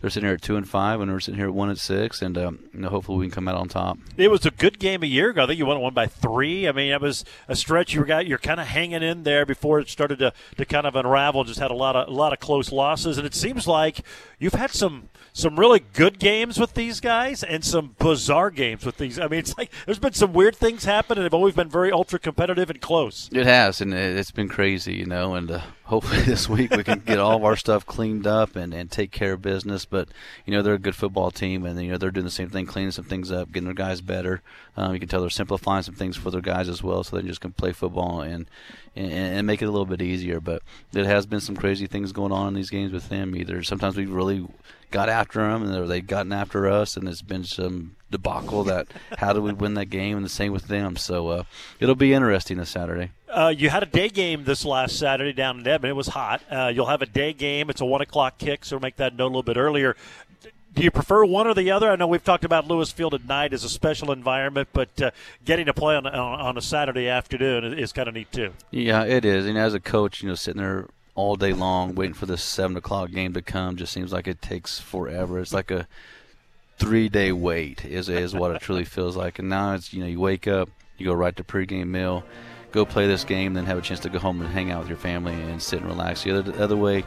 they're 0.00 0.10
sitting 0.10 0.26
here 0.26 0.34
at 0.34 0.42
two 0.42 0.56
and 0.56 0.68
five, 0.68 1.00
and 1.00 1.10
we're 1.10 1.20
sitting 1.20 1.38
here 1.38 1.48
at 1.48 1.54
one 1.54 1.70
and 1.70 1.78
six, 1.78 2.20
and 2.20 2.36
um, 2.36 2.58
you 2.74 2.80
know, 2.80 2.88
hopefully 2.90 3.16
we 3.18 3.24
can 3.26 3.30
come 3.32 3.48
out 3.48 3.54
on 3.54 3.66
top. 3.68 3.98
It 4.18 4.30
was 4.30 4.44
a 4.44 4.50
good 4.50 4.78
game 4.78 5.02
a 5.02 5.06
year 5.06 5.30
ago. 5.30 5.44
I 5.44 5.46
think 5.46 5.58
you 5.58 5.64
won 5.64 5.80
one 5.80 5.94
by 5.94 6.06
three. 6.06 6.68
I 6.68 6.72
mean, 6.72 6.92
it 6.92 7.00
was 7.00 7.24
a 7.48 7.56
stretch 7.56 7.94
you 7.94 8.04
got. 8.04 8.26
You're 8.26 8.36
kind 8.38 8.60
of 8.60 8.66
hanging 8.66 9.02
in 9.02 9.22
there 9.22 9.46
before 9.46 9.80
it 9.80 9.88
started 9.88 10.18
to, 10.18 10.34
to 10.58 10.64
kind 10.66 10.86
of 10.86 10.96
unravel. 10.96 11.44
Just 11.44 11.60
had 11.60 11.70
a 11.70 11.74
lot 11.74 11.96
of 11.96 12.08
a 12.08 12.10
lot 12.10 12.32
of 12.34 12.40
close 12.40 12.70
losses, 12.72 13.16
and 13.16 13.26
it 13.26 13.34
seems 13.34 13.66
like 13.66 14.00
you've 14.38 14.52
had 14.54 14.70
some 14.70 15.08
some 15.32 15.58
really 15.58 15.80
good 15.94 16.18
games 16.18 16.60
with 16.60 16.74
these 16.74 17.00
guys 17.00 17.42
and 17.42 17.64
some 17.64 17.94
bizarre 17.98 18.50
games 18.50 18.84
with 18.84 18.98
these. 18.98 19.18
I 19.18 19.28
mean, 19.28 19.40
it's 19.40 19.56
like 19.56 19.70
there's 19.86 19.98
been 19.98 20.12
some 20.12 20.34
weird 20.34 20.56
things 20.56 20.84
happen, 20.84 21.16
and 21.16 21.24
they've 21.24 21.32
always 21.34 21.54
been 21.54 21.70
very 21.70 21.90
ultra 21.90 22.18
competitive 22.18 22.68
and 22.68 22.82
close. 22.82 23.30
It 23.32 23.46
has, 23.46 23.80
and 23.80 23.94
it- 23.94 24.16
it's 24.16 24.30
been 24.30 24.48
crazy, 24.48 24.94
you 24.94 25.06
know. 25.06 25.34
And 25.34 25.50
uh, 25.50 25.60
hopefully 25.86 26.20
this 26.24 26.48
week 26.48 26.70
we 26.72 26.84
can 26.84 27.00
get 27.00 27.18
all 27.18 27.36
of 27.36 27.44
our 27.44 27.56
stuff 27.56 27.86
cleaned 27.86 28.26
up 28.26 28.56
and, 28.56 28.74
and 28.74 28.90
take 28.90 29.10
care 29.10 29.32
of 29.32 29.42
business. 29.42 29.84
But 29.84 30.08
you 30.44 30.52
know 30.52 30.62
they're 30.62 30.74
a 30.74 30.78
good 30.78 30.94
football 30.94 31.30
team, 31.30 31.64
and 31.64 31.80
you 31.80 31.90
know 31.90 31.98
they're 31.98 32.10
doing 32.10 32.24
the 32.26 32.30
same 32.30 32.50
thing, 32.50 32.66
cleaning 32.66 32.90
some 32.90 33.04
things 33.04 33.32
up, 33.32 33.50
getting 33.52 33.66
their 33.66 33.74
guys 33.74 34.00
better. 34.00 34.42
Um, 34.76 34.92
you 34.92 35.00
can 35.00 35.08
tell 35.08 35.20
they're 35.20 35.30
simplifying 35.30 35.82
some 35.82 35.94
things 35.94 36.16
for 36.16 36.30
their 36.30 36.40
guys 36.40 36.68
as 36.68 36.82
well, 36.82 37.02
so 37.02 37.16
they 37.16 37.26
just 37.26 37.40
can 37.40 37.52
play 37.52 37.72
football 37.72 38.20
and, 38.20 38.46
and 38.94 39.12
and 39.12 39.46
make 39.46 39.62
it 39.62 39.66
a 39.66 39.70
little 39.70 39.86
bit 39.86 40.02
easier. 40.02 40.40
But 40.40 40.62
there 40.92 41.04
has 41.04 41.26
been 41.26 41.40
some 41.40 41.56
crazy 41.56 41.86
things 41.86 42.12
going 42.12 42.32
on 42.32 42.48
in 42.48 42.54
these 42.54 42.70
games 42.70 42.92
with 42.92 43.08
them. 43.08 43.34
Either 43.34 43.62
sometimes 43.62 43.96
we 43.96 44.06
really 44.06 44.46
got 44.90 45.08
after 45.08 45.40
them, 45.40 45.62
and 45.62 45.90
they've 45.90 46.06
gotten 46.06 46.32
after 46.32 46.68
us, 46.68 46.96
and 46.96 47.08
it's 47.08 47.22
been 47.22 47.44
some 47.44 47.95
debacle 48.10 48.64
that 48.64 48.86
how 49.18 49.32
do 49.32 49.42
we 49.42 49.52
win 49.52 49.74
that 49.74 49.86
game, 49.86 50.16
and 50.16 50.24
the 50.24 50.30
same 50.30 50.52
with 50.52 50.68
them. 50.68 50.96
So 50.96 51.28
uh, 51.28 51.42
it'll 51.80 51.94
be 51.94 52.12
interesting 52.12 52.58
this 52.58 52.70
Saturday. 52.70 53.10
Uh, 53.28 53.52
you 53.56 53.68
had 53.68 53.82
a 53.82 53.86
day 53.86 54.08
game 54.08 54.44
this 54.44 54.64
last 54.64 54.98
Saturday 54.98 55.32
down 55.32 55.60
in 55.60 55.66
Edmond. 55.66 55.90
It 55.90 55.94
was 55.94 56.08
hot. 56.08 56.42
Uh, 56.50 56.70
you'll 56.74 56.86
have 56.86 57.02
a 57.02 57.06
day 57.06 57.32
game. 57.32 57.68
It's 57.68 57.80
a 57.80 57.84
one 57.84 58.00
o'clock 58.00 58.38
kick, 58.38 58.64
so 58.64 58.78
make 58.78 58.96
that 58.96 59.16
note 59.16 59.26
a 59.26 59.28
little 59.28 59.42
bit 59.42 59.56
earlier. 59.56 59.96
Do 60.74 60.82
you 60.82 60.90
prefer 60.90 61.24
one 61.24 61.46
or 61.46 61.54
the 61.54 61.70
other? 61.70 61.90
I 61.90 61.96
know 61.96 62.06
we've 62.06 62.22
talked 62.22 62.44
about 62.44 62.68
Lewis 62.68 62.92
Field 62.92 63.14
at 63.14 63.24
night 63.24 63.54
as 63.54 63.64
a 63.64 63.68
special 63.68 64.12
environment, 64.12 64.68
but 64.74 65.00
uh, 65.00 65.10
getting 65.44 65.66
to 65.66 65.72
play 65.72 65.96
on, 65.96 66.06
on, 66.06 66.40
on 66.40 66.58
a 66.58 66.60
Saturday 66.60 67.08
afternoon 67.08 67.64
is, 67.64 67.78
is 67.78 67.92
kind 67.92 68.08
of 68.08 68.14
neat 68.14 68.30
too. 68.30 68.52
Yeah, 68.70 69.04
it 69.04 69.24
is. 69.24 69.46
And 69.46 69.56
as 69.56 69.72
a 69.72 69.80
coach, 69.80 70.22
you 70.22 70.28
know, 70.28 70.34
sitting 70.34 70.60
there 70.60 70.86
all 71.14 71.34
day 71.34 71.54
long 71.54 71.94
waiting 71.94 72.12
for 72.14 72.26
this 72.26 72.42
seven 72.42 72.76
o'clock 72.76 73.10
game 73.10 73.32
to 73.32 73.40
come 73.40 73.76
just 73.76 73.90
seems 73.90 74.12
like 74.12 74.28
it 74.28 74.42
takes 74.42 74.78
forever. 74.78 75.40
It's 75.40 75.54
like 75.54 75.70
a 75.70 75.88
three 76.78 77.08
day 77.08 77.32
wait 77.32 77.84
is 77.84 78.08
is 78.08 78.34
what 78.34 78.54
it 78.54 78.60
truly 78.60 78.84
feels 78.84 79.16
like. 79.16 79.38
And 79.38 79.48
now 79.48 79.74
it's 79.74 79.92
you 79.92 80.00
know 80.00 80.06
you 80.06 80.20
wake 80.20 80.46
up, 80.46 80.68
you 80.98 81.06
go 81.06 81.14
right 81.14 81.34
to 81.36 81.44
pregame 81.44 81.88
meal, 81.88 82.24
go 82.72 82.84
play 82.84 83.06
this 83.06 83.24
game, 83.24 83.54
then 83.54 83.66
have 83.66 83.78
a 83.78 83.82
chance 83.82 84.00
to 84.00 84.08
go 84.08 84.18
home 84.18 84.40
and 84.40 84.50
hang 84.50 84.70
out 84.70 84.80
with 84.80 84.88
your 84.88 84.98
family 84.98 85.34
and 85.34 85.62
sit 85.62 85.80
and 85.80 85.88
relax. 85.88 86.22
The 86.22 86.38
other 86.38 86.52
the 86.52 86.62
other 86.62 86.76
way, 86.76 87.04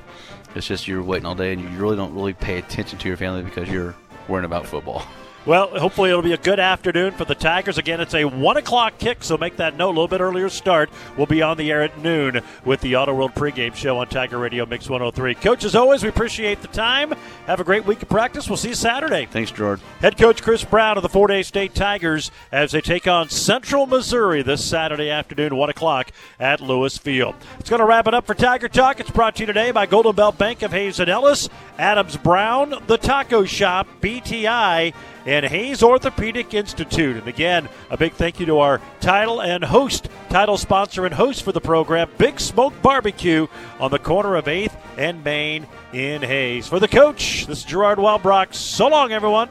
it's 0.55 0.67
just 0.67 0.87
you're 0.87 1.03
waiting 1.03 1.25
all 1.25 1.35
day 1.35 1.53
and 1.53 1.61
you 1.61 1.69
really 1.69 1.95
don't 1.95 2.13
really 2.13 2.33
pay 2.33 2.57
attention 2.57 2.99
to 2.99 3.07
your 3.07 3.17
family 3.17 3.43
because 3.43 3.69
you're 3.69 3.95
worrying 4.27 4.45
about 4.45 4.65
football. 4.65 5.05
Well, 5.49 5.69
hopefully 5.79 6.11
it'll 6.11 6.21
be 6.21 6.33
a 6.33 6.37
good 6.37 6.59
afternoon 6.59 7.13
for 7.13 7.25
the 7.25 7.33
Tigers. 7.33 7.79
Again, 7.79 7.99
it's 7.99 8.13
a 8.13 8.23
one 8.23 8.57
o'clock 8.57 8.99
kick, 8.99 9.23
so 9.23 9.35
make 9.35 9.57
that 9.57 9.75
note. 9.75 9.87
A 9.87 9.97
little 9.97 10.07
bit 10.07 10.21
earlier 10.21 10.47
start. 10.47 10.91
We'll 11.17 11.25
be 11.25 11.41
on 11.41 11.57
the 11.57 11.71
air 11.71 11.81
at 11.81 11.97
noon 11.97 12.41
with 12.65 12.81
the 12.81 12.95
Auto 12.97 13.15
World 13.15 13.33
pregame 13.33 13.73
show 13.73 13.97
on 13.97 14.05
Tiger 14.09 14.37
Radio 14.37 14.67
Mix 14.67 14.87
103. 14.87 15.33
Coach, 15.33 15.63
as 15.63 15.73
always, 15.73 16.03
we 16.03 16.09
appreciate 16.09 16.61
the 16.61 16.67
time. 16.67 17.15
Have 17.47 17.59
a 17.59 17.63
great 17.63 17.83
week 17.87 18.03
of 18.03 18.09
practice. 18.09 18.47
We'll 18.47 18.57
see 18.57 18.67
you 18.67 18.75
Saturday. 18.75 19.25
Thanks, 19.25 19.49
George. 19.49 19.79
Head 20.01 20.19
coach 20.19 20.43
Chris 20.43 20.63
Brown 20.63 20.97
of 20.97 21.01
the 21.01 21.09
Fort 21.09 21.31
Hays 21.31 21.47
State 21.47 21.73
Tigers 21.73 22.29
as 22.51 22.73
they 22.73 22.81
take 22.81 23.07
on 23.07 23.29
Central 23.29 23.87
Missouri 23.87 24.43
this 24.43 24.63
Saturday 24.63 25.09
afternoon, 25.09 25.55
1 25.55 25.69
o'clock 25.71 26.11
at 26.39 26.61
Lewis 26.61 26.95
Field. 26.99 27.33
It's 27.59 27.71
going 27.71 27.79
to 27.79 27.87
wrap 27.87 28.05
it 28.05 28.13
up 28.13 28.27
for 28.27 28.35
Tiger 28.35 28.67
Talk. 28.67 28.99
It's 28.99 29.09
brought 29.09 29.37
to 29.37 29.41
you 29.41 29.47
today 29.47 29.71
by 29.71 29.87
Golden 29.87 30.15
Belt 30.15 30.37
Bank 30.37 30.61
of 30.61 30.73
Hays 30.73 30.99
and 30.99 31.09
Ellis, 31.09 31.49
Adams 31.79 32.17
Brown, 32.17 32.75
The 32.85 32.99
Taco 32.99 33.45
Shop, 33.45 33.87
BTI, 33.99 34.93
and 35.29 35.45
Hays 35.45 35.83
Orthopedic 35.83 36.55
Institute. 36.55 37.15
And 37.17 37.27
again, 37.27 37.69
a 37.91 37.97
big 37.97 38.13
thank 38.13 38.39
you 38.39 38.47
to 38.47 38.57
our 38.57 38.81
title 38.99 39.43
and 39.43 39.63
host, 39.63 40.09
title 40.29 40.57
sponsor 40.57 41.05
and 41.05 41.13
host 41.13 41.43
for 41.43 41.51
the 41.51 41.61
program, 41.61 42.09
Big 42.17 42.39
Smoke 42.39 42.73
Barbecue 42.81 43.45
on 43.79 43.91
the 43.91 43.99
corner 43.99 44.35
of 44.35 44.45
8th 44.45 44.75
and 44.97 45.23
Main 45.23 45.67
in 45.93 46.23
Hays. 46.23 46.67
For 46.67 46.79
the 46.79 46.87
coach, 46.87 47.45
this 47.45 47.59
is 47.59 47.63
Gerard 47.63 47.99
Walbrock. 47.99 48.55
So 48.55 48.87
long, 48.87 49.11
everyone. 49.11 49.49